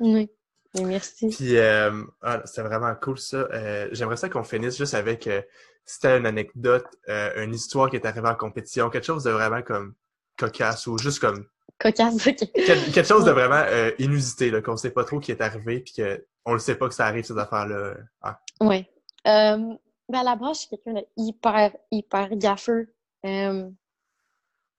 oui, 0.00 0.30
Merci. 0.74 1.28
Puis, 1.28 1.56
euh, 1.56 2.04
ah, 2.22 2.42
c'est 2.44 2.62
vraiment 2.62 2.94
cool 2.94 3.18
ça. 3.18 3.48
Euh, 3.52 3.88
j'aimerais 3.92 4.16
ça 4.16 4.28
qu'on 4.28 4.44
finisse 4.44 4.76
juste 4.76 4.94
avec, 4.94 5.26
euh, 5.26 5.42
si 5.84 6.00
tu 6.00 6.06
une 6.06 6.26
anecdote, 6.26 6.86
euh, 7.08 7.44
une 7.44 7.54
histoire 7.54 7.88
qui 7.90 7.96
est 7.96 8.06
arrivée 8.06 8.28
en 8.28 8.34
compétition, 8.34 8.90
quelque 8.90 9.04
chose 9.04 9.24
de 9.24 9.30
vraiment 9.30 9.62
comme 9.62 9.94
cocasse 10.36 10.86
ou 10.86 10.98
juste 10.98 11.20
comme. 11.20 11.46
Cocasse, 11.78 12.26
ok. 12.26 12.52
quelque 12.54 13.04
chose 13.04 13.24
de 13.24 13.30
vraiment 13.30 13.64
inusité, 13.98 14.50
qu'on 14.62 14.72
ne 14.72 14.76
sait 14.76 14.90
pas 14.90 15.04
trop 15.04 15.20
qui 15.20 15.30
est 15.30 15.40
arrivé, 15.40 15.80
puis 15.80 15.94
qu'on 15.94 16.54
ne 16.54 16.58
sait 16.58 16.74
pas 16.74 16.88
que 16.88 16.94
ça 16.94 17.06
arrive, 17.06 17.24
ces 17.24 17.38
affaires-là. 17.38 17.94
Ah. 18.20 18.40
Oui. 18.60 18.84
ben 19.24 19.78
à 20.12 20.24
la 20.24 20.36
base, 20.36 20.56
je 20.56 20.60
suis 20.60 20.68
quelqu'un 20.68 21.00
de 21.00 21.06
hyper, 21.16 21.72
hyper 21.90 22.36
gaffeux. 22.36 22.92
Euh, 23.24 23.70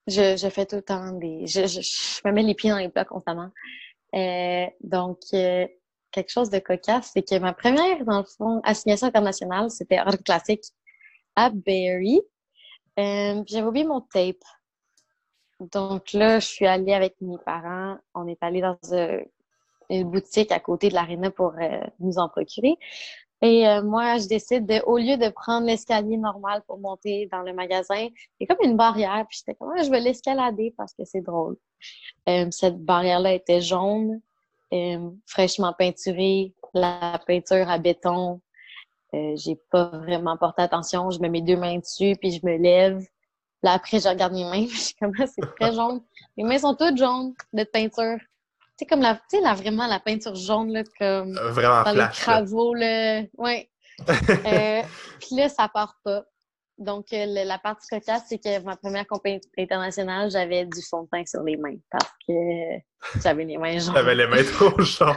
je, 0.08 0.38
je, 0.38 0.50
fais 0.50 0.66
tout 0.66 0.78
le 0.78 0.82
temps 0.82 1.12
des. 1.14 1.46
Je, 1.46 1.68
je, 1.68 2.22
me 2.26 2.32
mets 2.32 2.44
les 2.44 2.56
pieds 2.56 2.70
dans 2.70 2.78
les 2.78 2.90
plats 2.90 3.06
constamment. 3.06 3.52
Euh, 4.16 4.66
donc, 4.82 5.20
euh, 5.34 5.68
quelque 6.12 6.32
chose 6.32 6.49
de 6.49 6.60
cocasse, 6.60 7.12
c'est 7.14 7.28
que 7.28 7.38
ma 7.39 7.53
première, 7.53 8.03
dans 8.05 8.20
le 8.20 8.26
fond, 8.26 8.62
assignation 8.64 9.07
internationale, 9.07 9.70
c'était 9.70 9.99
hors 9.99 10.18
classique 10.24 10.64
à 11.36 11.49
Barry. 11.49 12.22
J'avais 12.97 13.64
oublié 13.64 13.86
mon 13.86 14.01
tape. 14.01 14.43
Donc 15.60 16.14
là, 16.14 16.39
je 16.39 16.47
suis 16.47 16.68
allée 16.68 16.93
avec 16.93 17.16
mes 17.22 17.38
parents. 17.45 17.97
On 18.14 18.28
est 18.28 18.41
allé 18.41 18.62
dans 18.62 18.78
une 19.89 20.10
boutique 20.10 20.51
à 20.51 20.60
côté 20.60 20.89
de 20.89 20.95
l'aréna 20.95 21.32
pour 21.32 21.53
nous 21.99 22.18
en 22.18 22.30
procurer. 22.30 22.78
Et 23.41 23.68
euh, 23.68 23.82
moi, 23.82 24.18
je 24.18 24.28
décide 24.28 24.66
de, 24.66 24.82
au 24.86 24.97
lieu 24.97 25.16
de 25.16 25.30
prendre 25.30 25.66
l'escalier 25.66 26.18
normal 26.18 26.62
pour 26.68 26.78
monter 26.78 27.30
dans 27.32 27.41
le 27.41 27.53
magasin, 27.53 28.10
a 28.41 28.45
comme 28.45 28.57
une 28.64 28.76
barrière, 28.76 29.26
puis 29.30 29.39
j'étais 29.39 29.57
comme, 29.57 29.72
ah, 29.78 29.82
je 29.82 29.89
vais 29.89 30.01
l'escalader 30.01 30.74
parce 30.76 30.93
que 30.93 31.05
c'est 31.05 31.22
drôle. 31.22 31.55
Euh, 32.28 32.47
cette 32.51 32.84
barrière-là 32.84 33.34
était 33.34 33.62
jaune, 33.62 34.22
euh, 34.74 35.09
fraîchement 35.26 35.74
peinturée, 35.74 36.53
la 36.74 37.20
peinture 37.26 37.70
à 37.70 37.78
béton. 37.78 38.41
j'ai 39.13 39.59
pas 39.72 39.86
vraiment 39.86 40.38
porté 40.38 40.61
attention. 40.61 41.09
Je 41.11 41.20
me 41.20 41.28
mets 41.30 41.41
deux 41.41 41.57
mains 41.57 41.78
dessus, 41.78 42.15
puis 42.20 42.32
je 42.32 42.45
me 42.45 42.57
lève. 42.57 43.03
Là, 43.61 43.74
après, 43.74 43.99
je 43.99 44.07
regarde 44.07 44.34
mes 44.34 44.45
mains, 44.45 44.67
je 44.72 44.78
suis 44.78 44.95
comme, 44.95 45.13
ah, 45.20 45.26
c'est 45.28 45.41
très 45.59 45.74
jaune. 45.74 46.01
Mes 46.38 46.43
mains 46.43 46.59
sont 46.59 46.76
toutes 46.76 46.97
jaunes 46.97 47.34
de 47.53 47.63
peinture. 47.63 48.17
C'est 48.78 48.86
comme 48.86 49.01
la, 49.01 49.15
tu 49.15 49.22
sais, 49.32 49.41
là, 49.41 49.53
vraiment 49.53 49.88
la 49.88 49.99
peinture 49.99 50.36
jaune, 50.36 50.72
là, 50.72 50.84
comme 50.97 51.38
euh, 51.38 51.51
vraiment 51.51 51.84
dans 51.84 51.91
flash, 51.91 52.17
les 52.17 52.22
travaux, 52.22 52.74
là. 52.74 53.24
Ouais. 53.38 53.70
euh, 54.09 54.82
Puis 55.20 55.36
là, 55.36 55.49
ça 55.49 55.67
part 55.67 55.95
pas. 56.03 56.24
Donc, 56.80 57.12
euh, 57.12 57.26
le- 57.28 57.46
la 57.46 57.60
partie 57.60 57.88
cocasse, 57.90 58.24
c'est 58.30 58.38
que 58.40 58.60
ma 58.64 58.78
première 58.78 59.06
compagnie 59.06 59.42
internationale, 59.58 60.32
j'avais 60.32 60.66
du 60.66 60.82
fond 60.82 61.04
de 61.04 61.10
teint 61.10 61.26
sur 61.26 61.44
les 61.44 61.58
mains 61.58 61.76
parce 61.92 62.10
que 62.28 62.34
j'avais 63.22 63.44
les 63.44 63.58
mains 63.58 63.78
jaunes. 63.80 63.94
T'avais 63.94 64.16
les 64.16 64.26
mains 64.28 64.44
trop 64.54 64.80
jaunes. 64.82 65.16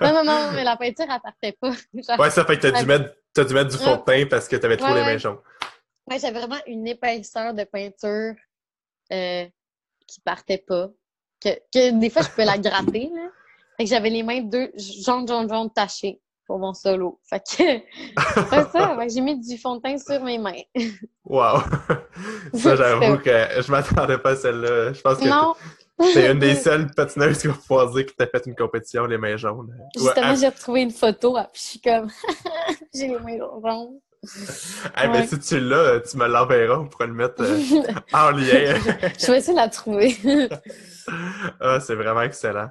Non, 0.00 0.12
non, 0.14 0.24
non, 0.24 0.52
mais 0.54 0.62
la 0.62 0.76
peinture, 0.76 1.06
elle 1.10 1.20
partait 1.20 1.52
pas. 1.60 1.72
Genre, 1.92 2.18
ouais, 2.20 2.30
ça 2.30 2.44
fait 2.44 2.56
que 2.56 2.68
t'as 2.68 2.80
dû, 2.80 2.86
mettre, 2.86 3.16
t'as 3.34 3.44
dû 3.44 3.54
mettre 3.54 3.70
du 3.70 3.76
fond 3.78 3.96
de 3.96 4.02
teint 4.04 4.26
parce 4.30 4.46
que 4.46 4.54
t'avais 4.56 4.76
trop 4.76 4.86
Ouais, 4.92 4.94
les 5.00 5.02
mains 5.04 5.18
jaunes. 5.18 5.38
ouais, 6.08 6.18
j'avais 6.20 6.38
vraiment 6.38 6.60
une 6.68 6.86
épaisseur 6.86 7.52
de 7.52 7.64
peinture 7.64 8.34
euh, 9.12 9.46
qui 10.06 10.20
partait 10.20 10.58
pas. 10.66 10.88
Que, 11.42 11.48
que 11.72 11.98
des 11.98 12.10
fois, 12.10 12.22
je 12.22 12.28
pouvais 12.28 12.44
la 12.44 12.58
gratter, 12.58 13.10
là. 13.12 13.28
Fait 13.76 13.84
que 13.84 13.90
j'avais 13.90 14.08
les 14.10 14.22
mains 14.22 14.40
deux 14.40 14.70
jaune, 14.76 15.26
jaune, 15.26 15.48
jaune 15.48 15.70
tachées 15.72 16.20
pour 16.46 16.58
mon 16.58 16.72
solo. 16.72 17.20
Fait 17.28 17.40
que, 17.40 17.62
c'est 18.50 18.70
ça. 18.72 18.96
J'ai 19.12 19.20
mis 19.20 19.38
du 19.38 19.58
fond 19.58 19.76
de 19.76 19.82
teint 19.82 19.98
sur 19.98 20.22
mes 20.22 20.38
mains. 20.38 20.60
Wow! 21.24 21.58
ça, 22.54 22.76
j'avoue 22.76 23.18
que 23.18 23.30
je 23.60 23.70
m'attendais 23.70 24.18
pas 24.18 24.30
à 24.30 24.36
celle-là. 24.36 24.92
Je 24.92 25.00
pense 25.00 25.18
que 25.18 25.28
Non. 25.28 25.54
t'es 25.98 26.30
une 26.30 26.38
des 26.38 26.54
seules 26.56 26.90
patineuses 26.94 27.38
qui 27.38 27.48
va 27.48 27.54
pouvoir 27.54 27.90
dire 27.92 28.06
que 28.06 28.12
t'as 28.16 28.26
fait 28.26 28.46
une 28.46 28.54
compétition 28.54 29.06
les 29.06 29.18
mains 29.18 29.36
jaunes. 29.36 29.76
Justement, 29.96 30.34
j'ai 30.36 30.48
retrouvé 30.48 30.82
une 30.82 30.90
photo, 30.92 31.36
ah, 31.36 31.48
puis 31.52 31.60
je 31.62 31.68
suis 31.68 31.80
comme, 31.80 32.08
j'ai 32.94 33.08
les 33.08 33.18
mains 33.18 33.38
jaunes. 33.38 33.98
ah, 34.94 35.08
mais 35.08 35.18
ouais. 35.20 35.26
si 35.26 35.38
tu 35.38 35.60
l'as, 35.60 36.00
tu 36.00 36.16
me 36.16 36.26
l'enverras, 36.26 36.78
on 36.78 36.88
pourra 36.88 37.06
le 37.06 37.12
mettre 37.12 37.42
euh, 37.42 37.82
en 38.12 38.30
lien. 38.30 38.74
je 39.18 39.26
vais 39.30 39.38
essayer 39.38 39.52
de 39.52 39.56
la 39.58 39.68
trouver. 39.68 40.16
ah, 41.60 41.80
c'est 41.80 41.94
vraiment 41.94 42.22
excellent. 42.22 42.68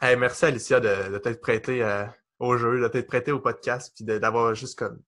Hey, 0.00 0.16
merci 0.16 0.44
Alicia 0.46 0.80
de, 0.80 1.12
de 1.12 1.18
t'être 1.18 1.40
prêtée 1.40 1.82
euh, 1.82 2.04
au 2.42 2.56
jeu, 2.56 2.80
de 2.80 2.88
t'être 2.88 3.06
prêtée 3.06 3.32
au 3.32 3.38
podcast, 3.40 3.92
puis 3.94 4.04
d'avoir 4.04 4.54
juste 4.54 4.78
comme 4.78 4.98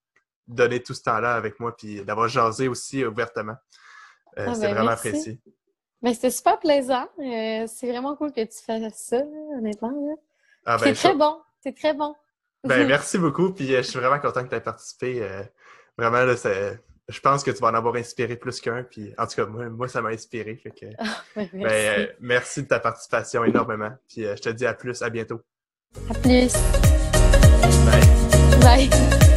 donné 0.46 0.82
tout 0.82 0.94
ce 0.94 1.02
temps-là 1.02 1.34
avec 1.34 1.58
moi, 1.60 1.76
puis 1.76 2.04
d'avoir 2.04 2.28
jasé 2.28 2.68
aussi 2.68 3.04
ouvertement. 3.04 3.56
Euh, 4.38 4.46
Ah, 4.48 4.54
c'est 4.54 4.60
ben, 4.62 4.74
vraiment 4.74 4.88
merci. 4.88 5.08
apprécié. 5.08 5.40
Mais 6.02 6.14
c'était 6.14 6.30
super 6.30 6.58
plaisant. 6.58 7.08
Euh, 7.18 7.66
c'est 7.66 7.88
vraiment 7.90 8.14
cool 8.16 8.30
que 8.32 8.42
tu 8.44 8.58
fasses 8.64 8.92
ça, 8.94 9.18
là, 9.18 9.24
honnêtement. 9.58 9.90
là. 9.90 10.14
Ah, 10.66 10.78
c'est 10.78 10.84
ben, 10.86 10.94
très 10.94 11.14
bon. 11.14 11.40
C'est 11.62 11.76
très 11.76 11.94
bon. 11.94 12.14
ben, 12.62 12.86
merci 12.88 13.18
beaucoup, 13.18 13.52
puis 13.52 13.74
euh, 13.74 13.78
je 13.78 13.88
suis 13.88 13.98
vraiment 13.98 14.18
content 14.20 14.44
que 14.44 14.48
tu 14.50 14.54
aies 14.54 14.60
participé. 14.60 15.22
euh, 15.22 15.42
vraiment, 15.98 16.24
là, 16.24 16.36
c'est- 16.36 16.78
je 17.08 17.20
pense 17.20 17.42
que 17.44 17.50
tu 17.50 17.58
vas 17.58 17.68
en 17.68 17.74
avoir 17.74 17.96
inspiré 17.96 18.36
plus 18.36 18.60
qu'un, 18.60 18.82
puis 18.82 19.12
en 19.18 19.26
tout 19.26 19.34
cas, 19.36 19.46
moi, 19.46 19.68
moi 19.68 19.88
ça 19.88 20.00
m'a 20.02 20.10
inspiré. 20.10 20.56
Fait 20.56 20.70
que, 20.70 20.86
ben, 21.36 21.48
merci. 21.52 22.08
merci 22.20 22.62
de 22.62 22.68
ta 22.68 22.80
participation 22.80 23.44
énormément, 23.44 23.90
puis 24.08 24.22
je 24.22 24.40
te 24.40 24.48
dis 24.50 24.64
à 24.66 24.72
plus, 24.74 25.02
à 25.02 25.10
bientôt. 25.10 25.40
À 26.10 26.14
plus. 26.14 27.03
Bye. 27.64 28.88
Bye. 28.88 29.33